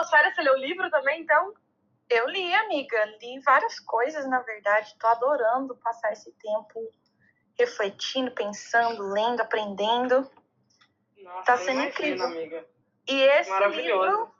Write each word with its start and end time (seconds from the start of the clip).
suas 0.00 0.10
férias, 0.10 0.34
você 0.34 0.42
leu 0.42 0.54
o 0.54 0.58
livro 0.58 0.90
também, 0.90 1.20
então? 1.20 1.52
Eu 2.08 2.28
li, 2.28 2.54
amiga. 2.54 3.04
Li 3.20 3.38
várias 3.40 3.78
coisas, 3.80 4.26
na 4.28 4.40
verdade. 4.40 4.96
Tô 4.98 5.06
adorando 5.06 5.76
passar 5.76 6.12
esse 6.12 6.32
tempo 6.32 6.90
refletindo, 7.58 8.30
pensando, 8.32 9.02
lendo, 9.12 9.40
aprendendo. 9.40 10.30
Nossa, 11.18 11.44
tá 11.44 11.56
sendo 11.58 11.82
imagino, 11.82 11.88
incrível. 11.88 12.26
Amiga. 12.26 12.66
E 13.08 13.22
esse 13.22 13.66
livro 13.68 14.34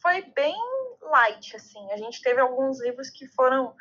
foi 0.00 0.22
bem 0.22 0.56
light, 1.02 1.56
assim. 1.56 1.92
A 1.92 1.96
gente 1.96 2.22
teve 2.22 2.40
alguns 2.40 2.80
livros 2.80 3.10
que 3.10 3.26
foram 3.28 3.74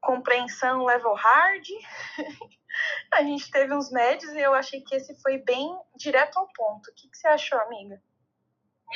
compreensão 0.00 0.84
level 0.84 1.14
hard. 1.14 1.66
a 3.12 3.22
gente 3.22 3.50
teve 3.50 3.74
uns 3.74 3.90
médios 3.90 4.32
e 4.32 4.40
eu 4.40 4.54
achei 4.54 4.80
que 4.80 4.94
esse 4.94 5.14
foi 5.20 5.38
bem 5.38 5.78
direto 5.94 6.38
ao 6.38 6.48
ponto. 6.54 6.90
O 6.90 6.94
que, 6.94 7.08
que 7.08 7.16
você 7.16 7.28
achou, 7.28 7.60
amiga? 7.60 8.02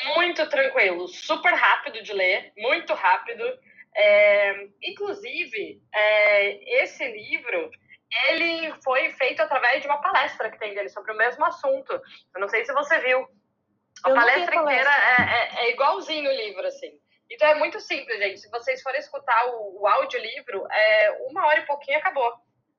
Muito 0.04 0.48
tranquilo, 0.48 1.08
super 1.08 1.54
rápido 1.54 2.02
de 2.02 2.12
ler, 2.12 2.52
muito 2.56 2.92
rápido. 2.94 3.44
É, 3.94 4.68
inclusive, 4.82 5.80
é, 5.94 6.82
esse 6.82 7.06
livro 7.06 7.70
ele 8.28 8.72
foi 8.82 9.10
feito 9.10 9.40
através 9.40 9.82
de 9.82 9.88
uma 9.88 10.00
palestra 10.00 10.50
que 10.50 10.58
tem 10.58 10.74
dele 10.74 10.88
sobre 10.88 11.12
o 11.12 11.16
mesmo 11.16 11.44
assunto. 11.44 11.92
Eu 12.34 12.40
não 12.40 12.48
sei 12.48 12.64
se 12.64 12.72
você 12.72 12.98
viu. 13.00 13.26
A 14.04 14.10
palestra, 14.10 14.52
palestra 14.52 14.56
inteira 14.56 14.90
é, 14.90 15.22
é, 15.22 15.66
é, 15.66 15.70
igualzinho 15.72 16.30
o 16.30 16.34
livro, 16.34 16.66
assim. 16.66 16.92
Então 17.30 17.48
é 17.48 17.54
muito 17.54 17.80
simples, 17.80 18.18
gente. 18.18 18.40
Se 18.40 18.50
vocês 18.50 18.82
forem 18.82 19.00
escutar 19.00 19.46
o, 19.46 19.80
o 19.80 19.86
audiolivro, 19.86 20.66
é 20.70 21.10
uma 21.28 21.46
hora 21.46 21.60
e 21.60 21.66
pouquinho 21.66 21.98
acabou. 21.98 22.32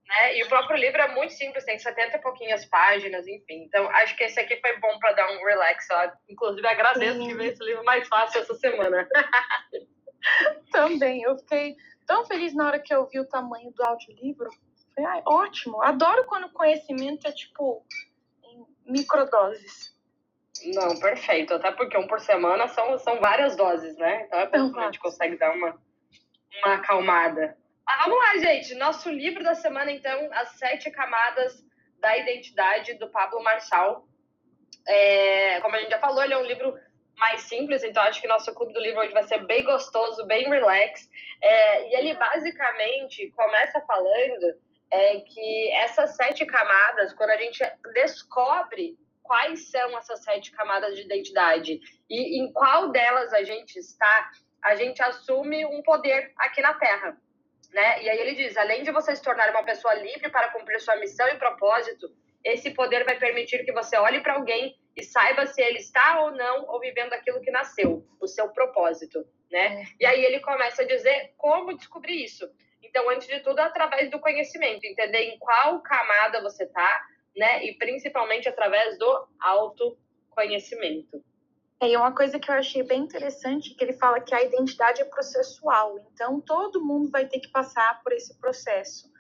Né? 0.08 0.38
E 0.38 0.44
o 0.44 0.48
próprio 0.48 0.78
livro 0.78 1.02
é 1.02 1.14
muito 1.14 1.34
simples, 1.34 1.66
tem 1.66 1.78
70 1.78 2.18
e 2.18 2.22
pouquinhas 2.22 2.66
páginas, 2.66 3.28
enfim. 3.28 3.64
Então, 3.64 3.90
acho 3.90 4.16
que 4.16 4.24
esse 4.24 4.40
aqui 4.40 4.56
foi 4.62 4.80
bom 4.80 4.98
para 5.00 5.14
dar 5.14 5.32
um 5.32 5.46
relax. 5.46 5.86
Ó. 5.92 6.12
Inclusive, 6.30 6.66
agradeço 6.66 7.20
Sim. 7.20 7.28
que 7.28 7.34
veio 7.36 7.52
esse 7.52 7.64
livro 7.64 7.84
mais 7.84 8.08
fácil 8.08 8.42
essa 8.42 8.56
semana. 8.56 9.08
Também, 10.72 11.22
eu 11.24 11.38
fiquei 11.40 11.76
tão 12.06 12.26
feliz 12.26 12.56
na 12.56 12.68
hora 12.68 12.80
que 12.80 12.94
eu 12.94 13.06
vi 13.08 13.20
o 13.20 13.28
tamanho 13.28 13.72
do 13.72 13.84
audiolivro. 13.84 14.50
Falei, 14.96 15.12
ai, 15.12 15.22
ótimo. 15.26 15.82
Adoro 15.82 16.26
quando 16.26 16.46
o 16.46 16.54
conhecimento 16.54 17.28
é, 17.28 17.32
tipo, 17.32 17.86
em 18.44 18.92
microdoses. 18.92 19.96
Não, 20.74 20.98
perfeito. 21.00 21.54
Até 21.54 21.72
porque 21.72 21.98
um 21.98 22.08
por 22.08 22.20
semana 22.20 22.68
são, 22.70 22.98
são 22.98 23.20
várias 23.20 23.56
doses, 23.56 23.96
né? 23.98 24.24
Então 24.26 24.40
é 24.40 24.48
bom 24.48 24.72
que 24.72 24.80
a 24.80 24.86
gente 24.86 25.00
consegue 25.00 25.38
dar 25.38 25.54
uma, 25.54 25.78
uma 26.64 26.76
acalmada. 26.76 27.58
Mas 27.88 28.00
vamos 28.00 28.20
lá, 28.20 28.38
gente. 28.38 28.76
Nosso 28.76 29.10
livro 29.10 29.42
da 29.42 29.56
semana, 29.56 29.90
então, 29.90 30.30
As 30.34 30.50
Sete 30.60 30.92
Camadas 30.92 31.64
da 32.02 32.18
Identidade, 32.18 32.96
do 32.96 33.10
Pablo 33.10 33.42
Marçal. 33.42 34.06
É, 34.86 35.62
como 35.62 35.74
a 35.74 35.80
gente 35.80 35.92
já 35.92 36.00
falou, 36.00 36.22
ele 36.22 36.34
é 36.34 36.38
um 36.38 36.46
livro 36.46 36.78
mais 37.16 37.44
simples, 37.44 37.84
então 37.84 38.04
acho 38.04 38.22
que 38.22 38.28
nosso 38.28 38.54
clube 38.54 38.74
do 38.74 38.80
livro 38.80 39.00
hoje 39.00 39.14
vai 39.14 39.24
ser 39.24 39.44
bem 39.46 39.64
gostoso, 39.64 40.28
bem 40.28 40.50
relax. 40.50 41.10
É, 41.42 41.90
e 41.90 41.96
ele 41.96 42.14
basicamente 42.16 43.32
começa 43.32 43.80
falando 43.82 44.56
é, 44.92 45.22
que 45.22 45.72
essas 45.78 46.16
sete 46.16 46.46
camadas, 46.46 47.14
quando 47.14 47.32
a 47.32 47.38
gente 47.38 47.60
descobre 47.94 48.98
quais 49.24 49.72
são 49.72 49.98
essas 49.98 50.24
sete 50.24 50.52
camadas 50.52 50.96
de 50.96 51.04
identidade 51.04 51.80
e 52.10 52.42
em 52.42 52.52
qual 52.52 52.92
delas 52.92 53.34
a 53.34 53.44
gente 53.44 53.78
está, 53.78 54.30
a 54.62 54.76
gente 54.76 55.02
assume 55.02 55.66
um 55.66 55.82
poder 55.82 56.34
aqui 56.38 56.62
na 56.62 56.74
Terra. 56.74 57.18
Né? 57.74 58.04
E 58.04 58.10
aí 58.10 58.20
ele 58.20 58.36
diz: 58.36 58.58
além 58.58 58.84
de 58.84 58.92
você 58.92 59.16
se 59.16 59.22
tornar 59.22 59.50
uma 59.52 59.64
pessoa 59.64 59.94
livre 59.96 60.30
para 60.30 60.52
cumprir 60.52 60.80
sua 60.80 60.96
missão 60.98 61.28
e 61.28 61.38
propósito, 61.38 62.08
esse 62.44 62.72
poder 62.72 63.04
vai 63.04 63.18
permitir 63.18 63.66
que 63.66 63.74
você 63.74 63.98
olhe 63.98 64.22
para 64.22 64.36
alguém 64.36 64.78
e 64.96 65.04
saiba 65.04 65.46
se 65.46 65.62
ele 65.62 65.80
está 65.80 66.22
ou 66.22 66.32
não 66.32 66.66
ou 66.68 66.80
vivendo 66.80 67.14
aquilo 67.14 67.42
que 67.42 67.52
nasceu, 67.52 68.06
o 68.20 68.28
seu 68.28 68.50
propósito, 68.50 69.26
né? 69.52 69.82
É. 69.82 69.86
E 70.00 70.06
aí 70.06 70.26
ele 70.26 70.40
começa 70.40 70.82
a 70.82 70.88
dizer 70.88 71.34
como 71.38 71.76
descobrir 71.76 72.24
isso. 72.24 72.50
Então, 72.82 73.10
antes 73.10 73.28
de 73.28 73.40
tudo, 73.42 73.60
através 73.60 74.10
do 74.10 74.20
conhecimento, 74.20 74.86
entender 74.86 75.24
em 75.24 75.38
qual 75.38 75.82
camada 75.82 76.42
você 76.42 76.64
está, 76.64 77.06
né? 77.36 77.66
E 77.66 77.78
principalmente 77.78 78.48
através 78.48 78.98
do 78.98 79.28
autoconhecimento. 79.40 81.22
É, 81.80 81.90
e 81.90 81.98
uma 81.98 82.12
coisa 82.12 82.40
que 82.40 82.50
eu 82.50 82.56
achei 82.56 82.82
bem 82.82 83.02
interessante 83.04 83.72
é 83.72 83.76
que 83.76 83.84
ele 83.84 83.94
fala 83.94 84.20
que 84.20 84.34
a 84.34 84.44
identidade 84.44 85.02
é 85.02 85.06
processual, 85.06 86.00
então 86.12 86.42
todo 86.42 86.84
mundo 86.84 87.12
vai 87.12 87.28
ter 87.28 87.40
que 87.40 87.50
passar 87.50 88.02
por 88.02 88.12
esse 88.14 88.36
processo. 88.40 89.12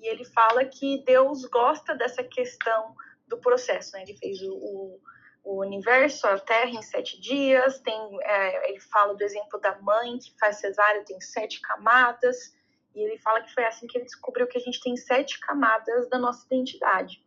E 0.00 0.08
ele 0.08 0.24
fala 0.24 0.64
que 0.64 1.04
Deus 1.04 1.44
gosta 1.44 1.94
dessa 1.94 2.24
questão 2.24 2.94
do 3.26 3.36
processo, 3.38 3.92
né? 3.92 4.04
Ele 4.04 4.16
fez 4.16 4.40
o, 4.40 4.54
o, 4.54 5.00
o 5.44 5.60
universo, 5.60 6.26
a 6.26 6.38
Terra 6.38 6.70
em 6.70 6.82
sete 6.82 7.20
dias, 7.20 7.78
tem, 7.80 8.18
é, 8.22 8.70
ele 8.70 8.80
fala 8.80 9.14
do 9.14 9.22
exemplo 9.22 9.60
da 9.60 9.78
mãe 9.80 10.18
que 10.18 10.32
faz 10.38 10.56
cesárea, 10.56 11.04
tem 11.04 11.20
sete 11.20 11.60
camadas, 11.60 12.56
e 12.94 13.00
ele 13.00 13.18
fala 13.18 13.42
que 13.42 13.52
foi 13.52 13.64
assim 13.64 13.86
que 13.86 13.98
ele 13.98 14.06
descobriu 14.06 14.46
que 14.46 14.56
a 14.56 14.60
gente 14.60 14.80
tem 14.80 14.96
sete 14.96 15.38
camadas 15.40 16.08
da 16.08 16.18
nossa 16.18 16.46
identidade. 16.46 17.22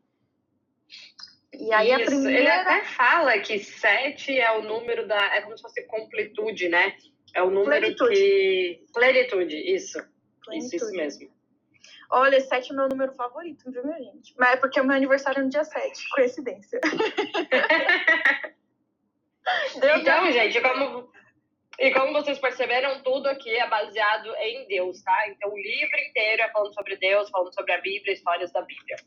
E 1.54 1.74
aí 1.74 1.92
Isso. 1.92 2.02
a 2.02 2.06
primeira. 2.06 2.40
Ele 2.40 2.50
até 2.50 2.84
fala 2.86 3.38
que 3.40 3.60
sete 3.60 4.40
é 4.40 4.52
o 4.52 4.64
número 4.64 5.08
da. 5.08 5.20
É 5.36 5.42
como 5.42 5.58
se 5.58 5.62
fosse 5.62 5.84
completude, 5.84 6.70
né? 6.70 6.96
É 7.36 7.42
o 7.42 7.50
número 7.50 7.96
plenitude. 7.96 8.16
que. 8.16 8.86
Plenitude, 8.94 9.56
isso. 9.56 10.00
Plenitude. 10.46 10.76
Isso, 10.76 10.86
isso 10.86 10.92
mesmo. 10.96 11.30
Olha, 12.10 12.40
sete 12.42 12.72
é 12.72 12.74
o 12.74 12.78
meu 12.78 12.90
número 12.90 13.14
favorito, 13.14 13.72
viu, 13.72 13.86
minha 13.86 13.98
gente? 13.98 14.34
Mas 14.38 14.54
é 14.54 14.58
porque 14.58 14.80
o 14.82 14.84
meu 14.84 14.98
aniversário 14.98 15.40
é 15.40 15.44
no 15.44 15.50
dia 15.50 15.64
7, 15.64 16.10
coincidência. 16.10 16.82
então, 19.78 20.30
gente, 20.30 20.60
como, 20.60 21.10
e 21.80 21.94
como 21.94 22.12
vocês 22.12 22.38
perceberam, 22.38 23.02
tudo 23.02 23.28
aqui 23.28 23.50
é 23.50 23.66
baseado 23.70 24.28
em 24.36 24.68
Deus, 24.68 25.02
tá? 25.02 25.30
Então, 25.30 25.54
o 25.54 25.58
livro 25.58 25.98
inteiro 26.10 26.42
é 26.42 26.50
falando 26.50 26.74
sobre 26.74 26.98
Deus, 26.98 27.30
falando 27.30 27.54
sobre 27.54 27.72
a 27.72 27.80
Bíblia, 27.80 28.14
histórias 28.14 28.52
da 28.52 28.62
Bíblia. 28.62 28.98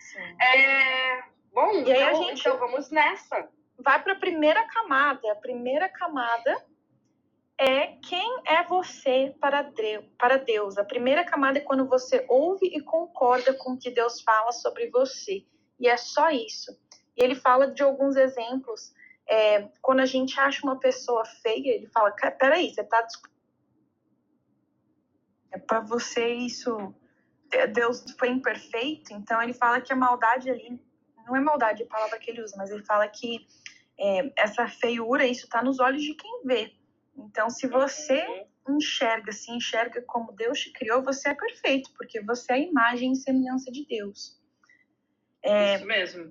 Sim. 0.00 0.36
É, 0.42 1.22
Bom, 1.52 1.70
e 1.72 1.92
aí 1.92 2.02
então, 2.02 2.08
a 2.08 2.14
gente 2.14 2.40
então 2.40 2.58
vamos 2.58 2.90
nessa. 2.90 3.48
Vai 3.78 4.02
para 4.02 4.14
a 4.14 4.18
primeira 4.18 4.66
camada. 4.68 5.32
A 5.32 5.36
primeira 5.36 5.88
camada 5.88 6.64
é 7.58 7.88
quem 8.08 8.42
é 8.46 8.62
você 8.64 9.34
para 9.38 10.38
Deus. 10.38 10.78
A 10.78 10.84
primeira 10.84 11.24
camada 11.24 11.58
é 11.58 11.62
quando 11.62 11.86
você 11.86 12.24
ouve 12.28 12.66
e 12.66 12.80
concorda 12.80 13.52
com 13.54 13.72
o 13.72 13.78
que 13.78 13.90
Deus 13.90 14.22
fala 14.22 14.52
sobre 14.52 14.88
você. 14.90 15.44
E 15.78 15.88
é 15.88 15.96
só 15.96 16.30
isso. 16.30 16.72
E 17.16 17.22
ele 17.22 17.34
fala 17.34 17.66
de 17.66 17.82
alguns 17.82 18.16
exemplos. 18.16 18.92
É, 19.28 19.68
quando 19.80 20.00
a 20.00 20.06
gente 20.06 20.38
acha 20.40 20.64
uma 20.64 20.78
pessoa 20.78 21.24
feia, 21.24 21.74
ele 21.74 21.86
fala: 21.88 22.10
peraí, 22.38 22.72
você 22.72 22.80
está 22.80 23.06
é 25.52 25.58
para 25.58 25.80
você 25.80 26.28
isso 26.28 26.94
Deus 27.74 28.04
foi 28.18 28.30
imperfeito, 28.30 29.12
então 29.12 29.42
ele 29.42 29.52
fala 29.52 29.80
que 29.80 29.92
a 29.92 29.96
maldade 29.96 30.50
ali 30.50 30.80
não 31.32 31.36
é 31.36 31.40
maldade 31.40 31.82
a 31.82 31.86
palavra 31.86 32.18
que 32.18 32.30
ele 32.30 32.42
usa, 32.42 32.54
mas 32.56 32.70
ele 32.70 32.84
fala 32.84 33.08
que 33.08 33.46
é, 33.98 34.32
essa 34.36 34.68
feiura, 34.68 35.26
isso 35.26 35.46
está 35.46 35.62
nos 35.62 35.80
olhos 35.80 36.02
de 36.02 36.14
quem 36.14 36.44
vê. 36.44 36.72
Então, 37.16 37.48
se 37.48 37.66
você 37.66 38.46
enxerga, 38.68 39.32
se 39.32 39.50
enxerga 39.50 40.02
como 40.02 40.32
Deus 40.32 40.60
te 40.60 40.72
criou, 40.72 41.02
você 41.02 41.30
é 41.30 41.34
perfeito, 41.34 41.90
porque 41.96 42.20
você 42.20 42.52
é 42.52 42.56
a 42.56 42.58
imagem 42.58 43.12
e 43.12 43.16
semelhança 43.16 43.70
de 43.72 43.86
Deus. 43.86 44.40
É, 45.42 45.76
isso 45.76 45.86
mesmo. 45.86 46.30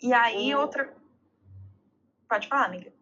E 0.00 0.12
aí, 0.12 0.54
o... 0.54 0.60
outra. 0.60 0.94
Pode 2.28 2.48
falar, 2.48 2.66
amiga. 2.66 2.92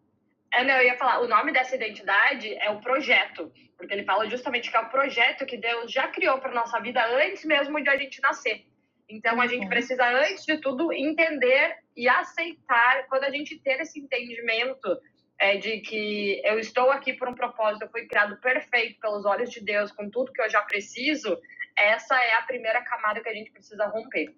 É, 0.51 0.63
não, 0.63 0.75
eu 0.75 0.85
ia 0.85 0.97
falar, 0.97 1.21
o 1.21 1.27
nome 1.27 1.51
dessa 1.51 1.75
identidade 1.75 2.53
é 2.55 2.69
o 2.69 2.79
projeto, 2.79 3.51
porque 3.75 3.93
ele 3.93 4.03
fala 4.03 4.29
justamente 4.29 4.69
que 4.69 4.77
é 4.77 4.79
o 4.79 4.89
projeto 4.89 5.45
que 5.45 5.57
Deus 5.57 5.91
já 5.91 6.07
criou 6.07 6.39
para 6.39 6.53
nossa 6.53 6.79
vida 6.79 7.03
antes 7.05 7.43
mesmo 7.45 7.81
de 7.81 7.89
a 7.89 7.97
gente 7.97 8.21
nascer. 8.21 8.67
Então, 9.13 9.39
a 9.39 9.45
gente 9.45 9.63
uhum. 9.63 9.69
precisa, 9.69 10.03
antes 10.09 10.43
de 10.43 10.57
tudo, 10.57 10.91
entender 10.91 11.77
e 11.95 12.09
aceitar, 12.09 13.05
quando 13.07 13.25
a 13.25 13.29
gente 13.29 13.59
ter 13.59 13.79
esse 13.79 13.99
entendimento 13.99 14.99
é, 15.39 15.55
de 15.57 15.81
que 15.81 16.41
eu 16.43 16.57
estou 16.57 16.89
aqui 16.89 17.13
por 17.13 17.29
um 17.29 17.35
propósito, 17.35 17.83
eu 17.83 17.91
fui 17.91 18.07
criado 18.07 18.41
perfeito 18.41 18.99
pelos 18.99 19.23
olhos 19.23 19.51
de 19.51 19.63
Deus, 19.63 19.91
com 19.91 20.09
tudo 20.09 20.33
que 20.33 20.41
eu 20.41 20.49
já 20.49 20.63
preciso, 20.63 21.39
essa 21.77 22.15
é 22.15 22.33
a 22.33 22.41
primeira 22.41 22.83
camada 22.83 23.21
que 23.21 23.29
a 23.29 23.33
gente 23.33 23.51
precisa 23.51 23.85
romper. 23.85 24.35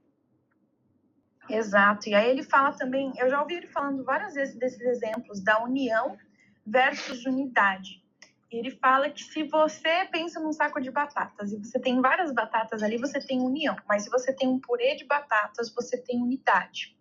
Exato. 1.49 2.09
E 2.09 2.13
aí 2.13 2.29
ele 2.29 2.43
fala 2.43 2.73
também, 2.73 3.13
eu 3.17 3.29
já 3.29 3.41
ouvi 3.41 3.55
ele 3.55 3.67
falando 3.67 4.03
várias 4.03 4.33
vezes 4.33 4.57
desses 4.57 4.81
exemplos 4.81 5.41
da 5.41 5.63
união 5.63 6.17
versus 6.65 7.25
unidade 7.25 8.04
ele 8.57 8.71
fala 8.71 9.09
que 9.09 9.23
se 9.23 9.43
você 9.43 10.05
pensa 10.11 10.39
num 10.39 10.53
saco 10.53 10.79
de 10.79 10.91
batatas 10.91 11.51
e 11.51 11.57
você 11.57 11.79
tem 11.79 12.01
várias 12.01 12.33
batatas 12.33 12.83
ali, 12.83 12.97
você 12.97 13.19
tem 13.19 13.41
união. 13.41 13.75
Mas 13.87 14.03
se 14.03 14.09
você 14.09 14.33
tem 14.33 14.47
um 14.47 14.59
purê 14.59 14.95
de 14.95 15.05
batatas, 15.05 15.73
você 15.73 15.97
tem 15.97 16.21
unidade. 16.21 16.95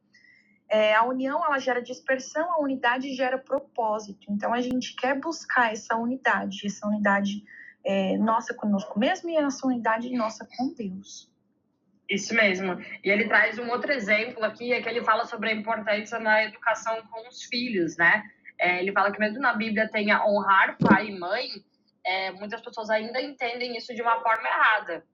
É, 0.69 0.95
a 0.95 1.05
união 1.05 1.45
ela 1.45 1.59
gera 1.59 1.83
dispersão, 1.83 2.51
a 2.53 2.61
unidade 2.61 3.15
gera 3.15 3.39
propósito. 3.39 4.27
Então 4.31 4.53
a 4.53 4.61
gente 4.61 4.97
quer 4.97 5.19
buscar 5.19 5.73
essa 5.73 5.97
unidade, 5.97 6.67
essa 6.67 6.87
unidade 6.87 7.45
é, 7.85 8.17
nossa 8.17 8.55
conosco 8.55 8.99
mesmo 8.99 9.29
e 9.29 9.37
essa 9.37 9.67
unidade 9.67 10.11
nossa 10.17 10.49
com 10.57 10.73
Deus. 10.75 11.31
Isso 12.09 12.35
mesmo. 12.35 12.79
E 13.03 13.11
ele 13.11 13.29
traz 13.29 13.59
um 13.59 13.71
outro 13.71 13.93
exemplo 13.93 14.45
aqui, 14.45 14.73
é 14.73 14.83
que 14.83 14.89
ele 14.89 15.03
fala 15.03 15.25
sobre 15.25 15.51
a 15.51 15.55
importância 15.55 16.19
na 16.19 16.45
educação 16.45 17.03
com 17.11 17.29
os 17.29 17.45
filhos, 17.45 17.97
né? 17.97 18.25
É, 18.59 18.81
ele 18.81 18.93
fala 18.93 19.13
que 19.13 19.19
mesmo 19.19 19.41
na 19.41 19.55
Bíblia 19.55 19.89
tenha 19.89 20.25
honrar 20.25 20.77
pai 20.79 21.09
e 21.09 21.19
mãe, 21.19 21.49
é, 22.05 22.31
muitas 22.33 22.61
pessoas 22.61 22.91
ainda 22.91 23.21
entendem 23.21 23.77
isso 23.77 23.95
de 23.95 24.03
uma 24.03 24.21
forma 24.21 24.47
errada. 24.47 25.05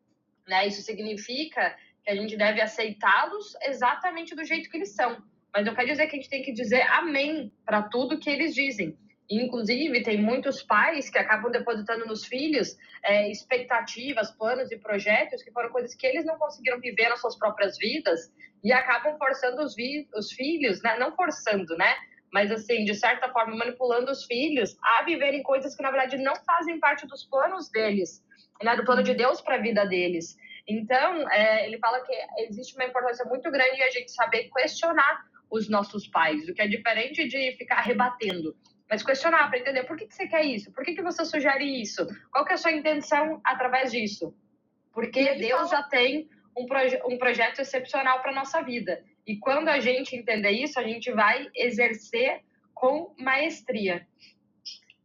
Né? 0.47 0.67
Isso 0.67 0.83
significa 0.83 1.77
que 2.05 2.11
a 2.11 2.17
gente 2.17 2.37
deve 2.37 2.61
aceitá-los 2.61 3.55
exatamente 3.63 4.35
do 4.35 4.45
jeito 4.45 4.69
que 4.69 4.77
eles 4.77 4.95
são. 4.95 5.23
Mas 5.53 5.67
eu 5.67 5.75
quero 5.75 5.89
dizer 5.89 6.07
que 6.07 6.17
a 6.17 6.21
gente 6.21 6.31
tem 6.31 6.43
que 6.43 6.53
dizer 6.53 6.83
amém 6.83 7.53
para 7.65 7.83
tudo 7.83 8.19
que 8.19 8.31
eles 8.31 8.55
dizem. 8.55 8.97
Inclusive, 9.31 10.03
tem 10.03 10.21
muitos 10.21 10.61
pais 10.61 11.09
que 11.09 11.19
acabam 11.19 11.53
depositando 11.53 12.05
nos 12.05 12.25
filhos 12.25 12.77
é, 13.05 13.31
expectativas, 13.31 14.33
planos 14.33 14.73
e 14.73 14.77
projetos 14.77 15.41
que 15.43 15.53
foram 15.53 15.71
coisas 15.71 15.95
que 15.95 16.05
eles 16.05 16.25
não 16.25 16.37
conseguiram 16.37 16.81
viver 16.81 17.09
nas 17.09 17.21
suas 17.21 17.39
próprias 17.39 17.79
vidas 17.79 18.33
e 18.65 18.73
acabam 18.73 19.17
forçando 19.17 19.63
os, 19.63 19.77
os 20.17 20.33
filhos, 20.33 20.83
né? 20.83 20.99
não 20.99 21.15
forçando, 21.15 21.77
né? 21.77 21.95
Mas, 22.33 22.51
assim, 22.51 22.85
de 22.85 22.95
certa 22.95 23.29
forma, 23.31 23.57
manipulando 23.57 24.11
os 24.11 24.25
filhos 24.25 24.77
a 24.83 25.03
viverem 25.03 25.43
coisas 25.43 25.75
que, 25.75 25.83
na 25.83 25.91
verdade, 25.91 26.17
não 26.17 26.35
fazem 26.45 26.79
parte 26.79 27.07
dos 27.07 27.25
planos 27.25 27.69
deles, 27.71 28.25
né? 28.63 28.77
do 28.77 28.85
plano 28.85 29.03
de 29.03 29.15
Deus 29.15 29.41
para 29.41 29.57
a 29.57 29.61
vida 29.61 29.85
deles. 29.85 30.37
Então, 30.67 31.29
é, 31.31 31.67
ele 31.67 31.79
fala 31.79 32.01
que 32.01 32.13
existe 32.49 32.77
uma 32.77 32.85
importância 32.85 33.25
muito 33.25 33.51
grande 33.51 33.81
em 33.81 33.83
a 33.83 33.91
gente 33.91 34.13
saber 34.13 34.49
questionar 34.55 35.25
os 35.51 35.69
nossos 35.69 36.07
pais, 36.07 36.49
o 36.49 36.55
que 36.55 36.63
é 36.63 36.69
diferente 36.69 37.27
de 37.27 37.53
ficar 37.57 37.81
rebatendo. 37.81 38.55
Mas 38.89 39.03
questionar 39.03 39.49
para 39.49 39.59
entender 39.59 39.85
por 39.85 39.97
que, 39.97 40.07
que 40.07 40.15
você 40.15 40.29
quer 40.29 40.45
isso, 40.45 40.73
por 40.73 40.85
que, 40.85 40.95
que 40.95 41.03
você 41.03 41.25
sugere 41.25 41.65
isso, 41.81 42.07
qual 42.31 42.45
que 42.45 42.53
é 42.53 42.55
a 42.55 42.59
sua 42.59 42.73
intenção 42.73 43.41
através 43.45 43.91
disso. 43.91 44.35
Porque 44.93 45.35
Deus 45.35 45.71
já 45.71 45.83
tem 45.83 46.29
um, 46.57 46.67
proje 46.67 47.01
um 47.05 47.19
projeto 47.19 47.61
excepcional 47.61 48.21
para 48.21 48.33
nossa 48.33 48.63
vida. 48.63 49.03
E 49.27 49.37
quando 49.39 49.69
a 49.69 49.81
gente 49.81 50.17
entender 50.17 50.51
isso, 50.51 50.79
a 50.79 50.83
gente 50.83 51.11
vai 51.13 51.49
exercer 51.55 52.43
com 52.75 53.15
maestria. 53.19 54.07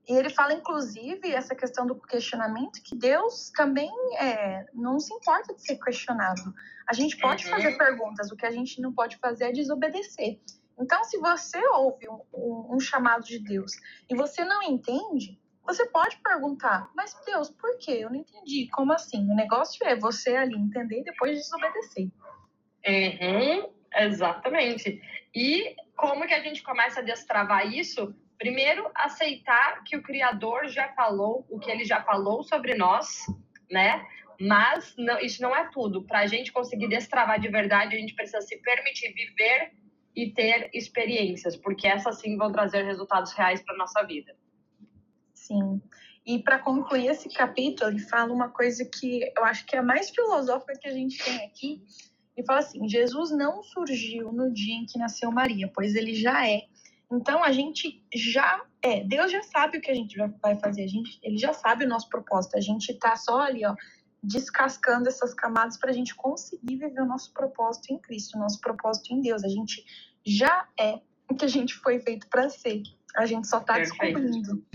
E 0.08 0.14
ele 0.14 0.30
fala, 0.30 0.54
inclusive, 0.54 1.32
essa 1.32 1.56
questão 1.56 1.86
do 1.86 1.96
questionamento, 1.96 2.82
que 2.84 2.96
Deus 2.96 3.52
também 3.56 3.92
é, 4.20 4.66
não 4.74 5.00
se 5.00 5.14
importa 5.14 5.54
de 5.54 5.62
ser 5.62 5.78
questionado. 5.78 6.54
A 6.88 6.94
gente 6.94 7.18
pode 7.18 7.46
uhum. 7.46 7.52
fazer 7.52 7.78
perguntas, 7.78 8.32
o 8.32 8.36
que 8.36 8.46
a 8.46 8.52
gente 8.52 8.80
não 8.80 8.94
pode 8.94 9.18
fazer 9.18 9.46
é 9.46 9.52
desobedecer. 9.52 10.40
Então, 10.80 11.04
se 11.04 11.18
você 11.18 11.60
ouve 11.70 12.08
um, 12.08 12.22
um, 12.34 12.76
um 12.76 12.80
chamado 12.80 13.24
de 13.24 13.40
Deus 13.40 13.72
e 14.10 14.16
você 14.16 14.44
não 14.44 14.62
entende, 14.62 15.40
você 15.66 15.86
pode 15.88 16.18
perguntar, 16.18 16.92
mas 16.96 17.16
Deus, 17.26 17.50
por 17.50 17.78
quê? 17.80 18.00
Eu 18.02 18.10
não 18.10 18.18
entendi. 18.18 18.70
Como 18.72 18.94
assim? 18.94 19.28
O 19.32 19.36
negócio 19.36 19.86
é 19.88 19.96
você 19.96 20.36
ali 20.36 20.56
entender 20.56 21.00
e 21.00 21.04
depois 21.04 21.40
desobedecer. 21.40 22.12
Uhum, 22.88 23.74
exatamente. 23.96 25.02
E 25.34 25.76
como 25.96 26.28
que 26.28 26.34
a 26.34 26.42
gente 26.42 26.62
começa 26.64 27.00
a 27.00 27.04
destravar 27.04 27.68
isso? 27.74 28.16
Primeiro, 28.38 28.90
aceitar 28.96 29.84
que 29.84 29.96
o 29.96 30.04
Criador 30.04 30.68
já 30.68 30.90
falou 30.94 31.46
o 31.50 31.60
que 31.60 31.72
ele 31.72 31.86
já 31.86 32.02
falou 32.04 32.44
sobre 32.44 32.76
nós, 32.76 33.26
né? 33.72 34.06
Mas 34.40 34.94
não, 34.98 35.20
isso 35.20 35.42
não 35.42 35.56
é 35.56 35.70
tudo. 35.72 36.04
Para 36.04 36.20
a 36.20 36.28
gente 36.28 36.52
conseguir 36.52 36.90
destravar 36.90 37.40
de 37.40 37.48
verdade, 37.48 37.96
a 37.96 38.00
gente 38.00 38.14
precisa 38.14 38.42
se 38.42 38.58
permitir 38.58 39.14
viver 39.14 39.72
e 40.16 40.32
ter 40.32 40.70
experiências, 40.74 41.56
porque 41.56 41.88
essas 41.88 42.20
sim 42.20 42.38
vão 42.38 42.52
trazer 42.52 42.84
resultados 42.84 43.34
reais 43.34 43.62
para 43.62 43.78
nossa 43.78 44.04
vida. 44.04 44.36
Sim. 45.34 45.82
E 46.26 46.40
para 46.40 46.58
concluir 46.58 47.08
esse 47.08 47.30
capítulo, 47.30 47.92
ele 47.92 48.00
fala 48.00 48.34
uma 48.34 48.50
coisa 48.50 48.84
que 48.84 49.32
eu 49.38 49.46
acho 49.46 49.66
que 49.66 49.76
é 49.76 49.80
a 49.80 49.84
mais 49.84 50.10
filosófica 50.10 50.74
que 50.80 50.88
a 50.88 50.94
gente 50.94 51.24
tem 51.24 51.46
aqui. 51.46 51.84
Ele 52.36 52.46
fala 52.46 52.60
assim: 52.60 52.88
Jesus 52.88 53.32
não 53.32 53.64
surgiu 53.64 54.32
no 54.32 54.52
dia 54.52 54.76
em 54.76 54.86
que 54.86 55.00
nasceu 55.00 55.32
Maria, 55.32 55.72
pois 55.74 55.96
ele 55.96 56.14
já 56.14 56.48
é. 56.48 56.64
Então 57.12 57.44
a 57.44 57.52
gente 57.52 58.04
já 58.14 58.64
é. 58.82 59.04
Deus 59.04 59.32
já 59.32 59.42
sabe 59.44 59.78
o 59.78 59.82
que 59.82 59.92
a 59.92 59.96
gente 59.96 60.18
vai 60.42 60.56
fazer. 60.60 60.84
A 60.84 60.88
gente, 60.88 61.20
ele 61.24 61.38
já 61.38 61.54
sabe 61.54 61.86
o 61.86 61.88
nosso 61.88 62.10
propósito. 62.10 62.58
A 62.58 62.62
gente 62.62 62.92
está 62.92 63.16
só 63.16 63.42
ali, 63.42 63.66
ó, 63.66 63.76
descascando 64.22 65.08
essas 65.08 65.34
camadas 65.34 65.78
para 65.78 65.92
a 65.92 65.94
gente 65.94 66.16
conseguir 66.16 66.78
viver 66.78 67.02
o 67.02 67.06
nosso 67.06 67.32
propósito 67.34 67.94
em 67.94 68.00
Cristo, 68.00 68.38
o 68.38 68.40
nosso 68.40 68.60
propósito 68.60 69.14
em 69.14 69.22
Deus. 69.22 69.44
A 69.44 69.50
gente 69.50 69.86
já 70.26 70.68
é 70.80 71.00
o 71.30 71.36
que 71.36 71.46
a 71.46 71.50
gente 71.50 71.76
foi 71.76 72.00
feito 72.00 72.28
para 72.28 72.50
ser. 72.50 72.82
A 73.16 73.26
gente 73.26 73.48
só 73.48 73.60
está 73.60 73.78
descobrindo. 73.78 74.66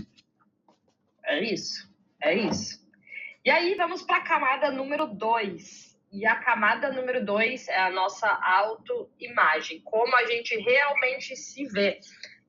É 1.23 1.53
isso, 1.53 1.89
é 2.21 2.33
isso. 2.33 2.81
E 3.45 3.49
aí 3.49 3.75
vamos 3.75 4.01
para 4.03 4.17
a 4.17 4.23
camada 4.23 4.71
número 4.71 5.07
dois. 5.07 5.90
E 6.11 6.25
a 6.25 6.35
camada 6.35 6.91
número 6.91 7.23
dois 7.25 7.67
é 7.69 7.79
a 7.79 7.89
nossa 7.89 8.27
autoimagem, 8.27 9.81
como 9.81 10.13
a 10.15 10.25
gente 10.25 10.55
realmente 10.57 11.35
se 11.35 11.65
vê. 11.65 11.99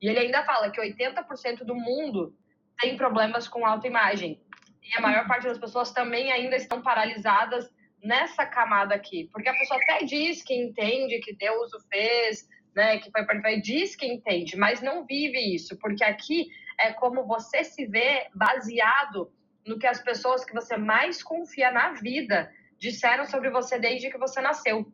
E 0.01 0.09
ele 0.09 0.19
ainda 0.19 0.43
fala 0.43 0.69
que 0.69 0.81
80% 0.81 1.63
do 1.63 1.73
mundo 1.73 2.35
tem 2.81 2.97
problemas 2.97 3.47
com 3.47 3.65
autoimagem. 3.65 4.41
E 4.81 4.97
a 4.97 5.01
maior 5.01 5.25
parte 5.27 5.47
das 5.47 5.57
pessoas 5.57 5.91
também 5.93 6.29
ainda 6.31 6.57
estão 6.57 6.81
paralisadas 6.81 7.69
nessa 8.03 8.45
camada 8.45 8.93
aqui. 8.93 9.29
Porque 9.31 9.47
a 9.47 9.53
pessoa 9.53 9.79
até 9.81 10.03
diz 10.03 10.43
que 10.43 10.53
entende 10.53 11.19
que 11.19 11.33
Deus 11.33 11.73
o 11.73 11.79
fez, 11.87 12.45
né, 12.75 12.97
que 12.97 13.09
foi 13.11 13.25
perfeito, 13.25 13.63
diz 13.63 13.95
que 13.95 14.05
entende, 14.05 14.57
mas 14.57 14.81
não 14.81 15.05
vive 15.05 15.55
isso, 15.55 15.77
porque 15.79 16.03
aqui 16.03 16.47
é 16.79 16.91
como 16.91 17.25
você 17.25 17.63
se 17.63 17.85
vê 17.85 18.27
baseado 18.33 19.31
no 19.65 19.79
que 19.79 19.87
as 19.87 20.01
pessoas 20.01 20.43
que 20.43 20.53
você 20.53 20.75
mais 20.75 21.23
confia 21.23 21.71
na 21.71 21.93
vida 21.93 22.51
disseram 22.83 23.25
sobre 23.25 23.49
você 23.49 23.79
desde 23.79 24.11
que 24.11 24.17
você 24.17 24.41
nasceu. 24.41 24.85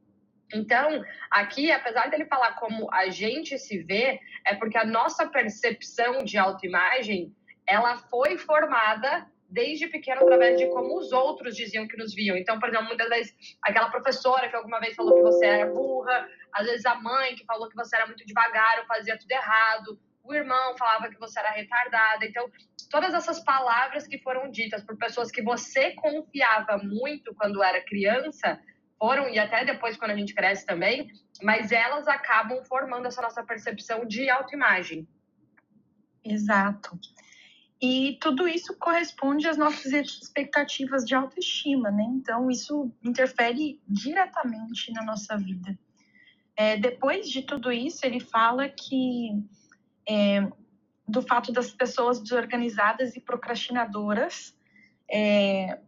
Então, 0.54 1.04
aqui, 1.32 1.72
apesar 1.72 2.08
dele 2.10 2.26
falar 2.26 2.54
como 2.54 2.88
a 2.94 3.10
gente 3.10 3.58
se 3.58 3.80
vê, 3.80 4.20
é 4.46 4.54
porque 4.56 4.78
a 4.78 4.86
nossa 4.86 5.28
percepção 5.28 6.24
de 6.24 6.38
autoimagem, 6.38 7.36
ela 7.68 7.98
foi 7.98 8.38
formada 8.38 9.28
desde 9.50 9.88
pequeno 9.88 10.22
através 10.22 10.60
de 10.60 10.68
como 10.68 11.00
os 11.00 11.12
outros 11.12 11.56
diziam 11.56 11.88
que 11.88 11.98
nos 11.98 12.14
viam. 12.14 12.38
Então, 12.38 12.60
por 12.60 12.70
exemplo, 12.70 12.88
muitas 12.88 13.10
vezes 13.10 13.36
aquela 13.64 13.90
professora 13.90 14.48
que 14.48 14.56
alguma 14.56 14.80
vez 14.80 14.96
falou 14.96 15.16
que 15.16 15.24
você 15.24 15.46
era 15.46 15.72
burra, 15.72 16.28
às 16.54 16.68
vezes 16.68 16.86
a 16.86 16.94
mãe 16.94 17.36
que 17.36 17.46
falou 17.46 17.68
que 17.68 17.76
você 17.76 17.96
era 17.96 18.06
muito 18.06 18.24
devagar 18.24 18.80
ou 18.80 18.86
fazia 18.86 19.18
tudo 19.18 19.32
errado, 19.32 20.00
o 20.24 20.34
irmão 20.34 20.78
falava 20.78 21.10
que 21.10 21.20
você 21.20 21.40
era 21.40 21.52
retardada. 21.52 22.26
Então, 22.26 22.50
todas 22.90 23.14
essas 23.14 23.40
palavras 23.44 24.08
que 24.08 24.20
foram 24.20 24.50
ditas 24.50 24.84
por 24.84 24.98
pessoas 24.98 25.32
que 25.32 25.42
você 25.42 25.92
confiava 25.92 26.78
muito 26.78 27.34
quando 27.36 27.64
era 27.64 27.84
criança, 27.84 28.60
foram, 29.00 29.30
e 29.30 29.40
até 29.40 29.64
depois 29.64 29.96
quando 29.96 30.12
a 30.12 30.16
gente 30.16 30.36
cresce 30.36 30.66
também, 30.66 31.10
mas 31.42 31.72
elas 31.72 32.08
acabam 32.08 32.64
formando 32.66 33.08
essa 33.08 33.22
nossa 33.22 33.42
percepção 33.44 34.06
de 34.06 34.30
autoimagem. 34.30 35.08
Exato. 36.24 37.00
E 37.82 38.18
tudo 38.20 38.46
isso 38.46 38.78
corresponde 38.78 39.48
às 39.48 39.56
nossas 39.56 39.94
expectativas 39.94 41.06
de 41.06 41.16
autoestima, 41.16 41.90
né? 41.90 42.04
Então, 42.10 42.52
isso 42.52 42.92
interfere 43.02 43.82
diretamente 43.88 44.92
na 44.92 45.02
nossa 45.02 45.38
vida. 45.38 45.80
É, 46.58 46.76
depois 46.76 47.30
de 47.30 47.42
tudo 47.42 47.72
isso, 47.72 48.06
ele 48.06 48.20
fala 48.20 48.68
que 48.68 49.30
é, 50.10 50.52
do 51.08 51.22
fato 51.22 51.52
das 51.52 51.72
pessoas 51.72 52.20
desorganizadas 52.20 53.16
e 53.16 53.22
procrastinadoras. 53.22 54.58
É, 55.10 55.80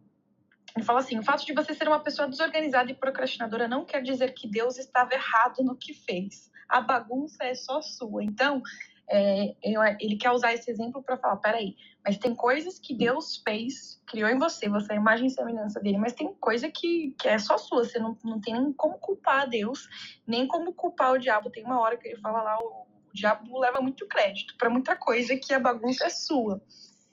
ele 0.76 0.84
fala 0.84 1.00
assim: 1.00 1.18
o 1.18 1.22
fato 1.22 1.44
de 1.44 1.52
você 1.52 1.74
ser 1.74 1.88
uma 1.88 2.00
pessoa 2.00 2.28
desorganizada 2.28 2.90
e 2.90 2.94
procrastinadora 2.94 3.66
não 3.66 3.84
quer 3.84 4.02
dizer 4.02 4.32
que 4.32 4.48
Deus 4.48 4.78
estava 4.78 5.12
errado 5.14 5.62
no 5.62 5.76
que 5.76 5.92
fez. 5.92 6.50
A 6.68 6.80
bagunça 6.80 7.44
é 7.44 7.54
só 7.54 7.82
sua. 7.82 8.24
Então, 8.24 8.62
é, 9.10 9.54
ele 10.00 10.16
quer 10.16 10.30
usar 10.30 10.54
esse 10.54 10.70
exemplo 10.70 11.02
para 11.02 11.18
falar: 11.18 11.36
peraí, 11.36 11.76
mas 12.04 12.16
tem 12.16 12.34
coisas 12.34 12.78
que 12.78 12.94
Deus 12.94 13.42
fez, 13.44 14.00
criou 14.06 14.28
em 14.30 14.38
você, 14.38 14.68
você 14.68 14.92
é 14.92 14.96
a 14.96 15.00
imagem 15.00 15.26
e 15.26 15.30
semelhança 15.30 15.80
dele, 15.80 15.98
mas 15.98 16.14
tem 16.14 16.32
coisa 16.34 16.70
que, 16.70 17.14
que 17.18 17.28
é 17.28 17.38
só 17.38 17.58
sua, 17.58 17.84
você 17.84 17.98
não, 17.98 18.16
não 18.24 18.40
tem 18.40 18.54
nem 18.54 18.72
como 18.72 18.98
culpar 18.98 19.48
Deus, 19.48 19.88
nem 20.26 20.46
como 20.46 20.72
culpar 20.72 21.12
o 21.12 21.18
diabo. 21.18 21.50
Tem 21.50 21.64
uma 21.64 21.80
hora 21.80 21.96
que 21.96 22.08
ele 22.08 22.20
fala 22.20 22.42
lá: 22.42 22.58
o, 22.58 22.86
o 23.12 23.14
diabo 23.14 23.58
leva 23.58 23.80
muito 23.80 24.06
crédito 24.06 24.56
para 24.56 24.70
muita 24.70 24.96
coisa 24.96 25.36
que 25.36 25.52
a 25.52 25.60
bagunça 25.60 26.06
é 26.06 26.10
sua. 26.10 26.62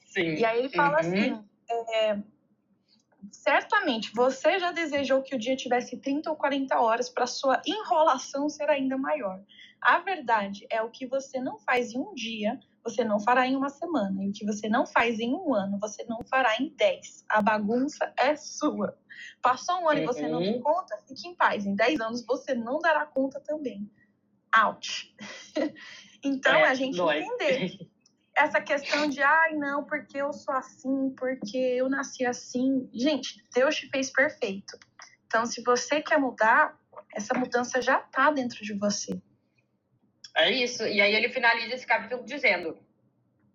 Sim. 0.06 0.34
E 0.34 0.44
aí 0.44 0.58
ele 0.58 0.70
fala 0.70 1.00
uhum. 1.02 1.12
assim: 1.12 1.44
é, 1.70 2.18
certamente 3.30 4.12
você 4.14 4.58
já 4.58 4.72
desejou 4.72 5.22
que 5.22 5.34
o 5.34 5.38
dia 5.38 5.54
tivesse 5.54 5.96
30 5.98 6.30
ou 6.30 6.36
40 6.36 6.80
horas 6.80 7.08
para 7.08 7.26
sua 7.26 7.60
enrolação 7.66 8.48
ser 8.48 8.68
ainda 8.70 8.96
maior. 8.96 9.40
A 9.80 9.98
verdade 9.98 10.66
é 10.70 10.82
o 10.82 10.90
que 10.90 11.06
você 11.06 11.40
não 11.40 11.58
faz 11.58 11.92
em 11.92 11.98
um 11.98 12.14
dia, 12.14 12.58
você 12.84 13.04
não 13.04 13.20
fará 13.20 13.46
em 13.46 13.56
uma 13.56 13.70
semana. 13.70 14.22
E 14.22 14.28
o 14.28 14.32
que 14.32 14.44
você 14.44 14.68
não 14.68 14.86
faz 14.86 15.18
em 15.20 15.34
um 15.34 15.54
ano, 15.54 15.78
você 15.78 16.04
não 16.04 16.22
fará 16.24 16.54
em 16.58 16.68
dez. 16.76 17.24
A 17.28 17.40
bagunça 17.40 18.12
é 18.18 18.36
sua. 18.36 18.98
Passou 19.40 19.76
um 19.76 19.88
ano 19.88 19.98
uhum. 19.98 20.04
e 20.04 20.06
você 20.06 20.28
não 20.28 20.38
tem 20.40 20.56
uhum. 20.56 20.62
conta, 20.62 20.98
fique 21.06 21.28
em 21.28 21.34
paz. 21.34 21.66
Em 21.66 21.74
dez 21.74 22.00
anos 22.00 22.24
você 22.26 22.54
não 22.54 22.78
dará 22.78 23.06
conta 23.06 23.40
também. 23.40 23.90
Out. 24.52 25.14
então, 26.24 26.54
é, 26.54 26.68
a 26.68 26.74
gente 26.74 26.96
dói. 26.96 27.20
entender 27.20 27.90
essa 28.36 28.60
questão 28.60 29.08
de, 29.08 29.22
ai, 29.22 29.54
não, 29.54 29.84
porque 29.84 30.16
eu 30.16 30.32
sou 30.32 30.54
assim, 30.54 31.14
porque 31.16 31.56
eu 31.56 31.88
nasci 31.88 32.24
assim. 32.24 32.88
Gente, 32.92 33.44
Deus 33.54 33.76
te 33.76 33.88
fez 33.88 34.10
perfeito. 34.10 34.78
Então, 35.26 35.44
se 35.46 35.62
você 35.62 36.00
quer 36.00 36.18
mudar, 36.18 36.76
essa 37.14 37.34
mudança 37.34 37.80
já 37.82 38.00
está 38.00 38.30
dentro 38.30 38.64
de 38.64 38.72
você. 38.74 39.20
É 40.36 40.50
isso. 40.50 40.86
E 40.86 41.00
aí 41.00 41.14
ele 41.14 41.28
finaliza 41.28 41.74
esse 41.74 41.86
capítulo 41.86 42.24
dizendo: 42.24 42.78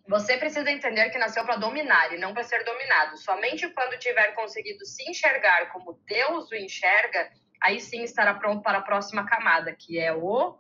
Você 0.08 0.38
precisa 0.38 0.70
entender 0.70 1.10
que 1.10 1.18
nasceu 1.18 1.44
para 1.46 1.56
dominar 1.56 2.14
e 2.14 2.18
não 2.18 2.34
para 2.34 2.44
ser 2.44 2.64
dominado. 2.64 3.18
Somente 3.18 3.68
quando 3.70 3.98
tiver 3.98 4.34
conseguido 4.34 4.86
se 4.86 5.10
enxergar 5.10 5.72
como 5.72 6.00
Deus 6.06 6.52
o 6.52 6.56
enxerga, 6.56 7.32
aí 7.62 7.80
sim 7.80 8.04
estará 8.04 8.34
pronto 8.36 8.62
para 8.62 8.80
a 8.80 8.84
próxima 8.84 9.26
camada, 9.26 9.74
que 9.74 9.98
é 9.98 10.14
o, 10.14 10.58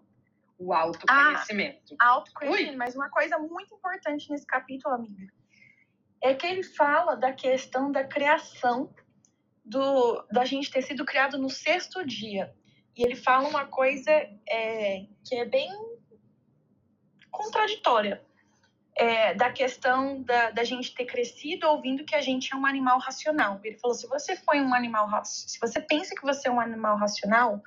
o 0.57 0.73
autoconhecimento. 0.73 1.95
Ah, 1.99 2.09
autoconhecimento. 2.09 2.71
Ui. 2.71 2.75
Mas 2.77 2.95
uma 2.95 3.09
coisa 3.09 3.37
muito 3.37 3.73
importante 3.75 4.29
nesse 4.29 4.45
capítulo, 4.45 4.95
amiga, 4.95 5.27
é 6.21 6.33
que 6.33 6.45
ele 6.45 6.63
fala 6.63 7.15
da 7.15 7.33
questão 7.33 7.91
da 7.91 8.03
criação, 8.03 8.93
do, 9.63 10.25
da 10.31 10.45
gente 10.45 10.71
ter 10.71 10.81
sido 10.81 11.05
criado 11.05 11.37
no 11.37 11.49
sexto 11.49 12.05
dia. 12.05 12.53
E 12.95 13.03
ele 13.03 13.15
fala 13.15 13.47
uma 13.47 13.65
coisa 13.65 14.11
é, 14.49 15.05
que 15.23 15.35
é 15.35 15.45
bem 15.45 15.69
contraditória. 17.29 18.23
É, 18.97 19.33
da 19.33 19.51
questão 19.51 20.23
da, 20.23 20.51
da 20.51 20.63
gente 20.63 20.95
ter 20.95 21.03
crescido 21.03 21.67
ouvindo 21.67 22.05
que 22.05 22.15
a 22.15 22.21
gente 22.21 22.53
é 22.53 22.55
um 22.55 22.65
animal 22.65 22.97
racional. 22.97 23.59
Ele 23.61 23.77
falou: 23.77 23.93
se 23.93 24.07
você 24.07 24.37
foi 24.37 24.61
um 24.61 24.73
animal, 24.73 25.09
se 25.25 25.59
você 25.59 25.81
pensa 25.81 26.15
que 26.15 26.21
você 26.21 26.47
é 26.47 26.51
um 26.51 26.61
animal 26.61 26.95
racional, 26.95 27.61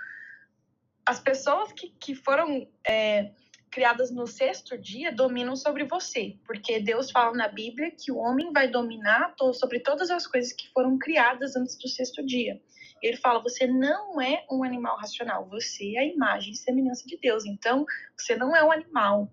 as 1.09 1.19
pessoas 1.19 1.73
que, 1.73 1.88
que 1.99 2.15
foram 2.15 2.69
é, 2.87 3.33
criadas 3.71 4.11
no 4.11 4.27
sexto 4.27 4.77
dia 4.77 5.11
dominam 5.11 5.57
sobre 5.57 5.85
você, 5.85 6.37
porque 6.45 6.81
Deus 6.81 7.11
fala 7.11 7.35
na 7.35 7.49
Bíblia 7.49 7.91
que 7.91 8.12
o 8.12 8.19
homem 8.19 8.53
vai 8.53 8.69
dominar 8.69 9.35
sobre 9.55 9.81
todas 9.81 10.11
as 10.11 10.27
coisas 10.27 10.53
que 10.53 10.69
foram 10.69 10.99
criadas 10.99 11.57
antes 11.57 11.79
do 11.79 11.88
sexto 11.88 12.23
dia. 12.27 12.61
Ele 13.00 13.17
fala: 13.17 13.43
você 13.43 13.67
não 13.67 14.21
é 14.21 14.45
um 14.50 14.62
animal 14.62 14.99
racional, 14.99 15.49
você 15.49 15.95
é 15.97 16.00
a 16.00 16.05
imagem 16.05 16.53
e 16.53 16.57
semelhança 16.57 17.07
de 17.07 17.17
Deus. 17.17 17.47
Então, 17.47 17.87
você 18.15 18.37
não 18.37 18.55
é 18.55 18.62
um 18.62 18.71
animal. 18.71 19.33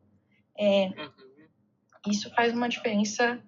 É, 0.58 0.86
uhum. 0.86 1.12
Isso 2.08 2.34
faz 2.34 2.54
uma 2.54 2.70
diferença 2.70 3.44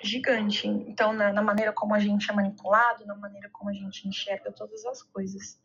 gigante. 0.00 0.68
Então, 0.68 1.12
na, 1.12 1.32
na, 1.32 1.42
maneira 1.42 1.72
como 1.72 1.94
a 1.94 1.98
gente 1.98 2.30
é 2.30 2.32
manipulado, 2.32 3.04
na 3.06 3.16
maneira 3.16 3.50
como 3.50 3.70
a 3.70 3.72
gente 3.72 4.06
enxerga 4.06 4.52
todas 4.52 4.84
as 4.84 5.02
coisas. 5.02 5.60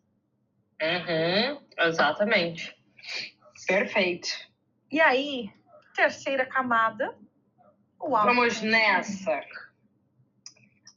Uhum, 0.81 1.61
exatamente. 1.79 2.75
Perfeito. 3.67 4.27
E 4.91 5.01
aí, 5.01 5.49
terceira 5.95 6.45
camada, 6.45 7.15
o 7.99 8.15
auto. 8.15 8.27
Vamos 8.27 8.61
nessa. 8.61 9.41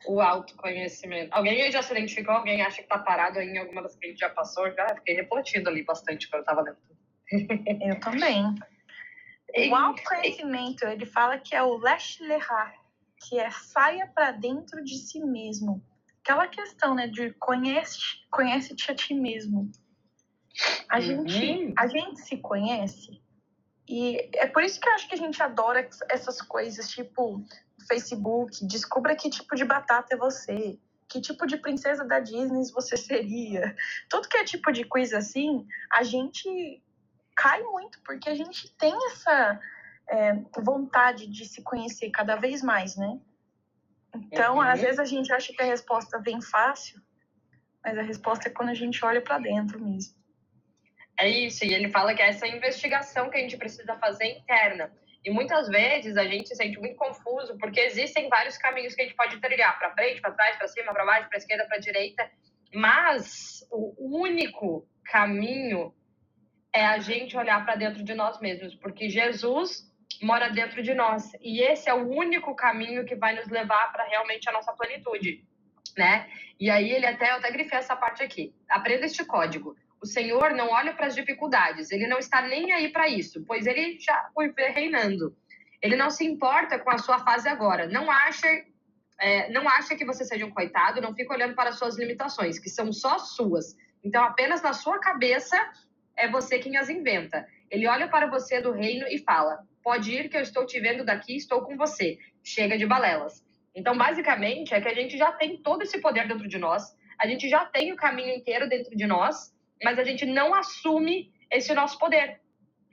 O 0.06 0.20
autoconhecimento. 0.20 1.34
Alguém 1.34 1.62
aí 1.62 1.72
já 1.72 1.82
se 1.82 1.92
identificou? 1.92 2.34
Alguém 2.34 2.62
acha 2.62 2.82
que 2.82 2.88
tá 2.88 2.98
parado 2.98 3.38
aí 3.38 3.48
em 3.48 3.58
alguma 3.58 3.82
das 3.82 3.96
que 3.96 4.06
a 4.06 4.08
gente 4.08 4.18
já 4.18 4.30
passou? 4.30 4.70
Já 4.72 4.94
fiquei 4.94 5.14
refletindo 5.14 5.68
ali 5.68 5.84
bastante 5.84 6.28
quando 6.28 6.40
eu 6.40 6.46
tava 6.46 6.62
lendo. 6.62 6.78
Eu 7.82 8.00
também. 8.00 8.44
O 9.70 9.74
autoconhecimento, 9.74 10.86
ele 10.86 11.06
fala 11.06 11.38
que 11.38 11.54
é 11.54 11.62
o 11.62 11.76
lèche 11.76 12.22
que 13.20 13.38
é 13.38 13.50
saia 13.50 14.06
para 14.14 14.32
dentro 14.32 14.82
de 14.82 14.96
si 14.96 15.20
mesmo. 15.20 15.82
Aquela 16.22 16.46
questão, 16.48 16.94
né, 16.94 17.06
de 17.06 17.32
conhece, 17.34 17.98
conhece-te 18.30 18.90
a 18.90 18.94
ti 18.94 19.14
mesmo. 19.14 19.70
A 20.88 20.96
uhum. 20.96 21.02
gente, 21.02 21.74
a 21.76 21.86
gente 21.86 22.20
se 22.20 22.36
conhece 22.36 23.20
e 23.90 24.30
é 24.36 24.46
por 24.46 24.62
isso 24.62 24.80
que 24.80 24.88
eu 24.88 24.92
acho 24.92 25.08
que 25.08 25.16
a 25.16 25.18
gente 25.18 25.42
adora 25.42 25.88
essas 26.08 26.40
coisas, 26.40 26.88
tipo 26.88 27.44
Facebook, 27.88 28.64
descubra 28.64 29.16
que 29.16 29.28
tipo 29.28 29.56
de 29.56 29.64
batata 29.64 30.14
é 30.14 30.16
você, 30.16 30.78
que 31.08 31.20
tipo 31.20 31.44
de 31.44 31.56
princesa 31.56 32.04
da 32.04 32.20
Disney 32.20 32.62
você 32.72 32.96
seria. 32.96 33.74
Tudo 34.08 34.28
que 34.28 34.36
é 34.36 34.44
tipo 34.44 34.70
de 34.70 34.84
coisa 34.84 35.18
assim, 35.18 35.66
a 35.92 36.04
gente 36.04 36.80
cai 37.34 37.60
muito, 37.64 38.00
porque 38.04 38.30
a 38.30 38.34
gente 38.36 38.72
tem 38.76 38.94
essa 39.08 39.60
é, 40.08 40.34
vontade 40.62 41.26
de 41.26 41.44
se 41.44 41.60
conhecer 41.64 42.10
cada 42.10 42.36
vez 42.36 42.62
mais, 42.62 42.96
né? 42.96 43.18
Então, 44.14 44.56
uhum. 44.56 44.60
às 44.60 44.80
vezes 44.80 44.98
a 44.98 45.04
gente 45.04 45.32
acha 45.32 45.52
que 45.52 45.62
a 45.62 45.66
resposta 45.66 46.20
vem 46.20 46.40
fácil, 46.40 47.00
mas 47.84 47.96
a 47.96 48.02
resposta 48.02 48.48
é 48.48 48.52
quando 48.52 48.70
a 48.70 48.74
gente 48.74 49.04
olha 49.04 49.20
para 49.20 49.38
dentro 49.38 49.80
mesmo. 49.80 50.14
É 51.18 51.28
isso, 51.28 51.64
e 51.64 51.74
ele 51.74 51.90
fala 51.90 52.14
que 52.14 52.22
é 52.22 52.28
essa 52.28 52.46
investigação 52.46 53.28
que 53.28 53.36
a 53.36 53.40
gente 53.40 53.56
precisa 53.56 53.96
fazer 53.96 54.24
interna. 54.24 54.90
E 55.22 55.30
muitas 55.30 55.68
vezes 55.68 56.16
a 56.16 56.24
gente 56.24 56.48
se 56.48 56.56
sente 56.56 56.78
muito 56.78 56.96
confuso, 56.96 57.58
porque 57.58 57.78
existem 57.80 58.28
vários 58.28 58.56
caminhos 58.56 58.94
que 58.94 59.02
a 59.02 59.04
gente 59.04 59.16
pode 59.16 59.38
trilhar 59.38 59.78
para 59.78 59.92
frente, 59.92 60.20
para 60.20 60.32
trás, 60.32 60.56
para 60.56 60.68
cima, 60.68 60.94
para 60.94 61.04
baixo, 61.04 61.28
para 61.28 61.38
esquerda, 61.38 61.66
para 61.66 61.78
direita, 61.78 62.30
mas 62.74 63.66
o 63.70 64.18
único 64.18 64.88
caminho 65.04 65.94
é 66.72 66.86
a 66.86 66.98
gente 66.98 67.36
olhar 67.36 67.64
para 67.64 67.74
dentro 67.74 68.02
de 68.02 68.14
nós 68.14 68.40
mesmos, 68.40 68.74
porque 68.76 69.10
Jesus 69.10 69.89
mora 70.22 70.48
dentro 70.50 70.82
de 70.82 70.94
nós 70.94 71.32
e 71.40 71.62
esse 71.62 71.88
é 71.88 71.94
o 71.94 72.08
único 72.08 72.54
caminho 72.54 73.04
que 73.04 73.14
vai 73.14 73.34
nos 73.34 73.48
levar 73.48 73.92
para 73.92 74.04
realmente 74.04 74.48
a 74.48 74.52
nossa 74.52 74.72
plenitude, 74.72 75.44
né? 75.96 76.28
E 76.58 76.68
aí 76.68 76.90
ele 76.90 77.06
até 77.06 77.30
eu 77.30 77.36
até 77.36 77.50
grifei 77.50 77.78
essa 77.78 77.96
parte 77.96 78.22
aqui. 78.22 78.54
Aprenda 78.68 79.06
este 79.06 79.24
código. 79.24 79.76
O 80.00 80.06
Senhor 80.06 80.52
não 80.52 80.70
olha 80.70 80.94
para 80.94 81.06
as 81.06 81.14
dificuldades, 81.14 81.90
ele 81.90 82.06
não 82.06 82.18
está 82.18 82.42
nem 82.42 82.72
aí 82.72 82.88
para 82.88 83.08
isso, 83.08 83.44
pois 83.46 83.66
ele 83.66 83.98
já 83.98 84.30
foi 84.34 84.52
reinando. 84.56 85.36
Ele 85.82 85.96
não 85.96 86.10
se 86.10 86.24
importa 86.24 86.78
com 86.78 86.90
a 86.90 86.98
sua 86.98 87.18
fase 87.20 87.48
agora. 87.48 87.86
Não 87.86 88.10
acha, 88.10 88.46
é, 89.18 89.50
não 89.50 89.68
acha 89.68 89.96
que 89.96 90.04
você 90.04 90.24
seja 90.24 90.44
um 90.44 90.50
coitado, 90.50 91.00
não 91.00 91.14
fica 91.14 91.34
olhando 91.34 91.54
para 91.54 91.70
as 91.70 91.78
suas 91.78 91.98
limitações, 91.98 92.58
que 92.58 92.68
são 92.68 92.92
só 92.92 93.18
suas. 93.18 93.76
Então, 94.04 94.22
apenas 94.24 94.62
na 94.62 94.72
sua 94.72 94.98
cabeça 94.98 95.56
é 96.16 96.28
você 96.28 96.58
quem 96.58 96.76
as 96.76 96.88
inventa. 96.88 97.46
Ele 97.70 97.86
olha 97.86 98.08
para 98.08 98.26
você 98.26 98.60
do 98.60 98.72
reino 98.72 99.06
e 99.08 99.18
fala: 99.18 99.66
Pode 99.82 100.12
ir, 100.12 100.28
que 100.28 100.36
eu 100.36 100.42
estou 100.42 100.66
te 100.66 100.78
vendo 100.78 101.04
daqui, 101.04 101.36
estou 101.36 101.62
com 101.62 101.76
você. 101.76 102.18
Chega 102.42 102.76
de 102.76 102.86
balelas. 102.86 103.44
Então, 103.74 103.96
basicamente, 103.96 104.74
é 104.74 104.80
que 104.80 104.88
a 104.88 104.94
gente 104.94 105.16
já 105.16 105.32
tem 105.32 105.56
todo 105.56 105.82
esse 105.82 106.00
poder 106.00 106.26
dentro 106.26 106.48
de 106.48 106.58
nós, 106.58 106.96
a 107.18 107.26
gente 107.26 107.48
já 107.48 107.64
tem 107.64 107.92
o 107.92 107.96
caminho 107.96 108.34
inteiro 108.34 108.68
dentro 108.68 108.96
de 108.96 109.06
nós, 109.06 109.54
mas 109.82 109.98
a 109.98 110.04
gente 110.04 110.26
não 110.26 110.54
assume 110.54 111.32
esse 111.50 111.72
nosso 111.74 111.98
poder. 111.98 112.40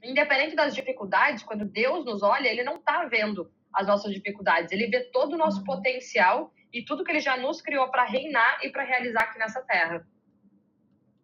Independente 0.03 0.55
das 0.55 0.75
dificuldades, 0.75 1.43
quando 1.43 1.65
Deus 1.65 2.05
nos 2.05 2.21
olha, 2.21 2.47
ele 2.47 2.63
não 2.63 2.75
está 2.75 3.05
vendo 3.05 3.51
as 3.73 3.87
nossas 3.87 4.13
dificuldades, 4.13 4.71
ele 4.71 4.87
vê 4.87 5.05
todo 5.11 5.33
o 5.33 5.37
nosso 5.37 5.59
uhum. 5.59 5.65
potencial 5.65 6.53
e 6.71 6.83
tudo 6.83 7.03
que 7.03 7.11
ele 7.11 7.19
já 7.19 7.37
nos 7.37 7.61
criou 7.61 7.89
para 7.89 8.05
reinar 8.05 8.59
e 8.63 8.69
para 8.69 8.83
realizar 8.83 9.21
aqui 9.21 9.39
nessa 9.39 9.61
terra. 9.61 10.07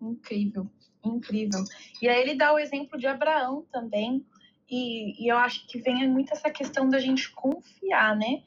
Incrível 0.01 0.69
incrível. 1.05 1.63
E 2.01 2.07
aí 2.07 2.21
ele 2.21 2.35
dá 2.35 2.53
o 2.53 2.59
exemplo 2.59 2.97
de 2.97 3.07
Abraão 3.07 3.65
também, 3.71 4.25
e, 4.73 5.23
e 5.23 5.27
eu 5.31 5.37
acho 5.37 5.67
que 5.67 5.79
vem 5.79 6.09
muito 6.09 6.33
essa 6.33 6.49
questão 6.49 6.89
da 6.89 6.97
gente 6.97 7.29
confiar, 7.31 8.15
né? 8.15 8.43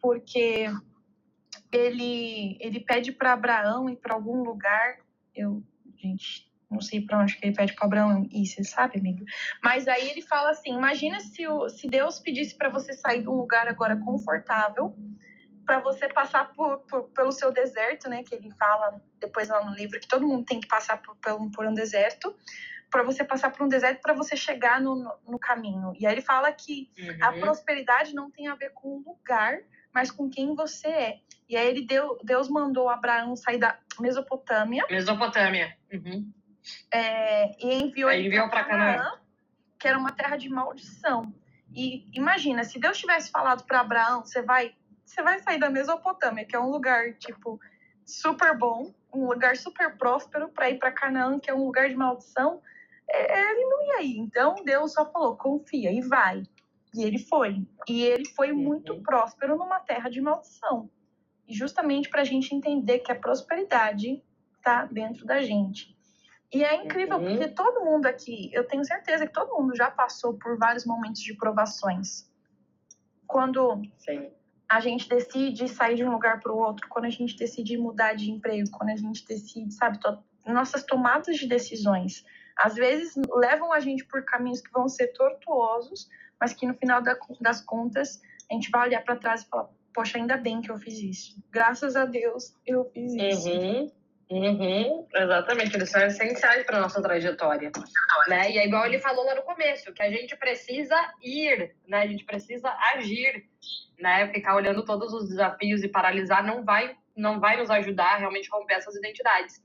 Porque 0.00 0.66
ele, 1.72 2.56
ele 2.60 2.78
pede 2.78 3.10
para 3.10 3.32
Abraão 3.32 3.90
ir 3.90 3.96
para 3.96 4.14
algum 4.14 4.44
lugar, 4.44 4.98
eu, 5.34 5.64
gente, 5.96 6.48
não 6.70 6.80
sei 6.80 7.00
para 7.00 7.18
onde 7.18 7.36
que 7.36 7.44
ele 7.44 7.56
pede 7.56 7.74
para 7.74 7.86
Abraão 7.86 8.28
ir, 8.30 8.46
você 8.46 8.62
sabe, 8.62 9.00
amigo? 9.00 9.24
Mas 9.62 9.88
aí 9.88 10.08
ele 10.10 10.22
fala 10.22 10.50
assim: 10.50 10.74
imagina 10.74 11.18
se, 11.18 11.46
o, 11.48 11.68
se 11.68 11.88
Deus 11.88 12.20
pedisse 12.20 12.56
para 12.56 12.68
você 12.68 12.92
sair 12.92 13.22
de 13.22 13.28
um 13.28 13.34
lugar 13.34 13.66
agora 13.66 13.96
confortável 13.96 14.94
para 15.66 15.80
você 15.80 16.06
passar 16.08 16.52
por, 16.52 16.80
por, 16.80 17.04
pelo 17.10 17.32
seu 17.32 17.50
deserto, 17.50 18.08
né? 18.08 18.22
Que 18.22 18.34
ele 18.34 18.50
fala 18.52 19.02
depois 19.18 19.48
lá 19.48 19.64
no 19.64 19.74
livro 19.74 19.98
que 19.98 20.06
todo 20.06 20.26
mundo 20.26 20.44
tem 20.44 20.60
que 20.60 20.68
passar 20.68 21.02
por, 21.02 21.16
por, 21.16 21.50
por 21.50 21.66
um 21.66 21.74
deserto, 21.74 22.36
para 22.94 23.02
você 23.02 23.24
passar 23.24 23.50
por 23.50 23.66
um 23.66 23.68
deserto 23.68 24.00
para 24.00 24.14
você 24.14 24.36
chegar 24.36 24.80
no, 24.80 24.94
no, 24.94 25.14
no, 25.26 25.36
caminho. 25.36 25.92
E 25.98 26.06
aí 26.06 26.14
ele 26.14 26.22
fala 26.22 26.52
que 26.52 26.88
uhum. 26.96 27.18
a 27.20 27.32
prosperidade 27.32 28.14
não 28.14 28.30
tem 28.30 28.46
a 28.46 28.54
ver 28.54 28.70
com 28.70 28.86
o 28.86 29.02
lugar, 29.04 29.58
mas 29.92 30.12
com 30.12 30.30
quem 30.30 30.54
você 30.54 30.86
é. 30.86 31.20
E 31.48 31.56
aí 31.56 31.66
ele 31.66 31.84
deu, 31.84 32.16
Deus 32.22 32.48
mandou 32.48 32.88
Abraão 32.88 33.34
sair 33.34 33.58
da 33.58 33.76
Mesopotâmia. 33.98 34.84
Mesopotâmia. 34.88 35.76
Uhum. 35.92 36.32
É, 36.92 37.50
e 37.58 37.82
enviou 37.82 38.12
ele 38.12 38.30
para 38.48 38.62
Canaã, 38.62 39.18
que 39.76 39.88
era 39.88 39.98
uma 39.98 40.12
terra 40.12 40.36
de 40.36 40.48
maldição. 40.48 41.34
E 41.74 42.06
imagina, 42.16 42.62
se 42.62 42.78
Deus 42.78 42.96
tivesse 42.96 43.28
falado 43.28 43.64
para 43.64 43.80
Abraão, 43.80 44.24
você 44.24 44.40
vai 44.40 44.72
você 45.04 45.20
vai 45.20 45.40
sair 45.40 45.58
da 45.58 45.68
Mesopotâmia, 45.68 46.44
que 46.44 46.54
é 46.54 46.60
um 46.60 46.70
lugar, 46.70 47.12
tipo, 47.14 47.60
super 48.06 48.56
bom, 48.56 48.94
um 49.12 49.26
lugar 49.26 49.56
super 49.56 49.98
próspero, 49.98 50.48
para 50.48 50.70
ir 50.70 50.78
para 50.78 50.92
Canaã, 50.92 51.40
que 51.40 51.50
é 51.50 51.54
um 51.54 51.64
lugar 51.64 51.88
de 51.88 51.96
maldição, 51.96 52.62
ele 53.08 53.64
não 53.66 53.82
ia 53.82 54.02
ir. 54.02 54.18
Então, 54.18 54.56
Deus 54.64 54.92
só 54.92 55.10
falou, 55.10 55.36
confia 55.36 55.92
e 55.92 56.00
vai. 56.00 56.42
E 56.94 57.02
ele 57.02 57.18
foi. 57.18 57.66
E 57.88 58.02
ele 58.02 58.26
foi 58.30 58.52
uhum. 58.52 58.58
muito 58.58 59.00
próspero 59.02 59.56
numa 59.56 59.80
terra 59.80 60.08
de 60.08 60.20
maldição. 60.20 60.88
E 61.46 61.54
justamente 61.54 62.08
para 62.08 62.22
a 62.22 62.24
gente 62.24 62.54
entender 62.54 63.00
que 63.00 63.12
a 63.12 63.18
prosperidade 63.18 64.22
está 64.56 64.86
dentro 64.86 65.26
da 65.26 65.42
gente. 65.42 65.94
E 66.52 66.64
é 66.64 66.84
incrível, 66.84 67.18
uhum. 67.18 67.24
porque 67.24 67.48
todo 67.48 67.84
mundo 67.84 68.06
aqui, 68.06 68.48
eu 68.52 68.66
tenho 68.66 68.84
certeza 68.84 69.26
que 69.26 69.32
todo 69.32 69.60
mundo 69.60 69.76
já 69.76 69.90
passou 69.90 70.34
por 70.34 70.56
vários 70.56 70.86
momentos 70.86 71.20
de 71.20 71.34
provações. 71.34 72.30
Quando 73.26 73.82
Sim 73.98 74.30
a 74.68 74.80
gente 74.80 75.08
decide 75.08 75.68
sair 75.68 75.94
de 75.94 76.04
um 76.04 76.10
lugar 76.10 76.40
para 76.40 76.52
o 76.52 76.58
outro, 76.58 76.88
quando 76.88 77.04
a 77.04 77.10
gente 77.10 77.36
decide 77.36 77.76
mudar 77.76 78.14
de 78.14 78.30
emprego, 78.30 78.68
quando 78.72 78.90
a 78.90 78.96
gente 78.96 79.24
decide, 79.26 79.72
sabe, 79.72 80.00
to 80.00 80.18
nossas 80.46 80.82
tomadas 80.82 81.36
de 81.36 81.46
decisões, 81.46 82.24
às 82.56 82.74
vezes 82.74 83.14
levam 83.34 83.72
a 83.72 83.80
gente 83.80 84.04
por 84.04 84.24
caminhos 84.24 84.60
que 84.60 84.70
vão 84.70 84.88
ser 84.88 85.08
tortuosos, 85.08 86.08
mas 86.40 86.52
que 86.52 86.66
no 86.66 86.74
final 86.74 87.02
da, 87.02 87.16
das 87.40 87.60
contas 87.60 88.20
a 88.50 88.54
gente 88.54 88.70
vai 88.70 88.88
olhar 88.88 89.02
para 89.02 89.16
trás 89.16 89.42
e 89.42 89.48
falar: 89.48 89.68
poxa, 89.92 90.18
ainda 90.18 90.36
bem 90.36 90.60
que 90.60 90.70
eu 90.70 90.78
fiz 90.78 90.98
isso. 90.98 91.36
Graças 91.50 91.96
a 91.96 92.04
Deus 92.04 92.54
eu 92.66 92.84
fiz 92.92 93.14
isso. 93.14 93.48
Uhum. 93.48 93.92
Uhum, 94.30 95.06
exatamente, 95.14 95.76
eles 95.76 95.90
são 95.90 96.00
essenciais 96.02 96.64
para 96.64 96.80
nossa 96.80 97.00
trajetória, 97.02 97.70
né? 98.26 98.50
E 98.50 98.58
é 98.58 98.66
igual 98.66 98.86
ele 98.86 98.98
falou 98.98 99.24
lá 99.24 99.34
no 99.34 99.42
começo, 99.42 99.92
que 99.92 100.02
a 100.02 100.10
gente 100.10 100.34
precisa 100.36 100.96
ir, 101.22 101.76
né? 101.86 101.98
A 101.98 102.06
gente 102.06 102.24
precisa 102.24 102.70
agir, 102.94 103.44
né? 104.00 104.26
Ficar 104.32 104.56
olhando 104.56 104.84
todos 104.84 105.12
os 105.12 105.28
desafios 105.28 105.82
e 105.82 105.88
paralisar 105.88 106.42
não 106.42 106.64
vai, 106.64 106.96
não 107.14 107.38
vai 107.38 107.58
nos 107.58 107.70
ajudar 107.70 108.14
a 108.14 108.16
realmente 108.16 108.48
romper 108.50 108.74
essas 108.74 108.96
identidades. 108.96 109.62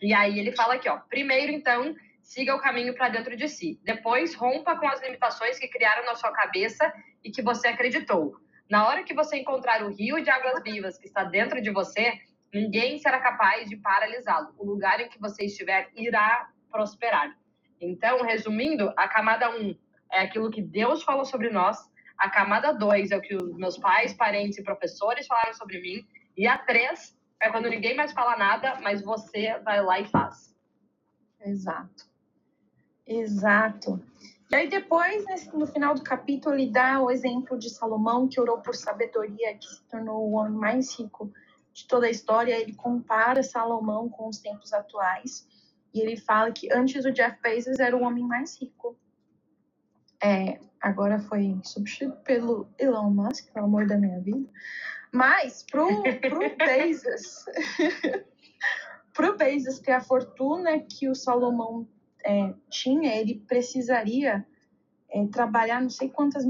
E 0.00 0.14
aí 0.14 0.38
ele 0.38 0.52
fala 0.52 0.74
aqui, 0.74 0.88
ó, 0.88 0.98
primeiro 1.08 1.52
então 1.52 1.94
siga 2.22 2.54
o 2.54 2.60
caminho 2.60 2.94
para 2.94 3.08
dentro 3.08 3.36
de 3.36 3.48
si, 3.48 3.80
depois 3.82 4.34
rompa 4.34 4.76
com 4.76 4.86
as 4.88 5.02
limitações 5.02 5.58
que 5.58 5.68
criaram 5.68 6.06
na 6.06 6.14
sua 6.14 6.32
cabeça 6.32 6.92
e 7.24 7.30
que 7.30 7.42
você 7.42 7.68
acreditou. 7.68 8.36
Na 8.70 8.86
hora 8.86 9.02
que 9.02 9.12
você 9.12 9.36
encontrar 9.36 9.82
o 9.82 9.92
rio 9.92 10.22
de 10.22 10.30
águas 10.30 10.62
vivas 10.62 10.96
que 10.96 11.06
está 11.06 11.24
dentro 11.24 11.60
de 11.60 11.70
você, 11.70 12.12
ninguém 12.54 12.98
será 12.98 13.18
capaz 13.18 13.68
de 13.68 13.76
paralisá-lo. 13.76 14.54
O 14.56 14.64
lugar 14.64 15.00
em 15.00 15.08
que 15.08 15.18
você 15.18 15.46
estiver 15.46 15.88
irá 15.96 16.48
prosperar. 16.70 17.36
Então, 17.80 18.22
resumindo, 18.22 18.92
a 18.96 19.08
camada 19.08 19.50
1 19.50 19.60
um 19.60 19.78
é 20.12 20.20
aquilo 20.20 20.50
que 20.50 20.62
Deus 20.62 21.02
falou 21.02 21.24
sobre 21.24 21.50
nós, 21.50 21.78
a 22.16 22.28
camada 22.28 22.72
2 22.72 23.10
é 23.10 23.16
o 23.16 23.20
que 23.20 23.34
os 23.34 23.56
meus 23.56 23.78
pais, 23.78 24.12
parentes 24.12 24.58
e 24.58 24.62
professores 24.62 25.26
falaram 25.26 25.54
sobre 25.54 25.80
mim, 25.80 26.06
e 26.36 26.46
a 26.46 26.58
3 26.58 27.18
é 27.40 27.50
quando 27.50 27.70
ninguém 27.70 27.96
mais 27.96 28.12
fala 28.12 28.36
nada, 28.36 28.78
mas 28.82 29.02
você 29.02 29.58
vai 29.60 29.82
lá 29.82 29.98
e 29.98 30.06
faz. 30.06 30.54
Exato. 31.40 32.08
Exato. 33.06 34.00
E 34.50 34.54
aí 34.54 34.68
depois, 34.68 35.24
no 35.52 35.66
final 35.66 35.94
do 35.94 36.02
capítulo, 36.02 36.54
ele 36.54 36.70
dá 36.70 37.00
o 37.00 37.10
exemplo 37.10 37.58
de 37.58 37.70
Salomão, 37.70 38.28
que 38.28 38.40
orou 38.40 38.58
por 38.58 38.74
sabedoria, 38.74 39.56
que 39.56 39.66
se 39.66 39.82
tornou 39.84 40.28
o 40.28 40.32
homem 40.32 40.58
mais 40.58 40.98
rico 40.98 41.32
de 41.72 41.86
toda 41.86 42.06
a 42.06 42.10
história. 42.10 42.58
Ele 42.58 42.74
compara 42.74 43.42
Salomão 43.42 44.08
com 44.08 44.28
os 44.28 44.38
tempos 44.38 44.72
atuais. 44.72 45.46
E 45.94 46.00
ele 46.00 46.16
fala 46.16 46.52
que 46.52 46.72
antes 46.72 47.04
o 47.04 47.12
Jeff 47.12 47.40
Bezos 47.40 47.78
era 47.78 47.96
o 47.96 48.02
homem 48.02 48.24
mais 48.24 48.60
rico. 48.60 48.96
É, 50.22 50.60
agora 50.80 51.18
foi 51.18 51.58
substituído 51.64 52.16
pelo 52.22 52.68
Elon 52.78 53.10
Musk, 53.10 53.54
o 53.54 53.60
amor 53.60 53.86
da 53.86 53.96
minha 53.96 54.20
vida. 54.20 54.48
Mas 55.12 55.64
pro, 55.64 56.02
pro 56.02 56.40
Bezos, 56.56 57.44
pro 59.12 59.36
Bezos 59.36 59.78
ter 59.80 59.92
a 59.92 60.00
fortuna 60.00 60.78
que 60.80 61.08
o 61.08 61.14
Salomão 61.14 61.88
é, 62.24 62.54
tinha, 62.68 63.16
ele 63.16 63.36
precisaria 63.46 64.46
é, 65.10 65.26
trabalhar 65.26 65.80
não 65.80 65.90
sei 65.90 66.08
quantas 66.08 66.44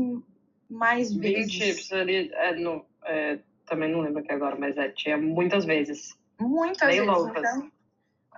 mais 0.69 1.13
vezes. 1.15 1.53
20, 1.53 1.75
precisaria, 1.75 2.35
é, 2.35 2.55
no, 2.57 2.85
é, 3.05 3.41
também 3.67 3.91
não 3.91 4.01
lembro 4.01 4.21
aqui 4.21 4.33
agora, 4.33 4.57
mas 4.57 4.77
é, 4.77 4.89
tinha 4.91 5.17
muitas 5.17 5.65
vezes. 5.65 6.19
Muitas 6.39 6.89
vezes. 6.89 7.07
Loucas. 7.07 7.57
Então, 7.57 7.73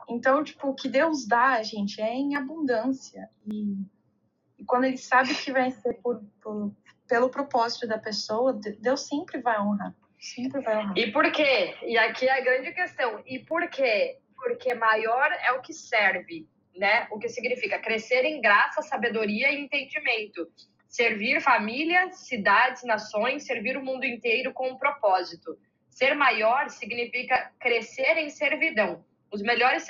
então, 0.09 0.45
tipo, 0.45 0.69
o 0.69 0.75
que 0.75 0.89
Deus 0.89 1.27
dá, 1.27 1.63
gente, 1.63 2.01
é 2.01 2.13
em 2.13 2.35
abundância. 2.37 3.29
E, 3.47 3.77
e 4.59 4.65
quando 4.65 4.85
ele 4.85 4.97
sabe 4.97 5.35
que 5.35 5.53
vai 5.53 5.71
ser 5.71 5.95
por, 5.95 6.23
por, 6.41 6.73
pelo 7.09 7.29
propósito 7.29 7.87
da 7.87 7.99
pessoa, 7.99 8.53
Deus 8.53 9.07
sempre 9.07 9.41
vai 9.41 9.61
honrar. 9.61 9.95
E 10.97 11.11
por 11.11 11.31
quê? 11.33 11.75
E 11.83 11.99
aqui 11.99 12.29
é 12.29 12.39
a 12.39 12.41
grande 12.41 12.73
questão. 12.73 13.23
E 13.27 13.39
por 13.41 13.69
quê? 13.69 14.19
Porque 14.37 14.75
maior 14.75 15.31
é 15.33 15.53
o 15.53 15.61
que 15.61 15.73
serve 15.73 16.47
né? 16.77 17.07
O 17.11 17.19
que 17.19 17.29
significa 17.29 17.79
crescer 17.79 18.25
em 18.25 18.41
graça, 18.41 18.83
sabedoria 18.83 19.51
e 19.51 19.61
entendimento. 19.61 20.49
Servir 20.89 21.41
família, 21.41 22.11
cidades, 22.13 22.83
nações, 22.85 23.47
servir 23.47 23.77
o 23.77 23.85
mundo 23.85 24.05
inteiro 24.05 24.53
com 24.53 24.71
um 24.71 24.77
propósito. 24.77 25.59
Ser 25.91 26.15
maior 26.15 26.69
significa 26.71 27.51
crescer 27.59 28.17
em 28.19 28.31
servidão. 28.31 29.05
Os 29.31 29.43
melhores 29.43 29.87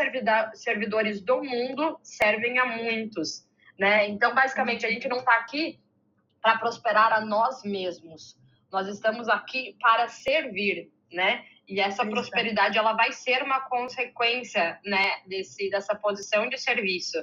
servidores 0.54 1.20
do 1.20 1.42
mundo 1.42 1.98
servem 2.02 2.58
a 2.58 2.64
muitos, 2.64 3.46
né? 3.78 4.08
Então, 4.08 4.34
basicamente, 4.34 4.86
a 4.86 4.90
gente 4.90 5.08
não 5.08 5.18
está 5.18 5.36
aqui 5.36 5.80
para 6.40 6.58
prosperar 6.58 7.12
a 7.12 7.20
nós 7.20 7.64
mesmos. 7.64 8.38
Nós 8.72 8.88
estamos 8.88 9.28
aqui 9.28 9.76
para 9.80 10.08
servir, 10.08 10.90
né? 11.12 11.44
E 11.68 11.78
essa 11.78 12.04
prosperidade 12.04 12.78
ela 12.78 12.94
vai 12.94 13.12
ser 13.12 13.42
uma 13.42 13.60
consequência 13.60 14.80
né, 14.84 15.20
desse, 15.26 15.70
dessa 15.70 15.94
posição 15.94 16.48
de 16.48 16.58
serviço. 16.58 17.18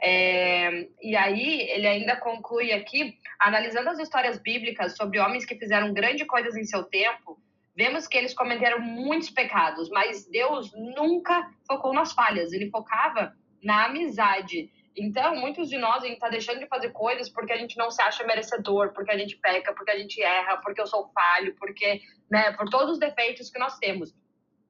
É, 0.00 0.88
e 1.00 1.16
aí 1.16 1.62
ele 1.70 1.86
ainda 1.86 2.16
conclui 2.16 2.72
aqui, 2.72 3.16
analisando 3.38 3.88
as 3.88 3.98
histórias 3.98 4.38
bíblicas 4.38 4.96
sobre 4.96 5.18
homens 5.18 5.44
que 5.44 5.54
fizeram 5.54 5.92
grandes 5.92 6.26
coisas 6.26 6.56
em 6.56 6.64
seu 6.64 6.84
tempo, 6.84 7.40
vemos 7.74 8.06
que 8.06 8.18
eles 8.18 8.34
cometeram 8.34 8.80
muitos 8.80 9.30
pecados, 9.30 9.88
mas 9.90 10.28
Deus 10.28 10.72
nunca 10.74 11.48
focou 11.66 11.94
nas 11.94 12.12
falhas, 12.12 12.52
ele 12.52 12.68
focava 12.70 13.34
na 13.62 13.86
amizade. 13.86 14.70
Então, 14.96 15.36
muitos 15.36 15.68
de 15.68 15.78
nós, 15.78 16.02
a 16.02 16.06
gente 16.06 16.14
está 16.14 16.28
deixando 16.28 16.60
de 16.60 16.66
fazer 16.66 16.90
coisas 16.90 17.28
porque 17.28 17.52
a 17.52 17.56
gente 17.56 17.76
não 17.78 17.90
se 17.90 18.02
acha 18.02 18.24
merecedor, 18.24 18.92
porque 18.92 19.10
a 19.10 19.16
gente 19.16 19.36
peca, 19.36 19.72
porque 19.72 19.90
a 19.90 19.98
gente 19.98 20.20
erra, 20.22 20.58
porque 20.58 20.80
eu 20.80 20.86
sou 20.86 21.10
falho, 21.14 21.54
porque, 21.58 22.02
né, 22.30 22.52
por 22.52 22.68
todos 22.68 22.92
os 22.92 22.98
defeitos 22.98 23.50
que 23.50 23.58
nós 23.58 23.78
temos. 23.78 24.14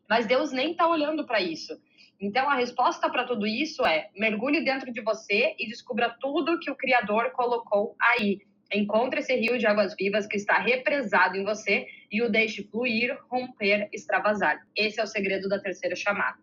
Mas 0.08 0.26
Deus 0.26 0.52
nem 0.52 0.72
está 0.72 0.86
olhando 0.86 1.26
para 1.26 1.40
isso. 1.40 1.80
Então, 2.20 2.48
a 2.48 2.54
resposta 2.54 3.10
para 3.10 3.24
tudo 3.24 3.46
isso 3.46 3.84
é: 3.84 4.08
mergulhe 4.16 4.64
dentro 4.64 4.92
de 4.92 5.00
você 5.00 5.56
e 5.58 5.66
descubra 5.66 6.16
tudo 6.20 6.60
que 6.60 6.70
o 6.70 6.76
Criador 6.76 7.32
colocou 7.32 7.96
aí. 7.98 8.40
Encontre 8.72 9.20
esse 9.20 9.34
rio 9.34 9.58
de 9.58 9.66
águas 9.66 9.94
vivas 9.98 10.26
que 10.26 10.36
está 10.36 10.58
represado 10.58 11.36
em 11.36 11.44
você 11.44 11.86
e 12.10 12.22
o 12.22 12.30
deixe 12.30 12.62
fluir, 12.62 13.18
romper, 13.28 13.88
extravasar. 13.92 14.66
Esse 14.74 15.00
é 15.00 15.02
o 15.02 15.06
segredo 15.06 15.48
da 15.48 15.58
terceira 15.58 15.96
chamada. 15.96 16.38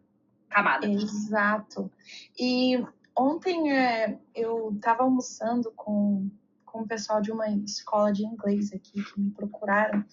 Camada. 0.49 0.87
Exato. 0.87 1.91
E 2.39 2.83
Ontem 3.19 3.77
é, 3.77 4.17
eu 4.33 4.71
estava 4.73 5.03
almoçando 5.03 5.73
com, 5.75 6.31
com 6.65 6.83
o 6.83 6.87
pessoal 6.87 7.19
de 7.19 7.33
uma 7.33 7.49
escola 7.49 8.13
de 8.13 8.23
inglês 8.23 8.71
aqui 8.71 9.03
que 9.03 9.19
me 9.19 9.29
procuraram. 9.31 10.05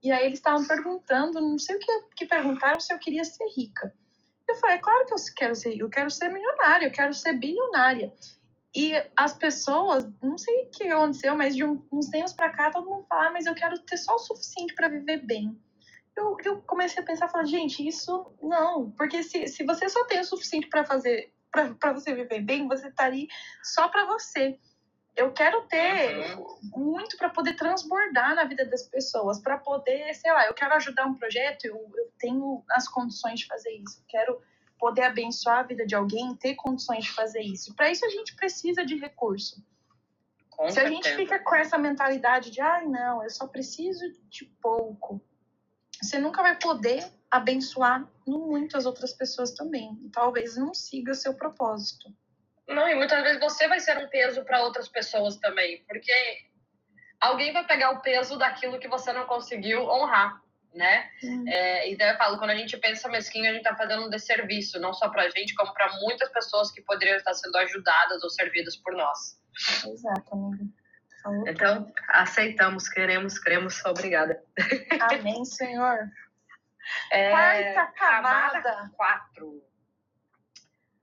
E 0.00 0.12
aí 0.12 0.26
eles 0.26 0.38
estavam 0.38 0.64
perguntando, 0.64 1.40
não 1.40 1.58
sei 1.58 1.74
o 1.74 1.78
que, 1.80 2.02
que 2.14 2.24
perguntaram, 2.24 2.78
se 2.78 2.94
eu 2.94 3.00
queria 3.00 3.24
ser 3.24 3.44
rica. 3.56 3.92
Eu 4.48 4.54
falei, 4.54 4.76
é 4.76 4.78
claro 4.78 5.04
que 5.06 5.12
eu 5.12 5.16
quero 5.34 5.56
ser 5.56 5.76
eu 5.76 5.90
quero 5.90 6.08
ser 6.08 6.28
milionária, 6.28 6.86
eu 6.86 6.92
quero 6.92 7.12
ser 7.12 7.32
bilionária. 7.32 8.12
E 8.72 8.92
as 9.16 9.36
pessoas, 9.36 10.08
não 10.22 10.38
sei 10.38 10.62
o 10.62 10.70
que 10.70 10.84
aconteceu, 10.84 11.36
mas 11.36 11.56
de 11.56 11.64
uns 11.64 12.08
tempos 12.10 12.32
para 12.32 12.50
cá 12.50 12.70
todo 12.70 12.88
mundo 12.88 13.06
fala, 13.08 13.26
ah, 13.26 13.32
mas 13.32 13.44
eu 13.44 13.56
quero 13.56 13.76
ter 13.80 13.96
só 13.96 14.14
o 14.14 14.20
suficiente 14.20 14.72
para 14.76 14.88
viver 14.88 15.26
bem. 15.26 15.60
Eu, 16.16 16.36
eu 16.44 16.62
comecei 16.62 17.02
a 17.02 17.06
pensar, 17.06 17.28
falar, 17.28 17.44
gente, 17.44 17.84
isso 17.84 18.32
não, 18.40 18.92
porque 18.92 19.24
se, 19.24 19.48
se 19.48 19.64
você 19.64 19.88
só 19.88 20.04
tem 20.04 20.20
o 20.20 20.24
suficiente 20.24 20.68
para 20.68 20.84
fazer 20.84 21.32
para 21.52 21.92
você 21.92 22.14
viver 22.14 22.40
bem, 22.40 22.66
você 22.66 22.90
tá 22.90 23.04
ali 23.04 23.28
só 23.62 23.88
para 23.88 24.06
você. 24.06 24.58
Eu 25.14 25.30
quero 25.32 25.62
ter 25.66 26.36
uhum. 26.38 26.56
muito 26.74 27.18
para 27.18 27.28
poder 27.28 27.54
transbordar 27.54 28.34
na 28.34 28.44
vida 28.44 28.64
das 28.64 28.84
pessoas, 28.84 29.38
para 29.40 29.58
poder, 29.58 30.14
sei 30.14 30.32
lá, 30.32 30.46
eu 30.46 30.54
quero 30.54 30.74
ajudar 30.74 31.06
um 31.06 31.14
projeto, 31.14 31.66
eu, 31.66 31.76
eu 31.94 32.10
tenho 32.18 32.64
as 32.70 32.88
condições 32.88 33.40
de 33.40 33.46
fazer 33.46 33.70
isso. 33.72 34.00
Eu 34.00 34.04
quero 34.08 34.42
poder 34.78 35.02
abençoar 35.02 35.58
a 35.58 35.62
vida 35.62 35.86
de 35.86 35.94
alguém, 35.94 36.34
ter 36.36 36.54
condições 36.54 37.04
de 37.04 37.12
fazer 37.12 37.42
isso. 37.42 37.74
Para 37.76 37.90
isso 37.90 38.06
a 38.06 38.08
gente 38.08 38.34
precisa 38.34 38.84
de 38.84 38.96
recurso. 38.96 39.62
Com 40.48 40.68
Se 40.68 40.74
certeza. 40.74 40.86
a 40.86 40.94
gente 40.94 41.16
fica 41.16 41.38
com 41.38 41.54
essa 41.54 41.76
mentalidade 41.76 42.50
de, 42.50 42.60
ai, 42.60 42.84
ah, 42.84 42.88
não, 42.88 43.22
eu 43.22 43.30
só 43.30 43.46
preciso 43.46 44.02
de 44.28 44.46
pouco, 44.62 45.20
você 46.00 46.18
nunca 46.18 46.42
vai 46.42 46.58
poder 46.58 47.04
abençoar 47.32 48.06
muitas 48.26 48.84
outras 48.84 49.14
pessoas 49.14 49.52
também. 49.52 49.98
E 50.04 50.10
talvez 50.10 50.54
não 50.58 50.74
siga 50.74 51.14
seu 51.14 51.32
propósito. 51.32 52.14
Não, 52.68 52.86
e 52.86 52.94
muitas 52.94 53.22
vezes 53.22 53.40
você 53.40 53.66
vai 53.66 53.80
ser 53.80 53.96
um 53.96 54.08
peso 54.08 54.44
para 54.44 54.62
outras 54.62 54.86
pessoas 54.86 55.38
também, 55.38 55.82
porque 55.88 56.12
alguém 57.18 57.52
vai 57.52 57.66
pegar 57.66 57.90
o 57.92 58.02
peso 58.02 58.38
daquilo 58.38 58.78
que 58.78 58.86
você 58.86 59.12
não 59.14 59.24
conseguiu 59.24 59.80
honrar, 59.88 60.42
né? 60.74 61.10
Hum. 61.24 61.44
É, 61.48 61.90
então 61.90 62.06
eu 62.06 62.16
falo, 62.18 62.38
quando 62.38 62.50
a 62.50 62.54
gente 62.54 62.76
pensa 62.76 63.08
mesquinho, 63.08 63.48
a 63.48 63.52
gente 63.54 63.64
está 63.64 63.74
fazendo 63.74 64.06
um 64.06 64.10
desserviço, 64.10 64.78
não 64.78 64.92
só 64.92 65.08
para 65.08 65.22
a 65.22 65.30
gente, 65.30 65.54
como 65.54 65.72
para 65.72 65.90
muitas 66.00 66.30
pessoas 66.30 66.70
que 66.70 66.82
poderiam 66.82 67.16
estar 67.16 67.32
sendo 67.32 67.56
ajudadas 67.56 68.22
ou 68.22 68.28
servidas 68.28 68.76
por 68.76 68.94
nós. 68.94 69.40
Exato, 69.86 70.34
amiga. 70.34 70.64
Então, 71.46 71.92
aceitamos, 72.08 72.88
queremos, 72.88 73.38
cremos, 73.38 73.84
obrigada. 73.84 74.42
Amém, 75.00 75.44
Senhor. 75.44 76.10
É, 77.10 77.30
Quarta 77.30 77.92
camada. 77.92 78.90
Quatro. 78.96 79.62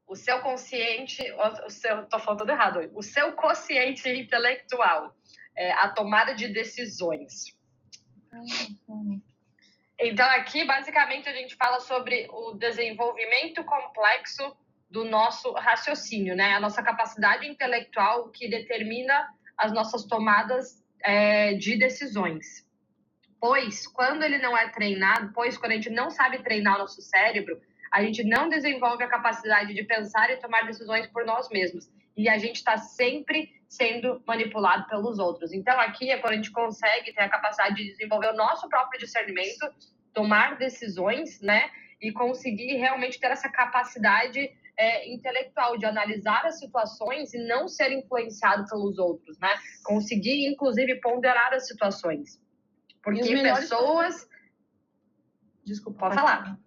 O 0.07 0.15
seu 0.15 0.41
consciente, 0.41 1.23
o 1.65 1.69
seu, 1.69 2.05
tô 2.07 2.17
falando 2.17 2.39
tudo 2.39 2.51
errado, 2.51 2.91
o 2.95 3.03
seu 3.03 3.33
consciente 3.33 4.09
intelectual, 4.09 5.15
é, 5.55 5.71
a 5.73 5.89
tomada 5.89 6.33
de 6.33 6.47
decisões. 6.47 7.55
Uhum. 8.87 9.21
Então, 9.99 10.25
aqui, 10.31 10.65
basicamente, 10.65 11.27
a 11.27 11.33
gente 11.33 11.55
fala 11.55 11.79
sobre 11.79 12.27
o 12.31 12.53
desenvolvimento 12.53 13.63
complexo 13.63 14.55
do 14.89 15.03
nosso 15.05 15.51
raciocínio, 15.53 16.35
né? 16.35 16.53
A 16.53 16.59
nossa 16.59 16.81
capacidade 16.81 17.45
intelectual 17.45 18.29
que 18.29 18.49
determina 18.49 19.27
as 19.57 19.71
nossas 19.71 20.05
tomadas 20.05 20.83
é, 21.03 21.53
de 21.53 21.77
decisões. 21.77 22.65
Pois, 23.39 23.87
quando 23.87 24.23
ele 24.23 24.37
não 24.37 24.57
é 24.57 24.67
treinado, 24.69 25.31
pois, 25.33 25.57
quando 25.57 25.71
a 25.71 25.75
gente 25.75 25.89
não 25.89 26.09
sabe 26.09 26.43
treinar 26.43 26.75
o 26.75 26.79
nosso 26.79 27.01
cérebro, 27.01 27.59
a 27.91 28.03
gente 28.03 28.23
não 28.23 28.49
desenvolve 28.49 29.03
a 29.03 29.07
capacidade 29.07 29.73
de 29.73 29.83
pensar 29.83 30.29
e 30.29 30.37
tomar 30.37 30.65
decisões 30.65 31.07
por 31.07 31.25
nós 31.25 31.49
mesmos. 31.49 31.89
E 32.15 32.27
a 32.27 32.37
gente 32.37 32.57
está 32.57 32.77
sempre 32.77 33.49
sendo 33.67 34.21
manipulado 34.27 34.87
pelos 34.87 35.19
outros. 35.19 35.53
Então, 35.53 35.79
aqui 35.79 36.11
é 36.11 36.17
quando 36.17 36.33
a 36.33 36.35
gente 36.35 36.51
consegue 36.51 37.13
ter 37.13 37.21
a 37.21 37.29
capacidade 37.29 37.75
de 37.75 37.85
desenvolver 37.85 38.29
o 38.29 38.35
nosso 38.35 38.67
próprio 38.67 38.99
discernimento, 38.99 39.73
tomar 40.13 40.57
decisões, 40.57 41.39
né? 41.41 41.69
E 42.01 42.11
conseguir 42.11 42.75
realmente 42.75 43.19
ter 43.19 43.31
essa 43.31 43.49
capacidade 43.49 44.51
é, 44.77 45.13
intelectual 45.13 45.77
de 45.77 45.85
analisar 45.85 46.45
as 46.45 46.59
situações 46.59 47.33
e 47.33 47.37
não 47.47 47.67
ser 47.67 47.91
influenciado 47.91 48.65
pelos 48.67 48.97
outros, 48.97 49.37
né? 49.39 49.55
Conseguir, 49.83 50.47
inclusive, 50.47 50.95
ponderar 50.95 51.53
as 51.53 51.67
situações. 51.67 52.39
Porque 53.03 53.41
pessoas. 53.41 54.27
Desculpa. 55.65 55.99
Pode 55.99 56.15
falar. 56.15 56.59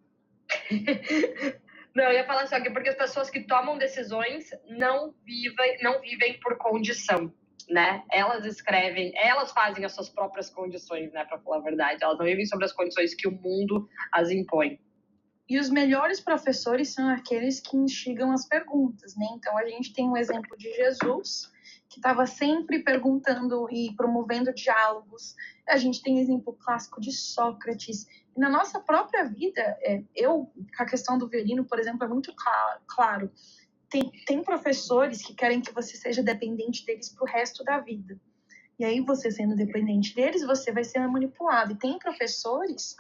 não, 1.95 2.05
eu 2.05 2.13
ia 2.13 2.27
falar 2.27 2.47
só 2.47 2.57
aqui 2.57 2.71
porque 2.71 2.89
as 2.89 2.97
pessoas 2.97 3.31
que 3.31 3.41
tomam 3.41 3.79
decisões 3.79 4.51
não 4.69 5.15
vivem, 5.25 5.79
não 5.83 6.01
vivem 6.01 6.39
por 6.41 6.57
condição, 6.57 7.33
né? 7.69 8.03
Elas 8.11 8.45
escrevem, 8.45 9.13
elas 9.17 9.53
fazem 9.53 9.85
as 9.85 9.93
suas 9.93 10.09
próprias 10.09 10.51
condições, 10.51 11.13
né? 11.13 11.25
Para 11.25 11.39
falar 11.39 11.59
a 11.59 11.63
verdade, 11.63 12.03
elas 12.03 12.19
não 12.19 12.27
vivem 12.27 12.47
sobre 12.47 12.65
as 12.65 12.73
condições 12.73 13.15
que 13.15 13.29
o 13.29 13.33
mundo 13.33 13.89
as 14.13 14.31
impõe. 14.31 14.81
E 15.49 15.59
os 15.59 15.69
melhores 15.69 16.21
professores 16.21 16.95
são 16.95 17.09
aqueles 17.09 17.61
que 17.61 17.77
instigam 17.77 18.33
as 18.33 18.47
perguntas, 18.49 19.15
né? 19.17 19.27
Então 19.37 19.57
a 19.59 19.67
gente 19.67 19.93
tem 19.93 20.09
um 20.09 20.17
exemplo 20.17 20.57
de 20.57 20.73
Jesus, 20.73 21.52
que 21.93 21.99
estava 21.99 22.27
sempre 22.27 22.79
perguntando 22.79 23.69
e 23.71 23.95
promovendo 23.95 24.53
diálogos. 24.55 25.37
A 25.69 25.77
gente 25.77 26.03
tem 26.03 26.21
exemplo 26.21 26.55
clássico 26.55 26.99
de 26.99 27.13
Sócrates. 27.13 28.07
Na 28.35 28.49
nossa 28.49 28.81
própria 28.81 29.25
vida, 29.25 29.61
é, 29.83 30.03
eu, 30.17 30.51
a 30.79 30.87
questão 30.87 31.19
do 31.19 31.29
violino, 31.29 31.67
por 31.67 31.79
exemplo, 31.79 32.05
é 32.05 32.09
muito 32.09 32.35
claro. 32.87 33.31
Tem, 33.91 34.11
tem 34.27 34.43
professores 34.43 35.23
que 35.23 35.35
querem 35.35 35.61
que 35.61 35.71
você 35.71 35.95
seja 35.95 36.23
dependente 36.23 36.87
deles 36.87 37.11
para 37.11 37.25
o 37.25 37.31
resto 37.31 37.63
da 37.63 37.79
vida. 37.79 38.19
E 38.79 38.87
aí, 38.87 39.03
você 39.03 39.31
sendo 39.31 39.55
dependente 39.55 40.15
deles, 40.15 40.47
você 40.47 40.73
vai 40.73 40.85
ser 40.85 41.07
manipulado. 41.07 41.73
E 41.73 41.79
tem 41.79 41.99
professores 41.99 42.97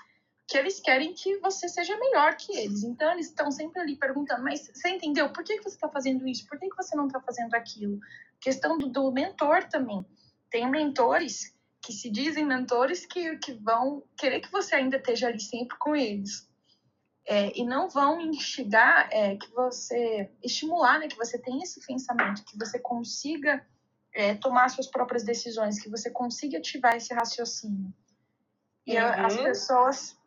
que 0.52 0.58
eles 0.58 0.78
querem 0.78 1.14
que 1.14 1.38
você 1.38 1.66
seja 1.66 1.98
melhor 1.98 2.36
que 2.36 2.54
eles. 2.54 2.82
Então, 2.82 3.10
eles 3.10 3.28
estão 3.28 3.50
sempre 3.50 3.80
ali 3.80 3.96
perguntando: 3.96 4.42
mas 4.42 4.70
você 4.72 4.90
entendeu? 4.90 5.32
Por 5.32 5.42
que, 5.42 5.56
que 5.56 5.62
você 5.62 5.76
está 5.76 5.88
fazendo 5.88 6.28
isso? 6.28 6.46
Por 6.46 6.58
que, 6.58 6.68
que 6.68 6.76
você 6.76 6.94
não 6.94 7.06
está 7.06 7.18
fazendo 7.20 7.54
aquilo? 7.54 7.98
Questão 8.38 8.76
do, 8.76 8.86
do, 8.86 9.10
mentor 9.10 9.64
também. 9.64 10.04
Tem 10.50 10.70
mentores 10.70 11.56
que 11.80 11.90
se 11.90 12.10
dizem 12.10 12.44
mentores 12.44 13.06
que, 13.06 13.38
que 13.38 13.54
vão 13.54 14.04
querer 14.14 14.40
que 14.40 14.52
você 14.52 14.74
ainda 14.74 14.98
esteja 14.98 15.28
ali 15.28 15.40
sempre 15.40 15.78
com 15.78 15.96
eles. 15.96 16.46
É, 17.26 17.58
e 17.58 17.64
não 17.64 17.88
vão 17.88 18.20
instigar, 18.20 19.08
é, 19.10 19.36
que 19.36 19.50
você 19.52 20.30
estimular, 20.42 20.98
né, 20.98 21.08
que 21.08 21.16
você 21.16 21.38
tenha 21.38 21.62
esse 21.62 21.80
pensamento, 21.86 22.44
que 22.44 22.58
você 22.58 22.78
consiga 22.78 23.64
é, 24.12 24.34
tomar 24.34 24.68
suas 24.68 24.88
próprias 24.88 25.22
decisões, 25.22 25.80
que 25.80 25.88
você 25.88 26.10
consiga 26.10 26.58
ativar 26.58 26.94
esse 26.94 27.14
raciocínio. 27.14 27.94
E 28.84 28.98
uhum. 28.98 29.24
as 29.24 29.36
pessoas 29.36 30.21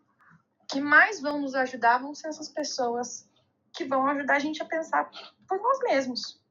que 0.69 0.81
mais 0.81 1.21
vão 1.21 1.39
nos 1.39 1.55
ajudar 1.55 1.99
vão 1.99 2.13
ser 2.13 2.27
essas 2.27 2.49
pessoas 2.49 3.29
que 3.73 3.85
vão 3.85 4.07
ajudar 4.07 4.35
a 4.35 4.39
gente 4.39 4.61
a 4.61 4.65
pensar 4.65 5.09
por 5.47 5.61
nós 5.61 5.79
mesmos. 5.79 6.41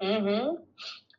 Uhum. 0.00 0.66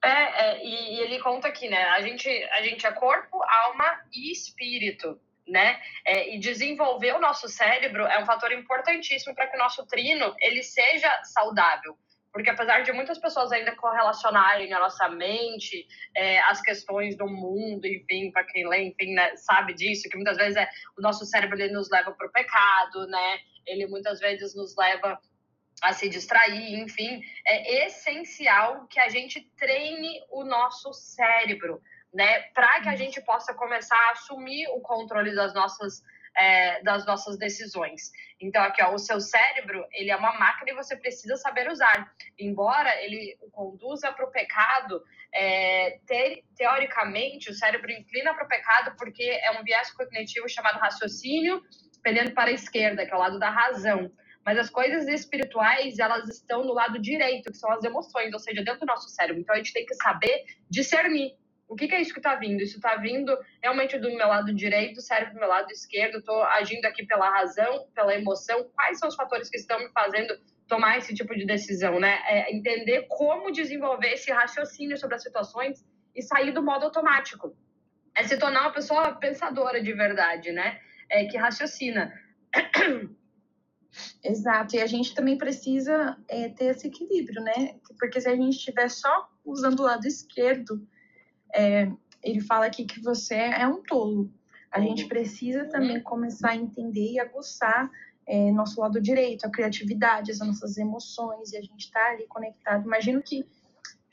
É, 0.04 0.10
é 0.10 0.66
e, 0.66 0.96
e, 0.96 1.00
ele 1.02 1.20
conta 1.20 1.48
aqui, 1.48 1.68
né? 1.68 1.86
A 1.90 2.02
gente, 2.02 2.30
a 2.30 2.62
gente 2.62 2.86
é 2.86 2.92
corpo, 2.92 3.42
alma 3.44 4.02
e 4.14 4.32
espírito, 4.32 5.20
né? 5.48 5.82
É, 6.06 6.36
e 6.36 6.40
desenvolver 6.40 7.14
o 7.14 7.20
nosso 7.20 7.48
cérebro 7.48 8.06
é 8.06 8.22
um 8.22 8.26
fator 8.26 8.52
importantíssimo 8.52 9.36
para 9.36 9.48
que 9.48 9.56
o 9.56 9.60
nosso 9.60 9.86
trino 9.86 10.34
ele 10.40 10.64
seja 10.64 11.12
saudável. 11.24 11.98
Porque 12.36 12.50
apesar 12.50 12.82
de 12.82 12.92
muitas 12.92 13.18
pessoas 13.18 13.50
ainda 13.54 13.74
correlacionarem 13.78 14.74
a 14.74 14.80
nossa 14.82 15.08
mente, 15.08 15.88
é, 16.14 16.42
as 16.42 16.60
questões 16.62 17.16
do 17.16 17.26
mundo, 17.26 17.86
enfim, 17.86 18.30
para 18.30 18.44
quem 18.44 18.68
lê, 18.68 18.90
enfim, 18.90 19.14
né, 19.14 19.34
sabe 19.38 19.74
disso, 19.74 20.10
que 20.10 20.18
muitas 20.18 20.36
vezes 20.36 20.58
é, 20.58 20.68
o 20.98 21.02
nosso 21.02 21.26
cérebro 21.26 21.58
ele 21.58 21.72
nos 21.72 21.90
leva 21.90 22.12
para 22.12 22.28
o 22.28 22.32
pecado, 22.34 23.08
né? 23.08 23.38
Ele 23.66 23.88
muitas 23.88 24.20
vezes 24.20 24.54
nos 24.54 24.76
leva 24.76 25.18
a 25.82 25.94
se 25.94 26.10
distrair, 26.10 26.78
enfim, 26.78 27.22
é 27.48 27.86
essencial 27.86 28.86
que 28.88 29.00
a 29.00 29.08
gente 29.08 29.40
treine 29.58 30.20
o 30.30 30.44
nosso 30.44 30.92
cérebro, 30.92 31.82
né, 32.14 32.42
para 32.54 32.82
que 32.82 32.90
a 32.90 32.98
gente 32.98 33.22
possa 33.22 33.54
começar 33.54 33.96
a 34.10 34.12
assumir 34.12 34.68
o 34.74 34.82
controle 34.82 35.34
das 35.34 35.54
nossas 35.54 36.04
é, 36.38 36.82
das 36.84 37.06
nossas 37.06 37.38
decisões. 37.38 38.12
Então, 38.40 38.62
aqui, 38.64 38.82
ó, 38.84 38.94
o 38.94 39.00
seu 39.00 39.20
cérebro, 39.22 39.86
ele 39.94 40.12
é 40.12 40.16
uma 40.16 40.38
máquina 40.38 40.72
e 40.72 40.76
você 40.76 40.96
precisa 40.96 41.38
saber 41.38 41.70
usar. 41.70 42.12
Embora 42.38 42.94
ele 43.02 43.38
conduza 43.52 44.12
para 44.12 44.26
o 44.26 44.32
pecado, 44.32 45.02
é, 45.34 46.00
te, 46.06 46.44
teoricamente, 46.56 47.50
o 47.50 47.54
cérebro 47.54 47.92
inclina 47.92 48.34
para 48.34 48.46
o 48.46 48.48
pecado 48.48 48.96
porque 48.98 49.24
é 49.24 49.52
um 49.52 49.64
viés 49.64 49.92
cognitivo 49.92 50.50
chamado 50.50 50.80
raciocínio, 50.80 51.62
pendendo 52.04 52.32
para 52.32 52.50
a 52.50 52.54
esquerda, 52.54 53.06
que 53.06 53.14
é 53.14 53.16
o 53.16 53.20
lado 53.20 53.40
da 53.40 53.50
razão. 53.50 54.12
Mas 54.46 54.60
as 54.60 54.70
coisas 54.70 55.08
espirituais, 55.08 55.98
elas 55.98 56.30
estão 56.30 56.64
no 56.64 56.74
lado 56.74 57.00
direito, 57.00 57.52
que 57.52 57.58
são 57.58 57.72
as 57.72 57.84
emoções, 57.84 58.32
ou 58.32 58.40
seja, 58.40 58.64
dentro 58.64 58.82
do 58.82 58.86
nosso 58.86 59.10
cérebro. 59.10 59.42
Então, 59.42 59.56
a 59.56 59.58
gente 59.58 59.74
tem 59.74 59.86
que 59.86 59.96
saber 59.96 60.44
discernir 60.70 61.34
o 61.68 61.76
que, 61.76 61.88
que, 61.88 61.96
é 61.96 62.02
isso 62.02 62.14
que 62.14 62.20
está 62.20 62.36
vindo? 62.36 62.62
Isso 62.62 62.78
está 62.78 62.96
vindo 62.96 63.36
realmente 63.62 63.98
do 63.98 64.10
meu 64.10 64.28
lado 64.28 64.54
direito, 64.54 65.02
cérebro 65.02 65.34
do 65.34 65.40
meu 65.40 65.50
lado 65.50 65.72
esquerdo, 65.72 66.20
estou 66.20 66.44
agindo 66.44 66.86
aqui 66.86 67.06
pela 67.06 67.30
razão, 67.30 67.88
pela 67.94 68.14
emoção. 68.14 68.70
Quais 68.76 69.00
são 69.00 69.10
os 69.10 69.16
fatores 69.16 69.50
que 69.50 69.58
estão 69.58 69.80
me 69.80 69.90
fazendo 69.90 70.38
tomar 70.68 70.98
esse 70.98 71.14
tipo 71.14 71.36
de 71.36 71.46
decisão, 71.46 72.00
né? 72.00 72.20
É 72.28 72.56
entender 72.56 73.08
como 73.08 73.52
desenvolver 73.52 74.14
esse 74.14 74.32
raciocínio 74.32 74.98
sobre 74.98 75.16
as 75.16 75.24
situações 75.24 75.84
e 76.16 76.22
sair 76.22 76.52
do 76.52 76.64
modo 76.64 76.86
automático. 76.86 77.56
É 78.16 78.24
se 78.24 78.38
tornar 78.38 78.62
uma 78.62 78.74
pessoa 78.74 79.14
pensadora 79.14 79.82
de 79.82 79.94
verdade, 79.94 80.52
né? 80.52 80.80
É, 81.10 81.26
que 81.26 81.38
raciocina. 81.38 82.14
Exato, 84.24 84.76
e 84.76 84.82
a 84.82 84.86
gente 84.86 85.14
também 85.14 85.38
precisa 85.38 86.18
é, 86.28 86.50
ter 86.50 86.66
esse 86.66 86.88
equilíbrio, 86.88 87.42
né? 87.42 87.76
Porque 88.00 88.20
se 88.20 88.28
a 88.28 88.36
gente 88.36 88.58
estiver 88.58 88.90
só 88.90 89.30
usando 89.44 89.80
o 89.80 89.84
lado 89.84 90.06
esquerdo, 90.06 90.86
é, 91.56 91.90
ele 92.22 92.42
fala 92.42 92.66
aqui 92.66 92.86
que 92.86 93.02
você 93.02 93.36
é 93.36 93.66
um 93.68 93.82
tolo. 93.82 94.30
A 94.72 94.82
gente 94.82 95.04
uhum. 95.04 95.10
precisa 95.10 95.66
também 95.66 96.02
começar 96.02 96.50
a 96.50 96.56
entender 96.56 97.14
e 97.14 97.20
aguçar 97.20 97.90
é, 98.28 98.52
nosso 98.52 98.82
lado 98.82 99.00
direito, 99.00 99.46
a 99.46 99.52
criatividade, 99.52 100.32
as 100.32 100.40
nossas 100.40 100.78
emoções, 100.78 101.54
e 101.54 101.58
a 101.58 101.62
gente 101.62 101.86
está 101.86 102.10
ali 102.10 102.28
conectado. 102.28 102.86
Imagino 102.86 103.22
que, 103.22 103.46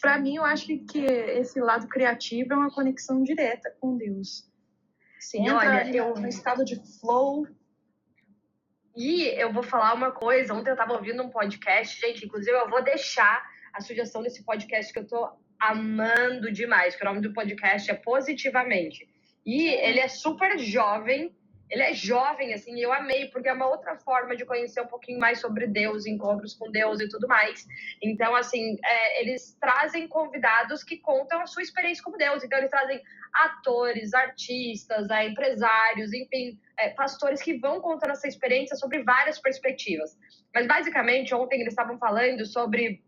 para 0.01 0.19
mim, 0.19 0.37
eu 0.37 0.45
acho 0.45 0.67
que 0.67 0.99
esse 1.01 1.61
lado 1.61 1.89
criativo 1.89 2.53
é 2.53 2.57
uma 2.57 2.71
conexão 2.71 3.23
direta 3.23 3.75
com 3.81 3.97
Deus. 3.97 4.49
Você 5.19 5.39
entra 5.39 5.57
olha, 5.57 5.97
eu... 5.97 6.15
no 6.15 6.29
estado 6.29 6.65
de 6.65 6.77
flow. 7.01 7.47
E 8.95 9.23
eu 9.41 9.53
vou 9.53 9.63
falar 9.63 9.95
uma 9.95 10.11
coisa, 10.11 10.53
ontem 10.53 10.69
eu 10.69 10.75
estava 10.75 10.93
ouvindo 10.93 11.23
um 11.23 11.31
podcast, 11.31 11.99
gente, 11.99 12.27
inclusive 12.27 12.55
eu 12.55 12.69
vou 12.69 12.85
deixar 12.85 13.43
a 13.73 13.81
sugestão 13.81 14.23
desse 14.23 14.45
podcast 14.45 14.93
que 14.93 14.99
eu 14.99 15.07
tô 15.07 15.31
amando 15.63 16.51
demais, 16.51 16.99
o 17.01 17.05
nome 17.05 17.21
do 17.21 17.33
podcast 17.33 17.89
é 17.89 17.95
Positivamente. 17.95 19.09
E 19.47 19.69
ele 19.69 20.01
é 20.01 20.09
super 20.09 20.59
jovem, 20.59 21.33
ele 21.71 21.83
é 21.83 21.95
jovem, 21.95 22.53
assim, 22.53 22.79
eu 22.81 22.93
amei, 22.93 23.29
porque 23.29 23.49
é 23.49 23.53
uma 23.53 23.69
outra 23.69 23.97
forma 23.97 24.35
de 24.37 24.45
conhecer 24.45 24.81
um 24.81 24.89
pouquinho 24.89 25.21
mais 25.21 25.41
sobre 25.41 25.69
Deus, 25.69 26.05
encontros 26.05 26.55
com 26.55 26.71
Deus 26.71 27.01
e 27.01 27.09
tudo 27.09 27.29
mais. 27.29 27.65
Então, 28.03 28.35
assim, 28.35 28.77
é, 28.85 29.23
eles 29.23 29.57
trazem 29.61 30.09
convidados 30.09 30.83
que 30.83 30.97
contam 30.97 31.41
a 31.41 31.47
sua 31.47 31.63
experiência 31.63 32.03
com 32.03 32.17
Deus. 32.19 32.43
Então, 32.43 32.59
eles 32.59 32.71
trazem 32.71 33.01
atores, 33.33 34.13
artistas, 34.15 35.09
é, 35.11 35.29
empresários, 35.29 36.13
enfim, 36.13 36.59
é, 36.77 36.91
pastores 36.91 37.41
que 37.41 37.57
vão 37.57 37.81
contando 37.81 38.11
essa 38.11 38.27
experiência 38.27 38.77
sobre 38.77 39.03
várias 39.05 39.39
perspectivas. 39.39 40.19
Mas, 40.53 40.67
basicamente, 40.67 41.33
ontem 41.35 41.61
eles 41.61 41.73
estavam 41.73 41.99
falando 41.99 42.45
sobre 42.45 43.01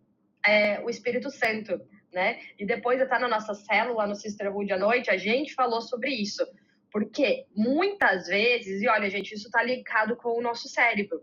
é, 0.47 0.81
o 0.81 0.89
Espírito 0.89 1.31
Santo 1.31 1.81
né? 2.15 2.39
E 2.59 2.65
depois 2.65 3.01
até 3.01 3.19
na 3.19 3.29
nossa 3.29 3.53
célula, 3.53 4.07
no 4.07 4.15
Sisterhood 4.15 4.73
à 4.73 4.79
noite, 4.79 5.11
a 5.11 5.17
gente 5.17 5.53
falou 5.53 5.83
sobre 5.83 6.11
isso. 6.11 6.47
Porque 6.91 7.45
muitas 7.55 8.29
vezes, 8.29 8.81
e 8.81 8.89
olha, 8.89 9.11
gente, 9.11 9.35
isso 9.35 9.49
está 9.49 9.63
ligado 9.63 10.17
com 10.17 10.39
o 10.39 10.41
nosso 10.41 10.69
cérebro. 10.69 11.23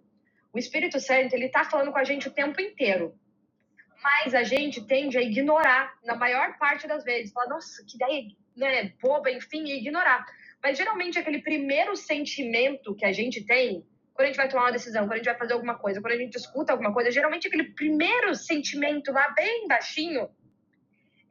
O 0.54 0.60
Espírito 0.60 1.00
Santo, 1.00 1.34
ele 1.34 1.46
está 1.46 1.64
falando 1.64 1.94
com 1.94 1.98
a 1.98 2.04
gente 2.04 2.28
o 2.28 2.34
tempo 2.34 2.60
inteiro. 2.60 3.16
Mas 4.04 4.36
a 4.36 4.44
gente 4.44 4.86
tende 4.86 5.18
a 5.18 5.22
ignorar, 5.22 5.94
na 6.04 6.16
maior 6.16 6.58
parte 6.58 6.88
das 6.88 7.06
vezes. 7.06 7.32
Falar, 7.32 7.48
nossa, 7.48 7.86
que 7.88 7.96
ideia 7.96 8.24
né, 8.56 8.94
boba, 9.02 9.32
enfim, 9.32 9.64
e 9.64 9.78
ignorar. 9.78 10.26
Mas 10.62 10.78
geralmente 10.78 11.18
aquele 11.18 11.42
primeiro 11.42 11.96
sentimento 11.96 12.94
que 12.94 13.06
a 13.06 13.14
gente 13.14 13.46
tem, 13.46 13.86
quando 14.14 14.26
a 14.26 14.28
gente 14.28 14.38
vai 14.38 14.50
tomar 14.50 14.64
uma 14.64 14.72
decisão, 14.74 15.04
quando 15.04 15.14
a 15.14 15.18
gente 15.18 15.26
vai 15.26 15.38
fazer 15.38 15.54
alguma 15.54 15.78
coisa, 15.78 16.02
quando 16.02 16.14
a 16.14 16.18
gente 16.18 16.36
escuta 16.36 16.74
alguma 16.74 16.94
coisa, 16.94 17.10
geralmente 17.12 17.48
aquele 17.48 17.72
primeiro 17.72 18.36
sentimento 18.36 19.12
lá 19.14 19.30
bem 19.30 19.68
baixinho 19.68 20.30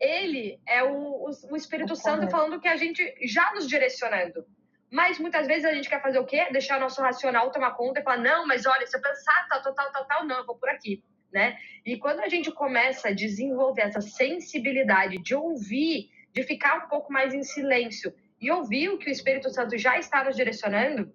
ele 0.01 0.59
é 0.67 0.83
o, 0.83 1.27
o, 1.27 1.31
o 1.51 1.57
Espírito 1.57 1.95
Santo 1.95 2.31
falando 2.31 2.61
que 2.61 2.69
a 2.69 2.77
gente 2.77 3.15
já 3.23 3.53
nos 3.53 3.69
direcionando. 3.69 4.45
Mas 4.91 5.19
muitas 5.19 5.47
vezes 5.47 5.65
a 5.65 5.73
gente 5.73 5.89
quer 5.89 6.03
fazer 6.03 6.19
o 6.19 6.27
quê? 6.27 6.49
Deixar 6.51 6.79
o 6.79 6.81
nosso 6.81 7.01
racional 7.01 7.53
tomar 7.53 7.73
conta 7.73 8.01
e 8.01 8.03
falar, 8.03 8.19
não, 8.19 8.47
mas 8.47 8.67
olha, 8.67 8.87
se 8.87 8.97
eu 8.97 9.01
pensar 9.01 9.47
tal, 9.49 9.63
tal, 9.63 9.75
tal, 9.75 9.93
tal, 9.93 10.05
tal, 10.07 10.27
não, 10.27 10.39
eu 10.39 10.47
vou 10.47 10.57
por 10.57 10.69
aqui, 10.69 11.05
né? 11.33 11.57
E 11.87 11.97
quando 11.97 12.21
a 12.21 12.29
gente 12.29 12.51
começa 12.51 13.09
a 13.09 13.15
desenvolver 13.15 13.83
essa 13.83 14.01
sensibilidade 14.01 15.19
de 15.19 15.35
ouvir, 15.35 16.11
de 16.33 16.43
ficar 16.43 16.85
um 16.85 16.89
pouco 16.89 17.13
mais 17.13 17.33
em 17.33 17.43
silêncio 17.45 18.13
e 18.41 18.51
ouvir 18.51 18.89
o 18.89 18.99
que 18.99 19.09
o 19.09 19.13
Espírito 19.13 19.49
Santo 19.51 19.79
já 19.79 19.97
está 19.99 20.25
nos 20.25 20.35
direcionando, 20.35 21.13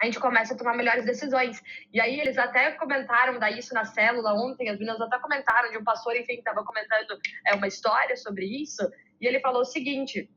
a 0.00 0.04
gente 0.04 0.20
começa 0.20 0.54
a 0.54 0.56
tomar 0.56 0.74
melhores 0.74 1.04
decisões. 1.04 1.62
E 1.92 2.00
aí 2.00 2.20
eles 2.20 2.36
até 2.38 2.72
comentaram 2.72 3.38
daí 3.38 3.58
isso 3.58 3.74
na 3.74 3.84
célula 3.84 4.34
ontem, 4.34 4.68
as 4.68 4.78
meninas 4.78 5.00
até 5.00 5.18
comentaram 5.18 5.70
de 5.70 5.78
um 5.78 5.84
pastor, 5.84 6.14
enfim, 6.16 6.34
que 6.34 6.40
estava 6.40 6.64
comentando 6.64 7.18
é, 7.46 7.54
uma 7.54 7.66
história 7.66 8.16
sobre 8.16 8.44
isso, 8.44 8.82
e 9.20 9.26
ele 9.26 9.40
falou 9.40 9.62
o 9.62 9.64
seguinte, 9.64 10.30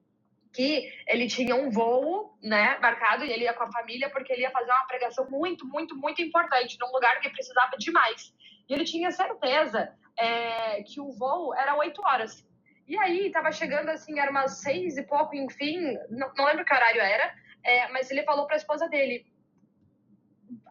que 0.53 0.91
ele 1.07 1.27
tinha 1.27 1.55
um 1.55 1.69
voo, 1.69 2.37
né, 2.41 2.77
marcado, 2.79 3.23
e 3.23 3.31
ele 3.31 3.43
ia 3.43 3.53
com 3.53 3.63
a 3.63 3.71
família 3.71 4.09
porque 4.09 4.33
ele 4.33 4.41
ia 4.41 4.51
fazer 4.51 4.71
uma 4.71 4.87
pregação 4.87 5.29
muito, 5.29 5.65
muito, 5.67 5.95
muito 5.95 6.21
importante, 6.21 6.77
num 6.79 6.91
lugar 6.91 7.19
que 7.19 7.29
precisava 7.29 7.77
demais. 7.77 8.33
E 8.67 8.73
ele 8.73 8.83
tinha 8.83 9.11
certeza 9.11 9.93
é, 10.17 10.83
que 10.83 10.99
o 10.99 11.11
voo 11.11 11.53
era 11.55 11.75
oito 11.75 12.01
horas. 12.01 12.47
E 12.87 12.97
aí, 12.97 13.27
estava 13.27 13.51
chegando 13.51 13.89
assim, 13.89 14.19
era 14.19 14.31
umas 14.31 14.61
seis 14.61 14.97
e 14.97 15.03
pouco, 15.03 15.35
enfim, 15.35 15.95
não, 16.09 16.31
não 16.35 16.45
lembro 16.45 16.65
que 16.65 16.73
horário 16.73 17.01
era, 17.01 17.31
é, 17.63 17.87
mas 17.89 18.09
ele 18.09 18.23
falou 18.23 18.47
para 18.47 18.55
a 18.55 18.57
esposa 18.57 18.87
dele, 18.89 19.25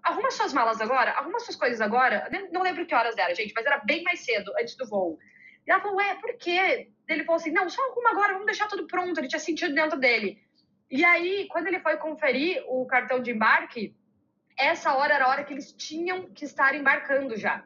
arruma 0.08 0.30
suas 0.30 0.52
malas 0.52 0.80
agora, 0.80 1.12
arruma 1.12 1.38
suas 1.40 1.56
coisas 1.56 1.80
agora. 1.80 2.28
Não 2.52 2.62
lembro 2.62 2.86
que 2.86 2.94
horas 2.94 3.16
era, 3.16 3.34
gente, 3.34 3.52
mas 3.54 3.64
era 3.64 3.78
bem 3.78 4.02
mais 4.02 4.20
cedo, 4.20 4.52
antes 4.60 4.76
do 4.76 4.86
voo. 4.86 5.18
E 5.66 5.70
ela 5.70 5.80
falou, 5.80 5.98
ué, 5.98 6.14
por 6.16 6.36
quê? 6.36 6.90
Ele 7.06 7.24
falou 7.24 7.36
assim, 7.36 7.50
não, 7.50 7.68
só 7.68 7.82
arruma 7.90 8.10
agora, 8.10 8.32
vamos 8.32 8.46
deixar 8.46 8.68
tudo 8.68 8.86
pronto. 8.86 9.18
Ele 9.18 9.28
tinha 9.28 9.38
sentido 9.38 9.74
dentro 9.74 9.98
dele. 9.98 10.42
E 10.90 11.04
aí, 11.04 11.46
quando 11.50 11.66
ele 11.66 11.80
foi 11.80 11.96
conferir 11.98 12.62
o 12.66 12.86
cartão 12.86 13.20
de 13.20 13.30
embarque, 13.30 13.94
essa 14.56 14.94
hora 14.94 15.14
era 15.14 15.26
a 15.26 15.28
hora 15.28 15.44
que 15.44 15.52
eles 15.52 15.72
tinham 15.72 16.30
que 16.30 16.44
estar 16.44 16.74
embarcando 16.74 17.36
já. 17.36 17.62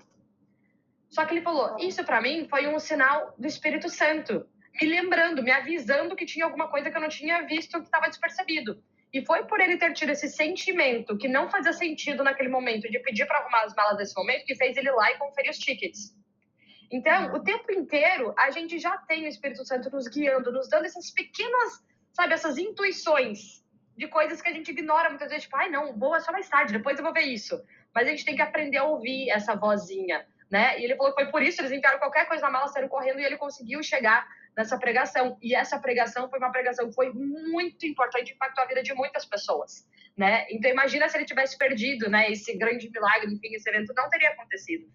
Só 1.09 1.25
que 1.25 1.35
ele 1.35 1.43
falou, 1.43 1.77
isso 1.79 2.05
para 2.05 2.21
mim 2.21 2.47
foi 2.49 2.67
um 2.67 2.79
sinal 2.79 3.35
do 3.39 3.47
Espírito 3.47 3.89
Santo, 3.89 4.47
me 4.81 4.89
lembrando, 4.89 5.43
me 5.43 5.51
avisando 5.51 6.17
que 6.17 6.25
tinha 6.25 6.45
alguma 6.45 6.69
coisa 6.69 6.91
que 6.91 6.97
eu 6.97 7.01
não 7.01 7.09
tinha 7.09 7.43
visto 7.43 7.79
que 7.79 7.85
estava 7.85 8.09
despercebido. 8.09 8.83
E 9.13 9.25
foi 9.27 9.45
por 9.45 9.61
ele 9.61 9.77
ter 9.77 9.93
tido 9.93 10.11
esse 10.11 10.29
sentimento 10.29 11.19
que 11.19 11.29
não 11.29 11.51
fazia 11.51 11.73
sentido 11.73 12.25
naquele 12.25 12.49
momento 12.49 12.91
de 12.91 12.99
pedir 13.01 13.27
para 13.27 13.39
arrumar 13.39 13.65
as 13.65 13.75
malas 13.75 13.99
nesse 13.99 14.17
momento 14.17 14.47
que 14.47 14.55
fez 14.55 14.77
ele 14.77 14.89
ir 14.89 14.93
lá 14.93 15.11
e 15.11 15.19
conferir 15.19 15.51
os 15.51 15.59
tickets. 15.59 16.17
Então, 16.91 17.35
o 17.35 17.43
tempo 17.43 17.73
inteiro 17.73 18.35
a 18.39 18.51
gente 18.51 18.79
já 18.79 18.97
tem 18.99 19.25
o 19.25 19.29
Espírito 19.29 19.65
Santo 19.65 19.91
nos 19.91 20.09
guiando, 20.09 20.51
nos 20.51 20.69
dando 20.69 20.87
essas 20.87 21.11
pequenas, 21.11 21.85
sabe, 22.13 22.35
essas 22.35 22.57
intuições 22.57 23.63
de 23.97 24.09
coisas 24.09 24.41
que 24.41 24.49
a 24.49 24.53
gente 24.53 24.71
ignora 24.71 25.11
muitas 25.11 25.29
vezes, 25.29 25.45
tipo, 25.45 25.57
ai 25.57 25.69
não, 25.69 25.93
boa 25.93 26.21
só 26.21 26.33
mais 26.33 26.49
tarde, 26.49 26.73
depois 26.73 26.99
eu 26.99 27.05
vou 27.05 27.13
ver 27.13 27.25
isso. 27.25 27.63
Mas 27.95 28.07
a 28.07 28.11
gente 28.11 28.25
tem 28.25 28.37
que 28.37 28.43
aprender 28.43 28.79
a 28.79 28.85
ouvir 28.85 29.31
essa 29.31 29.55
vozinha, 29.55 30.27
né? 30.51 30.79
E 30.81 30.85
ele 30.85 30.97
falou 30.97 31.15
que 31.15 31.23
foi 31.23 31.31
por 31.31 31.43
isso, 31.43 31.61
eles 31.61 31.73
enviaram 31.73 31.99
qualquer 31.99 32.27
coisa 32.27 32.43
na 32.43 32.51
mala, 32.51 32.69
saíram 32.69 32.89
correndo 32.89 33.21
e 33.21 33.25
ele 33.25 33.37
conseguiu 33.37 33.83
chegar 33.83 34.27
nessa 34.57 34.79
pregação. 34.79 35.39
E 35.43 35.55
essa 35.55 35.79
pregação 35.79 36.29
foi 36.29 36.39
uma 36.39 36.53
pregação 36.53 36.89
que 36.89 36.95
foi 36.95 37.13
muito 37.13 37.87
importante, 37.87 38.33
impactou 38.33 38.65
a 38.65 38.67
vida 38.67 38.83
de 38.83 38.95
muitas 38.95 39.25
pessoas, 39.25 39.87
né? 40.17 40.47
Então 40.51 40.71
imagina 40.71 41.09
se 41.09 41.17
ele 41.17 41.25
tivesse 41.25 41.57
perdido, 41.57 42.09
né, 42.11 42.31
esse 42.31 42.57
grande 42.57 42.91
milagre, 42.91 43.33
enfim, 43.33 43.55
esse 43.55 43.69
evento 43.69 43.93
não 43.97 44.09
teria 44.09 44.31
acontecido. 44.31 44.87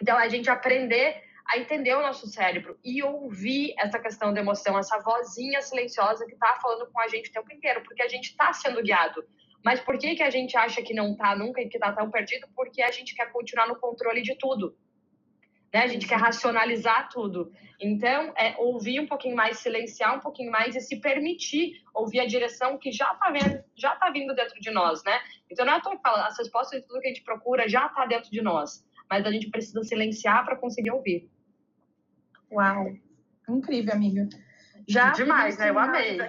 Então 0.00 0.16
a 0.16 0.28
gente 0.28 0.48
aprender 0.48 1.22
a 1.48 1.58
entender 1.58 1.94
o 1.94 2.02
nosso 2.02 2.26
cérebro 2.26 2.78
e 2.84 3.02
ouvir 3.02 3.74
essa 3.78 3.98
questão 3.98 4.34
da 4.34 4.40
emoção, 4.40 4.78
essa 4.78 4.98
vozinha 4.98 5.62
silenciosa 5.62 6.26
que 6.26 6.34
está 6.34 6.58
falando 6.60 6.90
com 6.92 7.00
a 7.00 7.08
gente 7.08 7.30
o 7.30 7.32
tempo 7.32 7.50
inteiro, 7.52 7.82
porque 7.82 8.02
a 8.02 8.08
gente 8.08 8.30
está 8.30 8.52
sendo 8.52 8.82
guiado. 8.82 9.24
Mas 9.64 9.80
por 9.80 9.98
que, 9.98 10.14
que 10.14 10.22
a 10.22 10.30
gente 10.30 10.56
acha 10.56 10.82
que 10.82 10.94
não 10.94 11.12
está 11.12 11.34
nunca 11.34 11.60
e 11.60 11.68
que 11.68 11.78
está 11.78 11.90
tão 11.92 12.10
perdido? 12.10 12.46
Porque 12.54 12.82
a 12.82 12.90
gente 12.90 13.14
quer 13.14 13.32
continuar 13.32 13.66
no 13.66 13.76
controle 13.76 14.22
de 14.22 14.34
tudo. 14.36 14.76
Né? 15.72 15.82
A 15.82 15.86
gente 15.86 16.06
quer 16.06 16.16
racionalizar 16.16 17.08
tudo. 17.10 17.52
Então, 17.80 18.32
é 18.36 18.56
ouvir 18.58 19.00
um 19.00 19.06
pouquinho 19.06 19.36
mais, 19.36 19.58
silenciar 19.58 20.16
um 20.16 20.20
pouquinho 20.20 20.50
mais 20.50 20.74
e 20.74 20.80
se 20.80 21.00
permitir 21.00 21.80
ouvir 21.94 22.20
a 22.20 22.26
direção 22.26 22.76
que 22.76 22.90
já 22.90 23.12
está 23.12 23.30
vendo, 23.30 23.62
já 23.76 23.94
está 23.94 24.10
vindo 24.10 24.34
dentro 24.34 24.60
de 24.60 24.70
nós, 24.70 25.04
né? 25.04 25.20
Então, 25.50 25.64
não 25.64 25.74
é 25.74 25.80
tão 25.80 25.98
falar, 25.98 26.26
as 26.26 26.38
respostas 26.38 26.80
de 26.80 26.88
tudo 26.88 27.00
que 27.00 27.06
a 27.06 27.10
gente 27.10 27.22
procura 27.22 27.68
já 27.68 27.86
está 27.86 28.04
dentro 28.06 28.30
de 28.30 28.42
nós, 28.42 28.84
mas 29.08 29.24
a 29.24 29.30
gente 29.30 29.48
precisa 29.48 29.82
silenciar 29.84 30.44
para 30.44 30.56
conseguir 30.56 30.90
ouvir. 30.90 31.30
Uau, 32.50 32.92
incrível, 33.48 33.94
amiga. 33.94 34.28
Já 34.88 35.10
Demais, 35.10 35.58
né? 35.58 35.68
Eu 35.68 35.78
amei. 35.78 36.18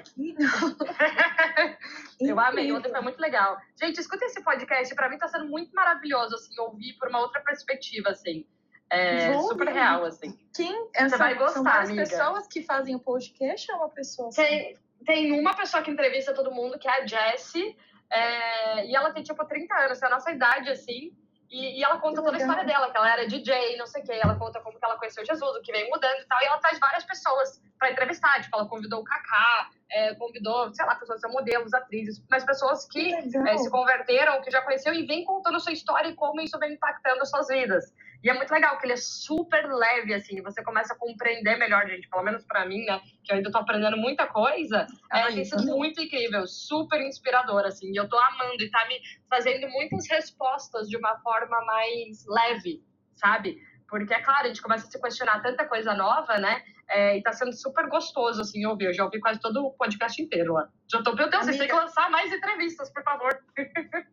eu 2.19 2.39
amei, 2.39 2.71
ontem 2.73 2.91
foi 2.91 3.01
muito 3.01 3.19
legal. 3.19 3.57
Gente, 3.79 3.99
escuta 3.99 4.25
esse 4.25 4.43
podcast, 4.43 4.93
para 4.93 5.07
mim 5.07 5.15
está 5.15 5.29
sendo 5.29 5.47
muito 5.47 5.73
maravilhoso, 5.73 6.35
assim, 6.35 6.59
ouvir 6.59 6.93
por 6.99 7.07
uma 7.07 7.21
outra 7.21 7.41
perspectiva, 7.41 8.09
assim. 8.09 8.45
É 8.91 9.31
Vou 9.33 9.49
super 9.49 9.67
real, 9.67 10.03
assim. 10.05 10.37
Quem? 10.53 10.89
Você 10.97 11.17
vai 11.17 11.35
gostar, 11.35 11.85
são 11.85 11.93
amiga. 11.93 12.03
pessoas 12.03 12.47
que 12.47 12.63
fazem 12.63 12.95
o 12.95 12.99
podcast 12.99 13.71
ou 13.71 13.77
uma 13.77 13.89
pessoa 13.89 14.29
assim? 14.29 14.41
Tem, 14.41 14.77
tem 15.05 15.39
uma 15.39 15.55
pessoa 15.55 15.83
que 15.83 15.91
entrevista 15.91 16.33
todo 16.33 16.51
mundo, 16.51 16.79
que 16.79 16.87
é 16.87 17.03
a 17.03 17.05
Jessie, 17.05 17.77
é, 18.11 18.87
e 18.87 18.95
ela 18.95 19.13
tem, 19.13 19.21
tipo, 19.21 19.45
30 19.45 19.75
anos, 19.75 20.01
é 20.01 20.05
a 20.07 20.09
nossa 20.09 20.31
idade, 20.31 20.69
assim, 20.69 21.11
e, 21.49 21.79
e 21.79 21.83
ela 21.83 21.99
conta 21.99 22.21
toda 22.21 22.37
a 22.37 22.39
história 22.39 22.63
dela, 22.63 22.91
que 22.91 22.97
ela 22.97 23.11
era 23.11 23.27
DJ, 23.27 23.77
não 23.77 23.87
sei 23.87 24.01
o 24.01 24.05
quê, 24.05 24.13
ela 24.13 24.35
conta 24.35 24.59
como 24.61 24.77
que 24.77 24.85
ela 24.85 24.97
conheceu 24.97 25.25
Jesus, 25.25 25.57
o 25.57 25.61
que 25.61 25.71
vem 25.71 25.89
mudando 25.89 26.19
e 26.19 26.25
tal, 26.25 26.41
e 26.41 26.45
ela 26.45 26.59
traz 26.59 26.79
várias 26.79 27.03
pessoas 27.03 27.61
para 27.77 27.91
entrevistar, 27.91 28.41
tipo, 28.41 28.55
ela 28.55 28.67
convidou 28.67 29.01
o 29.01 29.03
Kaká, 29.03 29.69
é, 29.91 30.13
convidou, 30.15 30.73
sei 30.73 30.85
lá, 30.85 30.95
pessoas 30.95 31.21
que 31.21 31.27
são 31.27 31.31
modelos, 31.31 31.73
atrizes, 31.73 32.23
mas 32.29 32.43
pessoas 32.43 32.87
que, 32.87 33.15
que 33.29 33.37
é, 33.37 33.57
se 33.57 33.69
converteram, 33.69 34.41
que 34.41 34.51
já 34.51 34.61
conheceu 34.61 34.93
e 34.93 35.05
vem 35.05 35.23
contando 35.23 35.59
sua 35.59 35.71
história 35.71 36.09
e 36.09 36.15
como 36.15 36.41
isso 36.41 36.57
vem 36.59 36.73
impactando 36.73 37.21
as 37.21 37.29
suas 37.29 37.47
vidas. 37.47 37.93
E 38.23 38.29
é 38.29 38.33
muito 38.33 38.51
legal 38.51 38.77
que 38.77 38.85
ele 38.85 38.93
é 38.93 38.97
super 38.97 39.65
leve, 39.65 40.13
assim, 40.13 40.41
você 40.41 40.63
começa 40.63 40.93
a 40.93 40.97
compreender 40.97 41.57
melhor, 41.57 41.87
gente, 41.87 42.09
pelo 42.09 42.23
menos 42.23 42.43
para 42.45 42.65
mim, 42.65 42.83
né, 42.85 42.99
que 43.23 43.31
eu 43.31 43.37
ainda 43.37 43.51
tô 43.51 43.57
aprendendo 43.57 43.95
muita 43.95 44.27
coisa, 44.27 44.85
é, 45.11 45.27
tem 45.27 45.45
sido 45.45 45.65
muito 45.65 46.01
incrível, 46.01 46.45
super 46.45 46.99
inspirador, 47.01 47.65
assim, 47.65 47.91
e 47.91 47.95
eu 47.95 48.09
tô 48.09 48.17
amando 48.19 48.61
e 48.61 48.69
tá 48.69 48.85
me 48.87 48.99
fazendo 49.29 49.69
muitas 49.69 50.07
respostas 50.09 50.89
de 50.89 50.97
uma 50.97 51.17
forma 51.19 51.63
mais 51.65 52.25
leve, 52.27 52.83
sabe? 53.15 53.57
Porque, 53.87 54.13
é 54.13 54.21
claro, 54.21 54.45
a 54.45 54.47
gente 54.47 54.61
começa 54.61 54.87
a 54.87 54.91
se 54.91 55.01
questionar 55.01 55.41
tanta 55.41 55.65
coisa 55.65 55.95
nova, 55.95 56.37
né? 56.37 56.61
É, 56.87 57.17
e 57.17 57.23
tá 57.23 57.33
sendo 57.33 57.53
super 57.53 57.87
gostoso, 57.87 58.41
assim, 58.41 58.63
ouvir. 58.65 58.85
Eu 58.85 58.93
já 58.93 59.03
ouvi 59.03 59.19
quase 59.19 59.39
todo 59.39 59.65
o 59.65 59.71
podcast 59.71 60.21
inteiro 60.21 60.53
lá. 60.53 60.69
Já 60.87 61.01
tô, 61.01 61.15
meu 61.15 61.27
Deus, 61.29 61.43
amiga... 61.43 61.43
vocês 61.43 61.57
têm 61.57 61.67
que 61.67 61.73
lançar 61.73 62.09
mais 62.11 62.31
entrevistas, 62.31 62.91
por 62.91 63.03
favor. 63.03 63.43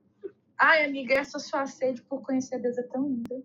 Ai, 0.59 0.87
amiga, 0.87 1.15
essa 1.15 1.39
sua 1.39 1.67
sede 1.67 2.01
por 2.03 2.23
conhecer 2.23 2.59
Deus 2.59 2.79
é 2.79 2.83
tão 2.85 3.03
linda. 3.03 3.43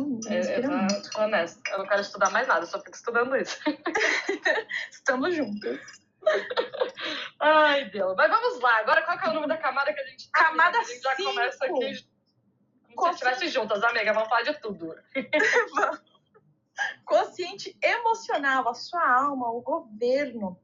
Linda, 0.00 0.34
é, 0.34 0.58
eu 0.58 0.62
tô, 0.62 1.10
tô 1.10 1.20
honesta. 1.22 1.60
Eu 1.70 1.78
não 1.78 1.86
quero 1.86 2.00
estudar 2.00 2.30
mais 2.30 2.48
nada, 2.48 2.66
só 2.66 2.80
fico 2.80 2.96
estudando 2.96 3.36
isso. 3.36 3.58
Estamos 4.90 5.34
juntas. 5.34 5.80
Ai, 7.40 7.90
Deus. 7.90 8.14
Mas 8.16 8.30
vamos 8.30 8.60
lá. 8.60 8.78
Agora, 8.78 9.02
qual 9.02 9.18
que 9.18 9.26
é 9.26 9.30
o 9.30 9.34
nome 9.34 9.48
da 9.48 9.56
camada 9.56 9.92
que 9.92 10.00
a 10.00 10.06
gente 10.06 10.30
tá 10.30 10.44
Camada 10.44 10.82
5. 10.82 10.82
A 10.82 10.92
gente 10.92 11.02
já 11.02 11.16
começa 11.16 11.64
aqui 11.64 12.12
como 12.94 13.12
se 13.12 13.24
estivesse 13.24 13.48
juntas, 13.48 13.82
amiga. 13.82 14.12
Vamos 14.12 14.28
falar 14.28 14.42
de 14.42 14.54
tudo. 14.60 14.94
Consciente 17.04 17.76
emocional, 17.82 18.68
a 18.68 18.74
sua 18.74 19.06
alma, 19.14 19.50
o 19.50 19.60
governo. 19.60 20.58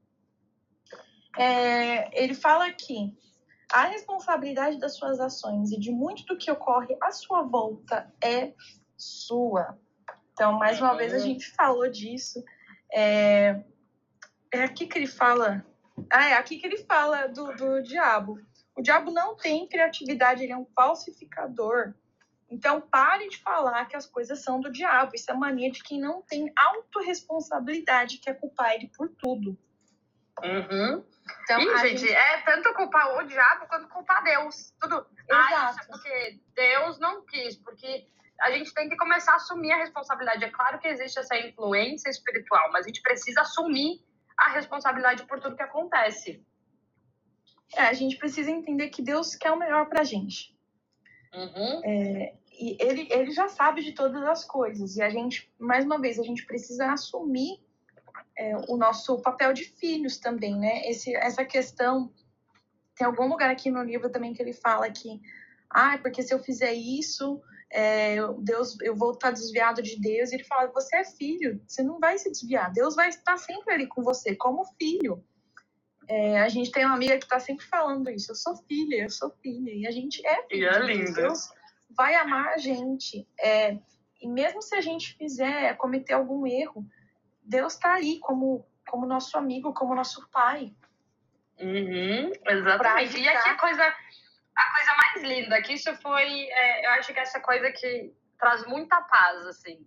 É, 1.36 2.22
ele 2.22 2.34
fala 2.34 2.66
aqui: 2.66 3.16
a 3.72 3.84
responsabilidade 3.84 4.78
das 4.78 4.96
suas 4.96 5.20
ações 5.20 5.70
e 5.72 5.78
de 5.78 5.90
muito 5.90 6.24
do 6.24 6.36
que 6.36 6.50
ocorre 6.50 6.96
à 7.00 7.10
sua 7.10 7.42
volta 7.42 8.12
é 8.22 8.54
sua. 8.98 9.78
Então, 10.32 10.52
mais 10.52 10.80
uma 10.80 10.94
vez, 10.94 11.14
a 11.14 11.18
gente 11.18 11.50
falou 11.52 11.88
disso. 11.90 12.44
É, 12.92 13.62
é 14.52 14.64
aqui 14.64 14.86
que 14.86 14.98
ele 14.98 15.06
fala. 15.06 15.64
Ah, 16.10 16.28
é 16.28 16.34
aqui 16.34 16.58
que 16.58 16.66
ele 16.66 16.78
fala 16.78 17.26
do, 17.26 17.56
do 17.56 17.82
diabo. 17.82 18.38
O 18.76 18.82
diabo 18.82 19.10
não 19.10 19.36
tem 19.36 19.68
criatividade, 19.68 20.42
ele 20.42 20.52
é 20.52 20.56
um 20.56 20.66
falsificador. 20.66 21.94
Então, 22.50 22.80
pare 22.80 23.28
de 23.28 23.36
falar 23.38 23.84
que 23.86 23.96
as 23.96 24.06
coisas 24.06 24.42
são 24.42 24.60
do 24.60 24.70
diabo. 24.70 25.12
Isso 25.14 25.30
é 25.30 25.34
mania 25.34 25.70
de 25.70 25.82
quem 25.82 26.00
não 26.00 26.22
tem 26.22 26.50
autorresponsabilidade, 26.56 28.18
que 28.18 28.30
é 28.30 28.34
culpar 28.34 28.74
ele 28.74 28.90
por 28.96 29.08
tudo. 29.08 29.58
Uhum. 30.42 31.04
Então, 31.42 31.60
Ih, 31.60 31.78
gente, 31.78 31.98
gente, 31.98 32.12
é 32.12 32.40
tanto 32.42 32.72
culpar 32.74 33.18
o 33.18 33.26
diabo 33.26 33.66
quanto 33.66 33.88
culpar 33.88 34.22
Deus. 34.22 34.72
Tudo. 34.80 35.06
Exato. 35.28 35.54
Ah, 35.54 35.76
é 35.82 35.86
porque 35.86 36.40
Deus 36.54 36.98
não 36.98 37.26
quis, 37.26 37.56
porque 37.56 38.06
a 38.40 38.50
gente 38.52 38.72
tem 38.72 38.88
que 38.88 38.96
começar 38.96 39.32
a 39.32 39.36
assumir 39.36 39.72
a 39.72 39.78
responsabilidade. 39.78 40.44
É 40.44 40.50
claro 40.50 40.78
que 40.78 40.88
existe 40.88 41.18
essa 41.18 41.36
influência 41.36 42.08
espiritual, 42.08 42.70
mas 42.72 42.84
a 42.84 42.88
gente 42.88 43.02
precisa 43.02 43.40
assumir 43.40 44.00
a 44.36 44.50
responsabilidade 44.50 45.24
por 45.26 45.40
tudo 45.40 45.56
que 45.56 45.62
acontece. 45.62 46.44
É, 47.74 47.82
a 47.82 47.92
gente 47.92 48.16
precisa 48.16 48.50
entender 48.50 48.88
que 48.88 49.02
Deus 49.02 49.34
quer 49.34 49.50
o 49.50 49.58
melhor 49.58 49.88
pra 49.88 50.04
gente. 50.04 50.56
Uhum. 51.34 51.82
É, 51.84 52.34
e 52.52 52.76
ele, 52.80 53.08
ele 53.10 53.30
já 53.32 53.48
sabe 53.48 53.82
de 53.82 53.92
todas 53.92 54.22
as 54.22 54.44
coisas. 54.44 54.96
E 54.96 55.02
a 55.02 55.10
gente, 55.10 55.52
mais 55.58 55.84
uma 55.84 56.00
vez, 56.00 56.18
a 56.18 56.22
gente 56.22 56.46
precisa 56.46 56.92
assumir 56.92 57.60
é, 58.36 58.56
o 58.68 58.76
nosso 58.76 59.20
papel 59.20 59.52
de 59.52 59.64
filhos 59.64 60.18
também, 60.18 60.56
né? 60.56 60.88
Esse, 60.88 61.14
essa 61.16 61.44
questão 61.44 62.12
tem 62.96 63.06
algum 63.06 63.28
lugar 63.28 63.50
aqui 63.50 63.70
no 63.70 63.82
livro 63.82 64.10
também 64.10 64.32
que 64.32 64.42
ele 64.42 64.52
fala 64.52 64.90
que, 64.90 65.20
ah, 65.70 65.98
porque 65.98 66.22
se 66.22 66.32
eu 66.32 66.38
fizer 66.38 66.72
isso, 66.72 67.40
é, 67.70 68.16
Deus, 68.38 68.78
eu 68.80 68.96
vou 68.96 69.12
estar 69.12 69.30
desviado 69.30 69.82
de 69.82 70.00
Deus. 70.00 70.30
E 70.30 70.36
ele 70.36 70.44
fala: 70.44 70.68
você 70.68 70.96
é 70.96 71.04
filho, 71.04 71.60
você 71.66 71.82
não 71.82 71.98
vai 71.98 72.18
se 72.18 72.30
desviar. 72.30 72.72
Deus 72.72 72.94
vai 72.94 73.08
estar 73.08 73.36
sempre 73.36 73.74
ali 73.74 73.86
com 73.86 74.02
você, 74.02 74.34
como 74.34 74.64
filho. 74.78 75.24
É, 76.08 76.40
a 76.40 76.48
gente 76.48 76.70
tem 76.70 76.86
uma 76.86 76.94
amiga 76.94 77.18
que 77.18 77.24
está 77.24 77.38
sempre 77.38 77.66
falando 77.66 78.10
isso. 78.10 78.32
Eu 78.32 78.36
sou 78.36 78.56
filha, 78.56 79.02
eu 79.02 79.10
sou 79.10 79.30
filha. 79.42 79.70
E 79.70 79.86
a 79.86 79.90
gente 79.90 80.26
é 80.26 80.42
filha. 80.46 80.70
E 80.70 80.76
é 80.76 80.78
linda. 80.80 81.12
Deus 81.12 81.50
vai 81.90 82.14
amar 82.14 82.54
a 82.54 82.58
gente. 82.58 83.28
É, 83.38 83.78
e 84.20 84.28
mesmo 84.28 84.62
se 84.62 84.74
a 84.74 84.80
gente 84.80 85.16
fizer, 85.16 85.76
cometer 85.76 86.14
algum 86.14 86.46
erro, 86.46 86.86
Deus 87.42 87.74
está 87.74 87.94
ali 87.94 88.18
como, 88.20 88.66
como 88.88 89.06
nosso 89.06 89.36
amigo, 89.36 89.74
como 89.74 89.94
nosso 89.94 90.26
pai. 90.30 90.72
Uhum, 91.60 92.32
exatamente. 92.46 93.18
E 93.18 93.28
aqui 93.28 93.48
a 93.48 93.58
coisa, 93.58 93.94
a 94.58 94.72
coisa 94.72 94.94
mais 94.96 95.22
linda, 95.22 95.62
que 95.62 95.74
isso 95.74 95.94
foi, 95.96 96.48
é, 96.50 96.86
eu 96.86 96.90
acho 96.92 97.12
que 97.14 97.20
essa 97.20 97.38
coisa 97.38 97.70
que 97.70 98.12
traz 98.36 98.66
muita 98.66 99.00
paz, 99.02 99.46
assim. 99.46 99.86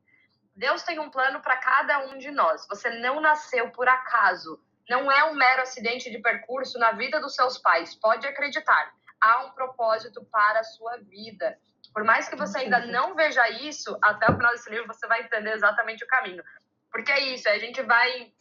Deus 0.55 0.83
tem 0.83 0.97
um 0.99 1.09
plano 1.09 1.41
para 1.41 1.57
cada 1.57 2.05
um 2.05 2.17
de 2.17 2.31
nós. 2.31 2.65
Você 2.67 2.89
não 2.89 3.19
nasceu 3.19 3.69
por 3.71 3.87
acaso. 3.87 4.61
Não 4.89 5.11
é 5.11 5.25
um 5.25 5.33
mero 5.33 5.61
acidente 5.61 6.09
de 6.09 6.19
percurso 6.19 6.79
na 6.79 6.91
vida 6.91 7.19
dos 7.19 7.35
seus 7.35 7.57
pais. 7.57 7.95
Pode 7.95 8.25
acreditar. 8.25 8.93
Há 9.19 9.45
um 9.45 9.51
propósito 9.51 10.23
para 10.25 10.59
a 10.59 10.63
sua 10.63 10.97
vida. 10.97 11.57
Por 11.93 12.03
mais 12.03 12.29
que 12.29 12.35
você 12.35 12.59
ainda 12.59 12.85
não 12.85 13.13
veja 13.15 13.49
isso, 13.49 13.97
até 14.01 14.31
o 14.31 14.35
final 14.35 14.51
desse 14.51 14.69
livro 14.69 14.87
você 14.87 15.05
vai 15.07 15.21
entender 15.21 15.53
exatamente 15.53 16.03
o 16.03 16.07
caminho. 16.07 16.43
Porque 16.91 17.11
é 17.11 17.19
isso, 17.33 17.49
a 17.49 17.57
gente 17.57 17.81
vai. 17.81 18.31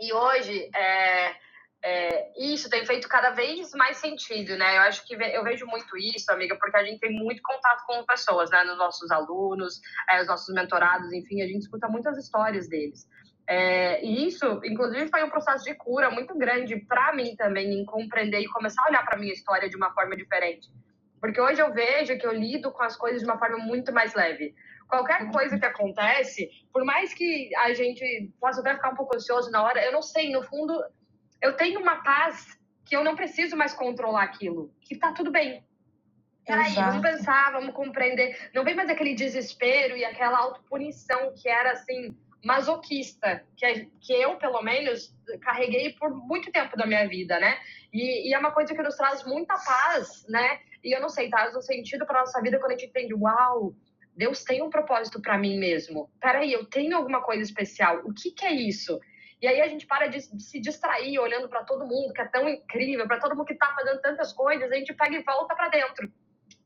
E 0.00 0.12
hoje, 0.12 0.70
é, 0.74 1.36
é, 1.84 2.32
isso 2.38 2.70
tem 2.70 2.86
feito 2.86 3.08
cada 3.08 3.30
vez 3.30 3.72
mais 3.72 3.96
sentido, 3.96 4.56
né? 4.56 4.76
Eu 4.76 4.82
acho 4.82 5.04
que 5.04 5.14
eu 5.14 5.42
vejo 5.42 5.66
muito 5.66 5.96
isso, 5.96 6.30
amiga, 6.30 6.56
porque 6.56 6.76
a 6.76 6.84
gente 6.84 7.00
tem 7.00 7.12
muito 7.12 7.42
contato 7.42 7.84
com 7.86 8.04
pessoas, 8.04 8.50
né? 8.50 8.62
Nos 8.62 8.78
nossos 8.78 9.10
alunos, 9.10 9.80
é, 10.08 10.20
os 10.20 10.28
nossos 10.28 10.54
mentorados, 10.54 11.12
enfim, 11.12 11.42
a 11.42 11.46
gente 11.46 11.62
escuta 11.62 11.88
muitas 11.88 12.16
histórias 12.16 12.68
deles. 12.68 13.08
É, 13.48 14.04
e 14.04 14.28
isso, 14.28 14.60
inclusive, 14.64 15.10
foi 15.10 15.24
um 15.24 15.30
processo 15.30 15.64
de 15.64 15.74
cura 15.74 16.08
muito 16.08 16.38
grande 16.38 16.76
para 16.76 17.12
mim 17.14 17.34
também, 17.34 17.72
em 17.72 17.84
compreender 17.84 18.40
e 18.40 18.48
começar 18.48 18.82
a 18.84 18.88
olhar 18.88 19.04
para 19.04 19.18
minha 19.18 19.32
história 19.32 19.68
de 19.68 19.76
uma 19.76 19.92
forma 19.92 20.16
diferente. 20.16 20.70
Porque 21.20 21.40
hoje 21.40 21.60
eu 21.60 21.72
vejo 21.72 22.16
que 22.16 22.26
eu 22.26 22.32
lido 22.32 22.70
com 22.70 22.82
as 22.82 22.96
coisas 22.96 23.22
de 23.22 23.26
uma 23.26 23.38
forma 23.38 23.58
muito 23.58 23.92
mais 23.92 24.14
leve. 24.14 24.54
Qualquer 24.88 25.30
coisa 25.32 25.58
que 25.58 25.66
acontece, 25.66 26.48
por 26.72 26.84
mais 26.84 27.12
que 27.12 27.50
a 27.56 27.72
gente 27.72 28.30
possa 28.40 28.60
até 28.60 28.74
ficar 28.74 28.90
um 28.90 28.96
pouco 28.96 29.16
ansioso 29.16 29.50
na 29.50 29.62
hora, 29.62 29.84
eu 29.84 29.90
não 29.90 30.02
sei, 30.02 30.30
no 30.30 30.42
fundo, 30.42 30.74
eu 31.42 31.54
tenho 31.54 31.80
uma 31.80 31.96
paz 32.02 32.58
que 32.84 32.96
eu 32.96 33.02
não 33.02 33.16
preciso 33.16 33.56
mais 33.56 33.74
controlar 33.74 34.22
aquilo, 34.22 34.72
que 34.80 34.96
tá 34.96 35.12
tudo 35.12 35.30
bem. 35.30 35.64
Peraí, 36.46 36.74
vamos 36.74 37.02
pensar, 37.02 37.52
vamos 37.52 37.74
compreender. 37.74 38.50
Não 38.54 38.64
vem 38.64 38.74
mais 38.74 38.88
aquele 38.88 39.14
desespero 39.14 39.96
e 39.96 40.04
aquela 40.04 40.38
autopunição 40.38 41.32
que 41.34 41.48
era 41.48 41.72
assim, 41.72 42.16
masoquista, 42.44 43.44
que, 43.56 43.88
que 44.00 44.12
eu, 44.12 44.36
pelo 44.36 44.60
menos, 44.62 45.14
carreguei 45.40 45.92
por 45.92 46.10
muito 46.10 46.50
tempo 46.50 46.76
da 46.76 46.86
minha 46.86 47.06
vida, 47.08 47.38
né? 47.38 47.58
E, 47.92 48.28
e, 48.28 48.34
é 48.34 48.38
uma 48.38 48.50
coisa 48.50 48.74
que 48.74 48.82
nos 48.82 48.96
traz 48.96 49.24
muita 49.24 49.54
paz, 49.54 50.26
né? 50.28 50.60
E 50.82 50.94
eu 50.94 51.00
não 51.00 51.08
sei, 51.08 51.30
traz 51.30 51.54
um 51.56 51.62
sentido 51.62 52.04
para 52.04 52.20
nossa 52.20 52.40
vida 52.40 52.58
quando 52.58 52.72
a 52.72 52.76
gente 52.76 52.88
entende, 52.88 53.14
uau, 53.14 53.72
Deus 54.16 54.42
tem 54.42 54.62
um 54.62 54.70
propósito 54.70 55.22
para 55.22 55.38
mim 55.38 55.58
mesmo. 55.58 56.10
Peraí, 56.20 56.52
eu 56.52 56.66
tenho 56.66 56.96
alguma 56.96 57.22
coisa 57.22 57.42
especial. 57.42 58.00
O 58.04 58.12
que, 58.12 58.32
que 58.32 58.44
é 58.44 58.52
isso? 58.52 59.00
E 59.42 59.48
aí 59.48 59.60
a 59.60 59.66
gente 59.66 59.86
para 59.86 60.06
de 60.06 60.20
se 60.20 60.60
distrair 60.60 61.18
olhando 61.18 61.48
para 61.48 61.64
todo 61.64 61.84
mundo 61.84 62.12
que 62.12 62.20
é 62.20 62.28
tão 62.28 62.48
incrível, 62.48 63.08
para 63.08 63.18
todo 63.18 63.34
mundo 63.34 63.44
que 63.44 63.54
está 63.54 63.74
fazendo 63.74 64.00
tantas 64.00 64.32
coisas, 64.32 64.70
a 64.70 64.74
gente 64.76 64.94
pega 64.94 65.16
e 65.16 65.22
volta 65.24 65.56
para 65.56 65.68
dentro. 65.68 66.08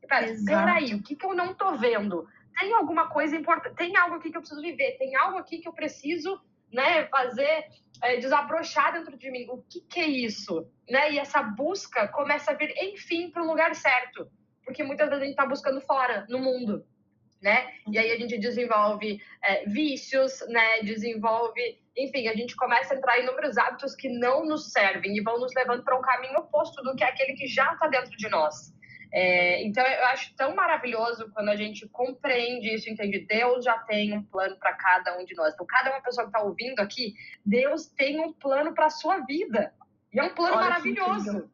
E 0.02 0.06
pera, 0.06 0.26
peraí, 0.44 0.94
o 0.94 1.02
que, 1.02 1.16
que 1.16 1.24
eu 1.24 1.34
não 1.34 1.54
tô 1.54 1.74
vendo? 1.74 2.28
Tem 2.60 2.74
alguma 2.74 3.08
coisa 3.08 3.34
importante, 3.34 3.76
tem 3.76 3.96
algo 3.96 4.16
aqui 4.16 4.30
que 4.30 4.36
eu 4.36 4.42
preciso 4.42 4.60
viver, 4.60 4.98
tem 4.98 5.16
algo 5.16 5.38
aqui 5.38 5.58
que 5.58 5.66
eu 5.66 5.72
preciso 5.72 6.38
né, 6.70 7.06
fazer 7.06 7.64
é, 8.02 8.18
desabrochar 8.18 8.92
dentro 8.92 9.16
de 9.16 9.30
mim. 9.30 9.46
O 9.48 9.62
que, 9.62 9.80
que 9.80 10.00
é 10.00 10.06
isso? 10.06 10.70
Né? 10.88 11.12
E 11.12 11.18
essa 11.18 11.42
busca 11.42 12.06
começa 12.08 12.50
a 12.50 12.54
vir, 12.54 12.74
enfim, 12.76 13.30
para 13.30 13.42
o 13.42 13.46
lugar 13.46 13.74
certo. 13.74 14.30
Porque 14.62 14.82
muitas 14.82 15.08
vezes 15.08 15.22
a 15.22 15.24
gente 15.24 15.34
está 15.34 15.46
buscando 15.46 15.80
fora, 15.80 16.26
no 16.28 16.40
mundo 16.40 16.84
né? 17.40 17.68
E 17.90 17.98
aí 17.98 18.10
a 18.10 18.18
gente 18.18 18.38
desenvolve 18.38 19.20
é, 19.42 19.64
vícios, 19.66 20.44
né? 20.48 20.80
Desenvolve, 20.82 21.78
enfim, 21.96 22.28
a 22.28 22.34
gente 22.34 22.54
começa 22.56 22.94
a 22.94 22.96
entrar 22.96 23.18
em 23.18 23.22
inúmeros 23.22 23.56
hábitos 23.56 23.94
que 23.94 24.08
não 24.08 24.44
nos 24.44 24.70
servem 24.70 25.16
e 25.16 25.22
vão 25.22 25.38
nos 25.38 25.54
levando 25.54 25.82
para 25.82 25.98
um 25.98 26.02
caminho 26.02 26.38
oposto 26.38 26.82
do 26.82 26.94
que 26.94 27.02
é 27.02 27.08
aquele 27.08 27.34
que 27.34 27.46
já 27.46 27.72
está 27.72 27.86
dentro 27.88 28.10
de 28.16 28.28
nós. 28.28 28.74
É, 29.12 29.62
então 29.64 29.86
eu 29.86 30.04
acho 30.06 30.34
tão 30.36 30.54
maravilhoso 30.54 31.30
quando 31.32 31.48
a 31.48 31.56
gente 31.56 31.88
compreende 31.88 32.74
isso, 32.74 32.90
entende? 32.90 33.20
Deus 33.26 33.64
já 33.64 33.78
tem 33.78 34.12
um 34.12 34.22
plano 34.22 34.56
para 34.58 34.74
cada 34.74 35.18
um 35.18 35.24
de 35.24 35.34
nós. 35.34 35.54
Então, 35.54 35.64
cada 35.66 35.90
uma 35.90 36.02
pessoa 36.02 36.26
que 36.26 36.36
está 36.36 36.46
ouvindo 36.46 36.80
aqui, 36.80 37.14
Deus 37.44 37.86
tem 37.86 38.20
um 38.20 38.32
plano 38.32 38.74
para 38.74 38.86
a 38.86 38.90
sua 38.90 39.20
vida. 39.20 39.72
E 40.12 40.18
é 40.18 40.22
um 40.24 40.34
plano 40.34 40.56
Olha 40.56 40.68
maravilhoso. 40.68 41.50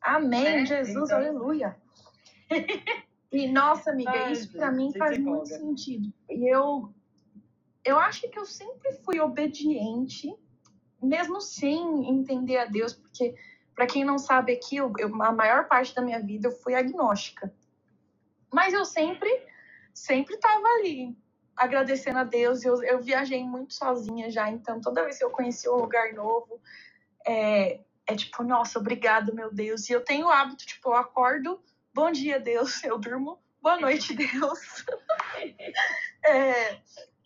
Amém, 0.00 0.42
né? 0.42 0.66
Jesus, 0.66 1.10
então... 1.10 1.18
aleluia. 1.18 1.76
E, 3.30 3.46
nossa, 3.46 3.90
amiga, 3.90 4.10
Ai, 4.10 4.32
isso 4.32 4.50
para 4.50 4.72
mim 4.72 4.90
faz 4.96 5.18
muito 5.18 5.48
sentido. 5.48 6.12
E 6.30 6.48
eu, 6.48 6.92
eu 7.88 7.98
acho 7.98 8.28
que 8.28 8.38
eu 8.38 8.44
sempre 8.44 8.92
fui 9.04 9.20
obediente, 9.20 10.34
mesmo 11.02 11.40
sem 11.40 12.08
entender 12.08 12.58
a 12.58 12.64
Deus, 12.64 12.92
porque, 12.92 13.34
para 13.74 13.86
quem 13.86 14.04
não 14.04 14.18
sabe 14.18 14.52
aqui, 14.52 14.76
eu, 14.76 14.92
a 15.22 15.32
maior 15.32 15.68
parte 15.68 15.94
da 15.94 16.02
minha 16.02 16.20
vida 16.20 16.48
eu 16.48 16.52
fui 16.52 16.74
agnóstica. 16.74 17.52
Mas 18.52 18.72
eu 18.72 18.84
sempre, 18.84 19.30
sempre 19.94 20.34
estava 20.34 20.66
ali, 20.78 21.16
agradecendo 21.56 22.18
a 22.18 22.24
Deus. 22.24 22.64
Eu, 22.64 22.82
eu 22.82 23.00
viajei 23.00 23.44
muito 23.44 23.74
sozinha 23.74 24.30
já, 24.30 24.50
então 24.50 24.80
toda 24.80 25.04
vez 25.04 25.18
que 25.18 25.24
eu 25.24 25.30
conheci 25.30 25.68
um 25.68 25.76
lugar 25.76 26.12
novo, 26.14 26.60
é, 27.26 27.80
é 28.06 28.16
tipo, 28.16 28.42
nossa, 28.42 28.78
obrigado, 28.78 29.34
meu 29.34 29.52
Deus. 29.52 29.88
E 29.88 29.92
eu 29.92 30.04
tenho 30.04 30.26
o 30.26 30.30
hábito, 30.30 30.66
tipo, 30.66 30.88
eu 30.90 30.94
acordo 30.94 31.60
Bom 31.98 32.12
dia, 32.12 32.38
Deus. 32.38 32.82
Eu 32.84 32.96
durmo. 32.96 33.40
Boa 33.60 33.76
noite, 33.80 34.14
Deus. 34.14 34.84
é, 36.24 36.80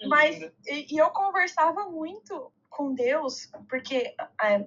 mas 0.08 0.40
e, 0.66 0.94
e, 0.94 0.98
eu 0.98 1.10
conversava 1.10 1.88
muito 1.88 2.52
com 2.68 2.94
Deus, 2.94 3.50
porque 3.68 4.14
é, 4.40 4.66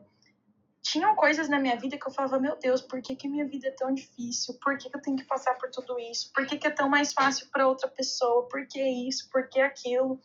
tinham 0.81 1.15
coisas 1.15 1.49
na 1.49 1.59
minha 1.59 1.75
vida 1.75 1.97
que 1.97 2.07
eu 2.07 2.11
falava, 2.11 2.39
meu 2.39 2.57
Deus, 2.57 2.81
por 2.81 3.01
que, 3.01 3.15
que 3.15 3.27
minha 3.27 3.47
vida 3.47 3.67
é 3.67 3.71
tão 3.71 3.93
difícil? 3.93 4.57
Por 4.61 4.77
que, 4.77 4.89
que 4.89 4.95
eu 4.95 5.01
tenho 5.01 5.17
que 5.17 5.23
passar 5.25 5.55
por 5.55 5.69
tudo 5.71 5.99
isso? 5.99 6.31
Por 6.33 6.45
que, 6.45 6.57
que 6.57 6.67
é 6.67 6.71
tão 6.71 6.87
mais 6.87 7.11
fácil 7.11 7.49
para 7.49 7.67
outra 7.67 7.89
pessoa? 7.89 8.47
Por 8.47 8.67
que 8.67 8.81
isso? 8.81 9.29
Por 9.31 9.49
que 9.49 9.59
aquilo? 9.59 10.19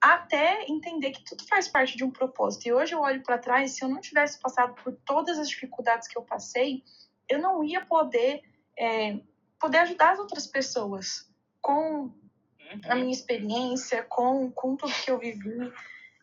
Até 0.00 0.64
entender 0.66 1.10
que 1.10 1.24
tudo 1.24 1.46
faz 1.46 1.68
parte 1.68 1.96
de 1.96 2.02
um 2.02 2.10
propósito. 2.10 2.66
E 2.66 2.72
hoje 2.72 2.94
eu 2.94 3.00
olho 3.00 3.22
para 3.22 3.36
trás, 3.36 3.72
se 3.72 3.84
eu 3.84 3.88
não 3.88 4.00
tivesse 4.00 4.40
passado 4.40 4.74
por 4.82 4.96
todas 5.04 5.38
as 5.38 5.48
dificuldades 5.48 6.08
que 6.08 6.16
eu 6.16 6.22
passei, 6.22 6.82
eu 7.28 7.38
não 7.38 7.62
ia 7.62 7.84
poder 7.84 8.42
é, 8.78 9.20
poder 9.60 9.78
ajudar 9.78 10.12
as 10.12 10.18
outras 10.18 10.46
pessoas 10.46 11.30
com 11.60 12.10
a 12.88 12.94
minha 12.94 13.12
experiência, 13.12 14.02
com, 14.04 14.50
com 14.50 14.76
tudo 14.76 14.92
que 14.92 15.10
eu 15.10 15.18
vivi, 15.18 15.72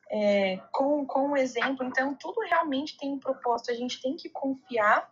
é, 0.09 0.57
com, 0.71 1.05
com 1.05 1.31
o 1.31 1.37
exemplo. 1.37 1.85
Então, 1.85 2.15
tudo 2.15 2.39
realmente 2.41 2.97
tem 2.97 3.11
um 3.11 3.19
propósito. 3.19 3.71
A 3.71 3.75
gente 3.75 4.01
tem 4.01 4.15
que 4.15 4.29
confiar 4.29 5.11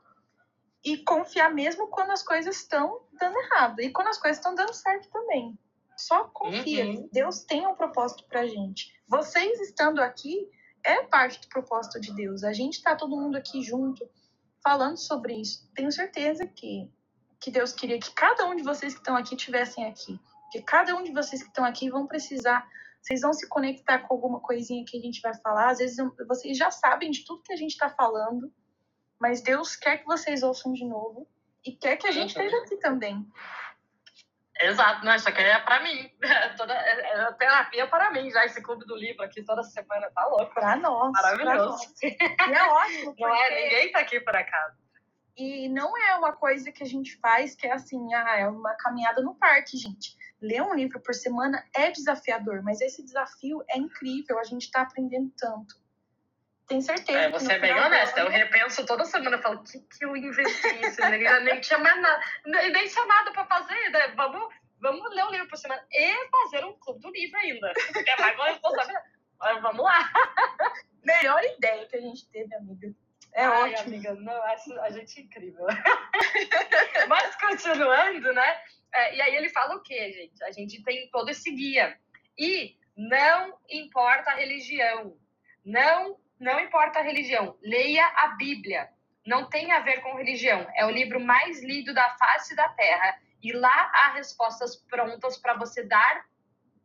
e 0.83 0.97
confiar 0.97 1.53
mesmo 1.53 1.87
quando 1.87 2.11
as 2.11 2.21
coisas 2.21 2.55
estão 2.57 3.01
dando 3.19 3.37
errado 3.39 3.81
e 3.81 3.91
quando 3.91 4.09
as 4.09 4.17
coisas 4.17 4.37
estão 4.37 4.53
dando 4.53 4.73
certo 4.73 5.09
também. 5.09 5.57
Só 5.97 6.25
confia. 6.25 6.85
Uhum. 6.85 7.09
Deus 7.11 7.43
tem 7.43 7.65
um 7.65 7.75
propósito 7.75 8.25
pra 8.27 8.45
gente. 8.45 8.93
Vocês 9.07 9.59
estando 9.61 9.99
aqui 9.99 10.49
é 10.83 11.03
parte 11.03 11.41
do 11.41 11.47
propósito 11.47 11.99
de 11.99 12.13
Deus. 12.13 12.43
A 12.43 12.53
gente 12.53 12.81
tá 12.83 12.95
todo 12.95 13.17
mundo 13.17 13.35
aqui 13.35 13.63
junto 13.63 14.07
falando 14.63 14.97
sobre 14.97 15.35
isso. 15.35 15.69
Tenho 15.73 15.91
certeza 15.91 16.45
que 16.45 16.91
que 17.39 17.51
Deus 17.51 17.73
queria 17.73 17.99
que 17.99 18.11
cada 18.11 18.47
um 18.47 18.55
de 18.55 18.63
vocês 18.63 18.93
que 18.93 18.99
estão 18.99 19.15
aqui 19.15 19.35
tivessem 19.35 19.85
aqui. 19.85 20.19
Que 20.55 20.61
cada 20.61 20.95
um 20.95 21.03
de 21.03 21.11
vocês 21.11 21.43
que 21.43 21.49
estão 21.49 21.65
aqui 21.65 21.89
vão 21.89 22.07
precisar, 22.07 22.65
vocês 23.01 23.19
vão 23.19 23.33
se 23.33 23.45
conectar 23.49 23.99
com 23.99 24.13
alguma 24.13 24.39
coisinha 24.39 24.85
que 24.87 24.97
a 24.97 25.01
gente 25.01 25.19
vai 25.19 25.33
falar. 25.41 25.71
Às 25.71 25.79
vezes 25.79 25.97
vocês 26.25 26.57
já 26.57 26.71
sabem 26.71 27.11
de 27.11 27.25
tudo 27.25 27.43
que 27.43 27.51
a 27.51 27.57
gente 27.57 27.71
está 27.71 27.89
falando, 27.89 28.49
mas 29.19 29.41
Deus 29.41 29.75
quer 29.75 29.97
que 29.97 30.05
vocês 30.05 30.43
ouçam 30.43 30.71
de 30.71 30.85
novo 30.85 31.27
e 31.65 31.73
quer 31.73 31.97
que 31.97 32.07
a 32.07 32.11
gente 32.11 32.29
esteja 32.29 32.55
aqui 32.59 32.77
também. 32.77 33.27
Exato, 34.61 35.03
não, 35.03 35.13
isso 35.13 35.27
aqui 35.27 35.41
é 35.41 35.59
para 35.59 35.83
mim. 35.83 36.09
toda, 36.55 36.73
é, 36.73 37.19
é 37.19 37.31
terapia 37.33 37.85
para 37.87 38.11
mim, 38.11 38.31
já 38.31 38.45
esse 38.45 38.61
clube 38.61 38.85
do 38.85 38.95
livro 38.95 39.25
aqui 39.25 39.43
toda 39.43 39.61
semana, 39.61 40.09
tá 40.15 40.25
louco. 40.25 40.53
Para 40.53 40.77
nós. 40.77 41.11
Maravilhoso. 41.11 41.77
Pra 41.99 42.09
nós. 42.09 42.49
E 42.49 42.53
é 42.53 42.63
ótimo. 42.63 43.05
Porque... 43.07 43.23
Não 43.27 43.35
é, 43.35 43.61
ninguém 43.61 43.91
tá 43.91 43.99
aqui 43.99 44.21
por 44.21 44.33
acaso. 44.33 44.77
E 45.37 45.67
não 45.67 45.97
é 45.97 46.15
uma 46.15 46.31
coisa 46.31 46.71
que 46.71 46.81
a 46.81 46.85
gente 46.85 47.17
faz 47.17 47.55
que 47.55 47.67
é 47.67 47.73
assim, 47.73 48.13
ah, 48.13 48.37
é 48.39 48.47
uma 48.47 48.73
caminhada 48.75 49.21
no 49.21 49.35
parque, 49.35 49.75
gente. 49.75 50.15
Ler 50.41 50.61
um 50.61 50.75
livro 50.75 50.99
por 50.99 51.13
semana 51.13 51.63
é 51.73 51.91
desafiador, 51.91 52.61
mas 52.61 52.81
esse 52.81 53.03
desafio 53.03 53.63
é 53.69 53.77
incrível, 53.77 54.37
a 54.37 54.43
gente 54.43 54.63
está 54.63 54.81
aprendendo 54.81 55.31
tanto. 55.37 55.75
Tenho 56.67 56.81
certeza. 56.81 57.19
É, 57.19 57.29
você 57.29 57.53
é 57.53 57.59
bem 57.59 57.73
honesta. 57.73 58.21
Eu 58.21 58.29
repenso 58.29 58.85
toda 58.85 59.05
semana. 59.05 59.37
Eu 59.37 59.41
falo, 59.41 59.59
o 59.59 59.63
que, 59.63 59.79
que 59.79 60.03
eu 60.03 60.17
investi 60.17 60.67
isso? 60.81 60.99
Eu 61.01 61.43
nem 61.43 61.61
tinha 61.61 61.77
mais 61.77 62.01
nada. 62.01 62.23
Nem 62.45 62.87
tinha 62.87 63.05
nada 63.05 63.31
pra 63.31 63.45
fazer. 63.45 63.89
Né? 63.91 64.07
Vamos, 64.15 64.51
vamos 64.81 65.15
ler 65.15 65.25
um 65.25 65.31
livro 65.31 65.47
por 65.47 65.57
semana. 65.57 65.85
E 65.91 66.27
fazer 66.29 66.65
um 66.65 66.73
clube 66.79 67.01
do 67.01 67.11
livro 67.11 67.37
ainda. 67.37 67.71
É 67.95 68.19
mais 68.21 68.35
uma 68.35 68.45
responsabilidade. 68.47 69.05
Mas 69.39 69.61
vamos 69.61 69.85
lá. 69.85 70.11
Melhor 71.03 71.43
ideia 71.43 71.87
que 71.87 71.97
a 71.97 72.01
gente 72.01 72.27
teve, 72.29 72.55
amiga. 72.55 72.91
É 73.33 73.45
Ai, 73.45 73.73
ótimo. 73.73 73.87
amiga, 73.87 74.13
não, 74.15 74.43
acho 74.43 74.79
a 74.79 74.89
gente 74.89 75.19
é 75.19 75.23
incrível. 75.23 75.67
Mas 77.09 77.35
continuando, 77.35 78.33
né? 78.33 78.61
É, 78.95 79.15
e 79.15 79.21
aí 79.21 79.35
ele 79.35 79.49
fala 79.49 79.75
o 79.75 79.81
quê, 79.81 80.11
gente? 80.13 80.41
A 80.43 80.51
gente 80.51 80.81
tem 80.81 81.09
todo 81.09 81.29
esse 81.29 81.51
guia. 81.51 81.99
E 82.37 82.77
não 82.95 83.57
importa 83.69 84.31
a 84.31 84.35
religião. 84.35 85.17
Não, 85.65 86.17
não 86.39 86.59
importa 86.61 86.99
a 86.99 87.03
religião. 87.03 87.57
Leia 87.61 88.05
a 88.15 88.29
Bíblia. 88.37 88.89
Não 89.25 89.49
tem 89.49 89.71
a 89.73 89.81
ver 89.81 90.01
com 90.01 90.15
religião. 90.15 90.65
É 90.75 90.85
o 90.85 90.91
livro 90.91 91.19
mais 91.19 91.61
lido 91.61 91.93
da 91.93 92.09
face 92.17 92.55
da 92.55 92.69
Terra. 92.69 93.19
E 93.43 93.51
lá 93.51 93.91
há 93.93 94.13
respostas 94.13 94.77
prontas 94.77 95.37
para 95.37 95.55
você 95.55 95.83
dar 95.83 96.25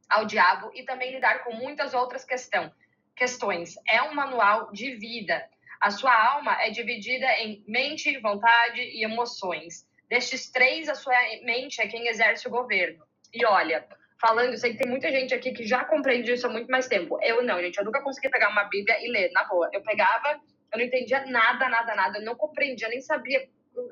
ao 0.08 0.24
diabo 0.24 0.72
e 0.74 0.82
também 0.82 1.12
lidar 1.12 1.44
com 1.44 1.54
muitas 1.54 1.94
outras 1.94 2.24
questão, 2.24 2.72
questões. 3.14 3.76
É 3.88 4.02
um 4.02 4.14
manual 4.14 4.72
de 4.72 4.96
vida. 4.96 5.48
A 5.80 5.90
sua 5.90 6.12
alma 6.12 6.60
é 6.60 6.70
dividida 6.70 7.26
em 7.38 7.64
mente, 7.68 8.18
vontade 8.18 8.80
e 8.80 9.04
emoções. 9.04 9.88
Destes 10.10 10.50
três, 10.50 10.88
a 10.88 10.94
sua 10.96 11.14
mente 11.44 11.80
é 11.80 11.86
quem 11.86 12.08
exerce 12.08 12.48
o 12.48 12.50
governo. 12.50 13.04
E 13.32 13.46
olha, 13.46 13.86
falando, 14.20 14.56
sei 14.56 14.72
que 14.72 14.78
tem 14.78 14.90
muita 14.90 15.08
gente 15.10 15.32
aqui 15.32 15.52
que 15.52 15.64
já 15.64 15.84
compreende 15.84 16.32
isso 16.32 16.46
há 16.46 16.50
muito 16.50 16.68
mais 16.68 16.88
tempo. 16.88 17.16
Eu 17.22 17.44
não, 17.44 17.60
gente, 17.60 17.78
eu 17.78 17.84
nunca 17.84 18.02
consegui 18.02 18.28
pegar 18.28 18.50
uma 18.50 18.64
Bíblia 18.64 18.96
e 19.00 19.08
ler, 19.08 19.30
na 19.30 19.44
boa. 19.44 19.70
Eu 19.72 19.80
pegava, 19.82 20.40
eu 20.72 20.78
não 20.78 20.84
entendia 20.84 21.24
nada, 21.26 21.68
nada, 21.68 21.94
nada, 21.94 22.18
eu 22.18 22.24
não 22.24 22.34
compreendia, 22.34 22.88
nem 22.88 23.00
sabia 23.00 23.48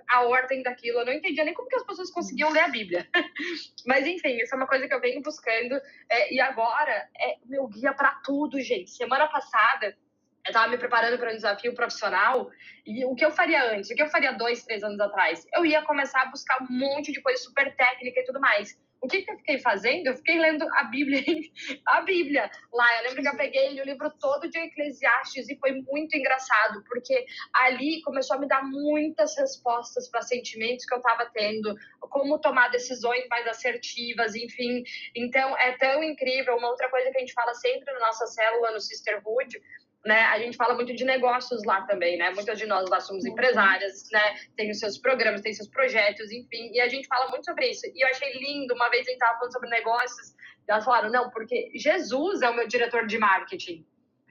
a 0.08 0.22
ordem 0.22 0.60
daquilo, 0.60 0.98
eu 0.98 1.06
não 1.06 1.12
entendia 1.12 1.44
nem 1.44 1.54
como 1.54 1.68
que 1.68 1.76
as 1.76 1.86
pessoas 1.86 2.10
conseguiam 2.10 2.50
ler 2.50 2.60
a 2.60 2.68
Bíblia. 2.68 3.08
Mas 3.86 4.04
enfim, 4.04 4.36
isso 4.38 4.52
é 4.52 4.56
uma 4.56 4.66
coisa 4.66 4.88
que 4.88 4.94
eu 4.94 5.00
venho 5.00 5.22
buscando 5.22 5.80
é, 6.10 6.34
e 6.34 6.40
agora 6.40 7.08
é 7.16 7.36
meu 7.46 7.68
guia 7.68 7.92
para 7.92 8.10
tudo, 8.24 8.60
gente. 8.60 8.90
Semana 8.90 9.28
passada 9.28 9.96
eu 10.48 10.50
estava 10.50 10.68
me 10.68 10.78
preparando 10.78 11.18
para 11.18 11.30
um 11.30 11.34
desafio 11.34 11.74
profissional 11.74 12.50
e 12.86 13.04
o 13.04 13.14
que 13.14 13.24
eu 13.24 13.30
faria 13.30 13.70
antes, 13.70 13.90
o 13.90 13.94
que 13.94 14.02
eu 14.02 14.08
faria 14.08 14.32
dois, 14.32 14.64
três 14.64 14.82
anos 14.82 14.98
atrás, 14.98 15.46
eu 15.54 15.64
ia 15.64 15.82
começar 15.82 16.22
a 16.22 16.26
buscar 16.26 16.62
um 16.62 16.66
monte 16.70 17.12
de 17.12 17.20
coisa 17.20 17.42
super 17.42 17.76
técnica 17.76 18.20
e 18.20 18.24
tudo 18.24 18.40
mais. 18.40 18.74
O 19.00 19.06
que, 19.06 19.22
que 19.22 19.30
eu 19.30 19.36
fiquei 19.36 19.58
fazendo? 19.58 20.08
Eu 20.08 20.16
fiquei 20.16 20.40
lendo 20.40 20.66
a 20.72 20.84
Bíblia, 20.84 21.22
a 21.86 22.00
Bíblia 22.00 22.50
lá. 22.72 22.96
Eu 22.96 23.08
lembro 23.08 23.22
que 23.22 23.28
eu 23.28 23.36
peguei 23.36 23.80
o 23.80 23.84
livro 23.84 24.10
todo 24.18 24.48
de 24.48 24.58
Eclesiastes 24.58 25.48
e 25.48 25.56
foi 25.58 25.82
muito 25.82 26.16
engraçado, 26.16 26.82
porque 26.88 27.24
ali 27.54 28.02
começou 28.02 28.36
a 28.36 28.40
me 28.40 28.48
dar 28.48 28.64
muitas 28.64 29.36
respostas 29.36 30.08
para 30.10 30.22
sentimentos 30.22 30.84
que 30.84 30.94
eu 30.94 30.98
estava 30.98 31.30
tendo, 31.32 31.76
como 32.00 32.40
tomar 32.40 32.70
decisões 32.70 33.24
mais 33.28 33.46
assertivas, 33.46 34.34
enfim. 34.34 34.82
Então, 35.14 35.56
é 35.58 35.76
tão 35.76 36.02
incrível. 36.02 36.56
Uma 36.56 36.70
outra 36.70 36.88
coisa 36.88 37.10
que 37.12 37.18
a 37.18 37.20
gente 37.20 37.34
fala 37.34 37.54
sempre 37.54 37.92
na 37.92 38.00
nossa 38.00 38.26
célula, 38.26 38.72
no 38.72 38.80
Sisterhood, 38.80 39.60
né? 40.04 40.24
A 40.26 40.38
gente 40.38 40.56
fala 40.56 40.74
muito 40.74 40.94
de 40.94 41.04
negócios 41.04 41.64
lá 41.64 41.82
também, 41.82 42.16
né? 42.16 42.30
Muitas 42.30 42.58
de 42.58 42.66
nós 42.66 42.88
lá 42.88 43.00
somos 43.00 43.24
empresárias, 43.24 44.08
né? 44.12 44.36
Tem 44.56 44.70
os 44.70 44.78
seus 44.78 44.98
programas, 44.98 45.40
tem 45.40 45.52
seus 45.52 45.68
projetos, 45.68 46.30
enfim. 46.30 46.70
E 46.72 46.80
a 46.80 46.88
gente 46.88 47.06
fala 47.08 47.28
muito 47.28 47.44
sobre 47.44 47.68
isso. 47.68 47.86
E 47.86 48.04
eu 48.04 48.08
achei 48.08 48.32
lindo, 48.34 48.74
uma 48.74 48.88
vez 48.88 49.06
a 49.06 49.10
gente 49.10 49.14
estava 49.14 49.38
falando 49.38 49.52
sobre 49.52 49.68
negócios, 49.70 50.30
e 50.30 50.70
elas 50.70 50.84
falaram, 50.84 51.10
não, 51.10 51.30
porque 51.30 51.70
Jesus 51.74 52.42
é 52.42 52.50
o 52.50 52.54
meu 52.54 52.68
diretor 52.68 53.06
de 53.06 53.18
marketing. 53.18 53.84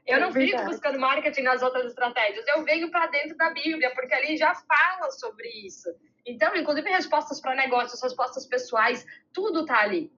Eu 0.05 0.17
é 0.17 0.19
não 0.21 0.31
fico 0.31 0.63
buscando 0.63 0.99
marketing 0.99 1.41
nas 1.41 1.61
outras 1.61 1.87
estratégias, 1.87 2.45
eu 2.47 2.63
venho 2.63 2.89
para 2.89 3.07
dentro 3.07 3.35
da 3.35 3.49
Bíblia, 3.49 3.91
porque 3.93 4.13
ali 4.13 4.37
já 4.37 4.55
fala 4.55 5.11
sobre 5.11 5.49
isso. 5.65 5.89
Então, 6.25 6.55
inclusive 6.55 6.89
respostas 6.89 7.41
para 7.41 7.55
negócios, 7.55 8.01
respostas 8.01 8.45
pessoais, 8.45 9.05
tudo 9.33 9.65
tá 9.65 9.79
ali 9.81 10.11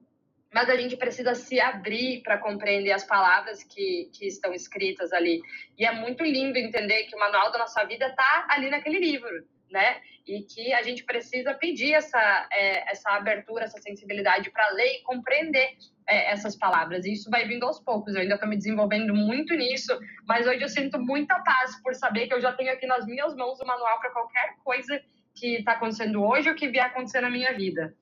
mas 0.54 0.70
a 0.70 0.76
gente 0.76 0.98
precisa 0.98 1.36
se 1.36 1.60
abrir 1.60 2.22
para 2.24 2.38
compreender 2.38 2.92
as 2.92 3.04
palavras 3.04 3.64
que, 3.64 4.10
que 4.14 4.28
estão 4.28 4.54
escritas 4.54 5.14
ali. 5.14 5.42
E 5.78 5.86
é 5.86 5.92
muito 5.92 6.24
lindo 6.24 6.58
entender 6.58 7.04
que 7.04 7.16
o 7.16 7.20
manual 7.20 7.52
da 7.52 7.60
nossa 7.60 7.84
vida 7.86 8.08
está 8.08 8.48
ali 8.50 8.70
naquele 8.70 9.00
livro, 9.00 9.46
né? 9.70 10.02
E 10.26 10.42
que 10.42 10.74
a 10.74 10.82
gente 10.82 11.04
precisa 11.04 11.54
pedir 11.54 11.94
essa, 11.94 12.48
é, 12.52 12.92
essa 12.92 13.12
abertura, 13.12 13.66
essa 13.66 13.80
sensibilidade 13.80 14.50
para 14.52 14.70
ler 14.72 14.98
e 14.98 15.04
compreender 15.04 15.70
é, 16.08 16.32
essas 16.32 16.56
palavras. 16.56 17.06
E 17.06 17.14
isso 17.14 17.30
vai 17.30 17.48
vindo 17.48 17.66
aos 17.66 17.80
poucos. 17.80 18.16
Eu 18.16 18.22
ainda 18.22 18.34
estou 18.34 18.50
me 18.50 18.58
desenvolvendo 18.58 19.14
muito 19.14 19.54
nisso, 19.54 19.98
mas 20.28 20.48
hoje 20.48 20.64
eu 20.64 20.70
sinto 20.70 21.00
muita 21.00 21.40
paz 21.42 21.80
por 21.84 21.94
saber 21.94 22.28
que 22.28 22.34
eu 22.34 22.42
já 22.42 22.52
tenho 22.54 22.72
aqui 22.72 22.88
nas 22.88 23.06
minhas 23.06 23.36
mãos 23.36 23.60
o 23.60 23.66
manual 23.66 24.00
para 24.00 24.12
qualquer 24.12 24.56
coisa 24.64 25.00
que 25.36 25.58
está 25.58 25.74
acontecendo 25.74 26.24
hoje 26.24 26.50
ou 26.50 26.56
que 26.56 26.68
vier 26.68 26.86
acontecer 26.86 27.22
na 27.22 27.30
minha 27.30 27.54
vida. 27.54 27.96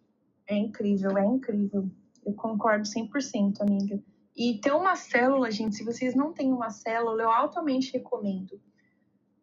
É 0.47 0.55
incrível, 0.55 1.17
é 1.17 1.25
incrível. 1.25 1.89
Eu 2.27 2.33
concordo 2.33 2.83
100%, 2.83 3.61
amiga. 3.61 4.03
E 4.35 4.59
ter 4.59 4.73
uma 4.73 4.97
célula, 4.97 5.49
gente, 5.49 5.77
se 5.77 5.83
vocês 5.85 6.13
não 6.13 6.33
têm 6.33 6.51
uma 6.51 6.69
célula, 6.69 7.23
eu 7.23 7.31
altamente 7.31 7.93
recomendo. 7.93 8.61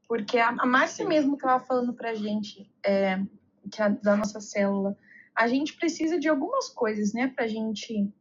Porque 0.07 0.39
a, 0.39 0.51
a 0.51 0.67
Márcia 0.67 1.09
mesmo 1.09 1.35
estava 1.35 1.65
falando 1.65 1.95
pra 1.95 2.15
gente, 2.15 2.71
é, 2.85 3.19
que 3.73 3.81
a, 3.81 3.89
da 3.89 4.15
nossa 4.19 4.39
célula, 4.39 4.99
a 5.35 5.49
gente 5.49 5.73
precisa 5.73 6.19
de 6.19 6.29
algumas 6.29 6.69
coisas, 6.69 7.15
né, 7.15 7.27
pra 7.27 7.47
gente 7.47 8.13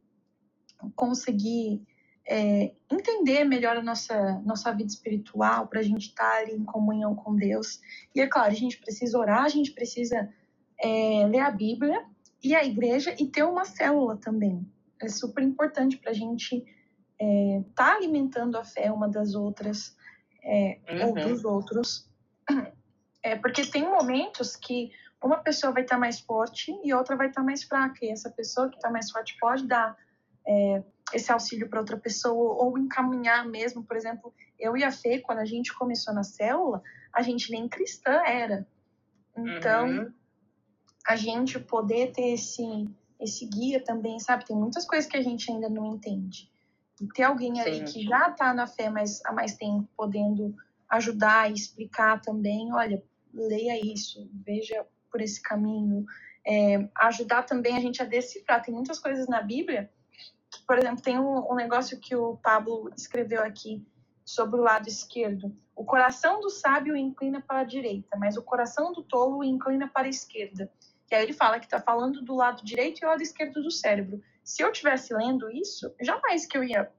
conseguir 0.96 1.86
é, 2.26 2.72
entender 2.90 3.44
melhor 3.44 3.76
a 3.76 3.82
nossa, 3.82 4.40
nossa 4.46 4.72
vida 4.72 4.88
espiritual, 4.88 5.66
para 5.66 5.80
a 5.80 5.82
gente 5.82 6.08
estar 6.08 6.30
tá 6.30 6.38
ali 6.38 6.54
em 6.54 6.64
comunhão 6.64 7.14
com 7.14 7.36
Deus. 7.36 7.82
E 8.14 8.20
é 8.22 8.26
claro, 8.26 8.50
a 8.50 8.54
gente 8.54 8.78
precisa 8.78 9.18
orar, 9.18 9.44
a 9.44 9.48
gente 9.50 9.72
precisa 9.72 10.32
é, 10.80 11.26
ler 11.26 11.40
a 11.40 11.50
Bíblia, 11.50 12.02
e 12.44 12.54
a 12.54 12.62
igreja 12.62 13.16
e 13.18 13.26
ter 13.26 13.42
uma 13.42 13.64
célula 13.64 14.18
também. 14.18 14.70
É 15.00 15.08
super 15.08 15.42
importante 15.42 15.96
para 15.96 16.10
a 16.10 16.14
gente 16.14 16.56
estar 16.56 16.68
é, 17.18 17.64
tá 17.74 17.94
alimentando 17.96 18.58
a 18.58 18.64
fé 18.64 18.92
uma 18.92 19.08
das 19.08 19.34
outras 19.34 19.96
é, 20.42 20.78
uhum. 20.90 21.08
ou 21.08 21.14
dos 21.14 21.44
outros. 21.44 22.08
É, 23.26 23.36
porque 23.36 23.64
tem 23.64 23.82
momentos 23.82 24.54
que 24.54 24.90
uma 25.22 25.38
pessoa 25.38 25.72
vai 25.72 25.82
estar 25.82 25.94
tá 25.94 25.98
mais 25.98 26.20
forte 26.20 26.78
e 26.84 26.92
outra 26.92 27.16
vai 27.16 27.28
estar 27.28 27.40
tá 27.40 27.46
mais 27.46 27.64
fraca. 27.64 28.04
E 28.04 28.10
essa 28.10 28.28
pessoa 28.28 28.68
que 28.68 28.76
está 28.76 28.90
mais 28.90 29.10
forte 29.10 29.34
pode 29.40 29.66
dar 29.66 29.96
é, 30.46 30.84
esse 31.10 31.32
auxílio 31.32 31.70
para 31.70 31.80
outra 31.80 31.96
pessoa 31.96 32.62
ou 32.62 32.76
encaminhar 32.76 33.48
mesmo. 33.48 33.82
Por 33.82 33.96
exemplo, 33.96 34.34
eu 34.58 34.76
e 34.76 34.84
a 34.84 34.92
Fê, 34.92 35.20
quando 35.20 35.38
a 35.38 35.46
gente 35.46 35.72
começou 35.72 36.12
na 36.12 36.22
célula, 36.22 36.82
a 37.14 37.22
gente 37.22 37.50
nem 37.50 37.66
cristã 37.66 38.12
era. 38.26 38.68
Então, 39.34 39.88
uhum 39.88 40.12
a 41.06 41.16
gente 41.16 41.58
poder 41.58 42.12
ter 42.12 42.32
esse, 42.32 42.88
esse 43.20 43.46
guia 43.46 43.82
também, 43.82 44.18
sabe? 44.18 44.46
Tem 44.46 44.56
muitas 44.56 44.86
coisas 44.86 45.08
que 45.08 45.16
a 45.16 45.22
gente 45.22 45.50
ainda 45.50 45.68
não 45.68 45.94
entende. 45.94 46.50
E 47.00 47.06
ter 47.08 47.24
alguém 47.24 47.60
ali 47.60 47.84
que 47.84 48.04
já 48.04 48.28
está 48.28 48.54
na 48.54 48.66
fé 48.66 48.88
mas 48.88 49.20
há 49.24 49.32
mais 49.32 49.56
tempo, 49.56 49.88
podendo 49.96 50.54
ajudar 50.88 51.50
e 51.50 51.54
explicar 51.54 52.20
também, 52.20 52.72
olha, 52.72 53.02
leia 53.32 53.84
isso, 53.84 54.30
veja 54.32 54.86
por 55.10 55.20
esse 55.20 55.42
caminho. 55.42 56.06
É, 56.46 56.88
ajudar 56.96 57.44
também 57.44 57.76
a 57.76 57.80
gente 57.80 58.02
a 58.02 58.04
decifrar. 58.04 58.62
Tem 58.62 58.72
muitas 58.72 58.98
coisas 58.98 59.26
na 59.26 59.40
Bíblia, 59.40 59.90
que, 60.50 60.62
por 60.66 60.78
exemplo, 60.78 61.02
tem 61.02 61.18
um, 61.18 61.52
um 61.52 61.54
negócio 61.54 61.98
que 61.98 62.14
o 62.14 62.36
Pablo 62.36 62.90
escreveu 62.96 63.42
aqui 63.42 63.84
sobre 64.24 64.60
o 64.60 64.62
lado 64.62 64.88
esquerdo. 64.88 65.54
O 65.76 65.84
coração 65.84 66.40
do 66.40 66.50
sábio 66.50 66.96
inclina 66.96 67.40
para 67.40 67.60
a 67.60 67.64
direita, 67.64 68.16
mas 68.16 68.36
o 68.36 68.42
coração 68.42 68.92
do 68.92 69.02
tolo 69.02 69.42
inclina 69.42 69.88
para 69.88 70.06
a 70.06 70.10
esquerda. 70.10 70.70
Que 71.14 71.18
aí 71.18 71.24
ele 71.26 71.32
fala 71.32 71.60
que 71.60 71.66
está 71.66 71.80
falando 71.80 72.22
do 72.22 72.34
lado 72.34 72.64
direito 72.64 73.00
e 73.00 73.06
o 73.06 73.08
lado 73.08 73.22
esquerdo 73.22 73.62
do 73.62 73.70
cérebro. 73.70 74.20
Se 74.42 74.64
eu 74.64 74.72
estivesse 74.72 75.14
lendo 75.14 75.48
isso, 75.48 75.94
jamais 76.00 76.44
que 76.44 76.58
eu 76.58 76.64
ia 76.64 76.92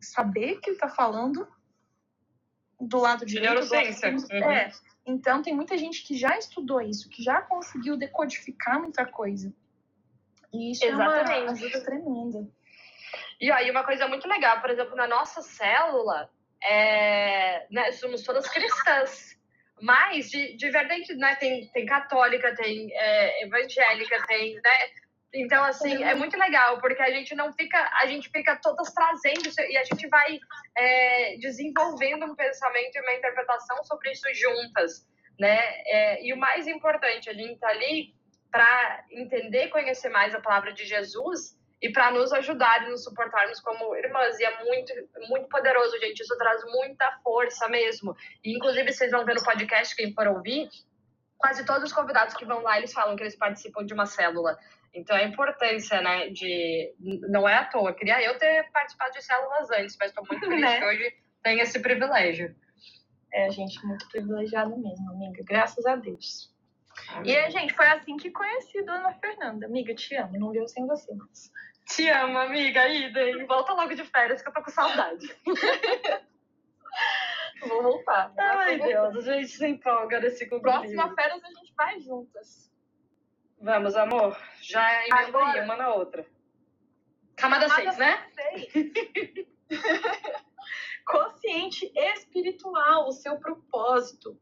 saber 0.00 0.58
que 0.58 0.70
ele 0.70 0.76
está 0.76 0.88
falando 0.88 1.46
do 2.80 2.98
lado 2.98 3.24
direito. 3.24 3.48
Do 3.48 3.72
lado 3.72 4.32
uhum. 4.32 4.50
É. 4.50 4.72
Então 5.06 5.40
tem 5.40 5.54
muita 5.54 5.78
gente 5.78 6.02
que 6.02 6.16
já 6.16 6.36
estudou 6.36 6.80
isso, 6.80 7.08
que 7.08 7.22
já 7.22 7.42
conseguiu 7.42 7.96
decodificar 7.96 8.80
muita 8.80 9.06
coisa. 9.06 9.54
E 10.52 10.72
isso 10.72 10.84
Exatamente. 10.84 11.30
é 11.30 11.42
uma 11.42 11.52
ajuda 11.52 11.84
tremenda. 11.84 12.48
E 13.40 13.52
aí 13.52 13.70
uma 13.70 13.84
coisa 13.84 14.08
muito 14.08 14.26
legal, 14.26 14.60
por 14.60 14.70
exemplo, 14.70 14.96
na 14.96 15.06
nossa 15.06 15.42
célula, 15.42 16.28
é, 16.60 17.68
né, 17.70 17.92
somos 17.92 18.24
todas 18.24 18.48
cristãs. 18.48 19.38
Mas, 19.80 20.30
de, 20.30 20.56
de 20.56 20.70
né, 21.16 21.34
tem, 21.36 21.66
tem 21.68 21.86
católica, 21.86 22.54
tem 22.54 22.90
é, 22.92 23.44
evangélica, 23.44 24.22
tem, 24.26 24.54
né? 24.54 24.90
Então, 25.32 25.62
assim, 25.62 26.02
é 26.02 26.14
muito 26.14 26.36
legal, 26.36 26.80
porque 26.80 27.00
a 27.00 27.10
gente 27.10 27.34
não 27.36 27.52
fica, 27.52 27.78
a 28.02 28.06
gente 28.06 28.28
fica 28.30 28.56
todas 28.56 28.92
trazendo 28.92 29.48
e 29.70 29.76
a 29.76 29.84
gente 29.84 30.08
vai 30.08 30.38
é, 30.76 31.36
desenvolvendo 31.36 32.26
um 32.26 32.34
pensamento 32.34 32.96
e 32.96 33.00
uma 33.00 33.14
interpretação 33.14 33.82
sobre 33.84 34.10
isso 34.10 34.26
juntas, 34.34 35.06
né? 35.38 35.58
É, 35.86 36.24
e 36.26 36.32
o 36.32 36.36
mais 36.36 36.66
importante, 36.66 37.30
a 37.30 37.32
gente 37.32 37.60
tá 37.60 37.68
ali 37.68 38.12
para 38.50 39.04
entender, 39.12 39.68
conhecer 39.68 40.08
mais 40.08 40.34
a 40.34 40.40
palavra 40.40 40.72
de 40.72 40.84
Jesus 40.84 41.59
e 41.82 41.90
para 41.90 42.10
nos 42.10 42.32
ajudar 42.32 42.86
e 42.86 42.90
nos 42.90 43.04
suportarmos 43.04 43.60
como 43.60 43.96
irmãs. 43.96 44.38
E 44.38 44.44
é 44.44 44.64
muito, 44.64 44.92
muito 45.28 45.48
poderoso, 45.48 45.98
gente. 45.98 46.20
Isso 46.20 46.36
traz 46.36 46.62
muita 46.64 47.10
força 47.22 47.68
mesmo. 47.68 48.14
E, 48.44 48.54
inclusive, 48.54 48.92
vocês 48.92 49.10
vão 49.10 49.24
ver 49.24 49.34
no 49.34 49.44
podcast, 49.44 49.96
quem 49.96 50.12
for 50.12 50.26
ouvir, 50.28 50.68
quase 51.38 51.64
todos 51.64 51.84
os 51.84 51.92
convidados 51.92 52.34
que 52.34 52.44
vão 52.44 52.60
lá, 52.62 52.76
eles 52.76 52.92
falam 52.92 53.16
que 53.16 53.22
eles 53.22 53.36
participam 53.36 53.84
de 53.84 53.94
uma 53.94 54.04
célula. 54.04 54.58
Então, 54.92 55.16
a 55.16 55.22
importância, 55.22 56.00
né, 56.02 56.28
de... 56.28 56.92
Não 57.28 57.48
é 57.48 57.56
à 57.56 57.64
toa. 57.64 57.94
Queria 57.94 58.20
eu 58.22 58.36
ter 58.38 58.70
participado 58.72 59.12
de 59.12 59.22
células 59.22 59.70
antes, 59.70 59.96
mas 59.98 60.10
estou 60.10 60.24
muito 60.28 60.44
feliz 60.46 60.60
né? 60.60 60.78
que 60.78 60.84
hoje 60.84 61.16
tenho 61.42 61.62
esse 61.62 61.80
privilégio. 61.80 62.54
É, 63.32 63.46
a 63.46 63.50
gente, 63.50 63.86
muito 63.86 64.06
privilegiado 64.08 64.76
mesmo, 64.76 65.10
amiga. 65.12 65.42
Graças 65.44 65.86
a 65.86 65.96
Deus. 65.96 66.52
Amém. 67.08 67.32
E, 67.32 67.38
a 67.38 67.48
gente, 67.48 67.72
foi 67.72 67.86
assim 67.86 68.16
que 68.16 68.30
conheci 68.30 68.80
a 68.80 68.82
Dona 68.82 69.14
Fernanda. 69.14 69.66
Amiga, 69.66 69.94
te 69.94 70.14
amo. 70.16 70.38
Não 70.38 70.50
viu 70.50 70.66
sem 70.68 70.86
você, 70.86 71.14
mas... 71.14 71.50
Te 71.94 72.08
amo, 72.08 72.38
amiga. 72.38 72.88
Ida, 72.88 73.20
volta 73.46 73.72
logo 73.72 73.94
de 73.94 74.04
férias 74.04 74.40
que 74.40 74.48
eu 74.48 74.52
tô 74.52 74.62
com 74.62 74.70
saudade. 74.70 75.26
Vou 77.66 77.82
voltar. 77.82 78.32
Ai, 78.38 78.78
Deus, 78.78 79.28
a 79.28 79.32
gente 79.34 79.48
se 79.48 79.66
empolga 79.66 80.20
nesse 80.20 80.48
compromisso. 80.48 80.94
Próxima 80.94 81.14
férias 81.14 81.44
a 81.44 81.48
gente 81.48 81.74
vai 81.76 82.00
juntas. 82.00 82.70
Vamos, 83.60 83.96
amor. 83.96 84.38
Já 84.62 85.06
emenda 85.06 85.38
aí, 85.38 85.60
uma 85.64 85.76
na 85.76 85.92
outra. 85.92 86.24
Camada 87.36 87.68
6, 87.68 87.98
né? 87.98 88.26
Seis. 88.34 88.72
Consciente 91.04 91.92
espiritual, 91.94 93.08
o 93.08 93.12
seu 93.12 93.36
propósito. 93.38 94.40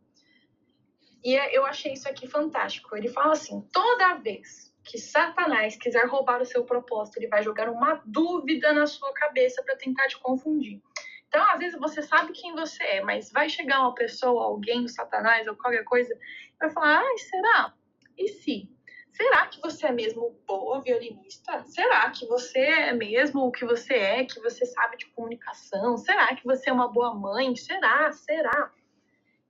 E 1.24 1.34
é, 1.34 1.56
eu 1.56 1.64
achei 1.64 1.94
isso 1.94 2.08
aqui 2.08 2.28
fantástico. 2.28 2.94
Ele 2.94 3.08
fala 3.08 3.32
assim: 3.32 3.62
toda 3.72 4.14
vez 4.16 4.67
que 4.88 4.98
Satanás 4.98 5.76
quiser 5.76 6.06
roubar 6.06 6.40
o 6.40 6.46
seu 6.46 6.64
propósito, 6.64 7.18
ele 7.18 7.28
vai 7.28 7.42
jogar 7.42 7.68
uma 7.68 8.02
dúvida 8.06 8.72
na 8.72 8.86
sua 8.86 9.12
cabeça 9.12 9.62
para 9.62 9.76
tentar 9.76 10.08
te 10.08 10.18
confundir. 10.18 10.80
Então, 11.28 11.44
às 11.50 11.58
vezes 11.58 11.78
você 11.78 12.00
sabe 12.00 12.32
quem 12.32 12.54
você 12.54 12.82
é, 12.82 13.00
mas 13.02 13.30
vai 13.30 13.50
chegar 13.50 13.80
uma 13.80 13.94
pessoa, 13.94 14.44
alguém, 14.44 14.84
o 14.84 14.88
Satanás 14.88 15.46
ou 15.46 15.54
qualquer 15.54 15.84
coisa, 15.84 16.10
e 16.14 16.58
vai 16.58 16.70
falar: 16.70 17.00
ai, 17.00 17.18
será? 17.18 17.74
E 18.16 18.28
se? 18.28 18.70
Será 19.12 19.46
que 19.46 19.60
você 19.60 19.88
é 19.88 19.92
mesmo 19.92 20.40
boa 20.46 20.80
violinista? 20.80 21.62
Será 21.64 22.10
que 22.10 22.24
você 22.26 22.60
é 22.60 22.92
mesmo 22.94 23.42
o 23.42 23.52
que 23.52 23.66
você 23.66 23.94
é, 23.94 24.24
que 24.24 24.40
você 24.40 24.64
sabe 24.64 24.96
de 24.96 25.06
comunicação? 25.06 25.98
Será 25.98 26.34
que 26.34 26.44
você 26.44 26.70
é 26.70 26.72
uma 26.72 26.88
boa 26.88 27.14
mãe? 27.14 27.54
Será? 27.56 28.10
Será? 28.12 28.72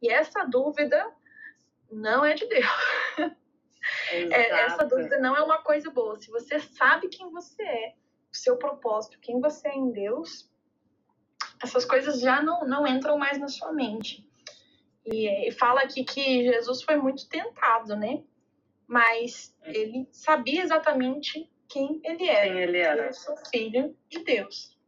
E 0.03 0.11
essa 0.11 0.45
dúvida 0.45 1.12
não 1.93 2.24
é 2.24 2.34
de 2.34 2.47
Deus. 2.47 2.66
É, 4.11 4.64
essa 4.64 4.84
dúvida 4.84 5.18
não 5.18 5.36
é 5.36 5.43
uma 5.43 5.59
coisa 5.59 5.91
boa. 5.91 6.16
Se 6.16 6.30
você 6.30 6.59
sabe 6.59 7.09
quem 7.09 7.30
você 7.30 7.62
é, 7.62 7.95
o 8.32 8.36
seu 8.36 8.57
propósito, 8.57 9.18
quem 9.20 9.41
você 9.41 9.68
é 9.68 9.74
em 9.74 9.91
Deus, 9.91 10.51
essas 11.62 11.84
coisas 11.84 12.20
já 12.20 12.43
não, 12.43 12.66
não 12.66 12.86
entram 12.86 13.18
mais 13.18 13.39
na 13.39 13.49
sua 13.49 13.72
mente. 13.72 14.26
E, 15.05 15.49
e 15.49 15.53
fala 15.53 15.82
aqui 15.82 16.05
que 16.05 16.45
Jesus 16.45 16.82
foi 16.82 16.97
muito 16.97 17.28
tentado, 17.28 17.97
né? 17.97 18.22
Mas 18.86 19.55
ele 19.64 20.09
sabia 20.11 20.62
exatamente 20.62 21.51
quem 21.68 22.01
ele 22.05 22.28
era. 22.28 22.47
Quem 22.47 22.62
ele 22.62 22.78
era. 22.78 23.07
Eu 23.07 23.12
sou 23.12 23.36
filho 23.51 23.97
de 24.09 24.24
Deus. 24.24 24.78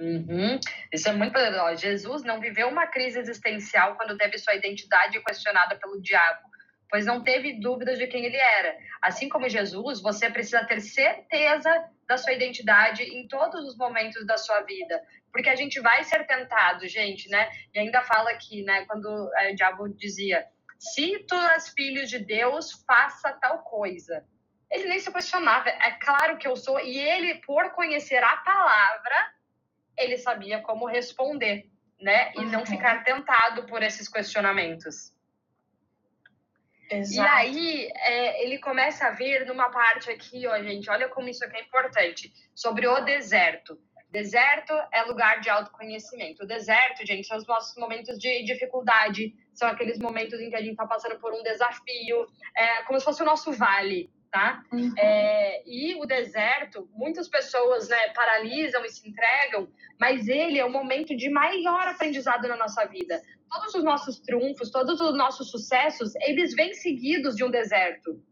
Uhum. 0.00 0.58
Isso 0.92 1.08
é 1.08 1.12
muito 1.12 1.32
poderoso. 1.32 1.82
Jesus 1.82 2.22
não 2.22 2.40
viveu 2.40 2.68
uma 2.68 2.86
crise 2.86 3.18
existencial 3.18 3.96
quando 3.96 4.16
teve 4.16 4.38
sua 4.38 4.54
identidade 4.54 5.22
questionada 5.22 5.76
pelo 5.76 6.00
diabo, 6.00 6.49
pois 6.90 7.06
não 7.06 7.22
teve 7.22 7.60
dúvidas 7.60 7.98
de 7.98 8.06
quem 8.06 8.24
ele 8.24 8.36
era. 8.36 8.76
Assim 9.00 9.28
como 9.28 9.48
Jesus, 9.48 10.02
você 10.02 10.28
precisa 10.28 10.64
ter 10.64 10.80
certeza 10.80 11.88
da 12.06 12.18
sua 12.18 12.32
identidade 12.32 13.04
em 13.04 13.28
todos 13.28 13.64
os 13.64 13.76
momentos 13.76 14.26
da 14.26 14.36
sua 14.36 14.60
vida, 14.62 15.00
porque 15.32 15.48
a 15.48 15.54
gente 15.54 15.80
vai 15.80 16.02
ser 16.02 16.26
tentado, 16.26 16.88
gente, 16.88 17.28
né? 17.28 17.48
E 17.72 17.78
ainda 17.78 18.02
fala 18.02 18.30
aqui, 18.30 18.62
né, 18.64 18.84
quando 18.86 19.30
é, 19.36 19.52
o 19.52 19.54
diabo 19.54 19.88
dizia: 19.88 20.44
"Se 20.78 21.20
tu 21.28 21.36
és 21.36 21.68
filho 21.68 22.04
de 22.06 22.18
Deus, 22.18 22.84
faça 22.84 23.32
tal 23.34 23.60
coisa". 23.60 24.24
Ele 24.68 24.88
nem 24.88 24.98
se 24.98 25.12
questionava, 25.12 25.68
é 25.68 25.92
claro 25.92 26.36
que 26.38 26.46
eu 26.46 26.56
sou, 26.56 26.80
e 26.80 26.98
ele, 26.98 27.36
por 27.46 27.70
conhecer 27.72 28.22
a 28.22 28.36
palavra, 28.38 29.32
ele 29.96 30.16
sabia 30.16 30.60
como 30.60 30.86
responder, 30.86 31.68
né? 32.00 32.32
E 32.36 32.44
não 32.44 32.60
uhum. 32.60 32.66
ficar 32.66 33.04
tentado 33.04 33.64
por 33.66 33.82
esses 33.82 34.08
questionamentos. 34.08 35.12
Exato. 36.90 37.14
E 37.14 37.20
aí, 37.20 37.92
é, 37.94 38.44
ele 38.44 38.58
começa 38.58 39.06
a 39.06 39.10
vir 39.10 39.46
numa 39.46 39.70
parte 39.70 40.10
aqui, 40.10 40.46
ó, 40.46 40.60
gente, 40.62 40.90
olha 40.90 41.08
como 41.08 41.28
isso 41.28 41.44
aqui 41.44 41.56
é 41.56 41.62
importante, 41.62 42.32
sobre 42.54 42.86
o 42.86 43.00
deserto. 43.00 43.78
Deserto 44.10 44.72
é 44.92 45.02
lugar 45.02 45.40
de 45.40 45.48
autoconhecimento. 45.48 46.42
O 46.42 46.46
deserto, 46.46 47.06
gente, 47.06 47.28
são 47.28 47.36
os 47.36 47.46
nossos 47.46 47.76
momentos 47.76 48.18
de 48.18 48.42
dificuldade, 48.42 49.32
são 49.54 49.68
aqueles 49.68 50.00
momentos 50.00 50.40
em 50.40 50.50
que 50.50 50.56
a 50.56 50.60
gente 50.60 50.72
está 50.72 50.86
passando 50.86 51.18
por 51.20 51.32
um 51.32 51.42
desafio, 51.44 52.26
é 52.56 52.82
como 52.82 52.98
se 52.98 53.04
fosse 53.04 53.22
o 53.22 53.26
nosso 53.26 53.52
vale, 53.52 54.10
tá? 54.28 54.64
Uhum. 54.72 54.92
É, 54.98 55.62
e 55.64 55.94
o 55.94 56.06
deserto, 56.06 56.88
muitas 56.92 57.28
pessoas 57.28 57.88
né, 57.88 58.08
paralisam 58.08 58.84
e 58.84 58.88
se 58.88 59.08
entregam, 59.08 59.68
mas 59.98 60.26
ele 60.26 60.58
é 60.58 60.64
o 60.64 60.72
momento 60.72 61.16
de 61.16 61.30
maior 61.30 61.86
aprendizado 61.86 62.48
na 62.48 62.56
nossa 62.56 62.84
vida. 62.86 63.22
Todos 63.50 63.74
os 63.74 63.82
nossos 63.82 64.20
triunfos, 64.20 64.70
todos 64.70 65.00
os 65.00 65.16
nossos 65.16 65.50
sucessos, 65.50 66.14
eles 66.16 66.54
vêm 66.54 66.72
seguidos 66.72 67.34
de 67.34 67.44
um 67.44 67.50
deserto. 67.50 68.22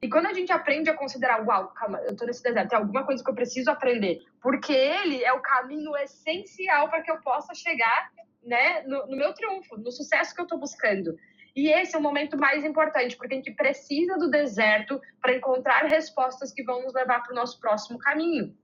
E 0.00 0.08
quando 0.08 0.26
a 0.26 0.32
gente 0.32 0.50
aprende 0.50 0.90
a 0.90 0.96
considerar, 0.96 1.46
uau, 1.46 1.68
calma, 1.68 2.00
eu 2.00 2.16
tô 2.16 2.24
nesse 2.24 2.42
deserto, 2.42 2.70
tem 2.70 2.78
alguma 2.78 3.04
coisa 3.04 3.22
que 3.22 3.30
eu 3.30 3.34
preciso 3.34 3.70
aprender, 3.70 4.18
porque 4.40 4.72
ele 4.72 5.22
é 5.22 5.32
o 5.32 5.40
caminho 5.40 5.96
essencial 5.98 6.88
para 6.88 7.02
que 7.02 7.10
eu 7.10 7.20
possa 7.20 7.54
chegar 7.54 8.10
né, 8.42 8.82
no, 8.82 9.06
no 9.06 9.16
meu 9.16 9.32
triunfo, 9.32 9.76
no 9.76 9.92
sucesso 9.92 10.34
que 10.34 10.40
eu 10.40 10.44
estou 10.44 10.58
buscando. 10.58 11.16
E 11.54 11.68
esse 11.68 11.94
é 11.94 11.98
o 11.98 12.02
momento 12.02 12.36
mais 12.36 12.64
importante, 12.64 13.16
porque 13.16 13.34
a 13.34 13.36
gente 13.36 13.52
precisa 13.52 14.16
do 14.18 14.30
deserto 14.30 15.00
para 15.20 15.36
encontrar 15.36 15.84
respostas 15.84 16.52
que 16.52 16.64
vão 16.64 16.82
nos 16.82 16.94
levar 16.94 17.22
para 17.22 17.32
o 17.32 17.36
nosso 17.36 17.60
próximo 17.60 17.98
caminho, 17.98 18.56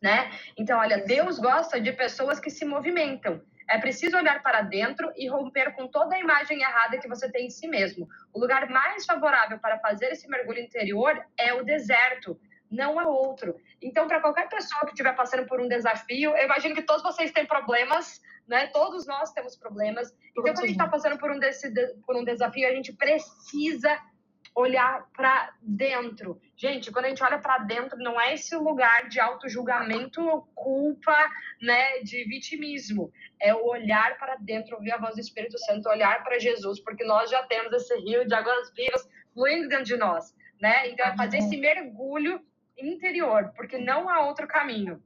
né? 0.00 0.30
Então, 0.56 0.78
olha, 0.78 1.04
Deus 1.04 1.38
gosta 1.38 1.80
de 1.80 1.92
pessoas 1.92 2.38
que 2.38 2.48
se 2.48 2.64
movimentam. 2.64 3.42
É 3.68 3.78
preciso 3.78 4.16
olhar 4.16 4.42
para 4.42 4.62
dentro 4.62 5.12
e 5.16 5.28
romper 5.28 5.72
com 5.74 5.88
toda 5.88 6.14
a 6.14 6.20
imagem 6.20 6.60
errada 6.60 6.98
que 6.98 7.08
você 7.08 7.30
tem 7.30 7.46
em 7.46 7.50
si 7.50 7.66
mesmo. 7.66 8.08
O 8.32 8.38
lugar 8.38 8.68
mais 8.70 9.04
favorável 9.04 9.58
para 9.58 9.78
fazer 9.78 10.06
esse 10.12 10.28
mergulho 10.28 10.60
interior 10.60 11.20
é 11.36 11.52
o 11.52 11.64
deserto, 11.64 12.38
não 12.70 13.00
é 13.00 13.06
outro. 13.06 13.56
Então, 13.82 14.06
para 14.06 14.20
qualquer 14.20 14.48
pessoa 14.48 14.82
que 14.82 14.92
estiver 14.92 15.14
passando 15.14 15.46
por 15.46 15.60
um 15.60 15.68
desafio, 15.68 16.36
eu 16.36 16.44
imagino 16.44 16.74
que 16.74 16.82
todos 16.82 17.02
vocês 17.02 17.32
têm 17.32 17.46
problemas, 17.46 18.20
né? 18.46 18.68
Todos 18.68 19.06
nós 19.06 19.32
temos 19.32 19.56
problemas. 19.56 20.14
Então, 20.30 20.44
quando 20.44 20.58
a 20.58 20.62
gente 20.62 20.72
está 20.72 20.88
passando 20.88 21.18
por 21.18 21.30
um, 21.30 21.38
desse, 21.38 21.72
por 22.06 22.16
um 22.16 22.24
desafio, 22.24 22.68
a 22.68 22.72
gente 22.72 22.92
precisa 22.92 23.98
olhar 24.56 25.06
para 25.14 25.52
dentro. 25.60 26.40
Gente, 26.56 26.90
quando 26.90 27.04
a 27.04 27.08
gente 27.10 27.22
olha 27.22 27.38
para 27.38 27.58
dentro, 27.58 27.98
não 27.98 28.18
é 28.18 28.32
esse 28.32 28.56
lugar 28.56 29.06
de 29.06 29.20
auto-julgamento, 29.20 30.48
culpa, 30.54 31.30
né, 31.60 32.00
de 32.00 32.24
vitimismo. 32.24 33.12
É 33.38 33.54
o 33.54 33.66
olhar 33.66 34.16
para 34.16 34.36
dentro, 34.36 34.76
ouvir 34.76 34.92
a 34.92 34.98
voz 34.98 35.14
do 35.14 35.20
Espírito 35.20 35.58
Santo, 35.58 35.90
olhar 35.90 36.24
para 36.24 36.38
Jesus, 36.38 36.80
porque 36.80 37.04
nós 37.04 37.30
já 37.30 37.42
temos 37.42 37.70
esse 37.74 37.94
rio 37.96 38.26
de 38.26 38.34
águas 38.34 38.72
vivas 38.74 39.06
fluindo 39.34 39.68
dentro 39.68 39.84
de 39.84 39.96
nós, 39.98 40.34
né? 40.58 40.88
Então, 40.88 41.04
é 41.04 41.14
fazer 41.14 41.38
esse 41.38 41.58
mergulho 41.58 42.40
interior, 42.78 43.52
porque 43.54 43.76
não 43.76 44.08
há 44.08 44.26
outro 44.26 44.48
caminho 44.48 45.02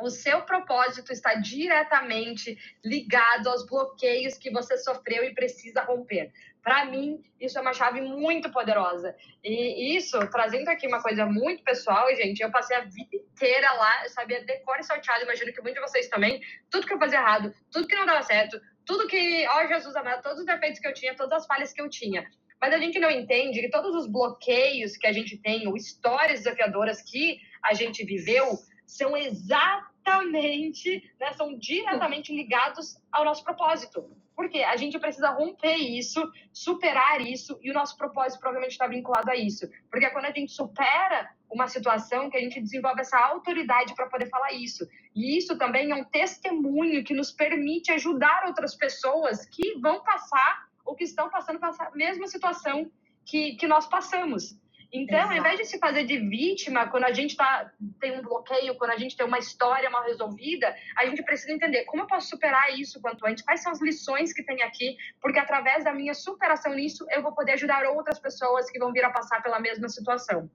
o 0.00 0.10
seu 0.10 0.42
propósito 0.42 1.12
está 1.12 1.34
diretamente 1.34 2.58
ligado 2.84 3.48
aos 3.48 3.64
bloqueios 3.64 4.36
que 4.36 4.50
você 4.50 4.76
sofreu 4.76 5.24
e 5.24 5.34
precisa 5.34 5.82
romper. 5.82 6.32
Para 6.66 6.84
mim, 6.84 7.22
isso 7.40 7.56
é 7.56 7.60
uma 7.60 7.72
chave 7.72 8.00
muito 8.00 8.50
poderosa. 8.50 9.14
E 9.44 9.96
isso, 9.96 10.18
trazendo 10.30 10.68
aqui 10.68 10.84
uma 10.88 11.00
coisa 11.00 11.24
muito 11.24 11.62
pessoal, 11.62 12.12
gente, 12.16 12.42
eu 12.42 12.50
passei 12.50 12.76
a 12.76 12.80
vida 12.80 13.14
inteira 13.14 13.72
lá, 13.74 14.02
eu 14.02 14.10
sabia 14.10 14.44
decor 14.44 14.76
e 14.80 14.82
salteado, 14.82 15.22
imagino 15.22 15.52
que 15.52 15.62
muitos 15.62 15.80
de 15.80 15.88
vocês 15.88 16.08
também, 16.08 16.40
tudo 16.68 16.84
que 16.84 16.92
eu 16.92 16.98
fazia 16.98 17.20
errado, 17.20 17.54
tudo 17.70 17.86
que 17.86 17.94
não 17.94 18.04
dava 18.04 18.20
certo, 18.24 18.60
tudo 18.84 19.06
que, 19.06 19.46
ó 19.46 19.64
Jesus 19.68 19.94
amado, 19.94 20.22
todos 20.22 20.40
os 20.40 20.44
defeitos 20.44 20.80
que 20.80 20.88
eu 20.88 20.92
tinha, 20.92 21.14
todas 21.14 21.34
as 21.34 21.46
falhas 21.46 21.72
que 21.72 21.80
eu 21.80 21.88
tinha. 21.88 22.28
Mas 22.60 22.74
a 22.74 22.78
gente 22.78 22.98
não 22.98 23.12
entende 23.12 23.60
que 23.60 23.70
todos 23.70 23.94
os 23.94 24.10
bloqueios 24.10 24.96
que 24.96 25.06
a 25.06 25.12
gente 25.12 25.38
tem, 25.38 25.68
ou 25.68 25.76
histórias 25.76 26.40
desafiadoras 26.40 27.00
que 27.00 27.38
a 27.62 27.74
gente 27.74 28.04
viveu, 28.04 28.58
são 28.84 29.16
exatamente, 29.16 31.14
né, 31.20 31.32
são 31.34 31.56
diretamente 31.56 32.34
ligados 32.34 32.96
ao 33.12 33.24
nosso 33.24 33.44
propósito. 33.44 34.25
Porque 34.36 34.58
a 34.62 34.76
gente 34.76 34.98
precisa 34.98 35.30
romper 35.30 35.76
isso, 35.76 36.22
superar 36.52 37.22
isso, 37.22 37.58
e 37.62 37.70
o 37.70 37.74
nosso 37.74 37.96
propósito 37.96 38.38
provavelmente 38.38 38.72
está 38.72 38.86
vinculado 38.86 39.30
a 39.30 39.34
isso. 39.34 39.66
Porque 39.90 40.10
quando 40.10 40.26
a 40.26 40.30
gente 40.30 40.52
supera 40.52 41.30
uma 41.50 41.66
situação 41.66 42.28
que 42.28 42.36
a 42.36 42.40
gente 42.40 42.60
desenvolve 42.60 43.00
essa 43.00 43.18
autoridade 43.18 43.94
para 43.94 44.08
poder 44.08 44.28
falar 44.28 44.52
isso. 44.52 44.86
E 45.14 45.38
isso 45.38 45.56
também 45.56 45.90
é 45.90 45.94
um 45.94 46.04
testemunho 46.04 47.02
que 47.02 47.14
nos 47.14 47.32
permite 47.32 47.90
ajudar 47.92 48.44
outras 48.46 48.74
pessoas 48.74 49.46
que 49.46 49.78
vão 49.80 50.02
passar 50.04 50.66
ou 50.84 50.94
que 50.94 51.04
estão 51.04 51.30
passando 51.30 51.58
pela 51.58 51.90
mesma 51.94 52.26
situação 52.26 52.90
que, 53.24 53.56
que 53.56 53.66
nós 53.66 53.86
passamos. 53.86 54.56
Então, 54.92 55.18
Exato. 55.18 55.32
ao 55.32 55.38
invés 55.38 55.58
de 55.58 55.64
se 55.64 55.78
fazer 55.78 56.04
de 56.04 56.18
vítima, 56.18 56.88
quando 56.88 57.04
a 57.04 57.12
gente 57.12 57.36
tá, 57.36 57.70
tem 58.00 58.18
um 58.18 58.22
bloqueio, 58.22 58.76
quando 58.76 58.92
a 58.92 58.96
gente 58.96 59.16
tem 59.16 59.26
uma 59.26 59.38
história 59.38 59.90
mal 59.90 60.04
resolvida, 60.04 60.74
a 60.96 61.04
gente 61.06 61.22
precisa 61.22 61.52
entender 61.52 61.84
como 61.84 62.02
eu 62.02 62.06
posso 62.06 62.28
superar 62.28 62.78
isso 62.78 63.00
quanto 63.00 63.26
antes, 63.26 63.44
quais 63.44 63.62
são 63.62 63.72
as 63.72 63.80
lições 63.82 64.32
que 64.32 64.44
tem 64.44 64.62
aqui, 64.62 64.96
porque 65.20 65.38
através 65.38 65.84
da 65.84 65.92
minha 65.92 66.14
superação 66.14 66.72
nisso, 66.74 67.04
eu 67.10 67.22
vou 67.22 67.32
poder 67.32 67.52
ajudar 67.52 67.84
outras 67.86 68.18
pessoas 68.18 68.70
que 68.70 68.78
vão 68.78 68.92
vir 68.92 69.04
a 69.04 69.10
passar 69.10 69.42
pela 69.42 69.60
mesma 69.60 69.88
situação. 69.88 70.50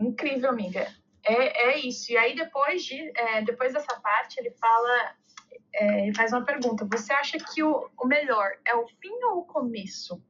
Incrível, 0.00 0.50
amiga. 0.50 0.86
É, 1.24 1.70
é 1.70 1.78
isso. 1.78 2.10
E 2.12 2.16
aí, 2.16 2.34
depois, 2.34 2.84
de, 2.84 3.12
é, 3.16 3.42
depois 3.42 3.72
dessa 3.72 3.98
parte, 4.00 4.40
ele 4.40 4.50
fala, 4.50 5.14
é, 5.74 6.12
faz 6.14 6.32
uma 6.32 6.44
pergunta. 6.44 6.84
Você 6.90 7.12
acha 7.12 7.38
que 7.38 7.62
o, 7.62 7.88
o 8.00 8.06
melhor 8.06 8.50
é 8.64 8.74
o 8.74 8.86
fim 8.86 9.22
ou 9.24 9.38
o 9.40 9.44
começo? 9.44 10.20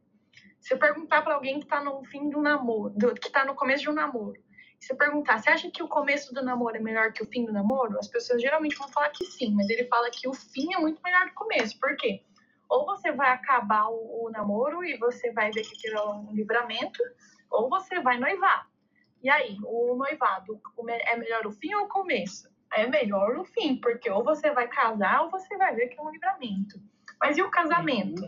Se 0.62 0.72
eu 0.72 0.78
perguntar 0.78 1.22
para 1.22 1.34
alguém 1.34 1.58
que 1.58 1.64
está 1.64 1.82
no 1.82 2.04
fim 2.04 2.30
do 2.30 2.40
namoro, 2.40 2.94
do, 2.96 3.12
que 3.14 3.26
está 3.26 3.44
no 3.44 3.54
começo 3.56 3.82
de 3.82 3.90
um 3.90 3.94
namoro, 3.94 4.40
se 4.78 4.92
eu 4.92 4.96
perguntar, 4.96 5.40
você 5.40 5.50
acha 5.50 5.68
que 5.68 5.82
o 5.82 5.88
começo 5.88 6.32
do 6.32 6.42
namoro 6.42 6.76
é 6.76 6.80
melhor 6.80 7.12
que 7.12 7.20
o 7.20 7.26
fim 7.26 7.44
do 7.44 7.52
namoro? 7.52 7.98
As 7.98 8.06
pessoas 8.06 8.40
geralmente 8.40 8.76
vão 8.76 8.88
falar 8.88 9.10
que 9.10 9.24
sim, 9.24 9.52
mas 9.52 9.68
ele 9.68 9.86
fala 9.88 10.08
que 10.08 10.28
o 10.28 10.32
fim 10.32 10.72
é 10.72 10.78
muito 10.78 11.02
melhor 11.02 11.26
que 11.26 11.32
o 11.32 11.34
começo. 11.34 11.78
Por 11.80 11.96
quê? 11.96 12.22
Ou 12.68 12.86
você 12.86 13.10
vai 13.10 13.32
acabar 13.32 13.88
o, 13.88 14.26
o 14.26 14.30
namoro 14.30 14.84
e 14.84 14.96
você 14.98 15.32
vai 15.32 15.50
ver 15.50 15.62
que 15.62 15.74
aquilo 15.74 15.98
é 15.98 16.14
um 16.14 16.32
livramento, 16.32 17.02
ou 17.50 17.68
você 17.68 18.00
vai 18.00 18.18
noivar. 18.18 18.68
E 19.20 19.28
aí, 19.28 19.58
o 19.64 19.96
noivado, 19.96 20.60
é 20.88 21.16
melhor 21.16 21.44
o 21.44 21.52
fim 21.52 21.74
ou 21.74 21.86
o 21.86 21.88
começo? 21.88 22.48
É 22.72 22.86
melhor 22.86 23.36
o 23.36 23.44
fim, 23.44 23.76
porque 23.76 24.08
ou 24.08 24.22
você 24.22 24.52
vai 24.52 24.68
casar 24.68 25.22
ou 25.22 25.30
você 25.30 25.56
vai 25.56 25.74
ver 25.74 25.88
que 25.88 25.98
é 25.98 26.02
um 26.02 26.10
livramento. 26.10 26.80
Mas 27.20 27.36
e 27.36 27.42
o 27.42 27.50
casamento? 27.50 28.22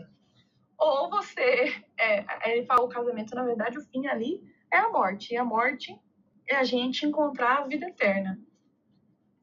Ou 0.77 1.09
você. 1.09 1.83
É, 1.97 2.51
ele 2.51 2.65
fala 2.65 2.83
o 2.83 2.89
casamento, 2.89 3.35
na 3.35 3.43
verdade, 3.43 3.77
o 3.77 3.81
fim 3.81 4.07
ali 4.07 4.41
é 4.71 4.77
a 4.77 4.89
morte. 4.89 5.33
E 5.33 5.37
a 5.37 5.43
morte 5.43 5.97
é 6.47 6.55
a 6.55 6.63
gente 6.63 7.05
encontrar 7.05 7.59
a 7.59 7.67
vida 7.67 7.87
eterna. 7.87 8.39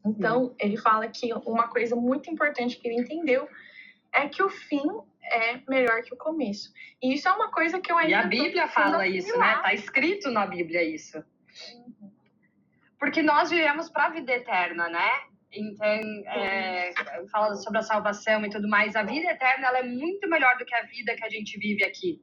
Então, 0.05 0.55
ele 0.59 0.77
fala 0.77 1.07
que 1.09 1.33
uma 1.47 1.69
coisa 1.69 1.95
muito 1.95 2.29
importante 2.29 2.77
que 2.77 2.89
ele 2.89 3.01
entendeu 3.01 3.49
é 4.13 4.29
que 4.29 4.43
o 4.43 4.51
fim 4.51 4.83
é 5.23 5.61
melhor 5.69 6.03
que 6.03 6.13
o 6.13 6.17
começo. 6.17 6.73
E 7.01 7.15
isso 7.15 7.29
é 7.29 7.33
uma 7.33 7.51
coisa 7.51 7.81
que 7.81 7.91
eu 7.91 7.97
ainda. 7.97 8.11
E 8.11 8.15
a 8.15 8.25
Bíblia 8.25 8.69
fala 8.69 9.07
isso, 9.07 9.37
né? 9.39 9.61
Tá 9.63 9.73
escrito 9.73 10.31
na 10.31 10.47
Bíblia 10.47 10.83
isso. 10.83 11.19
Uhum. 11.19 12.11
Porque 12.99 13.23
nós 13.23 13.51
vivemos 13.51 13.89
para 13.89 14.07
a 14.07 14.11
vida 14.11 14.33
eterna, 14.33 14.89
né? 14.89 15.11
Então, 15.53 15.87
é, 15.87 16.93
fala 17.31 17.55
sobre 17.57 17.79
a 17.79 17.83
salvação 17.83 18.45
e 18.45 18.51
tudo 18.51 18.69
mais. 18.69 18.97
A 18.97 19.03
vida 19.03 19.31
eterna 19.31 19.69
ela 19.69 19.79
é 19.79 19.83
muito 19.83 20.29
melhor 20.29 20.57
do 20.57 20.65
que 20.65 20.75
a 20.75 20.83
vida 20.83 21.15
que 21.15 21.25
a 21.25 21.29
gente 21.29 21.59
vive 21.59 21.85
aqui. 21.85 22.21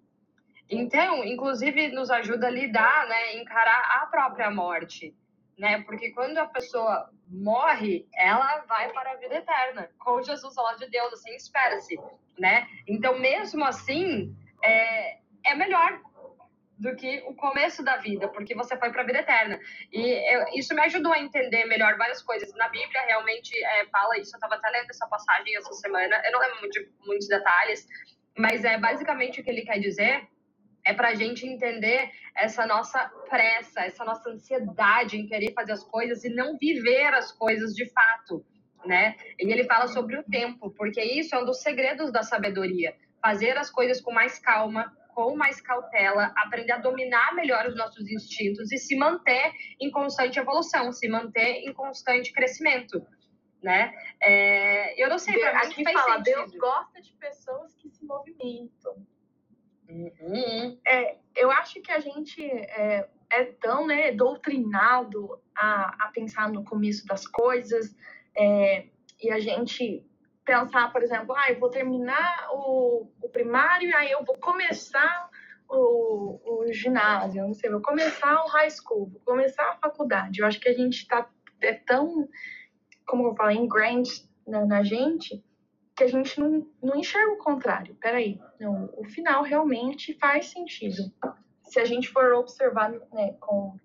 Então, 0.70 1.24
inclusive, 1.24 1.90
nos 1.90 2.12
ajuda 2.12 2.48
a 2.48 2.52
lidar, 2.52 3.08
né, 3.08 3.36
encarar 3.38 4.02
a 4.02 4.06
própria 4.06 4.52
morte, 4.52 5.16
né? 5.58 5.82
Porque 5.82 6.12
quando 6.12 6.38
a 6.38 6.46
pessoa 6.46 7.10
morre, 7.28 8.08
ela 8.16 8.60
vai 8.68 8.92
para 8.94 9.12
a 9.12 9.16
vida 9.16 9.36
eterna, 9.36 9.90
com 9.98 10.22
Jesus 10.22 10.58
ao 10.58 10.66
lado 10.66 10.80
de 10.80 10.90
Deus, 10.90 11.14
assim 11.14 11.36
espera-se, 11.36 12.00
né? 12.38 12.68
Então, 12.88 13.18
mesmo 13.20 13.66
assim, 13.66 14.36
é, 14.64 15.18
é 15.46 15.56
melhor 15.56 16.02
do 16.80 16.96
que 16.96 17.22
o 17.28 17.36
começo 17.36 17.84
da 17.84 17.98
vida, 17.98 18.30
porque 18.30 18.56
você 18.56 18.78
foi 18.78 18.90
para 18.90 19.02
a 19.02 19.06
vida 19.06 19.20
eterna. 19.20 19.60
E 19.92 20.34
eu, 20.34 20.46
isso 20.56 20.74
me 20.74 20.82
ajudou 20.84 21.12
a 21.12 21.20
entender 21.20 21.66
melhor 21.66 21.98
várias 21.98 22.22
coisas. 22.22 22.54
Na 22.56 22.70
Bíblia, 22.70 23.02
realmente, 23.06 23.52
é, 23.62 23.86
fala 23.88 24.18
isso. 24.18 24.34
Eu 24.34 24.38
estava 24.38 24.56
até 24.56 24.70
lendo 24.70 24.90
essa 24.90 25.06
passagem 25.08 25.58
essa 25.58 25.74
semana. 25.74 26.22
Eu 26.26 26.32
não 26.32 26.40
lembro 26.40 26.60
muito, 26.62 26.80
muitos 27.06 27.28
detalhes, 27.28 27.86
mas 28.38 28.64
é 28.64 28.78
basicamente 28.78 29.42
o 29.42 29.44
que 29.44 29.50
ele 29.50 29.64
quer 29.64 29.80
dizer 29.80 30.26
é 30.86 30.94
para 30.94 31.10
a 31.10 31.16
gente 31.16 31.46
entender 31.46 32.10
essa 32.34 32.66
nossa 32.66 33.12
pressa, 33.30 33.82
essa 33.82 34.06
nossa 34.06 34.30
ansiedade 34.30 35.18
em 35.18 35.28
querer 35.28 35.52
fazer 35.54 35.74
as 35.74 35.84
coisas 35.84 36.24
e 36.24 36.30
não 36.30 36.58
viver 36.58 37.14
as 37.14 37.34
coisas 37.34 37.76
de 37.76 37.86
fato, 37.92 38.46
né? 38.86 39.18
E 39.38 39.52
ele 39.52 39.66
fala 39.66 39.88
sobre 39.88 40.18
o 40.18 40.24
tempo, 40.24 40.72
porque 40.72 41.04
isso 41.04 41.36
é 41.36 41.40
um 41.42 41.46
dos 41.46 41.62
segredos 41.62 42.10
da 42.12 42.24
sabedoria. 42.24 42.96
Fazer 43.22 43.58
as 43.58 43.70
coisas 43.70 44.00
com 44.00 44.14
mais 44.14 44.40
calma, 44.40 44.96
com 45.14 45.36
mais 45.36 45.60
cautela, 45.62 46.34
aprender 46.38 46.74
a 46.74 46.78
dominar 46.78 47.34
melhor 47.36 47.68
os 47.68 47.76
nossos 47.76 48.10
instintos 48.10 48.72
e 48.72 48.78
se 48.78 48.96
manter 48.96 49.52
em 49.80 49.92
constante 49.92 50.40
evolução, 50.40 50.92
se 50.92 51.08
manter 51.08 51.68
em 51.68 51.74
constante 51.74 52.32
crescimento, 52.32 53.06
né? 53.62 53.94
É, 54.22 55.02
eu 55.02 55.10
não 55.10 55.18
sei, 55.18 55.40
para 55.40 55.68
mim 55.68 55.74
aqui 55.74 55.84
fala, 55.84 56.18
sentido. 56.18 56.24
Deus 56.24 56.56
gosta 56.56 57.02
de 57.02 57.14
pessoas 57.14 57.76
que 57.76 57.90
se 57.90 58.06
movimentam. 58.06 59.06
Uhum. 59.90 60.80
É, 60.86 61.18
eu 61.36 61.52
acho 61.52 61.82
que 61.82 61.92
a 61.92 62.00
gente 62.00 62.44
é, 62.44 63.10
é 63.32 63.46
tão 63.46 63.88
né, 63.88 64.12
doutrinado 64.12 65.42
a, 65.56 66.06
a 66.06 66.12
pensar 66.14 66.50
no 66.50 66.64
começo 66.64 67.06
das 67.08 67.26
coisas 67.28 67.96
é, 68.38 68.88
e 69.22 69.32
a 69.32 69.40
gente 69.40 70.06
pensar, 70.50 70.92
por 70.92 71.04
exemplo, 71.04 71.36
ah, 71.36 71.52
eu 71.52 71.60
vou 71.60 71.70
terminar 71.70 72.48
o, 72.52 73.08
o 73.22 73.30
primário 73.30 73.88
e 73.88 73.94
aí 73.94 74.12
eu 74.12 74.26
vou 74.26 74.36
começar 74.38 75.30
o, 75.70 76.40
o 76.44 76.74
ginásio, 76.74 77.46
não 77.46 77.54
sei, 77.54 77.70
vou 77.70 77.82
começar 77.82 78.44
o 78.44 78.48
high 78.48 78.72
school, 78.72 79.12
vou 79.12 79.22
começar 79.24 79.64
a 79.70 79.78
faculdade. 79.78 80.40
Eu 80.40 80.48
acho 80.48 80.60
que 80.60 80.68
a 80.68 80.74
gente 80.74 81.02
está 81.02 81.30
é 81.62 81.74
tão, 81.74 82.28
como 83.06 83.28
eu 83.28 83.36
falei, 83.36 83.58
ingrained 83.58 84.10
na, 84.48 84.66
na, 84.66 84.84
gente, 84.84 85.44
que 85.96 86.04
a 86.04 86.08
gente 86.08 86.40
não, 86.40 86.66
não 86.82 86.96
enxerga 86.96 87.34
o 87.34 87.38
contrário. 87.38 87.96
Peraí, 88.02 88.40
não, 88.60 88.90
o 88.98 89.04
final 89.04 89.44
realmente 89.44 90.18
faz 90.18 90.48
sentido. 90.48 91.14
Se 91.66 91.80
a 91.80 91.86
gente 91.86 92.10
for 92.10 92.34
observar 92.34 92.90
né, 92.90 93.34
com, 93.40 93.78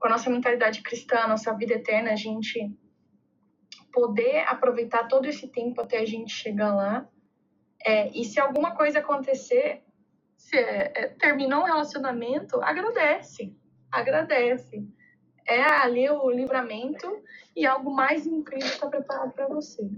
com 0.00 0.06
a 0.08 0.10
nossa 0.10 0.28
mentalidade 0.28 0.82
cristã, 0.82 1.28
nossa 1.28 1.54
vida 1.54 1.74
eterna, 1.74 2.12
a 2.12 2.16
gente 2.16 2.74
poder 3.92 4.44
aproveitar 4.48 5.06
todo 5.06 5.26
esse 5.26 5.48
tempo 5.48 5.80
até 5.80 5.98
a 5.98 6.06
gente 6.06 6.32
chegar 6.32 6.74
lá. 6.74 7.08
É, 7.84 8.08
e 8.08 8.24
se 8.24 8.40
alguma 8.40 8.74
coisa 8.74 9.00
acontecer, 9.00 9.82
se 10.36 10.56
é, 10.56 10.92
é, 10.94 11.08
terminou 11.08 11.62
o 11.62 11.66
relacionamento, 11.66 12.60
agradece, 12.62 13.54
agradece. 13.90 14.86
É 15.46 15.60
ali 15.60 16.08
o 16.08 16.30
livramento 16.30 17.22
e 17.54 17.66
algo 17.66 17.92
mais 17.92 18.26
incrível 18.26 18.68
está 18.68 18.86
preparado 18.86 19.32
para 19.32 19.48
você. 19.48 19.88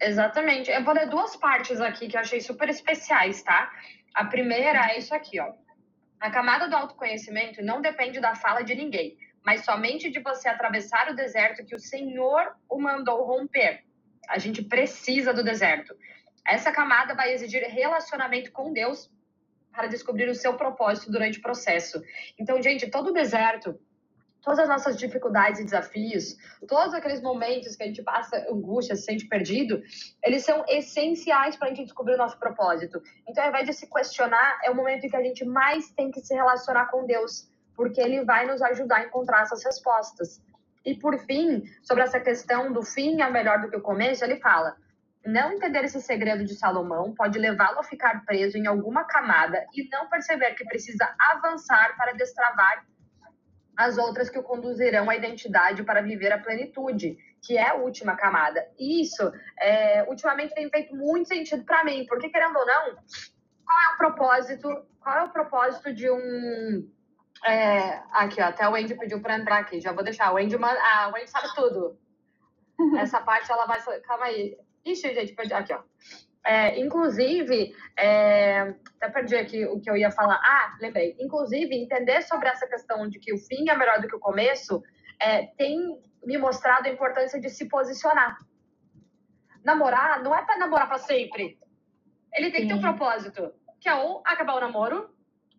Exatamente. 0.00 0.70
Eu 0.70 0.84
vou 0.84 0.94
ler 0.94 1.08
duas 1.08 1.36
partes 1.36 1.80
aqui 1.80 2.08
que 2.08 2.16
eu 2.16 2.20
achei 2.20 2.40
super 2.40 2.68
especiais, 2.68 3.42
tá? 3.42 3.72
A 4.14 4.24
primeira 4.24 4.92
é 4.92 4.98
isso 4.98 5.14
aqui, 5.14 5.40
ó. 5.40 5.52
A 6.20 6.30
camada 6.30 6.68
do 6.68 6.76
autoconhecimento 6.76 7.62
não 7.62 7.80
depende 7.80 8.20
da 8.20 8.34
fala 8.34 8.62
de 8.62 8.74
ninguém, 8.74 9.16
mas 9.44 9.64
somente 9.64 10.10
de 10.10 10.20
você 10.20 10.48
atravessar 10.48 11.10
o 11.10 11.16
deserto 11.16 11.64
que 11.64 11.74
o 11.74 11.80
Senhor 11.80 12.54
o 12.68 12.80
mandou 12.80 13.24
romper. 13.24 13.84
A 14.28 14.38
gente 14.38 14.62
precisa 14.62 15.32
do 15.32 15.42
deserto. 15.42 15.94
Essa 16.46 16.72
camada 16.72 17.14
vai 17.14 17.32
exigir 17.32 17.62
relacionamento 17.64 18.52
com 18.52 18.72
Deus 18.72 19.10
para 19.72 19.86
descobrir 19.86 20.28
o 20.28 20.34
seu 20.34 20.54
propósito 20.54 21.10
durante 21.10 21.38
o 21.38 21.42
processo. 21.42 22.02
Então, 22.38 22.62
gente, 22.62 22.90
todo 22.90 23.08
o 23.08 23.12
deserto, 23.12 23.78
todas 24.42 24.58
as 24.60 24.68
nossas 24.68 24.96
dificuldades 24.96 25.60
e 25.60 25.64
desafios, 25.64 26.36
todos 26.68 26.92
aqueles 26.92 27.22
momentos 27.22 27.74
que 27.74 27.82
a 27.82 27.86
gente 27.86 28.02
passa 28.02 28.36
angústia, 28.50 28.96
se 28.96 29.04
sente 29.04 29.26
perdido, 29.26 29.82
eles 30.22 30.44
são 30.44 30.64
essenciais 30.68 31.56
para 31.56 31.68
a 31.68 31.70
gente 31.70 31.84
descobrir 31.84 32.14
o 32.14 32.18
nosso 32.18 32.38
propósito. 32.38 33.00
Então, 33.26 33.42
ao 33.42 33.50
invés 33.50 33.66
de 33.66 33.72
se 33.72 33.88
questionar, 33.88 34.60
é 34.62 34.70
o 34.70 34.74
momento 34.74 35.06
em 35.06 35.08
que 35.08 35.16
a 35.16 35.22
gente 35.22 35.44
mais 35.44 35.90
tem 35.92 36.10
que 36.10 36.20
se 36.20 36.34
relacionar 36.34 36.86
com 36.86 37.06
Deus 37.06 37.50
porque 37.76 38.00
ele 38.00 38.24
vai 38.24 38.46
nos 38.46 38.62
ajudar 38.62 38.98
a 38.98 39.04
encontrar 39.04 39.42
essas 39.42 39.64
respostas. 39.64 40.40
E 40.84 40.96
por 40.96 41.18
fim, 41.20 41.62
sobre 41.82 42.02
essa 42.02 42.20
questão 42.20 42.72
do 42.72 42.82
fim 42.82 43.22
é 43.22 43.30
melhor 43.30 43.60
do 43.60 43.70
que 43.70 43.76
o 43.76 43.82
começo, 43.82 44.24
ele 44.24 44.36
fala: 44.40 44.76
não 45.24 45.52
entender 45.52 45.84
esse 45.84 46.00
segredo 46.00 46.44
de 46.44 46.54
Salomão 46.54 47.14
pode 47.14 47.38
levá-lo 47.38 47.78
a 47.78 47.84
ficar 47.84 48.24
preso 48.24 48.58
em 48.58 48.66
alguma 48.66 49.04
camada 49.04 49.64
e 49.72 49.88
não 49.88 50.08
perceber 50.08 50.54
que 50.54 50.64
precisa 50.64 51.14
avançar 51.32 51.96
para 51.96 52.12
destravar 52.12 52.84
as 53.76 53.96
outras 53.96 54.28
que 54.28 54.38
o 54.38 54.42
conduzirão 54.42 55.08
à 55.08 55.16
identidade 55.16 55.82
para 55.82 56.02
viver 56.02 56.32
a 56.32 56.38
plenitude, 56.38 57.16
que 57.40 57.56
é 57.56 57.70
a 57.70 57.74
última 57.74 58.16
camada. 58.16 58.66
Isso, 58.78 59.32
é, 59.58 60.04
ultimamente, 60.08 60.54
tem 60.54 60.68
feito 60.68 60.94
muito 60.94 61.28
sentido 61.28 61.64
para 61.64 61.84
mim, 61.84 62.04
porque 62.06 62.28
querendo 62.28 62.56
ou 62.56 62.66
não, 62.66 62.96
qual 63.64 63.80
é 63.80 63.94
o 63.94 63.96
propósito? 63.96 64.86
Qual 65.00 65.18
é 65.18 65.22
o 65.24 65.30
propósito 65.30 65.92
de 65.94 66.10
um 66.10 66.88
é, 67.44 68.02
aqui, 68.12 68.40
ó, 68.40 68.46
até 68.46 68.68
o 68.68 68.74
Andy 68.74 68.94
pediu 68.94 69.20
para 69.20 69.36
entrar 69.36 69.58
aqui. 69.58 69.80
Já 69.80 69.92
vou 69.92 70.04
deixar. 70.04 70.32
O 70.32 70.36
Andy, 70.36 70.56
man... 70.56 70.74
ah, 70.78 71.10
o 71.12 71.16
Andy 71.16 71.28
sabe 71.28 71.48
tudo. 71.54 71.98
Essa 72.98 73.20
parte 73.20 73.50
ela 73.50 73.66
vai. 73.66 73.80
Calma 74.00 74.26
aí. 74.26 74.56
Ixi, 74.84 75.14
gente, 75.14 75.34
perdi. 75.34 75.52
Aqui, 75.52 75.72
ó. 75.72 75.82
É, 76.44 76.80
inclusive, 76.80 77.74
é, 77.96 78.74
até 79.00 79.08
perdi 79.08 79.36
aqui 79.36 79.64
o 79.64 79.80
que 79.80 79.88
eu 79.88 79.96
ia 79.96 80.10
falar. 80.10 80.40
Ah, 80.42 80.76
lembrei. 80.80 81.16
Inclusive, 81.18 81.74
entender 81.74 82.22
sobre 82.22 82.48
essa 82.48 82.66
questão 82.66 83.08
de 83.08 83.18
que 83.18 83.32
o 83.32 83.38
fim 83.38 83.68
é 83.68 83.76
melhor 83.76 84.00
do 84.00 84.08
que 84.08 84.16
o 84.16 84.20
começo 84.20 84.82
é, 85.20 85.46
tem 85.56 86.00
me 86.24 86.38
mostrado 86.38 86.88
a 86.88 86.92
importância 86.92 87.40
de 87.40 87.48
se 87.48 87.68
posicionar. 87.68 88.36
Namorar 89.64 90.22
não 90.22 90.34
é 90.34 90.42
para 90.44 90.58
namorar 90.58 90.88
para 90.88 90.98
sempre. 90.98 91.58
Ele 92.34 92.50
tem 92.50 92.62
Sim. 92.62 92.68
que 92.68 92.72
ter 92.72 92.78
um 92.78 92.82
propósito, 92.82 93.52
que 93.80 93.88
é 93.88 93.94
ou 93.94 94.22
acabar 94.24 94.56
o 94.56 94.60
namoro 94.60 95.10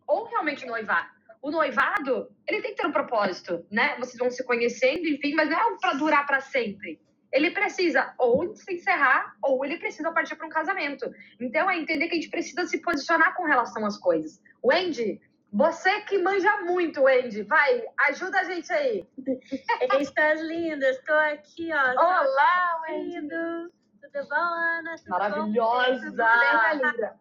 ou 0.05 0.25
realmente 0.25 0.65
noivar. 0.65 1.13
O 1.43 1.51
noivado, 1.51 2.29
ele 2.47 2.61
tem 2.61 2.73
que 2.73 2.81
ter 2.81 2.87
um 2.87 2.91
propósito, 2.91 3.65
né? 3.69 3.97
Vocês 3.99 4.17
vão 4.17 4.31
se 4.31 4.45
conhecendo, 4.45 5.05
enfim, 5.05 5.35
mas 5.35 5.49
não 5.49 5.59
é 5.59 5.77
para 5.77 5.93
durar 5.95 6.25
para 6.25 6.39
sempre. 6.39 7.01
Ele 7.33 7.51
precisa 7.51 8.13
ou 8.17 8.55
se 8.55 8.73
encerrar 8.73 9.35
ou 9.43 9.65
ele 9.65 9.77
precisa 9.77 10.09
partir 10.13 10.37
para 10.37 10.47
um 10.47 10.49
casamento. 10.49 11.05
Então 11.41 11.69
é 11.69 11.77
entender 11.77 12.07
que 12.07 12.13
a 12.13 12.15
gente 12.15 12.29
precisa 12.29 12.65
se 12.65 12.81
posicionar 12.81 13.35
com 13.35 13.43
relação 13.43 13.85
às 13.85 13.97
coisas. 13.97 14.41
Wendy, 14.63 15.19
você 15.51 15.99
que 16.01 16.17
manja 16.17 16.61
muito, 16.61 17.01
Wendy, 17.01 17.43
vai, 17.43 17.83
ajuda 18.07 18.39
a 18.39 18.43
gente 18.45 18.71
aí. 18.71 19.05
Estás 19.99 20.39
linda, 20.41 20.89
estou 20.91 21.15
aqui, 21.15 21.69
ó. 21.73 21.91
Olá, 21.91 22.81
Wendy. 22.87 23.69
Tudo 24.01 24.29
bom, 24.29 24.35
Ana? 24.35 24.95
Tudo 24.95 25.09
Maravilhosa. 25.09 26.09
Bom? 26.09 26.85
linda. 26.85 27.19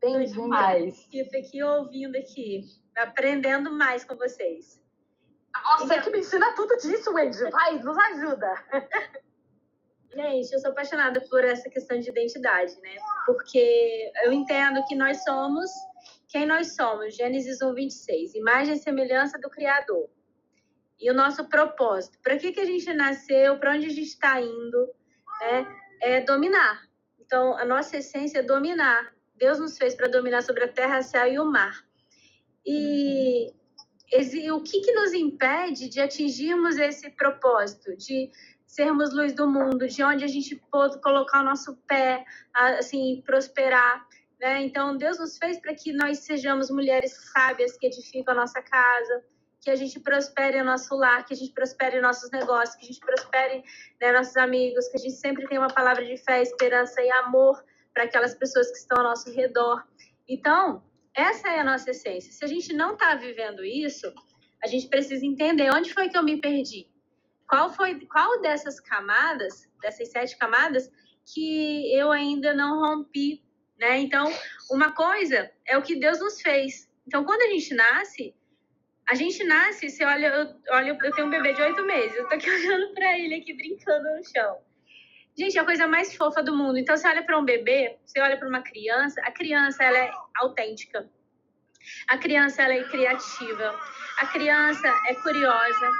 Vocês. 0.00 0.34
Bem-vinda. 0.34 0.78
Estou 1.12 1.40
aqui 1.40 1.62
ouvindo 1.62 2.16
aqui, 2.16 2.64
aprendendo 2.96 3.70
mais 3.70 4.02
com 4.02 4.16
vocês. 4.16 4.80
Você 5.78 5.84
então... 5.84 6.02
que 6.02 6.10
me 6.10 6.20
ensina 6.20 6.54
tudo 6.54 6.74
disso, 6.78 7.12
Wendy. 7.12 7.50
Vai, 7.50 7.78
nos 7.78 7.98
ajuda. 7.98 8.54
Gente, 10.14 10.52
eu 10.52 10.58
sou 10.58 10.70
apaixonada 10.70 11.20
por 11.28 11.44
essa 11.44 11.68
questão 11.68 12.00
de 12.00 12.08
identidade, 12.08 12.80
né? 12.80 12.96
Porque 13.26 14.10
eu 14.24 14.32
entendo 14.32 14.84
que 14.86 14.96
nós 14.96 15.22
somos 15.22 15.70
quem 16.28 16.46
nós 16.46 16.76
somos, 16.76 17.16
Gênesis 17.16 17.60
1, 17.60 17.74
26, 17.74 18.34
imagem 18.36 18.74
e 18.74 18.78
semelhança 18.78 19.38
do 19.38 19.50
Criador. 19.50 20.08
E 20.98 21.10
o 21.10 21.14
nosso 21.14 21.48
propósito, 21.48 22.18
para 22.22 22.38
que, 22.38 22.52
que 22.52 22.60
a 22.60 22.64
gente 22.64 22.92
nasceu, 22.94 23.58
para 23.58 23.72
onde 23.74 23.86
a 23.86 23.90
gente 23.90 24.02
está 24.02 24.40
indo, 24.40 24.94
né? 25.40 25.66
é 26.00 26.20
dominar. 26.20 26.82
Então, 27.18 27.56
a 27.56 27.64
nossa 27.64 27.96
essência 27.96 28.38
é 28.38 28.42
dominar. 28.42 29.12
Deus 29.40 29.58
nos 29.58 29.78
fez 29.78 29.94
para 29.94 30.06
dominar 30.06 30.42
sobre 30.42 30.64
a 30.64 30.68
terra, 30.68 31.02
céu 31.02 31.26
e 31.26 31.38
o 31.38 31.46
mar. 31.46 31.82
E 32.64 33.50
o 34.52 34.60
que, 34.60 34.80
que 34.82 34.92
nos 34.92 35.14
impede 35.14 35.88
de 35.88 36.00
atingirmos 36.00 36.76
esse 36.76 37.10
propósito, 37.10 37.96
de 37.96 38.30
sermos 38.66 39.14
luz 39.14 39.32
do 39.32 39.48
mundo, 39.48 39.88
de 39.88 40.04
onde 40.04 40.24
a 40.24 40.28
gente 40.28 40.56
pode 40.70 41.00
colocar 41.00 41.40
o 41.40 41.44
nosso 41.44 41.76
pé, 41.88 42.24
assim, 42.54 43.22
prosperar. 43.24 44.06
Né? 44.38 44.62
Então, 44.62 44.96
Deus 44.96 45.18
nos 45.18 45.38
fez 45.38 45.58
para 45.58 45.74
que 45.74 45.92
nós 45.92 46.18
sejamos 46.18 46.70
mulheres 46.70 47.12
sábias 47.32 47.76
que 47.78 47.86
edificam 47.86 48.34
a 48.34 48.36
nossa 48.36 48.60
casa, 48.60 49.24
que 49.60 49.70
a 49.70 49.76
gente 49.76 49.98
prospere 50.00 50.60
o 50.60 50.64
nosso 50.64 50.94
lar, 50.96 51.24
que 51.24 51.34
a 51.34 51.36
gente 51.36 51.52
prospere 51.52 52.00
nossos 52.00 52.30
negócios, 52.30 52.76
que 52.76 52.84
a 52.84 52.88
gente 52.88 53.00
prospere 53.00 53.62
né, 54.00 54.12
nossos 54.12 54.36
amigos, 54.36 54.88
que 54.88 54.96
a 54.96 55.00
gente 55.00 55.16
sempre 55.16 55.46
tenha 55.46 55.60
uma 55.60 55.72
palavra 55.72 56.04
de 56.04 56.16
fé, 56.16 56.42
esperança 56.42 57.00
e 57.02 57.10
amor 57.10 57.62
para 58.00 58.06
aquelas 58.06 58.34
pessoas 58.34 58.70
que 58.70 58.78
estão 58.78 58.96
ao 58.98 59.10
nosso 59.10 59.30
redor. 59.30 59.84
Então, 60.26 60.82
essa 61.14 61.48
é 61.48 61.60
a 61.60 61.64
nossa 61.64 61.90
essência. 61.90 62.32
Se 62.32 62.42
a 62.42 62.48
gente 62.48 62.72
não 62.72 62.94
está 62.94 63.14
vivendo 63.14 63.62
isso, 63.62 64.10
a 64.62 64.66
gente 64.66 64.88
precisa 64.88 65.26
entender 65.26 65.70
onde 65.74 65.92
foi 65.92 66.08
que 66.08 66.16
eu 66.16 66.22
me 66.22 66.40
perdi. 66.40 66.88
Qual 67.46 67.68
foi, 67.70 68.00
qual 68.06 68.40
dessas 68.40 68.80
camadas, 68.80 69.68
dessas 69.82 70.10
sete 70.10 70.38
camadas, 70.38 70.90
que 71.26 71.94
eu 71.94 72.10
ainda 72.10 72.54
não 72.54 72.80
rompi 72.80 73.42
né? 73.78 73.98
Então, 73.98 74.30
uma 74.70 74.92
coisa 74.92 75.50
é 75.66 75.76
o 75.76 75.82
que 75.82 75.98
Deus 75.98 76.20
nos 76.20 76.40
fez. 76.42 76.86
Então, 77.06 77.24
quando 77.24 77.40
a 77.40 77.46
gente 77.46 77.74
nasce, 77.74 78.34
a 79.08 79.14
gente 79.14 79.42
nasce, 79.42 79.88
você 79.88 80.04
olha, 80.04 80.26
eu, 80.26 80.54
olha, 80.70 80.98
eu 81.02 81.12
tenho 81.12 81.26
um 81.26 81.30
bebê 81.30 81.54
de 81.54 81.62
oito 81.62 81.82
meses, 81.84 82.14
eu 82.14 82.28
tô 82.28 82.34
aqui 82.34 82.48
olhando 82.50 82.92
para 82.92 83.18
ele 83.18 83.36
aqui 83.36 83.54
brincando 83.54 84.04
no 84.04 84.22
chão. 84.22 84.58
Gente, 85.36 85.56
é 85.56 85.60
a 85.60 85.64
coisa 85.64 85.86
mais 85.86 86.14
fofa 86.14 86.42
do 86.42 86.56
mundo. 86.56 86.78
Então, 86.78 86.96
você 86.96 87.08
olha 87.08 87.24
para 87.24 87.38
um 87.38 87.44
bebê, 87.44 87.98
você 88.04 88.20
olha 88.20 88.36
para 88.36 88.48
uma 88.48 88.62
criança, 88.62 89.20
a 89.22 89.30
criança 89.30 89.84
ela 89.84 89.98
é 89.98 90.10
autêntica. 90.36 91.08
A 92.08 92.18
criança 92.18 92.62
ela 92.62 92.74
é 92.74 92.84
criativa. 92.84 93.80
A 94.18 94.26
criança 94.26 94.88
é 95.08 95.14
curiosa. 95.14 95.90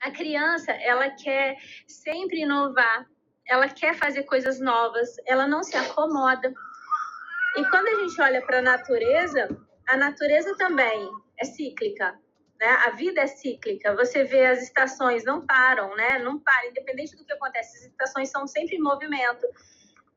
A 0.00 0.10
criança 0.10 0.72
ela 0.72 1.10
quer 1.10 1.56
sempre 1.86 2.40
inovar. 2.40 3.06
Ela 3.46 3.68
quer 3.68 3.94
fazer 3.94 4.24
coisas 4.24 4.60
novas. 4.60 5.16
Ela 5.26 5.46
não 5.46 5.62
se 5.62 5.76
acomoda. 5.76 6.52
E 7.56 7.64
quando 7.70 7.88
a 7.88 7.94
gente 7.94 8.20
olha 8.20 8.42
para 8.42 8.58
a 8.58 8.62
natureza, 8.62 9.48
a 9.88 9.96
natureza 9.96 10.54
também 10.56 11.10
é 11.38 11.44
cíclica. 11.44 12.18
Né? 12.60 12.66
A 12.86 12.90
vida 12.90 13.20
é 13.20 13.26
cíclica. 13.26 13.94
Você 13.94 14.24
vê 14.24 14.46
as 14.46 14.62
estações 14.62 15.24
não 15.24 15.44
param, 15.46 15.94
né? 15.96 16.18
Não 16.18 16.38
param, 16.38 16.70
independente 16.70 17.16
do 17.16 17.24
que 17.24 17.32
acontece. 17.32 17.78
As 17.78 17.84
estações 17.84 18.30
são 18.30 18.46
sempre 18.46 18.76
em 18.76 18.80
movimento. 18.80 19.46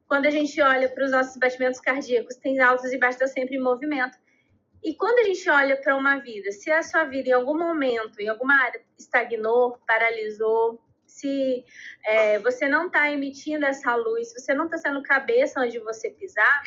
Quando 0.08 0.26
a 0.26 0.32
gente 0.32 0.60
olha 0.62 0.90
para 0.90 1.06
os 1.06 1.12
nossos 1.12 1.38
batimentos 1.38 1.80
cardíacos, 1.80 2.36
tem 2.36 2.60
altos 2.60 2.92
e 2.92 2.98
baixos, 2.98 3.22
está 3.22 3.34
sempre 3.34 3.56
em 3.56 3.62
movimento. 3.62 4.18
E 4.84 4.96
quando 4.96 5.20
a 5.20 5.24
gente 5.24 5.48
olha 5.50 5.78
para 5.80 5.96
uma 5.96 6.18
vida, 6.18 6.52
se 6.52 6.72
a 6.72 6.82
sua 6.82 7.04
vida 7.04 7.30
em 7.30 7.34
algum 7.34 7.58
momento, 7.58 8.20
em 8.20 8.28
alguma 8.28 8.60
área, 8.64 8.82
estagnou, 8.98 9.78
paralisou, 9.88 10.82
se 11.06 11.64
é, 12.04 12.40
você 12.40 12.68
não 12.68 12.88
está 12.88 13.12
emitindo 13.12 13.66
essa 13.66 13.96
luz, 13.96 14.30
se 14.30 14.40
você 14.40 14.54
não 14.56 14.66
está 14.66 14.78
sendo 14.78 15.04
cabeça 15.04 15.60
onde 15.62 15.78
você 15.80 16.10
pisar, 16.10 16.64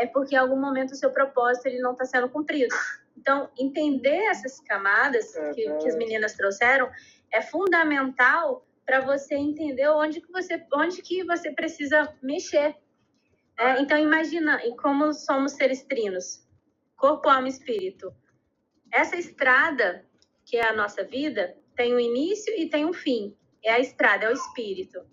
é 0.00 0.06
porque 0.06 0.34
em 0.34 0.38
algum 0.38 0.58
momento 0.58 0.92
o 0.92 0.96
seu 0.96 1.10
propósito 1.10 1.66
ele 1.66 1.78
não 1.78 1.92
está 1.92 2.06
sendo 2.06 2.28
cumprido. 2.28 2.74
Então, 3.16 3.50
entender 3.58 4.16
essas 4.30 4.58
camadas 4.60 5.34
que, 5.54 5.70
que 5.76 5.88
as 5.88 5.94
meninas 5.94 6.32
trouxeram 6.32 6.90
é 7.30 7.42
fundamental 7.42 8.66
para 8.86 9.00
você 9.00 9.34
entender 9.34 9.86
onde 9.88 10.22
que 10.22 10.32
você, 10.32 10.66
onde 10.72 11.02
que 11.02 11.22
você 11.22 11.52
precisa 11.52 12.16
mexer. 12.22 12.76
É, 13.58 13.78
então, 13.82 13.98
imagina 13.98 14.58
como 14.80 15.12
somos 15.12 15.52
seres 15.52 15.82
trinos, 15.82 16.48
corpo, 16.96 17.28
alma 17.28 17.48
e 17.48 17.50
espírito. 17.50 18.10
Essa 18.90 19.16
estrada, 19.16 20.06
que 20.46 20.56
é 20.56 20.66
a 20.66 20.72
nossa 20.72 21.04
vida, 21.04 21.54
tem 21.76 21.94
um 21.94 22.00
início 22.00 22.54
e 22.56 22.70
tem 22.70 22.86
um 22.86 22.94
fim. 22.94 23.36
É 23.62 23.72
a 23.72 23.78
estrada, 23.78 24.24
é 24.24 24.30
o 24.30 24.32
espírito. 24.32 25.04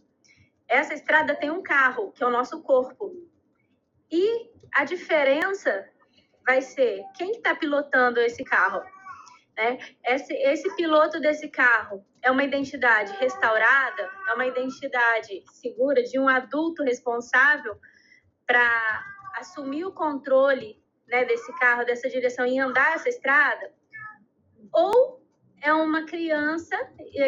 Essa 0.66 0.94
estrada 0.94 1.36
tem 1.36 1.52
um 1.52 1.62
carro, 1.62 2.14
que 2.14 2.24
é 2.24 2.26
o 2.26 2.32
nosso 2.32 2.62
corpo. 2.62 3.14
E 4.10 4.50
a 4.74 4.86
diferença 4.86 5.88
vai 6.46 6.62
ser 6.62 7.04
quem 7.18 7.32
está 7.32 7.56
pilotando 7.56 8.20
esse 8.20 8.44
carro. 8.44 8.82
Né? 9.58 9.80
Esse, 10.06 10.34
esse 10.34 10.76
piloto 10.76 11.20
desse 11.20 11.50
carro 11.50 12.06
é 12.22 12.32
uma 12.32 12.44
identidade 12.44 13.12
restaurada, 13.18 14.10
é 14.30 14.34
uma 14.34 14.46
identidade 14.46 15.44
segura 15.52 16.04
de 16.04 16.20
um 16.20 16.28
adulto 16.28 16.84
responsável 16.84 17.78
para 18.46 19.04
assumir 19.36 19.86
o 19.86 19.92
controle 19.92 20.82
né, 21.08 21.26
desse 21.26 21.52
carro, 21.58 21.86
dessa 21.86 22.10
direção 22.10 22.46
e 22.46 22.60
andar 22.60 22.96
essa 22.96 23.10
estrada? 23.10 23.72
Ou 24.72 25.22
é 25.62 25.74
uma 25.74 26.06
criança 26.06 26.76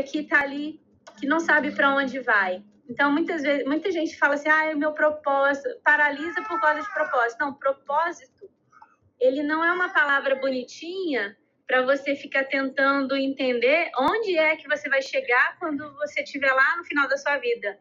que 0.09 0.19
está 0.19 0.41
ali, 0.41 0.81
que 1.19 1.27
não 1.27 1.39
sabe 1.39 1.71
para 1.71 1.95
onde 1.95 2.19
vai? 2.19 2.63
Então, 2.89 3.11
muitas 3.11 3.43
vezes, 3.43 3.65
muita 3.67 3.91
gente 3.91 4.17
fala 4.17 4.33
assim, 4.33 4.49
ah, 4.49 4.65
é 4.65 4.73
o 4.73 4.77
meu 4.77 4.93
propósito, 4.93 5.69
paralisa 5.83 6.41
por 6.41 6.59
causa 6.59 6.81
de 6.81 6.91
propósito. 6.91 7.39
Não, 7.39 7.53
propósito, 7.53 8.49
ele 9.19 9.43
não 9.43 9.63
é 9.63 9.71
uma 9.71 9.93
palavra 9.93 10.35
bonitinha 10.35 11.37
para 11.67 11.83
você 11.83 12.15
ficar 12.15 12.45
tentando 12.45 13.15
entender 13.15 13.91
onde 13.95 14.35
é 14.35 14.55
que 14.55 14.67
você 14.67 14.89
vai 14.89 15.03
chegar 15.03 15.55
quando 15.59 15.93
você 15.97 16.23
estiver 16.23 16.51
lá 16.51 16.77
no 16.77 16.83
final 16.83 17.07
da 17.07 17.15
sua 17.15 17.37
vida, 17.37 17.77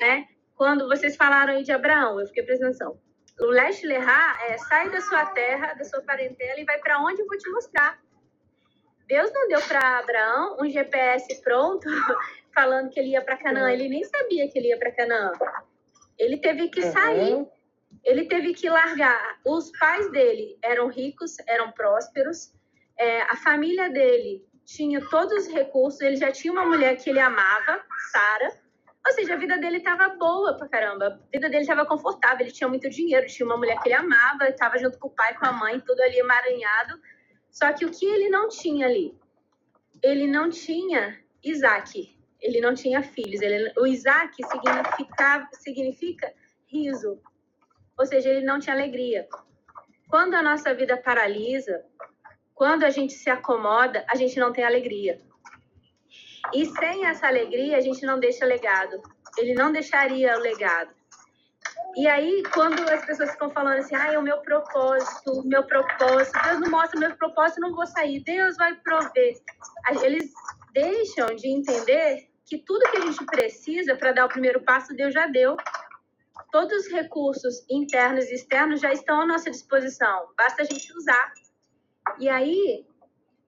né? 0.00 0.26
Quando 0.56 0.88
vocês 0.88 1.14
falaram 1.14 1.54
aí 1.54 1.62
de 1.62 1.70
Abraão, 1.70 2.18
eu 2.18 2.26
fiquei 2.26 2.42
prestando 2.42 2.70
atenção. 2.70 3.00
O 3.38 3.46
Leste 3.46 3.86
Lerá 3.86 4.38
é 4.48 4.58
sai 4.58 4.90
da 4.90 5.00
sua 5.02 5.26
terra, 5.26 5.74
da 5.74 5.84
sua 5.84 6.02
parentela 6.02 6.58
e 6.58 6.64
vai 6.64 6.78
para 6.78 6.98
onde 6.98 7.20
eu 7.20 7.26
vou 7.26 7.38
te 7.38 7.48
mostrar. 7.50 7.96
Deus 9.06 9.30
não 9.32 9.46
deu 9.46 9.62
para 9.62 9.98
Abraão 9.98 10.56
um 10.58 10.68
GPS 10.68 11.40
pronto 11.42 11.88
falando 12.56 12.88
que 12.88 12.98
ele 12.98 13.10
ia 13.10 13.20
para 13.20 13.36
Canaã. 13.36 13.70
Ele 13.70 13.86
nem 13.86 14.02
sabia 14.02 14.48
que 14.48 14.58
ele 14.58 14.68
ia 14.68 14.78
para 14.78 14.90
Canaã. 14.90 15.30
Ele 16.18 16.38
teve 16.38 16.68
que 16.70 16.80
sair. 16.80 17.46
Ele 18.02 18.24
teve 18.24 18.54
que 18.54 18.70
largar. 18.70 19.38
Os 19.44 19.70
pais 19.78 20.10
dele 20.10 20.58
eram 20.62 20.88
ricos, 20.88 21.36
eram 21.46 21.70
prósperos. 21.70 22.54
É, 22.98 23.20
a 23.22 23.36
família 23.36 23.90
dele 23.90 24.42
tinha 24.64 25.06
todos 25.10 25.46
os 25.46 25.52
recursos. 25.52 26.00
Ele 26.00 26.16
já 26.16 26.32
tinha 26.32 26.50
uma 26.50 26.64
mulher 26.64 26.96
que 26.96 27.10
ele 27.10 27.20
amava, 27.20 27.84
Sara. 28.10 28.58
Ou 29.06 29.12
seja, 29.12 29.34
a 29.34 29.36
vida 29.36 29.58
dele 29.58 29.76
estava 29.76 30.08
boa 30.08 30.56
pra 30.56 30.66
caramba. 30.66 31.20
A 31.22 31.30
vida 31.30 31.50
dele 31.50 31.62
estava 31.62 31.84
confortável. 31.84 32.40
Ele 32.40 32.52
tinha 32.52 32.68
muito 32.68 32.88
dinheiro. 32.88 33.26
Tinha 33.26 33.44
uma 33.44 33.58
mulher 33.58 33.78
que 33.80 33.88
ele 33.88 33.94
amava. 33.94 34.48
Estava 34.48 34.78
junto 34.78 34.98
com 34.98 35.08
o 35.08 35.14
pai, 35.14 35.36
com 35.36 35.44
a 35.44 35.52
mãe, 35.52 35.78
tudo 35.80 36.00
ali 36.00 36.18
emaranhado. 36.18 36.98
Só 37.50 37.70
que 37.74 37.84
o 37.84 37.90
que 37.90 38.06
ele 38.06 38.30
não 38.30 38.48
tinha 38.48 38.86
ali? 38.86 39.14
Ele 40.02 40.26
não 40.26 40.48
tinha 40.48 41.20
Isaac 41.42 42.15
ele 42.46 42.60
não 42.60 42.74
tinha 42.74 43.02
filhos. 43.02 43.40
Ele, 43.40 43.72
o 43.76 43.86
Isaac 43.86 44.34
significa, 44.36 45.48
significa 45.52 46.32
riso, 46.66 47.20
ou 47.98 48.06
seja, 48.06 48.28
ele 48.30 48.46
não 48.46 48.60
tinha 48.60 48.74
alegria. 48.74 49.26
Quando 50.08 50.34
a 50.34 50.42
nossa 50.42 50.72
vida 50.72 50.96
paralisa, 50.96 51.84
quando 52.54 52.84
a 52.84 52.90
gente 52.90 53.12
se 53.12 53.28
acomoda, 53.28 54.04
a 54.08 54.14
gente 54.14 54.38
não 54.38 54.52
tem 54.52 54.64
alegria. 54.64 55.18
E 56.54 56.64
sem 56.64 57.06
essa 57.06 57.26
alegria, 57.26 57.76
a 57.76 57.80
gente 57.80 58.06
não 58.06 58.20
deixa 58.20 58.46
legado. 58.46 59.02
Ele 59.36 59.54
não 59.54 59.72
deixaria 59.72 60.36
o 60.38 60.40
legado. 60.40 60.94
E 61.96 62.06
aí, 62.06 62.42
quando 62.52 62.80
as 62.90 63.04
pessoas 63.04 63.30
ficam 63.32 63.50
falando 63.50 63.78
assim, 63.78 63.96
ah, 63.96 64.12
é 64.12 64.18
o 64.18 64.22
meu 64.22 64.38
propósito, 64.42 65.32
o 65.32 65.46
meu 65.46 65.64
propósito, 65.64 66.38
Deus 66.44 66.60
não 66.60 66.70
mostra 66.70 67.00
meu 67.00 67.16
propósito, 67.16 67.60
não 67.60 67.74
vou 67.74 67.86
sair, 67.86 68.22
Deus 68.22 68.56
vai 68.56 68.74
prover. 68.76 69.34
Eles 70.02 70.30
deixam 70.72 71.34
de 71.34 71.48
entender 71.48 72.28
que 72.46 72.58
tudo 72.58 72.88
que 72.90 72.96
a 72.96 73.00
gente 73.00 73.26
precisa 73.26 73.96
para 73.96 74.12
dar 74.12 74.24
o 74.24 74.28
primeiro 74.28 74.62
passo, 74.62 74.94
Deus 74.94 75.12
já 75.12 75.26
deu. 75.26 75.56
Todos 76.52 76.86
os 76.86 76.92
recursos 76.92 77.66
internos 77.68 78.26
e 78.26 78.34
externos 78.34 78.80
já 78.80 78.92
estão 78.92 79.20
à 79.20 79.26
nossa 79.26 79.50
disposição, 79.50 80.28
basta 80.38 80.62
a 80.62 80.64
gente 80.64 80.96
usar. 80.96 81.32
E 82.20 82.28
aí, 82.28 82.86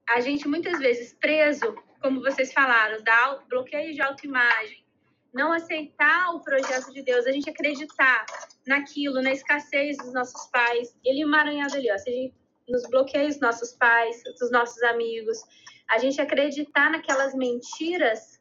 a 0.09 0.21
gente 0.21 0.49
muitas 0.49 0.79
vezes 0.81 1.15
preso, 1.15 1.77
como 2.03 2.21
vocês 2.21 2.53
falaram, 2.53 3.03
dá 3.05 3.41
bloqueio 3.49 3.95
de 3.95 4.03
autoimagem, 4.03 4.85
não 5.33 5.53
aceitar 5.53 6.35
o 6.35 6.41
projeto 6.41 6.93
de 6.93 7.03
Deus, 7.03 7.27
a 7.27 7.33
gente 7.33 7.49
acreditar 7.49 8.27
naquilo, 8.67 9.23
na 9.23 9.33
escassez 9.33 9.97
dos 9.99 10.13
nossos 10.13 10.47
pais, 10.51 10.97
ele 11.05 11.23
emaranhado 11.23 11.77
ali, 11.77 11.93
ó, 11.93 11.99
se 11.99 12.11
a 12.11 12.13
gente, 12.13 12.35
nos 12.69 12.83
bloqueios 12.89 13.35
dos 13.35 13.41
nossos 13.41 13.73
pais, 13.75 14.23
dos 14.41 14.51
nossos 14.51 14.83
amigos, 14.83 15.39
a 15.89 15.99
gente 15.99 16.21
acreditar 16.21 16.91
naquelas 16.91 17.35
mentiras 17.35 18.38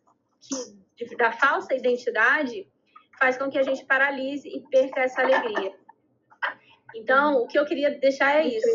que, 0.96 1.16
da 1.16 1.32
falsa 1.32 1.76
identidade 1.76 2.68
faz 3.20 3.38
com 3.38 3.50
que 3.50 3.58
a 3.58 3.64
gente 3.64 3.86
paralise 3.86 4.48
e 4.48 4.62
perca 4.70 5.02
essa 5.02 5.22
alegria. 5.22 5.74
Então, 6.96 7.42
o 7.42 7.48
que 7.48 7.58
eu 7.58 7.66
queria 7.66 7.92
deixar 8.00 8.36
é 8.36 8.48
isso. 8.48 8.68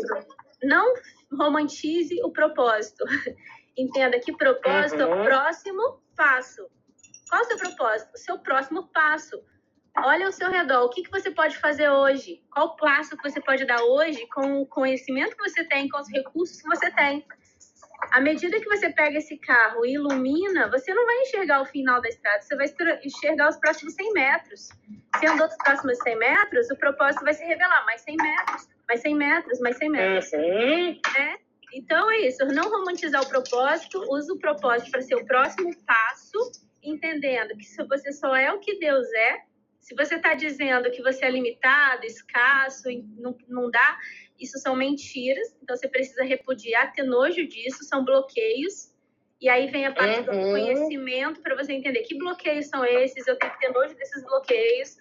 Não 0.61 0.93
romantize 1.31 2.21
o 2.23 2.31
propósito. 2.31 3.03
Entenda 3.77 4.19
que 4.19 4.35
propósito 4.35 5.01
é 5.01 5.05
o 5.05 5.17
uhum. 5.17 5.23
próximo 5.23 6.01
passo. 6.15 6.67
Qual 7.29 7.41
é 7.41 7.45
o 7.45 7.47
seu 7.47 7.57
propósito? 7.57 8.11
O 8.13 8.17
seu 8.17 8.39
próximo 8.39 8.87
passo. 8.89 9.41
Olha 9.97 10.25
ao 10.25 10.31
seu 10.31 10.49
redor, 10.49 10.85
o 10.85 10.89
que, 10.89 11.03
que 11.03 11.11
você 11.11 11.29
pode 11.29 11.57
fazer 11.57 11.89
hoje? 11.89 12.43
Qual 12.51 12.67
o 12.67 12.75
passo 12.75 13.15
que 13.15 13.29
você 13.29 13.39
pode 13.39 13.65
dar 13.65 13.81
hoje 13.83 14.25
com 14.27 14.61
o 14.61 14.65
conhecimento 14.65 15.35
que 15.35 15.49
você 15.49 15.63
tem, 15.65 15.87
com 15.87 15.99
os 15.99 16.09
recursos 16.09 16.61
que 16.61 16.67
você 16.67 16.91
tem? 16.91 17.25
À 18.13 18.21
medida 18.21 18.59
que 18.59 18.69
você 18.69 18.91
pega 18.91 19.17
esse 19.17 19.35
carro 19.39 19.83
e 19.83 19.95
ilumina, 19.95 20.69
você 20.69 20.93
não 20.93 21.03
vai 21.03 21.21
enxergar 21.21 21.61
o 21.61 21.65
final 21.65 21.99
da 21.99 22.07
estrada, 22.07 22.43
você 22.43 22.55
vai 22.55 22.67
enxergar 23.03 23.49
os 23.49 23.57
próximos 23.57 23.95
100 23.95 24.13
metros. 24.13 24.69
Se 25.19 25.25
andou 25.25 25.47
os 25.47 25.57
próximos 25.57 25.97
100 25.97 26.19
metros, 26.19 26.69
o 26.69 26.75
propósito 26.75 27.23
vai 27.23 27.33
se 27.33 27.43
revelar, 27.43 27.83
mais 27.87 28.01
100 28.01 28.17
metros, 28.17 28.69
mais 28.87 29.01
100 29.01 29.15
metros, 29.15 29.59
mais 29.61 29.77
100 29.77 29.89
metros. 29.89 30.31
Uhum. 30.31 31.01
É? 31.17 31.37
Então 31.73 32.11
é 32.11 32.19
isso, 32.27 32.45
não 32.45 32.69
romantizar 32.69 33.19
o 33.19 33.27
propósito, 33.27 33.99
use 34.07 34.31
o 34.31 34.37
propósito 34.37 34.91
para 34.91 35.01
ser 35.01 35.15
o 35.15 35.25
próximo 35.25 35.71
passo, 35.83 36.51
entendendo 36.83 37.57
que 37.57 37.65
se 37.65 37.83
você 37.83 38.11
só 38.11 38.35
é 38.35 38.53
o 38.53 38.59
que 38.59 38.77
Deus 38.77 39.11
é, 39.11 39.41
se 39.83 39.93
você 39.95 40.15
está 40.15 40.33
dizendo 40.33 40.89
que 40.91 41.01
você 41.01 41.25
é 41.25 41.29
limitado, 41.29 42.05
escasso, 42.05 42.83
não, 43.17 43.35
não 43.49 43.69
dá, 43.69 43.97
isso 44.43 44.59
são 44.59 44.75
mentiras. 44.75 45.55
Então 45.61 45.75
você 45.75 45.87
precisa 45.87 46.23
repudiar, 46.23 46.93
ter 46.93 47.03
nojo 47.03 47.47
disso, 47.47 47.83
são 47.83 48.03
bloqueios. 48.03 48.93
E 49.41 49.49
aí 49.49 49.67
vem 49.67 49.85
a 49.85 49.93
parte 49.93 50.19
uhum. 50.19 50.25
do 50.25 50.51
conhecimento 50.51 51.41
para 51.41 51.55
você 51.55 51.73
entender 51.73 52.01
que 52.03 52.17
bloqueios 52.17 52.67
são 52.67 52.85
esses, 52.85 53.27
eu 53.27 53.37
tenho 53.37 53.51
que 53.51 53.59
ter 53.59 53.69
nojo 53.69 53.95
desses 53.95 54.23
bloqueios. 54.23 54.97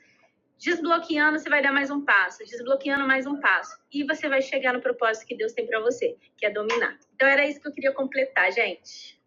Desbloqueando, 0.58 1.38
você 1.38 1.48
vai 1.48 1.60
dar 1.60 1.72
mais 1.72 1.90
um 1.90 2.04
passo, 2.04 2.38
desbloqueando 2.44 3.06
mais 3.06 3.26
um 3.26 3.40
passo. 3.40 3.76
E 3.92 4.04
você 4.04 4.28
vai 4.28 4.40
chegar 4.40 4.72
no 4.72 4.80
propósito 4.80 5.26
que 5.26 5.36
Deus 5.36 5.52
tem 5.52 5.66
para 5.66 5.80
você, 5.80 6.16
que 6.36 6.46
é 6.46 6.50
dominar. 6.50 6.96
Então 7.14 7.28
era 7.28 7.44
isso 7.44 7.60
que 7.60 7.66
eu 7.66 7.72
queria 7.72 7.92
completar, 7.92 8.52
gente. 8.52 9.20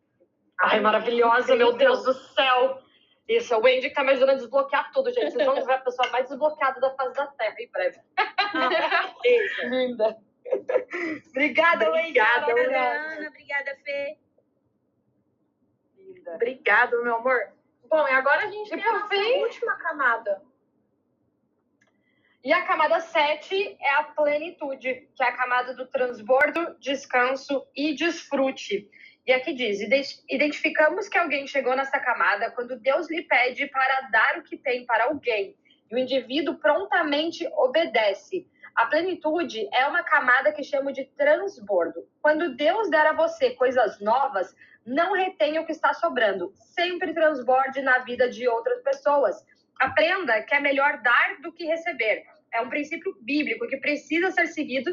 Ai, 0.61 0.79
maravilhosa, 0.79 1.55
meu 1.55 1.73
Deus 1.73 2.03
do 2.05 2.13
céu! 2.13 2.84
Isso, 3.27 3.55
o 3.55 3.61
Wendy 3.61 3.89
que 3.89 3.95
tá 3.95 4.03
me 4.03 4.11
ajudando 4.11 4.31
a 4.31 4.35
desbloquear 4.35 4.91
tudo, 4.91 5.11
gente. 5.11 5.31
Vocês 5.31 5.45
vão 5.45 5.65
ver 5.65 5.73
a 5.73 5.79
pessoa 5.79 6.09
mais 6.09 6.29
desbloqueada 6.29 6.79
da 6.79 6.91
face 6.91 7.15
da 7.15 7.27
Terra 7.27 7.55
em 7.59 7.69
breve. 7.69 7.99
Linda. 9.63 10.17
Obrigada, 11.29 11.91
Wendy. 11.91 12.19
Obrigada, 12.19 12.51
Ana. 12.51 13.27
Obrigada, 13.27 13.77
Fê. 13.83 14.17
Linda. 15.97 16.35
Obrigada, 16.35 17.01
meu 17.01 17.15
amor. 17.15 17.39
Bom, 17.89 18.07
e 18.07 18.11
agora 18.11 18.45
a 18.45 18.51
gente 18.51 18.67
e 18.67 18.77
tem 18.77 18.85
a 18.85 19.07
fim... 19.07 19.41
última 19.41 19.75
camada. 19.77 20.41
E 22.43 22.53
a 22.53 22.63
camada 22.63 22.99
7 22.99 23.77
é 23.81 23.95
a 23.95 24.03
plenitude, 24.03 25.09
que 25.15 25.23
é 25.23 25.29
a 25.29 25.35
camada 25.35 25.73
do 25.73 25.87
transbordo, 25.87 26.77
descanso 26.79 27.65
e 27.75 27.95
desfrute. 27.95 28.87
E 29.25 29.33
aqui 29.33 29.53
diz: 29.53 29.79
identificamos 30.29 31.09
que 31.09 31.17
alguém 31.17 31.47
chegou 31.47 31.75
nessa 31.75 31.99
camada 31.99 32.51
quando 32.51 32.79
Deus 32.79 33.09
lhe 33.09 33.23
pede 33.23 33.67
para 33.67 34.01
dar 34.11 34.37
o 34.37 34.43
que 34.43 34.57
tem 34.57 34.85
para 34.85 35.05
alguém. 35.05 35.55
E 35.89 35.95
o 35.95 35.97
indivíduo 35.97 36.55
prontamente 36.55 37.47
obedece. 37.53 38.47
A 38.75 38.87
plenitude 38.87 39.67
é 39.73 39.87
uma 39.87 40.03
camada 40.03 40.51
que 40.51 40.63
chamo 40.63 40.91
de 40.91 41.05
transbordo. 41.05 42.07
Quando 42.21 42.55
Deus 42.55 42.89
der 42.89 43.07
a 43.07 43.13
você 43.13 43.51
coisas 43.51 43.99
novas, 44.01 44.53
não 44.85 45.13
retenha 45.13 45.61
o 45.61 45.65
que 45.65 45.71
está 45.71 45.93
sobrando. 45.93 46.53
Sempre 46.55 47.13
transborde 47.13 47.81
na 47.81 47.99
vida 47.99 48.29
de 48.29 48.47
outras 48.47 48.81
pessoas. 48.83 49.35
Aprenda 49.79 50.41
que 50.43 50.53
é 50.53 50.59
melhor 50.59 51.01
dar 51.01 51.41
do 51.41 51.51
que 51.51 51.65
receber. 51.65 52.25
É 52.53 52.61
um 52.61 52.69
princípio 52.69 53.15
bíblico 53.21 53.67
que 53.67 53.77
precisa 53.77 54.29
ser 54.31 54.47
seguido 54.47 54.91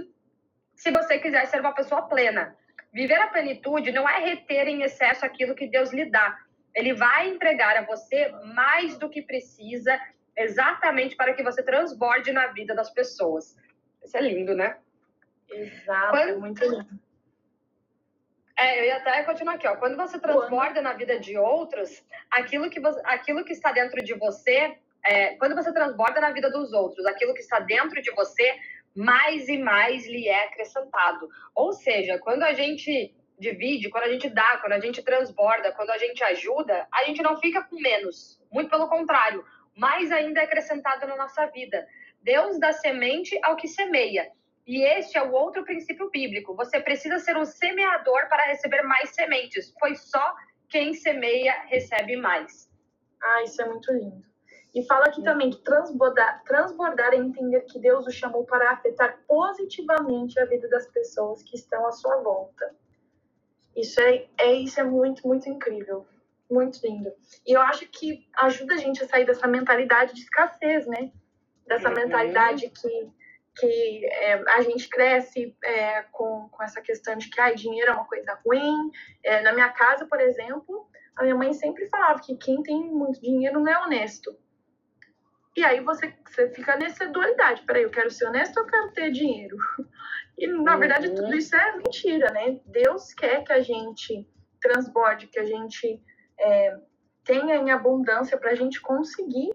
se 0.75 0.91
você 0.91 1.19
quiser 1.19 1.47
ser 1.47 1.61
uma 1.61 1.75
pessoa 1.75 2.03
plena. 2.03 2.57
Viver 2.93 3.21
a 3.21 3.29
plenitude 3.29 3.91
não 3.91 4.09
é 4.09 4.19
reter 4.19 4.69
em 4.69 4.83
excesso 4.83 5.25
aquilo 5.25 5.55
que 5.55 5.67
Deus 5.67 5.93
lhe 5.93 6.05
dá. 6.05 6.39
Ele 6.75 6.93
vai 6.93 7.29
entregar 7.29 7.77
a 7.77 7.83
você 7.83 8.29
mais 8.55 8.99
do 8.99 9.09
que 9.09 9.23
precisa, 9.23 9.99
exatamente 10.37 11.17
para 11.17 11.33
que 11.33 11.43
você 11.43 11.63
transborde 11.63 12.33
na 12.33 12.49
vida 12.49 12.75
das 12.75 12.91
pessoas. 12.91 13.57
Isso 14.05 14.17
é 14.17 14.21
lindo, 14.21 14.55
né? 14.55 14.77
Exato, 15.51 16.11
Quando... 16.11 16.29
é 16.29 16.37
muito 16.37 16.65
lindo. 16.65 17.01
É, 18.59 18.81
eu 18.81 18.85
ia 18.85 18.97
até 18.97 19.23
continuar 19.23 19.55
aqui, 19.55 19.67
ó. 19.67 19.77
Quando 19.77 19.97
você 19.97 20.19
transborda 20.19 20.75
Quando... 20.75 20.85
na 20.85 20.93
vida 20.93 21.19
de 21.19 21.37
outros, 21.39 22.05
aquilo 22.31 22.69
que, 22.69 22.79
você, 22.79 23.01
aquilo 23.05 23.45
que 23.45 23.53
está 23.53 23.73
dentro 23.73 24.03
de 24.05 24.15
você 24.15 24.77
é, 25.05 25.35
quando 25.35 25.55
você 25.55 25.73
transborda 25.73 26.21
na 26.21 26.31
vida 26.31 26.51
dos 26.51 26.73
outros 26.73 27.05
aquilo 27.07 27.35
que 27.35 27.41
está 27.41 27.59
dentro 27.59 28.01
de 28.01 28.11
você, 28.13 28.57
mais 28.95 29.49
e 29.49 29.59
mais 29.59 30.07
lhe 30.07 30.29
é 30.29 30.45
acrescentado. 30.45 31.29
Ou 31.55 31.73
seja, 31.73 32.19
quando 32.19 32.43
a 32.43 32.53
gente 32.53 33.15
divide, 33.39 33.91
quando 33.91 34.05
a 34.05 34.13
gente 34.13 34.29
dá, 34.29 34.59
quando 34.59 34.73
a 34.73 34.81
gente 34.81 35.03
transborda, 35.03 35.73
quando 35.73 35.91
a 35.91 35.99
gente 35.99 36.23
ajuda, 36.23 36.87
a 36.93 37.05
gente 37.05 37.23
não 37.23 37.37
fica 37.37 37.63
com 37.65 37.77
menos. 37.81 38.41
Muito 38.51 38.71
pelo 38.71 38.89
contrário, 38.89 39.45
mais 39.77 40.13
ainda 40.13 40.41
é 40.41 40.45
acrescentado 40.45 41.07
na 41.07 41.17
nossa 41.17 41.47
vida. 41.47 41.87
Deus 42.23 42.59
dá 42.61 42.73
semente 42.73 43.39
ao 43.43 43.57
que 43.57 43.67
semeia. 43.67 44.31
E 44.65 44.85
este 44.85 45.19
é 45.19 45.23
o 45.23 45.33
outro 45.33 45.65
princípio 45.65 46.09
bíblico. 46.11 46.55
Você 46.55 46.79
precisa 46.81 47.19
ser 47.19 47.37
um 47.37 47.45
semeador 47.45 48.29
para 48.29 48.47
receber 48.47 48.83
mais 48.83 49.11
sementes, 49.11 49.75
pois 49.79 50.03
só 50.03 50.35
quem 50.69 50.95
semeia 50.95 51.53
recebe 51.67 52.17
mais. 52.17 52.71
Ah, 53.21 53.43
isso 53.43 53.61
é 53.61 53.67
muito 53.67 53.93
lindo. 53.93 54.32
E 54.75 54.83
fala 54.87 55.07
aqui 55.07 55.23
também 55.23 55.51
que 55.51 55.59
transbordar, 55.59 56.43
transbordar 56.45 57.13
é 57.13 57.17
entender 57.17 57.61
que 57.63 57.79
Deus 57.79 58.07
o 58.07 58.11
chamou 58.11 58.45
para 58.45 58.71
afetar 58.71 59.21
positivamente 59.29 60.41
a 60.41 60.47
vida 60.47 60.67
das 60.69 60.87
pessoas 60.87 61.43
que 61.43 61.57
estão 61.57 61.87
à 61.87 61.93
sua 61.93 62.17
volta. 62.23 62.75
Isso 63.77 64.01
é, 64.01 64.27
é, 64.39 64.53
isso 64.55 64.81
é 64.81 64.83
muito, 64.83 65.27
muito 65.27 65.49
incrível. 65.49 66.07
Muito 66.51 66.81
lindo. 66.87 67.13
E 67.47 67.53
eu 67.53 67.61
acho 67.63 67.87
que 67.87 68.29
ajuda 68.39 68.75
a 68.75 68.77
gente 68.79 69.03
a 69.03 69.09
sair 69.09 69.25
dessa 69.25 69.47
mentalidade 69.47 70.15
de 70.15 70.21
escassez, 70.21 70.87
né? 70.87 71.11
Dessa 71.67 71.89
uhum. 71.89 71.95
mentalidade 71.95 72.69
que, 72.69 73.11
que 73.57 74.07
é, 74.07 74.35
a 74.55 74.61
gente 74.61 74.89
cresce 74.89 75.57
é, 75.65 76.03
com, 76.13 76.49
com 76.51 76.63
essa 76.63 76.83
questão 76.83 77.17
de 77.17 77.31
que 77.31 77.41
ah, 77.41 77.55
dinheiro 77.55 77.91
é 77.91 77.95
uma 77.95 78.05
coisa 78.05 78.39
ruim. 78.45 78.91
É, 79.23 79.41
na 79.43 79.53
minha 79.53 79.71
casa, 79.71 80.07
por 80.07 80.21
exemplo, 80.21 80.87
a 81.17 81.23
minha 81.23 81.35
mãe 81.35 81.55
sempre 81.55 81.87
falava 81.89 82.21
que 82.21 82.37
quem 82.37 82.63
tem 82.63 82.85
muito 82.91 83.21
dinheiro 83.21 83.61
não 83.61 83.73
é 83.73 83.79
honesto. 83.85 84.37
E 85.57 85.65
aí 85.65 85.81
você, 85.81 86.15
você 86.27 86.49
fica 86.51 86.77
nessa 86.77 87.07
dualidade. 87.07 87.63
Peraí, 87.63 87.83
eu 87.83 87.91
quero 87.91 88.11
ser 88.11 88.27
honesto 88.27 88.57
ou 88.57 88.65
eu 88.65 88.71
quero 88.71 88.93
ter 88.93 89.11
dinheiro? 89.11 89.57
E, 90.39 90.47
na 90.47 90.77
verdade, 90.77 91.09
uhum. 91.09 91.15
tudo 91.15 91.37
isso 91.37 91.55
é 91.55 91.77
mentira, 91.77 92.33
né? 92.33 92.59
Deus 92.65 93.13
quer 93.13 93.45
que 93.45 93.53
a 93.53 93.61
gente 93.61 94.27
transborde, 94.63 95.27
que 95.27 95.39
a 95.39 95.45
gente 95.45 96.03
é, 96.41 96.79
tenha 97.23 97.57
em 97.57 97.71
abundância 97.71 98.39
para 98.39 98.51
a 98.51 98.55
gente 98.55 98.81
conseguir 98.81 99.51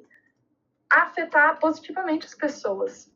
afetar 0.88 1.60
positivamente 1.60 2.28
as 2.28 2.36
pessoas. 2.36 3.12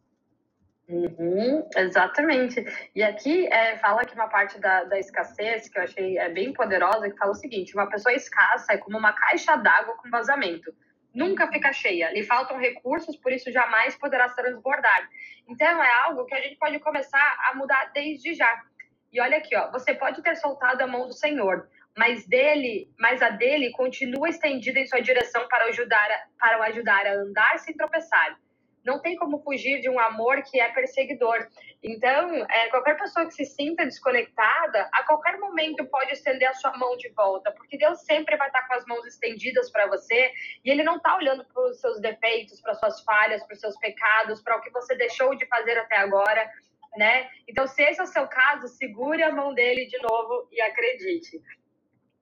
Uhum, 0.89 1.65
exatamente. 1.77 2.65
E 2.95 3.03
aqui 3.03 3.47
é, 3.47 3.77
fala 3.77 4.03
que 4.03 4.15
uma 4.15 4.27
parte 4.27 4.59
da, 4.59 4.83
da 4.85 4.99
escassez 4.99 5.69
que 5.69 5.77
eu 5.77 5.83
achei 5.83 6.17
é 6.17 6.29
bem 6.29 6.51
poderosa, 6.51 7.09
que 7.09 7.17
fala 7.17 7.31
o 7.31 7.35
seguinte: 7.35 7.75
uma 7.75 7.87
pessoa 7.87 8.13
escassa 8.13 8.73
é 8.73 8.77
como 8.77 8.97
uma 8.97 9.13
caixa 9.13 9.55
d'água 9.55 9.95
com 9.97 10.09
vazamento 10.09 10.73
nunca 11.13 11.47
fica 11.47 11.71
cheia. 11.73 12.11
Lhe 12.11 12.23
faltam 12.23 12.57
recursos, 12.57 13.15
por 13.15 13.31
isso 13.31 13.51
jamais 13.51 13.95
poderá 13.95 14.29
transbordar. 14.29 15.09
Então 15.47 15.83
é 15.83 15.91
algo 16.03 16.25
que 16.25 16.35
a 16.35 16.41
gente 16.41 16.55
pode 16.57 16.79
começar 16.79 17.37
a 17.49 17.55
mudar 17.55 17.91
desde 17.93 18.33
já. 18.33 18.63
E 19.11 19.19
olha 19.19 19.37
aqui, 19.37 19.55
ó, 19.55 19.69
você 19.71 19.93
pode 19.93 20.21
ter 20.21 20.35
soltado 20.35 20.81
a 20.81 20.87
mão 20.87 21.07
do 21.07 21.13
Senhor, 21.13 21.69
mas 21.97 22.25
dele, 22.25 22.89
mas 22.97 23.21
a 23.21 23.29
dele 23.29 23.71
continua 23.71 24.29
estendida 24.29 24.79
em 24.79 24.85
sua 24.85 25.01
direção 25.01 25.47
para 25.47 25.65
ajudar, 25.65 26.07
para 26.39 26.59
o 26.59 26.63
ajudar 26.63 27.05
a 27.05 27.13
andar 27.13 27.59
sem 27.59 27.75
tropeçar. 27.75 28.39
Não 28.83 28.99
tem 28.99 29.15
como 29.15 29.39
fugir 29.43 29.79
de 29.81 29.89
um 29.89 29.99
amor 29.99 30.41
que 30.43 30.59
é 30.59 30.69
perseguidor. 30.69 31.47
Então, 31.83 32.35
é, 32.49 32.67
qualquer 32.69 32.97
pessoa 32.97 33.25
que 33.25 33.33
se 33.33 33.45
sinta 33.45 33.85
desconectada, 33.85 34.89
a 34.91 35.03
qualquer 35.03 35.37
momento 35.39 35.85
pode 35.85 36.11
estender 36.13 36.49
a 36.49 36.53
sua 36.53 36.75
mão 36.77 36.95
de 36.97 37.09
volta, 37.09 37.51
porque 37.51 37.77
Deus 37.77 38.01
sempre 38.01 38.35
vai 38.37 38.47
estar 38.47 38.67
com 38.67 38.73
as 38.73 38.85
mãos 38.85 39.05
estendidas 39.05 39.71
para 39.71 39.87
você 39.87 40.31
e 40.63 40.69
Ele 40.69 40.83
não 40.83 40.97
está 40.97 41.15
olhando 41.15 41.45
para 41.45 41.63
os 41.63 41.79
seus 41.79 41.99
defeitos, 41.99 42.61
para 42.61 42.75
suas 42.75 43.01
falhas, 43.03 43.43
para 43.43 43.53
os 43.53 43.59
seus 43.59 43.77
pecados, 43.77 44.41
para 44.41 44.57
o 44.57 44.61
que 44.61 44.69
você 44.71 44.95
deixou 44.95 45.35
de 45.35 45.45
fazer 45.47 45.77
até 45.77 45.97
agora. 45.97 46.49
Né? 46.97 47.29
Então, 47.47 47.67
se 47.67 47.81
esse 47.83 47.99
é 48.01 48.03
o 48.03 48.07
seu 48.07 48.27
caso, 48.27 48.67
segure 48.67 49.23
a 49.23 49.31
mão 49.31 49.53
dele 49.53 49.85
de 49.85 49.97
novo 50.01 50.47
e 50.51 50.61
acredite. 50.61 51.41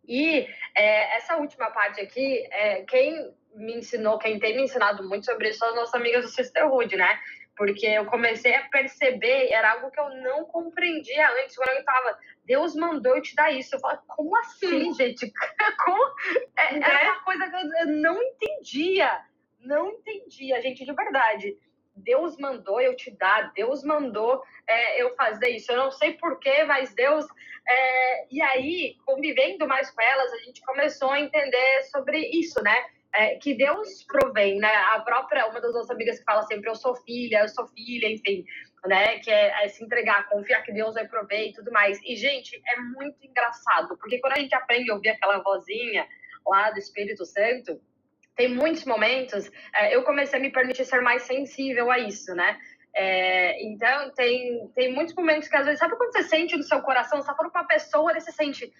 E 0.07 0.47
é, 0.75 1.17
essa 1.17 1.37
última 1.37 1.69
parte 1.71 2.01
aqui, 2.01 2.47
é, 2.51 2.83
quem 2.83 3.31
me 3.55 3.77
ensinou, 3.77 4.17
quem 4.17 4.39
tem 4.39 4.55
me 4.55 4.63
ensinado 4.63 5.07
muito 5.07 5.25
sobre 5.25 5.49
isso 5.49 5.59
são 5.59 5.69
as 5.69 5.75
nossas 5.75 5.95
amigas 5.95 6.23
do 6.23 6.31
Sisterhood, 6.31 6.95
né? 6.95 7.19
Porque 7.55 7.85
eu 7.85 8.05
comecei 8.05 8.55
a 8.55 8.69
perceber, 8.69 9.51
era 9.51 9.73
algo 9.73 9.91
que 9.91 9.99
eu 9.99 10.09
não 10.21 10.45
compreendia 10.45 11.29
antes, 11.41 11.55
quando 11.55 11.69
eu 11.69 11.79
estava, 11.79 12.17
Deus 12.45 12.73
mandou 12.75 13.15
eu 13.15 13.21
te 13.21 13.35
dar 13.35 13.51
isso. 13.51 13.75
Eu 13.75 13.79
falei, 13.79 13.99
como 14.07 14.37
assim, 14.37 14.93
gente? 14.93 15.31
Como? 15.83 16.03
É, 16.57 16.75
era 16.75 17.01
é. 17.01 17.11
uma 17.11 17.23
coisa 17.23 17.49
que 17.49 17.55
eu 17.55 17.87
não 17.87 18.21
entendia, 18.21 19.21
não 19.59 19.89
entendia, 19.89 20.61
gente, 20.61 20.85
de 20.85 20.93
verdade. 20.93 21.57
Deus 21.95 22.37
mandou 22.37 22.79
eu 22.79 22.95
te 22.95 23.11
dar, 23.11 23.51
Deus 23.53 23.83
mandou 23.83 24.41
é, 24.67 25.01
eu 25.01 25.13
fazer 25.15 25.49
isso. 25.49 25.71
Eu 25.71 25.77
não 25.77 25.91
sei 25.91 26.13
porquê, 26.13 26.63
mas 26.63 26.93
Deus. 26.93 27.25
É, 27.67 28.27
e 28.31 28.41
aí, 28.41 28.95
convivendo 29.05 29.67
mais 29.67 29.91
com 29.91 30.01
elas, 30.01 30.31
a 30.33 30.37
gente 30.37 30.61
começou 30.61 31.11
a 31.11 31.19
entender 31.19 31.83
sobre 31.91 32.17
isso, 32.17 32.61
né? 32.63 32.85
É, 33.13 33.35
que 33.35 33.55
Deus 33.55 34.03
provém, 34.03 34.57
né? 34.57 34.73
A 34.93 34.99
própria, 34.99 35.47
uma 35.47 35.59
das 35.59 35.73
nossas 35.73 35.89
amigas 35.89 36.19
que 36.19 36.25
fala 36.25 36.43
sempre, 36.43 36.69
eu 36.69 36.75
sou 36.75 36.95
filha, 36.95 37.41
eu 37.41 37.49
sou 37.49 37.67
filha, 37.67 38.07
enfim, 38.07 38.45
né? 38.85 39.19
Que 39.19 39.31
é, 39.31 39.65
é, 39.65 39.67
se 39.67 39.83
entregar, 39.83 40.29
confiar 40.29 40.61
que 40.61 40.71
Deus 40.71 40.93
vai 40.93 41.07
prover 41.07 41.49
e 41.49 41.53
tudo 41.53 41.71
mais. 41.71 41.99
E, 42.03 42.15
gente, 42.15 42.61
é 42.67 42.79
muito 42.79 43.17
engraçado, 43.23 43.97
porque 43.97 44.19
quando 44.19 44.33
a 44.33 44.39
gente 44.39 44.53
aprende 44.53 44.91
a 44.91 44.95
ouvir 44.95 45.09
aquela 45.09 45.39
vozinha 45.39 46.07
lá 46.45 46.69
do 46.69 46.77
Espírito 46.77 47.25
Santo, 47.25 47.81
tem 48.35 48.47
muitos 48.47 48.85
momentos, 48.85 49.51
é, 49.73 49.95
eu 49.95 50.03
comecei 50.03 50.39
a 50.39 50.41
me 50.41 50.51
permitir 50.51 50.85
ser 50.85 51.01
mais 51.01 51.23
sensível 51.23 51.91
a 51.91 51.99
isso, 51.99 52.33
né? 52.35 52.57
É, 52.95 53.61
então, 53.63 54.11
tem, 54.13 54.67
tem 54.75 54.93
muitos 54.93 55.13
momentos 55.15 55.47
que 55.47 55.57
às 55.57 55.65
vezes, 55.65 55.79
sabe 55.79 55.95
quando 55.97 56.11
você 56.11 56.23
sente 56.23 56.55
no 56.55 56.63
seu 56.63 56.81
coração, 56.81 57.19
você 57.19 57.27
tá 57.27 57.35
falando 57.35 57.51
pra 57.51 57.63
pessoa, 57.63 58.11
e 58.11 58.21
você 58.21 58.31
sente, 58.31 58.71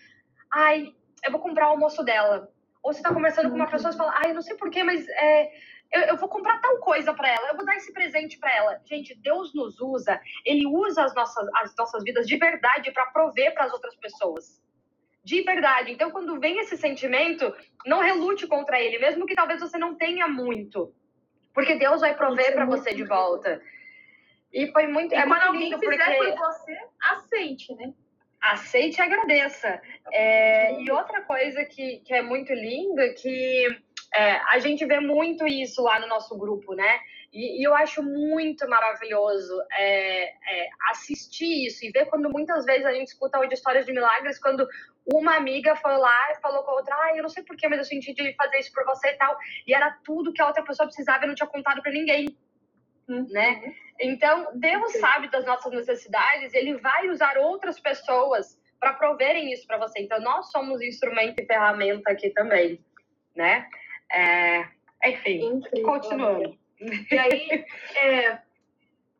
ai, 0.52 0.94
eu 1.26 1.32
vou 1.32 1.42
comprar 1.42 1.68
o 1.68 1.72
almoço 1.72 2.04
dela 2.04 2.50
ou 2.82 2.94
você 2.94 3.00
está 3.00 3.14
conversando 3.14 3.50
com 3.50 3.56
uma 3.56 3.70
pessoa 3.70 3.94
e 3.94 3.98
fala, 3.98 4.14
ah, 4.18 4.28
eu 4.28 4.34
não 4.34 4.42
sei 4.42 4.56
porquê, 4.56 4.84
mas 4.84 5.08
é, 5.10 5.52
eu, 5.92 6.02
eu, 6.02 6.18
vou 6.18 6.30
comprar 6.30 6.60
tal 6.60 6.78
coisa 6.80 7.14
para 7.14 7.30
ela, 7.30 7.50
eu 7.50 7.56
vou 7.56 7.66
dar 7.66 7.76
esse 7.76 7.92
presente 7.92 8.38
para 8.38 8.56
ela. 8.56 8.82
Gente, 8.86 9.16
Deus 9.16 9.54
nos 9.54 9.80
usa, 9.80 10.20
Ele 10.46 10.66
usa 10.66 11.04
as 11.04 11.14
nossas, 11.14 11.48
as 11.56 11.76
nossas 11.76 12.04
vidas 12.04 12.28
de 12.28 12.38
verdade 12.38 12.92
para 12.92 13.08
prover 13.08 13.54
para 13.54 13.66
as 13.66 13.74
outras 13.74 13.96
pessoas. 13.96 14.62
De 15.24 15.42
verdade. 15.42 15.92
Então, 15.92 16.12
quando 16.12 16.40
vem 16.40 16.60
esse 16.60 16.78
sentimento, 16.78 17.54
não 17.86 18.00
relute 18.00 18.48
contra 18.48 18.80
ele, 18.80 18.98
mesmo 19.00 19.26
que 19.26 19.36
talvez 19.36 19.60
você 19.60 19.78
não 19.78 19.96
tenha 19.96 20.28
muito. 20.28 20.94
Porque 21.54 21.76
Deus 21.76 22.02
vai 22.02 22.16
prover 22.16 22.54
para 22.54 22.66
você 22.66 22.94
de 22.94 23.04
volta. 23.04 23.62
E 24.54 24.72
foi 24.72 24.88
muito. 24.88 25.14
E 25.14 25.18
é 25.18 25.28
quando 25.28 25.54
muito 25.54 25.76
alguém 25.76 25.80
fizer 25.80 26.18
porque... 26.18 26.32
por 26.32 26.38
você, 26.38 26.78
aceite, 27.02 27.76
né? 27.76 27.94
Aceite 28.42 29.00
e 29.00 29.02
agradeça. 29.02 29.82
É, 30.12 30.82
e 30.82 30.92
outra 30.92 31.22
coisa 31.22 31.64
que, 31.66 32.00
que 32.00 32.14
é 32.14 32.22
muito 32.22 32.54
linda, 32.54 33.14
que 33.14 33.68
é, 34.14 34.42
a 34.52 34.60
gente 34.60 34.86
vê 34.86 35.00
muito 35.00 35.46
isso 35.48 35.82
lá 35.84 36.00
no 36.00 36.08
nosso 36.08 36.38
grupo, 36.38 36.74
né? 36.74 37.00
E, 37.32 37.62
e 37.62 37.64
eu 37.64 37.76
acho 37.76 38.02
muito 38.02 38.68
maravilhoso 38.68 39.54
é, 39.72 40.24
é 40.24 40.70
assistir 40.90 41.68
isso 41.68 41.86
e 41.86 41.92
ver 41.92 42.06
quando 42.06 42.30
muitas 42.30 42.66
vezes 42.66 42.86
a 42.86 42.92
gente 42.92 43.10
escuta 43.10 43.40
de 43.48 43.54
histórias 43.54 43.86
de 43.86 43.94
milagres, 43.94 44.40
quando 44.40 44.68
uma 45.06 45.36
amiga 45.36 45.76
foi 45.76 45.96
lá 45.98 46.32
e 46.32 46.42
falou 46.42 46.64
com 46.64 46.72
a 46.72 46.76
outra, 46.76 46.96
ah, 46.96 47.16
eu 47.16 47.22
não 47.22 47.30
sei 47.30 47.44
porquê, 47.44 47.68
mas 47.68 47.80
eu 47.80 47.86
senti 47.86 48.14
de 48.14 48.34
fazer 48.34 48.60
isso 48.60 48.74
por 48.74 48.84
você 48.86 49.10
e 49.10 49.18
tal. 49.18 49.38
E 49.68 49.74
era 49.74 49.92
tudo 50.04 50.34
que 50.34 50.42
a 50.42 50.48
outra 50.48 50.64
pessoa 50.64 50.88
precisava 50.88 51.26
e 51.26 51.28
não 51.28 51.36
tinha 51.36 51.48
contado 51.48 51.82
para 51.82 51.92
ninguém 51.92 52.36
né? 53.30 53.74
Então, 54.00 54.52
Deus 54.56 54.94
sabe 54.94 55.30
das 55.30 55.46
nossas 55.46 55.72
necessidades, 55.74 56.54
ele 56.54 56.78
vai 56.78 57.10
usar 57.10 57.38
outras 57.38 57.80
pessoas 57.80 58.58
para 58.80 58.94
proverem 58.94 59.52
isso 59.52 59.68
para 59.68 59.78
você. 59.78 60.00
Então, 60.00 60.22
nós 60.22 60.52
somos 60.52 60.82
instrumento 60.82 61.40
e 61.40 61.46
ferramenta 61.46 62.12
aqui 62.12 62.30
também, 62.30 62.84
né? 63.36 63.68
É, 64.12 64.66
enfim, 65.06 65.44
Incrível. 65.44 65.86
continuando. 65.86 66.58
E 67.12 67.18
aí, 67.18 67.66
é, 67.98 68.40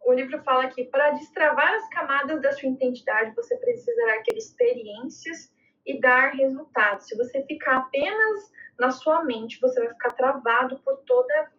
o 0.06 0.14
livro 0.14 0.42
fala 0.44 0.68
que 0.68 0.86
para 0.86 1.12
destravar 1.12 1.74
as 1.74 1.90
camadas 1.90 2.42
da 2.42 2.52
sua 2.54 2.70
identidade, 2.70 3.36
você 3.36 3.56
precisará 3.58 4.24
ter 4.24 4.38
experiências 4.38 5.54
e 5.86 6.00
dar 6.00 6.34
resultados. 6.34 7.08
Se 7.08 7.18
você 7.18 7.44
ficar 7.44 7.78
apenas 7.78 8.52
na 8.80 8.92
sua 8.92 9.24
mente, 9.24 9.60
você 9.60 9.80
vai 9.80 9.90
ficar 9.90 10.12
travado 10.12 10.80
por 10.80 10.98
toda 11.06 11.34
a. 11.42 11.59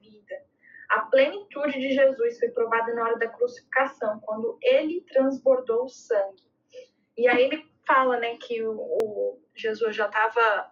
A 0.90 1.02
plenitude 1.02 1.78
de 1.78 1.92
Jesus 1.92 2.38
foi 2.38 2.48
provada 2.48 2.92
na 2.94 3.04
hora 3.04 3.18
da 3.18 3.28
crucificação, 3.28 4.18
quando 4.20 4.58
ele 4.60 5.02
transbordou 5.02 5.84
o 5.84 5.88
sangue. 5.88 6.42
E 7.16 7.28
aí 7.28 7.44
ele 7.44 7.64
fala, 7.86 8.18
né, 8.18 8.36
que 8.36 8.62
o, 8.62 8.72
o 8.72 9.40
Jesus 9.54 9.94
já 9.94 10.06
estava 10.06 10.70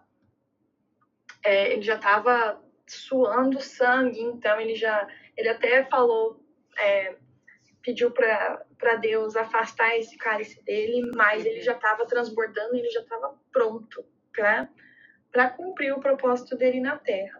é, 1.43 1.71
ele 1.71 1.81
já 1.81 1.95
estava 1.95 2.61
suando 2.85 3.61
sangue, 3.61 4.19
então 4.19 4.59
ele 4.59 4.75
já 4.75 5.07
ele 5.37 5.47
até 5.47 5.85
falou 5.85 6.43
é, 6.77 7.15
pediu 7.81 8.11
para 8.11 8.95
Deus 8.99 9.35
afastar 9.35 9.97
esse 9.97 10.17
cálice 10.17 10.61
dele, 10.63 11.09
mas 11.15 11.45
ele 11.45 11.61
já 11.61 11.73
estava 11.73 12.05
transbordando, 12.05 12.75
ele 12.75 12.89
já 12.89 13.01
estava 13.01 13.37
pronto 13.51 14.05
para 15.31 15.49
cumprir 15.49 15.93
o 15.93 15.99
propósito 15.99 16.57
dele 16.57 16.79
na 16.79 16.97
Terra. 16.97 17.38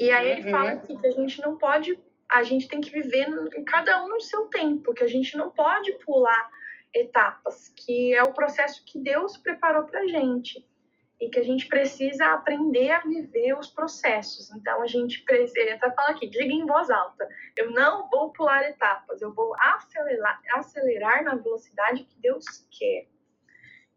E 0.00 0.10
aí 0.10 0.30
ele 0.30 0.50
fala 0.50 0.72
uhum. 0.72 0.78
aqui 0.78 0.96
que 0.96 1.06
a 1.06 1.10
gente 1.10 1.42
não 1.42 1.58
pode, 1.58 2.02
a 2.26 2.42
gente 2.42 2.66
tem 2.66 2.80
que 2.80 2.90
viver 2.90 3.26
cada 3.66 4.02
um 4.02 4.08
no 4.08 4.20
seu 4.22 4.46
tempo, 4.46 4.94
que 4.94 5.04
a 5.04 5.06
gente 5.06 5.36
não 5.36 5.50
pode 5.50 5.92
pular 5.98 6.50
etapas, 6.94 7.68
que 7.68 8.14
é 8.14 8.22
o 8.22 8.32
processo 8.32 8.82
que 8.86 8.98
Deus 8.98 9.36
preparou 9.36 9.84
para 9.84 10.08
gente 10.08 10.66
e 11.20 11.28
que 11.28 11.38
a 11.38 11.42
gente 11.42 11.68
precisa 11.68 12.32
aprender 12.32 12.90
a 12.90 13.00
viver 13.00 13.52
os 13.58 13.68
processos. 13.68 14.50
Então 14.52 14.80
a 14.80 14.86
gente 14.86 15.22
precisa, 15.22 15.60
ele 15.60 15.72
até 15.72 15.90
fala 15.90 16.12
aqui, 16.12 16.26
diga 16.26 16.50
em 16.50 16.64
voz 16.64 16.88
alta, 16.90 17.28
eu 17.58 17.70
não 17.70 18.08
vou 18.08 18.32
pular 18.32 18.62
etapas, 18.70 19.20
eu 19.20 19.34
vou 19.34 19.54
acelerar, 19.56 20.40
acelerar 20.54 21.22
na 21.24 21.34
velocidade 21.34 22.04
que 22.04 22.18
Deus 22.22 22.66
quer. 22.70 23.06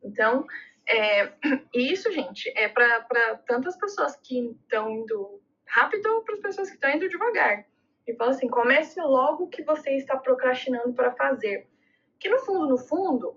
Então, 0.04 0.46
é, 0.86 1.32
isso, 1.74 2.12
gente, 2.12 2.52
é 2.58 2.68
para 2.68 3.38
tantas 3.48 3.78
pessoas 3.78 4.18
que 4.18 4.58
estão 4.66 4.90
indo 4.90 5.42
rápido 5.74 6.22
para 6.22 6.36
as 6.36 6.40
pessoas 6.40 6.70
que 6.70 6.76
estão 6.76 6.92
indo 6.92 7.10
devagar. 7.10 7.66
E 8.08 8.14
fala 8.16 8.32
assim: 8.32 8.48
comece 8.48 9.02
logo 9.02 9.46
o 9.46 9.50
que 9.50 9.64
você 9.64 9.92
está 9.98 10.16
procrastinando 10.16 10.94
para 10.94 11.12
fazer. 11.12 11.68
Que 12.20 12.30
no 12.30 12.40
fundo, 12.40 12.68
no 12.68 12.78
fundo, 12.78 13.36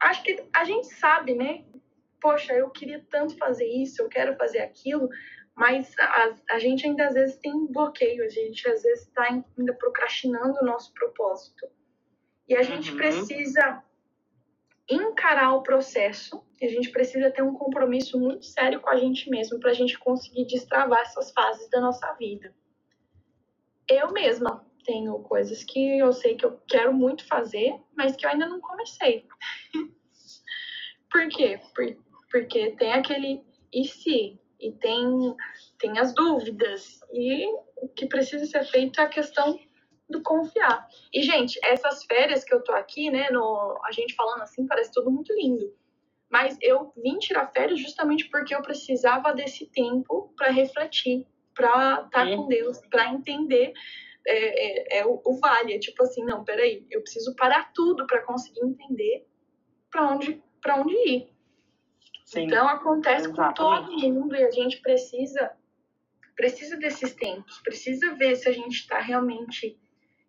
acho 0.00 0.22
que 0.22 0.44
a 0.52 0.64
gente 0.64 0.88
sabe, 0.88 1.34
né? 1.34 1.64
Poxa, 2.20 2.52
eu 2.52 2.68
queria 2.70 3.04
tanto 3.08 3.36
fazer 3.38 3.66
isso, 3.66 4.02
eu 4.02 4.08
quero 4.08 4.36
fazer 4.36 4.58
aquilo, 4.58 5.08
mas 5.54 5.94
a, 5.98 6.34
a 6.50 6.58
gente 6.58 6.86
ainda 6.86 7.06
às 7.06 7.14
vezes 7.14 7.36
tem 7.36 7.66
bloqueio, 7.66 8.24
a 8.24 8.28
gente 8.28 8.68
às 8.68 8.82
vezes 8.82 9.06
está 9.06 9.22
ainda 9.22 9.72
procrastinando 9.74 10.58
o 10.60 10.66
nosso 10.66 10.92
propósito. 10.92 11.66
E 12.48 12.56
a 12.56 12.62
gente 12.62 12.90
uhum. 12.90 12.96
precisa 12.96 13.82
encarar 14.88 15.54
o 15.54 15.62
processo 15.62 16.44
a 16.66 16.68
gente 16.68 16.90
precisa 16.90 17.30
ter 17.30 17.42
um 17.42 17.54
compromisso 17.54 18.18
muito 18.18 18.44
sério 18.44 18.80
com 18.80 18.90
a 18.90 18.96
gente 18.96 19.30
mesmo 19.30 19.58
para 19.58 19.70
a 19.70 19.74
gente 19.74 19.98
conseguir 19.98 20.46
destravar 20.46 21.00
essas 21.00 21.32
fases 21.32 21.68
da 21.70 21.80
nossa 21.80 22.12
vida. 22.14 22.54
Eu 23.88 24.12
mesma 24.12 24.66
tenho 24.84 25.18
coisas 25.20 25.64
que 25.64 25.98
eu 25.98 26.12
sei 26.12 26.36
que 26.36 26.44
eu 26.44 26.60
quero 26.68 26.92
muito 26.92 27.26
fazer, 27.26 27.80
mas 27.96 28.16
que 28.16 28.24
eu 28.24 28.30
ainda 28.30 28.46
não 28.46 28.60
comecei. 28.60 29.26
Por 31.10 31.28
quê? 31.28 31.60
Por, 31.74 31.96
porque 32.30 32.70
tem 32.76 32.92
aquele 32.92 33.44
e 33.72 33.84
se, 33.84 34.38
e 34.60 34.72
tem, 34.72 35.34
tem 35.78 35.98
as 35.98 36.14
dúvidas, 36.14 37.00
e 37.12 37.46
o 37.76 37.88
que 37.88 38.06
precisa 38.06 38.44
ser 38.46 38.64
feito 38.64 39.00
é 39.00 39.04
a 39.04 39.08
questão 39.08 39.58
do 40.08 40.22
confiar. 40.22 40.88
E, 41.12 41.22
gente, 41.22 41.58
essas 41.64 42.04
férias 42.04 42.44
que 42.44 42.54
eu 42.54 42.62
tô 42.62 42.72
aqui, 42.72 43.10
né, 43.10 43.28
no, 43.30 43.78
a 43.84 43.92
gente 43.92 44.14
falando 44.14 44.42
assim, 44.42 44.66
parece 44.66 44.92
tudo 44.92 45.10
muito 45.10 45.32
lindo. 45.32 45.72
Mas 46.30 46.56
eu 46.60 46.92
vim 46.96 47.18
tirar 47.18 47.48
férias 47.48 47.80
justamente 47.80 48.28
porque 48.30 48.54
eu 48.54 48.62
precisava 48.62 49.32
desse 49.32 49.66
tempo 49.66 50.32
para 50.36 50.50
refletir, 50.50 51.26
para 51.54 52.04
estar 52.04 52.10
tá 52.10 52.36
com 52.36 52.46
Deus, 52.46 52.78
para 52.88 53.12
entender 53.12 53.72
é, 54.26 54.98
é, 54.98 55.00
é 55.00 55.06
o, 55.06 55.20
o, 55.24 55.38
vale. 55.40 55.74
É 55.74 55.78
tipo 55.78 56.02
assim, 56.02 56.24
não, 56.24 56.44
peraí, 56.44 56.86
eu 56.90 57.02
preciso 57.02 57.34
parar 57.34 57.72
tudo 57.74 58.06
para 58.06 58.22
conseguir 58.22 58.64
entender 58.64 59.26
para 59.90 60.12
onde, 60.12 60.40
onde 60.68 60.94
ir. 60.94 61.30
Sim, 62.24 62.44
então 62.44 62.68
acontece 62.68 63.28
exatamente. 63.28 63.56
com 63.58 63.64
todo 63.64 64.14
mundo 64.14 64.36
e 64.36 64.44
a 64.44 64.50
gente 64.50 64.80
precisa 64.80 65.50
precisa 66.36 66.76
desses 66.78 67.12
tempos, 67.14 67.58
precisa 67.58 68.14
ver 68.14 68.34
se 68.34 68.48
a 68.48 68.52
gente 68.52 68.76
está 68.76 68.98
realmente 68.98 69.78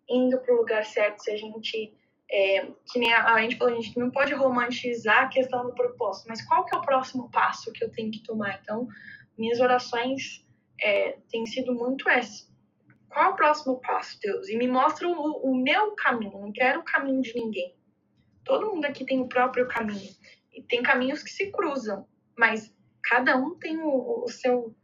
indo 0.06 0.38
para 0.40 0.54
o 0.54 0.58
lugar 0.58 0.84
certo, 0.84 1.20
se 1.20 1.30
a 1.30 1.36
gente, 1.36 1.94
é, 2.32 2.66
que 2.90 2.98
nem 2.98 3.12
a, 3.12 3.34
a, 3.34 3.42
gente 3.42 3.58
falou, 3.58 3.74
a 3.74 3.80
gente 3.80 3.98
não 3.98 4.10
pode 4.10 4.32
romantizar 4.32 5.24
a 5.24 5.28
questão 5.28 5.66
do 5.66 5.74
propósito, 5.74 6.28
mas 6.28 6.42
qual 6.42 6.64
que 6.64 6.74
é 6.74 6.78
o 6.78 6.82
próximo 6.82 7.30
passo 7.30 7.70
que 7.72 7.84
eu 7.84 7.92
tenho 7.92 8.10
que 8.10 8.22
tomar? 8.22 8.58
Então, 8.62 8.88
minhas 9.36 9.60
orações 9.60 10.42
é, 10.80 11.18
têm 11.30 11.44
sido 11.44 11.74
muito 11.74 12.08
essa. 12.08 12.50
Qual 13.10 13.26
é 13.26 13.28
o 13.28 13.36
próximo 13.36 13.78
passo, 13.82 14.18
Deus? 14.18 14.48
E 14.48 14.56
me 14.56 14.66
mostra 14.66 15.06
o, 15.06 15.12
o 15.12 15.54
meu 15.54 15.92
caminho, 15.92 16.40
não 16.40 16.50
quero 16.50 16.80
o 16.80 16.84
caminho 16.84 17.20
de 17.20 17.34
ninguém. 17.34 17.76
Todo 18.42 18.70
mundo 18.72 18.86
aqui 18.86 19.04
tem 19.04 19.20
o 19.20 19.28
próprio 19.28 19.68
caminho. 19.68 20.10
E 20.54 20.62
tem 20.62 20.82
caminhos 20.82 21.22
que 21.22 21.30
se 21.30 21.52
cruzam, 21.52 22.06
mas 22.36 22.74
cada 23.04 23.36
um 23.36 23.58
tem 23.58 23.78
o, 23.78 24.24
o 24.24 24.28
seu 24.28 24.74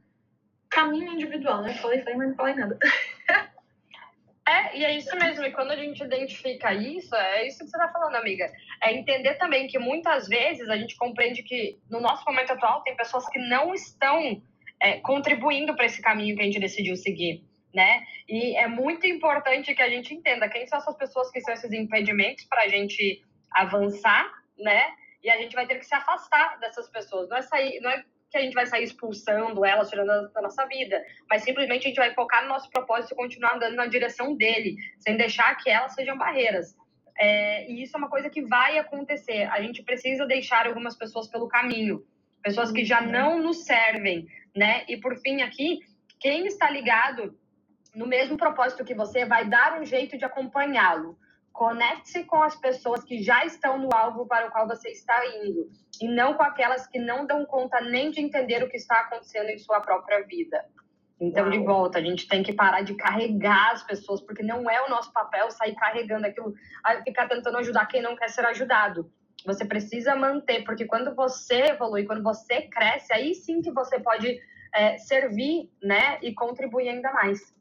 caminho 0.68 1.14
individual, 1.14 1.62
né? 1.62 1.72
Falei, 1.78 2.00
falei, 2.00 2.16
mas 2.16 2.28
não 2.28 2.36
falei 2.36 2.54
nada. 2.54 2.78
É, 4.48 4.78
e 4.78 4.84
é 4.84 4.96
isso 4.96 5.14
mesmo. 5.16 5.44
E 5.44 5.52
quando 5.52 5.72
a 5.72 5.76
gente 5.76 6.02
identifica 6.02 6.72
isso, 6.72 7.14
é 7.14 7.46
isso 7.46 7.58
que 7.58 7.68
você 7.68 7.76
está 7.76 7.92
falando, 7.92 8.14
amiga. 8.14 8.50
É 8.82 8.94
entender 8.94 9.34
também 9.34 9.66
que 9.66 9.78
muitas 9.78 10.26
vezes 10.26 10.70
a 10.70 10.76
gente 10.76 10.96
compreende 10.96 11.42
que 11.42 11.78
no 11.90 12.00
nosso 12.00 12.24
momento 12.24 12.54
atual 12.54 12.82
tem 12.82 12.96
pessoas 12.96 13.28
que 13.28 13.38
não 13.38 13.74
estão 13.74 14.42
é, 14.80 15.00
contribuindo 15.00 15.76
para 15.76 15.84
esse 15.84 16.00
caminho 16.00 16.34
que 16.34 16.40
a 16.40 16.46
gente 16.46 16.58
decidiu 16.58 16.96
seguir, 16.96 17.44
né? 17.74 18.02
E 18.26 18.56
é 18.56 18.66
muito 18.66 19.06
importante 19.06 19.74
que 19.74 19.82
a 19.82 19.90
gente 19.90 20.14
entenda 20.14 20.48
quem 20.48 20.66
são 20.66 20.78
essas 20.78 20.96
pessoas 20.96 21.30
que 21.30 21.42
são 21.42 21.52
esses 21.52 21.70
impedimentos 21.70 22.44
para 22.44 22.62
a 22.62 22.68
gente 22.68 23.22
avançar, 23.52 24.32
né? 24.58 24.94
E 25.22 25.28
a 25.28 25.36
gente 25.36 25.54
vai 25.54 25.66
ter 25.66 25.78
que 25.78 25.84
se 25.84 25.94
afastar 25.94 26.58
dessas 26.58 26.88
pessoas. 26.88 27.28
Não 27.28 27.36
é 27.36 27.42
sair, 27.42 27.80
não 27.80 27.90
é 27.90 28.02
que 28.30 28.36
a 28.36 28.40
gente 28.42 28.54
vai 28.54 28.66
sair 28.66 28.84
expulsando 28.84 29.64
elas, 29.64 29.88
tirando 29.88 30.30
da 30.32 30.42
nossa 30.42 30.66
vida, 30.66 31.02
mas 31.28 31.42
simplesmente 31.42 31.86
a 31.86 31.88
gente 31.88 31.96
vai 31.96 32.12
focar 32.14 32.42
no 32.42 32.50
nosso 32.50 32.70
propósito 32.70 33.12
e 33.12 33.16
continuar 33.16 33.56
andando 33.56 33.74
na 33.74 33.86
direção 33.86 34.36
dele, 34.36 34.76
sem 34.98 35.16
deixar 35.16 35.54
que 35.56 35.70
elas 35.70 35.94
sejam 35.94 36.16
barreiras. 36.16 36.76
É, 37.18 37.70
e 37.70 37.82
isso 37.82 37.96
é 37.96 37.98
uma 37.98 38.08
coisa 38.08 38.30
que 38.30 38.42
vai 38.42 38.78
acontecer. 38.78 39.42
A 39.50 39.60
gente 39.60 39.82
precisa 39.82 40.26
deixar 40.26 40.66
algumas 40.66 40.96
pessoas 40.96 41.26
pelo 41.26 41.48
caminho, 41.48 42.04
pessoas 42.42 42.70
que 42.70 42.84
já 42.84 43.02
uhum. 43.02 43.10
não 43.10 43.42
nos 43.42 43.64
servem, 43.64 44.26
né? 44.54 44.84
E 44.88 44.96
por 44.96 45.16
fim, 45.20 45.42
aqui, 45.42 45.80
quem 46.20 46.46
está 46.46 46.70
ligado 46.70 47.36
no 47.94 48.06
mesmo 48.06 48.36
propósito 48.36 48.84
que 48.84 48.94
você 48.94 49.24
vai 49.24 49.48
dar 49.48 49.80
um 49.80 49.84
jeito 49.84 50.16
de 50.16 50.24
acompanhá-lo. 50.24 51.18
Conecte-se 51.52 52.24
com 52.24 52.42
as 52.42 52.54
pessoas 52.54 53.02
que 53.02 53.22
já 53.22 53.44
estão 53.44 53.78
no 53.78 53.92
alvo 53.92 54.26
para 54.26 54.46
o 54.46 54.50
qual 54.50 54.66
você 54.66 54.90
está 54.90 55.26
indo 55.26 55.68
e 56.00 56.08
não 56.08 56.34
com 56.34 56.42
aquelas 56.42 56.86
que 56.86 56.98
não 56.98 57.26
dão 57.26 57.44
conta 57.44 57.80
nem 57.80 58.10
de 58.10 58.20
entender 58.20 58.62
o 58.62 58.68
que 58.68 58.76
está 58.76 59.00
acontecendo 59.00 59.48
em 59.48 59.58
sua 59.58 59.80
própria 59.80 60.24
vida. 60.24 60.64
Então, 61.20 61.44
Uau. 61.44 61.50
de 61.50 61.58
volta, 61.58 61.98
a 61.98 62.02
gente 62.02 62.28
tem 62.28 62.42
que 62.44 62.52
parar 62.52 62.82
de 62.82 62.94
carregar 62.94 63.72
as 63.72 63.82
pessoas, 63.82 64.20
porque 64.20 64.42
não 64.42 64.70
é 64.70 64.80
o 64.82 64.88
nosso 64.88 65.12
papel 65.12 65.50
sair 65.50 65.74
carregando 65.74 66.26
aquilo, 66.26 66.54
ficar 67.04 67.28
tentando 67.28 67.58
ajudar 67.58 67.86
quem 67.86 68.00
não 68.00 68.14
quer 68.14 68.30
ser 68.30 68.44
ajudado. 68.46 69.10
Você 69.44 69.64
precisa 69.64 70.14
manter, 70.14 70.64
porque 70.64 70.84
quando 70.84 71.14
você 71.14 71.70
evolui, 71.70 72.04
quando 72.04 72.22
você 72.22 72.62
cresce, 72.62 73.12
aí 73.12 73.34
sim 73.34 73.60
que 73.60 73.72
você 73.72 73.98
pode 73.98 74.40
é, 74.72 74.96
servir, 74.98 75.70
né, 75.82 76.18
e 76.22 76.32
contribuir 76.34 76.88
ainda 76.88 77.12
mais. 77.12 77.52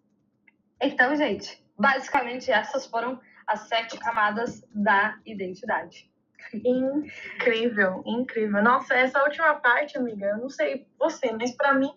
Então, 0.80 1.16
gente, 1.16 1.64
basicamente 1.78 2.52
essas 2.52 2.86
foram 2.86 3.20
as 3.48 3.62
sete 3.62 3.98
camadas 3.98 4.64
da 4.74 5.18
identidade. 5.26 6.12
Incrível, 6.54 8.04
incrível. 8.06 8.62
Nossa, 8.62 8.94
essa 8.94 9.24
última 9.24 9.56
parte, 9.56 9.98
amiga, 9.98 10.28
eu 10.28 10.38
não 10.38 10.50
sei 10.50 10.86
você, 11.00 11.32
mas 11.32 11.52
para 11.52 11.74
mim 11.74 11.94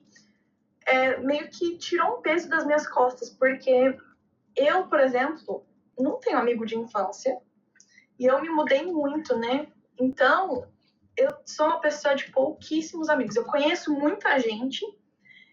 é, 0.87 1.19
meio 1.19 1.49
que 1.51 1.77
tirou 1.79 2.19
um 2.19 2.23
peso 2.23 2.49
das 2.49 2.65
minhas 2.65 2.87
costas, 2.89 3.31
porque 3.31 3.97
eu, 4.57 4.87
por 4.89 4.99
exemplo, 5.01 5.65
não 5.99 6.19
tenho 6.19 6.39
amigo 6.39 6.65
de 6.65 6.77
infância 6.77 7.39
e 8.19 8.27
eu 8.27 8.41
me 8.41 8.49
mudei 8.49 8.85
muito, 8.85 9.37
né? 9.37 9.69
Então, 9.99 10.67
eu 11.17 11.31
sou 11.45 11.67
uma 11.67 11.81
pessoa 11.81 12.15
de 12.15 12.31
pouquíssimos 12.31 13.09
amigos. 13.09 13.37
Eu 13.37 13.45
conheço 13.45 13.93
muita 13.93 14.39
gente, 14.39 14.85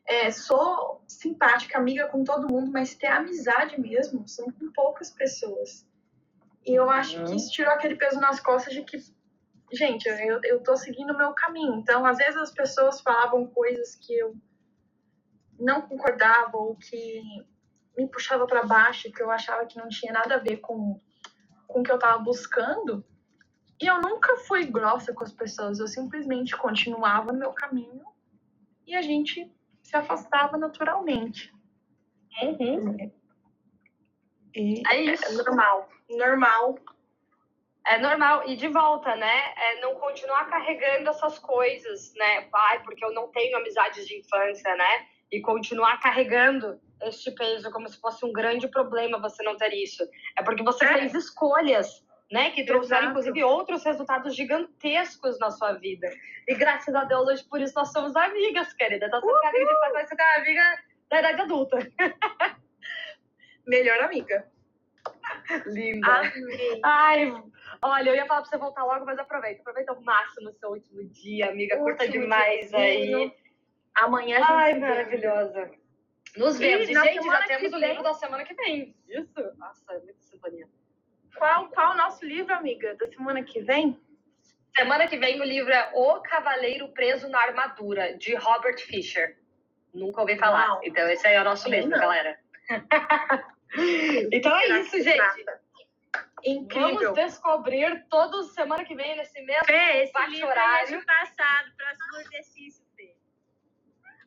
é, 0.07 0.31
sou 0.31 1.03
simpática, 1.05 1.77
amiga 1.77 2.07
com 2.07 2.23
todo 2.23 2.51
mundo, 2.51 2.71
mas 2.71 2.95
ter 2.95 3.07
amizade 3.07 3.79
mesmo 3.79 4.25
são 4.25 4.49
com 4.51 4.71
poucas 4.71 5.11
pessoas. 5.11 5.85
E 6.65 6.73
eu 6.73 6.89
acho 6.89 7.23
que 7.25 7.35
isso 7.35 7.51
tirou 7.51 7.73
aquele 7.73 7.95
peso 7.95 8.19
nas 8.19 8.39
costas 8.39 8.73
de 8.73 8.83
que, 8.83 8.97
gente, 9.71 10.07
eu, 10.07 10.39
eu 10.43 10.63
tô 10.63 10.77
seguindo 10.77 11.13
o 11.13 11.17
meu 11.17 11.33
caminho. 11.33 11.75
Então, 11.75 12.05
às 12.05 12.17
vezes 12.17 12.37
as 12.37 12.51
pessoas 12.51 13.01
falavam 13.01 13.47
coisas 13.47 13.95
que 13.95 14.13
eu 14.17 14.33
não 15.59 15.81
concordava 15.81 16.55
ou 16.57 16.75
que 16.75 17.21
me 17.97 18.07
puxava 18.07 18.45
para 18.47 18.63
baixo, 18.63 19.11
que 19.11 19.21
eu 19.21 19.29
achava 19.29 19.65
que 19.65 19.77
não 19.77 19.89
tinha 19.89 20.13
nada 20.13 20.35
a 20.35 20.39
ver 20.39 20.57
com, 20.57 21.01
com 21.67 21.79
o 21.81 21.83
que 21.83 21.91
eu 21.91 21.99
tava 21.99 22.19
buscando. 22.19 23.03
E 23.81 23.87
eu 23.87 24.01
nunca 24.01 24.37
fui 24.37 24.65
grossa 24.65 25.13
com 25.13 25.23
as 25.23 25.33
pessoas, 25.33 25.79
eu 25.79 25.87
simplesmente 25.87 26.55
continuava 26.55 27.31
no 27.31 27.39
meu 27.39 27.51
caminho 27.53 28.05
e 28.85 28.95
a 28.95 29.01
gente 29.01 29.51
se 29.87 29.95
afastava 29.95 30.57
naturalmente. 30.57 31.49
Uhum. 32.43 33.09
E 34.53 34.83
é, 34.85 35.01
isso. 35.01 35.25
é 35.25 35.31
normal. 35.31 35.89
Normal. 36.09 36.75
É 37.87 37.97
normal. 37.97 38.49
E 38.49 38.57
de 38.57 38.67
volta, 38.67 39.15
né? 39.15 39.53
É 39.55 39.79
não 39.79 39.95
continuar 39.95 40.49
carregando 40.49 41.09
essas 41.09 41.39
coisas, 41.39 42.13
né? 42.15 42.41
Pai, 42.51 42.83
porque 42.83 43.03
eu 43.03 43.13
não 43.13 43.29
tenho 43.29 43.55
amizades 43.55 44.05
de 44.05 44.19
infância, 44.19 44.75
né? 44.75 45.07
E 45.31 45.39
continuar 45.39 46.01
carregando 46.01 46.81
este 47.03 47.31
peso 47.31 47.71
como 47.71 47.87
se 47.87 47.97
fosse 48.01 48.25
um 48.25 48.33
grande 48.33 48.67
problema 48.67 49.21
você 49.21 49.41
não 49.41 49.55
ter 49.55 49.73
isso. 49.73 50.03
É 50.37 50.43
porque 50.43 50.63
você 50.63 50.83
é. 50.83 50.97
fez 50.97 51.13
escolhas 51.13 52.05
né? 52.31 52.51
Que 52.51 52.65
trouxeram, 52.65 53.03
Exato. 53.03 53.19
inclusive, 53.19 53.43
outros 53.43 53.83
resultados 53.83 54.35
gigantescos 54.35 55.39
na 55.39 55.51
sua 55.51 55.73
vida. 55.73 56.09
E 56.47 56.55
graças 56.55 56.93
a 56.93 57.03
Deus, 57.03 57.27
hoje, 57.27 57.43
por 57.45 57.61
isso, 57.61 57.73
nós 57.75 57.91
somos 57.91 58.15
amigas, 58.15 58.73
querida. 58.73 59.07
Então, 59.07 59.21
você 59.21 59.39
quer 59.41 60.03
de 60.03 60.07
ser 60.07 60.21
amiga 60.41 60.83
da 61.09 61.19
idade 61.19 61.41
adulta. 61.41 61.77
Melhor 63.65 63.99
amiga. 64.03 64.47
Linda. 65.65 66.21
Ai, 66.83 67.33
olha, 67.81 68.09
eu 68.09 68.15
ia 68.15 68.25
falar 68.25 68.41
pra 68.41 68.49
você 68.49 68.57
voltar 68.57 68.83
logo, 68.83 69.05
mas 69.05 69.19
aproveita. 69.19 69.61
Aproveita 69.61 69.93
o 69.93 70.03
máximo 70.03 70.49
no 70.49 70.53
seu 70.53 70.69
último 70.69 71.03
dia, 71.05 71.49
amiga. 71.49 71.77
Curta 71.77 72.07
demais 72.07 72.73
aí. 72.73 73.33
Amanhã 73.95 74.37
a 74.37 74.41
gente 74.41 74.51
Ai, 74.51 74.79
maravilhosa. 74.79 75.71
Nos 76.35 76.57
vemos. 76.57 76.89
E, 76.89 76.93
gente, 76.93 77.25
já 77.25 77.43
temos 77.47 77.73
o 77.73 77.77
livro 77.77 78.03
da 78.03 78.13
semana 78.13 78.43
que 78.43 78.53
vem. 78.53 78.95
Isso? 79.07 79.33
Nossa, 79.57 79.93
é 79.93 79.99
muita 79.99 80.21
sintonia. 80.21 80.67
Qual, 81.37 81.69
qual 81.69 81.93
o 81.93 81.97
nosso 81.97 82.25
livro, 82.25 82.53
amiga, 82.53 82.95
da 82.95 83.07
semana 83.07 83.43
que 83.43 83.61
vem? 83.61 83.99
Semana 84.75 85.07
que 85.07 85.17
vem 85.17 85.39
o 85.39 85.43
livro 85.43 85.71
é 85.71 85.91
O 85.93 86.19
Cavaleiro 86.21 86.89
Preso 86.89 87.27
na 87.29 87.39
Armadura, 87.39 88.17
de 88.17 88.35
Robert 88.35 88.77
Fisher. 88.79 89.37
Nunca 89.93 90.21
ouvi 90.21 90.37
falar. 90.37 90.67
Uau. 90.73 90.81
Então, 90.83 91.07
esse 91.09 91.25
aí 91.27 91.35
é 91.35 91.41
o 91.41 91.43
nosso 91.43 91.69
livro, 91.69 91.89
galera. 91.89 92.39
então 94.31 94.55
é 94.55 94.79
isso, 94.79 95.01
gente. 95.01 95.45
Incrível. 96.45 97.13
Vamos 97.13 97.13
descobrir 97.15 98.05
todos 98.09 98.53
semana 98.53 98.85
que 98.85 98.95
vem 98.95 99.17
nesse 99.17 99.41
mesmo 99.41 99.65
Fê, 99.65 100.03
esse 100.03 100.27
livro 100.29 100.47
horário. 100.47 100.95
É 100.95 101.05
passado, 101.05 101.71
próximo 101.75 102.19
exercício, 102.19 102.85
Fê. 102.95 103.15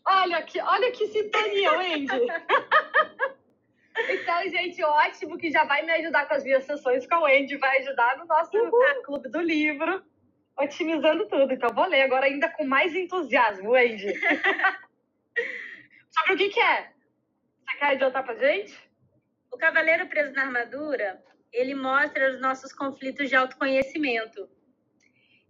Olha 0.07 0.43
que, 0.43 0.61
olha 0.61 0.91
que 0.91 1.07
sintonia, 1.07 1.73
Wendy. 1.73 2.09
Então, 3.97 4.43
gente, 4.49 4.83
ótimo 4.83 5.37
que 5.37 5.51
já 5.51 5.65
vai 5.65 5.83
me 5.83 5.91
ajudar 5.93 6.27
com 6.27 6.35
as 6.35 6.45
minhas 6.45 6.65
sessões 6.65 7.07
com 7.07 7.17
o 7.17 7.27
Andy, 7.27 7.57
vai 7.57 7.79
ajudar 7.79 8.17
no 8.19 8.25
nosso 8.27 8.57
Uhul. 8.57 9.03
clube 9.05 9.29
do 9.29 9.41
livro, 9.41 10.05
otimizando 10.59 11.29
tudo. 11.29 11.53
Então, 11.53 11.71
vou 11.75 11.87
ler 11.87 12.03
agora 12.03 12.27
ainda 12.27 12.49
com 12.49 12.65
mais 12.65 12.95
entusiasmo, 12.95 13.75
Andy. 13.75 14.15
Sobre 16.11 16.35
o 16.35 16.37
que, 16.37 16.49
que 16.51 16.61
é? 16.61 16.93
Você 17.65 17.77
quer 17.79 17.87
adiantar 17.87 18.25
pra 18.25 18.35
gente? 18.35 18.79
O 19.53 19.57
Cavaleiro 19.59 20.07
Preso 20.09 20.33
na 20.33 20.43
Armadura, 20.43 21.23
ele 21.53 21.75
mostra 21.75 22.31
os 22.31 22.41
nossos 22.41 22.73
conflitos 22.73 23.29
de 23.29 23.37
autoconhecimento. 23.37 24.49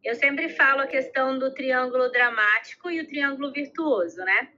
Eu 0.02 0.14
sempre 0.14 0.48
falo 0.48 0.80
a 0.80 0.86
questão 0.86 1.38
do 1.38 1.52
triângulo 1.52 2.10
dramático 2.10 2.90
e 2.90 3.00
o 3.00 3.06
triângulo 3.06 3.52
virtuoso, 3.52 4.16
né? 4.24 4.52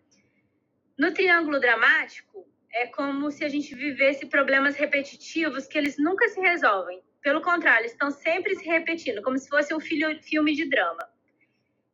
No 0.97 1.13
triângulo 1.13 1.59
dramático, 1.59 2.47
é 2.73 2.87
como 2.87 3.31
se 3.31 3.45
a 3.45 3.49
gente 3.49 3.75
vivesse 3.75 4.27
problemas 4.27 4.77
repetitivos 4.77 5.67
que 5.67 5.77
eles 5.77 5.97
nunca 5.99 6.29
se 6.29 6.41
resolvem. 6.41 7.03
Pelo 7.23 7.41
contrário, 7.41 7.87
estão 7.87 8.11
sempre 8.11 8.57
se 8.57 8.65
repetindo, 8.65 9.23
como 9.23 9.39
se 9.39 9.49
fosse 9.49 9.75
um 9.75 9.81
filme 9.81 10.55
de 10.55 10.69
drama. 10.69 11.09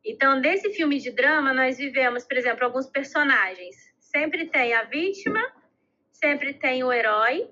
Então, 0.03 0.39
nesse 0.39 0.71
filme 0.73 0.97
de 0.97 1.11
drama, 1.11 1.53
nós 1.53 1.77
vivemos, 1.77 2.23
por 2.23 2.37
exemplo, 2.37 2.65
alguns 2.65 2.87
personagens. 2.87 3.75
Sempre 3.99 4.47
tem 4.47 4.73
a 4.73 4.83
vítima, 4.83 5.39
sempre 6.11 6.53
tem 6.53 6.83
o 6.83 6.91
herói 6.91 7.47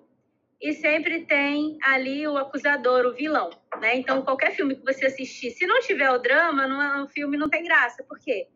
e 0.60 0.74
sempre 0.74 1.26
tem 1.26 1.78
ali 1.84 2.28
o 2.28 2.38
acusador, 2.38 3.06
o 3.06 3.14
vilão, 3.14 3.50
né? 3.80 3.96
Então, 3.96 4.24
qualquer 4.24 4.56
filme 4.56 4.76
que 4.76 4.84
você 4.84 5.06
assistir, 5.06 5.52
se 5.52 5.68
não 5.68 5.80
tiver 5.82 6.10
o 6.10 6.18
drama, 6.18 6.66
no 6.66 7.08
filme 7.10 7.38
não 7.38 7.50
tem 7.50 7.64
graça. 7.64 8.04
Por 8.04 8.18
quê? 8.18 8.48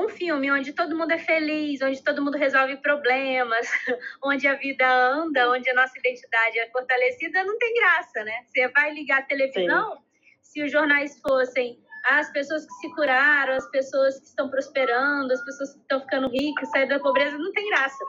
Um 0.00 0.08
filme 0.08 0.50
onde 0.50 0.72
todo 0.72 0.96
mundo 0.96 1.12
é 1.12 1.18
feliz, 1.18 1.82
onde 1.82 2.02
todo 2.02 2.22
mundo 2.22 2.38
resolve 2.38 2.76
problemas, 2.78 3.68
onde 4.24 4.46
a 4.46 4.54
vida 4.54 4.86
anda, 4.88 5.50
onde 5.50 5.68
a 5.68 5.74
nossa 5.74 5.98
identidade 5.98 6.58
é 6.58 6.70
fortalecida, 6.70 7.44
não 7.44 7.58
tem 7.58 7.74
graça, 7.74 8.24
né? 8.24 8.44
Você 8.46 8.68
vai 8.68 8.92
ligar 8.92 9.18
a 9.18 9.22
televisão, 9.22 9.96
Sim. 9.96 10.02
se 10.40 10.62
os 10.62 10.72
jornais 10.72 11.20
fossem 11.20 11.78
as 12.08 12.30
pessoas 12.32 12.64
que 12.64 12.72
se 12.74 12.94
curaram, 12.94 13.54
as 13.54 13.70
pessoas 13.70 14.18
que 14.18 14.26
estão 14.26 14.48
prosperando, 14.48 15.32
as 15.32 15.44
pessoas 15.44 15.74
que 15.74 15.80
estão 15.80 16.00
ficando 16.00 16.28
ricas, 16.28 16.70
sair 16.70 16.88
da 16.88 16.98
pobreza, 16.98 17.36
não 17.36 17.52
tem 17.52 17.68
graça. 17.68 18.04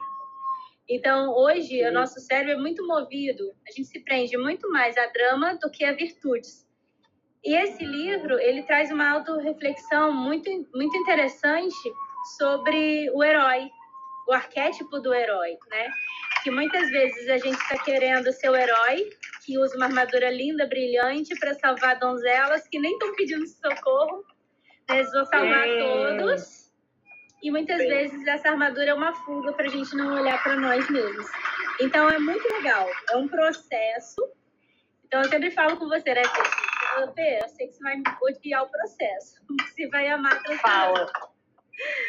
Então, 0.87 1.33
hoje, 1.35 1.79
Sim. 1.79 1.85
o 1.87 1.91
nosso 1.91 2.19
cérebro 2.19 2.53
é 2.53 2.57
muito 2.57 2.85
movido, 2.87 3.53
a 3.67 3.71
gente 3.71 3.85
se 3.85 3.99
prende 3.99 4.37
muito 4.37 4.69
mais 4.69 4.97
a 4.97 5.07
drama 5.07 5.55
do 5.55 5.69
que 5.69 5.83
a 5.83 5.93
virtudes. 5.93 6.65
E 7.43 7.55
esse 7.55 7.83
livro, 7.83 8.39
ele 8.39 8.63
traz 8.63 8.91
uma 8.91 9.09
autorreflexão 9.11 10.11
muito, 10.13 10.49
muito 10.73 10.95
interessante 10.97 11.93
sobre 12.37 13.09
o 13.11 13.23
herói, 13.23 13.69
o 14.27 14.33
arquétipo 14.33 14.99
do 14.99 15.13
herói, 15.13 15.57
né? 15.69 15.89
Que 16.43 16.51
muitas 16.51 16.89
vezes 16.89 17.27
a 17.29 17.37
gente 17.37 17.59
está 17.59 17.83
querendo 17.83 18.31
ser 18.31 18.49
o 18.49 18.55
herói, 18.55 19.09
que 19.43 19.57
usa 19.57 19.75
uma 19.75 19.87
armadura 19.87 20.29
linda, 20.29 20.67
brilhante, 20.67 21.37
para 21.39 21.55
salvar 21.55 21.97
donzelas 21.97 22.67
que 22.67 22.79
nem 22.79 22.93
estão 22.93 23.15
pedindo 23.15 23.47
socorro, 23.47 24.23
né? 24.87 24.97
eles 24.97 25.11
vão 25.11 25.25
salvar 25.25 25.67
todos. 25.67 26.71
E 27.41 27.49
muitas 27.49 27.79
vezes 27.79 28.25
essa 28.27 28.49
armadura 28.49 28.91
é 28.91 28.93
uma 28.93 29.13
fuga 29.13 29.51
para 29.53 29.65
a 29.65 29.69
gente 29.69 29.95
não 29.95 30.13
olhar 30.13 30.41
para 30.43 30.55
nós 30.57 30.87
mesmos. 30.91 31.25
Então 31.79 32.07
é 32.07 32.19
muito 32.19 32.47
legal, 32.53 32.87
é 33.09 33.17
um 33.17 33.27
processo. 33.27 34.21
Então 35.05 35.21
eu 35.21 35.27
sempre 35.27 35.49
falo 35.49 35.75
com 35.77 35.89
você, 35.89 36.13
né, 36.13 36.21
Fê? 37.13 37.39
Eu 37.41 37.49
sei 37.49 37.67
que 37.67 37.73
você 37.73 37.83
vai 37.83 38.03
odiar 38.23 38.63
o 38.63 38.69
processo. 38.69 39.41
Você 39.71 39.87
vai 39.87 40.07
amar 40.07 40.41
a 40.45 40.57
Fala. 40.59 41.11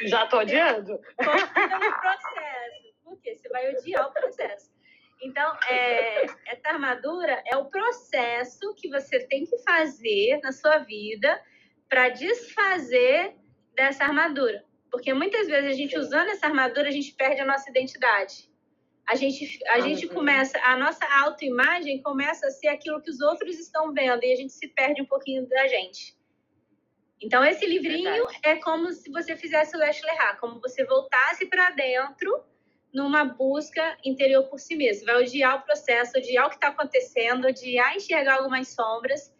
Já 0.04 0.26
tô 0.26 0.40
odiando. 0.40 0.98
Confia 1.16 1.78
no 1.78 2.00
processo. 2.00 2.94
Por 3.04 3.20
quê? 3.20 3.36
Você 3.36 3.48
vai 3.48 3.74
odiar 3.74 4.08
o 4.08 4.12
processo. 4.12 4.70
Então, 5.22 5.56
é, 5.68 6.24
essa 6.46 6.68
armadura 6.68 7.42
é 7.46 7.56
o 7.56 7.66
processo 7.66 8.74
que 8.74 8.88
você 8.88 9.20
tem 9.26 9.46
que 9.46 9.56
fazer 9.62 10.40
na 10.42 10.50
sua 10.50 10.78
vida 10.78 11.40
para 11.88 12.08
desfazer 12.08 13.36
dessa 13.74 14.04
armadura. 14.04 14.64
Porque 14.90 15.14
muitas 15.14 15.46
vezes 15.46 15.70
a 15.70 15.74
gente 15.74 15.96
usando 15.96 16.28
essa 16.28 16.46
armadura, 16.46 16.88
a 16.88 16.92
gente 16.92 17.14
perde 17.14 17.40
a 17.40 17.46
nossa 17.46 17.70
identidade. 17.70 18.51
A 19.12 19.14
gente, 19.14 19.58
a 19.68 19.80
gente 19.80 20.08
começa, 20.08 20.58
a 20.64 20.74
nossa 20.74 21.04
autoimagem 21.22 22.00
começa 22.00 22.46
a 22.46 22.50
ser 22.50 22.68
aquilo 22.68 22.98
que 23.02 23.10
os 23.10 23.20
outros 23.20 23.58
estão 23.58 23.92
vendo 23.92 24.24
e 24.24 24.32
a 24.32 24.36
gente 24.36 24.54
se 24.54 24.66
perde 24.68 25.02
um 25.02 25.04
pouquinho 25.04 25.46
da 25.46 25.68
gente. 25.68 26.16
Então, 27.20 27.44
esse 27.44 27.66
livrinho 27.66 28.10
Verdade. 28.10 28.38
é 28.42 28.56
como 28.56 28.90
se 28.90 29.10
você 29.10 29.36
fizesse 29.36 29.76
o 29.76 29.78
Leste 29.78 30.02
Lerrar, 30.06 30.40
como 30.40 30.58
você 30.62 30.82
voltasse 30.86 31.44
para 31.44 31.68
dentro 31.72 32.42
numa 32.90 33.22
busca 33.22 33.98
interior 34.02 34.44
por 34.44 34.58
si 34.58 34.74
mesmo. 34.76 35.04
Vai 35.04 35.22
odiar 35.22 35.58
o 35.58 35.62
processo, 35.62 36.16
odiar 36.16 36.46
o 36.46 36.48
que 36.48 36.56
está 36.56 36.68
acontecendo, 36.68 37.48
odiar 37.48 37.94
enxergar 37.94 38.38
algumas 38.38 38.68
sombras, 38.68 39.30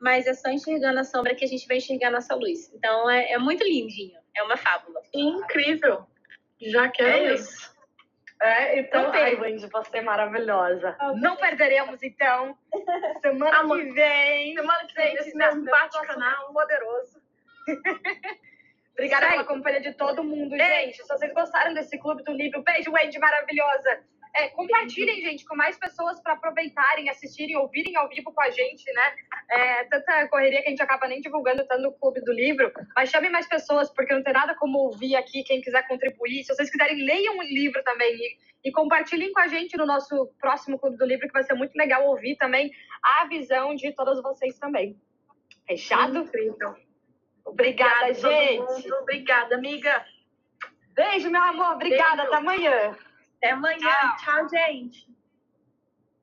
mas 0.00 0.28
é 0.28 0.34
só 0.34 0.50
enxergando 0.50 1.00
a 1.00 1.04
sombra 1.04 1.34
que 1.34 1.44
a 1.44 1.48
gente 1.48 1.66
vai 1.66 1.78
enxergar 1.78 2.08
a 2.08 2.12
nossa 2.12 2.36
luz. 2.36 2.72
Então, 2.72 3.10
é, 3.10 3.32
é 3.32 3.38
muito 3.38 3.64
lindinho. 3.64 4.20
É 4.36 4.42
uma 4.44 4.56
fábula. 4.56 5.02
Incrível. 5.12 6.06
Já 6.60 6.88
quero 6.88 7.26
é 7.26 7.34
isso. 7.34 7.75
É, 8.40 8.80
então, 8.80 9.10
ai, 9.12 9.34
Wendy, 9.34 9.66
você 9.68 9.98
é 9.98 10.02
maravilhosa. 10.02 10.96
Não 11.16 11.36
perderemos, 11.36 12.02
então. 12.02 12.56
Semana 13.22 13.62
que 13.62 13.92
vem. 13.92 14.54
Semana 14.54 14.86
que 14.86 14.94
vem, 14.94 15.14
esse 15.14 15.36
meu 15.36 15.64
bate-canal 15.64 16.52
poderoso. 16.52 17.22
Obrigada 18.92 19.28
pela 19.28 19.44
companhia 19.44 19.80
de 19.80 19.92
todo 19.92 20.24
mundo, 20.24 20.56
gente. 20.56 20.96
Se 20.96 21.08
vocês 21.08 21.32
gostaram 21.34 21.74
desse 21.74 21.98
Clube 21.98 22.22
do 22.24 22.32
Livro, 22.32 22.62
beijo, 22.62 22.90
Wendy, 22.90 23.18
maravilhosa. 23.18 24.00
É, 24.38 24.48
compartilhem, 24.50 25.22
gente, 25.22 25.46
com 25.46 25.56
mais 25.56 25.78
pessoas 25.78 26.20
para 26.20 26.34
aproveitarem, 26.34 27.08
assistirem, 27.08 27.56
ouvirem 27.56 27.96
ao 27.96 28.06
vivo 28.06 28.30
com 28.34 28.40
a 28.42 28.50
gente, 28.50 28.84
né? 28.92 29.14
É, 29.50 29.84
tanta 29.84 30.28
correria 30.28 30.60
que 30.60 30.66
a 30.66 30.70
gente 30.70 30.82
acaba 30.82 31.08
nem 31.08 31.22
divulgando 31.22 31.66
tanto 31.66 31.82
no 31.82 31.92
Clube 31.92 32.20
do 32.20 32.32
Livro, 32.32 32.70
mas 32.94 33.08
chamem 33.08 33.30
mais 33.30 33.48
pessoas, 33.48 33.90
porque 33.90 34.12
não 34.12 34.22
tem 34.22 34.34
nada 34.34 34.54
como 34.54 34.78
ouvir 34.78 35.16
aqui, 35.16 35.42
quem 35.42 35.62
quiser 35.62 35.88
contribuir. 35.88 36.44
Se 36.44 36.54
vocês 36.54 36.70
quiserem, 36.70 37.02
leiam 37.02 37.38
o 37.38 37.42
livro 37.42 37.82
também 37.82 38.14
e, 38.14 38.36
e 38.68 38.72
compartilhem 38.72 39.32
com 39.32 39.40
a 39.40 39.48
gente 39.48 39.74
no 39.78 39.86
nosso 39.86 40.30
próximo 40.38 40.78
Clube 40.78 40.98
do 40.98 41.06
Livro, 41.06 41.26
que 41.26 41.32
vai 41.32 41.44
ser 41.44 41.54
muito 41.54 41.74
legal 41.74 42.04
ouvir 42.04 42.36
também 42.36 42.70
a 43.02 43.26
visão 43.26 43.74
de 43.74 43.90
todas 43.92 44.22
vocês 44.22 44.58
também. 44.58 45.00
Fechado? 45.66 46.18
Incrível. 46.18 46.74
Obrigada, 47.42 48.12
gente. 48.12 48.92
Obrigada, 48.92 49.54
amiga. 49.54 50.04
Beijo, 50.94 51.30
meu 51.30 51.42
amor. 51.42 51.74
Obrigada. 51.74 52.16
Beijo. 52.16 52.28
Até 52.28 52.36
amanhã. 52.36 52.96
Até 53.46 53.50
amanhã. 53.54 53.78
Tchau, 53.78 54.16
Tchau 54.18 54.48
gente. 54.48 55.15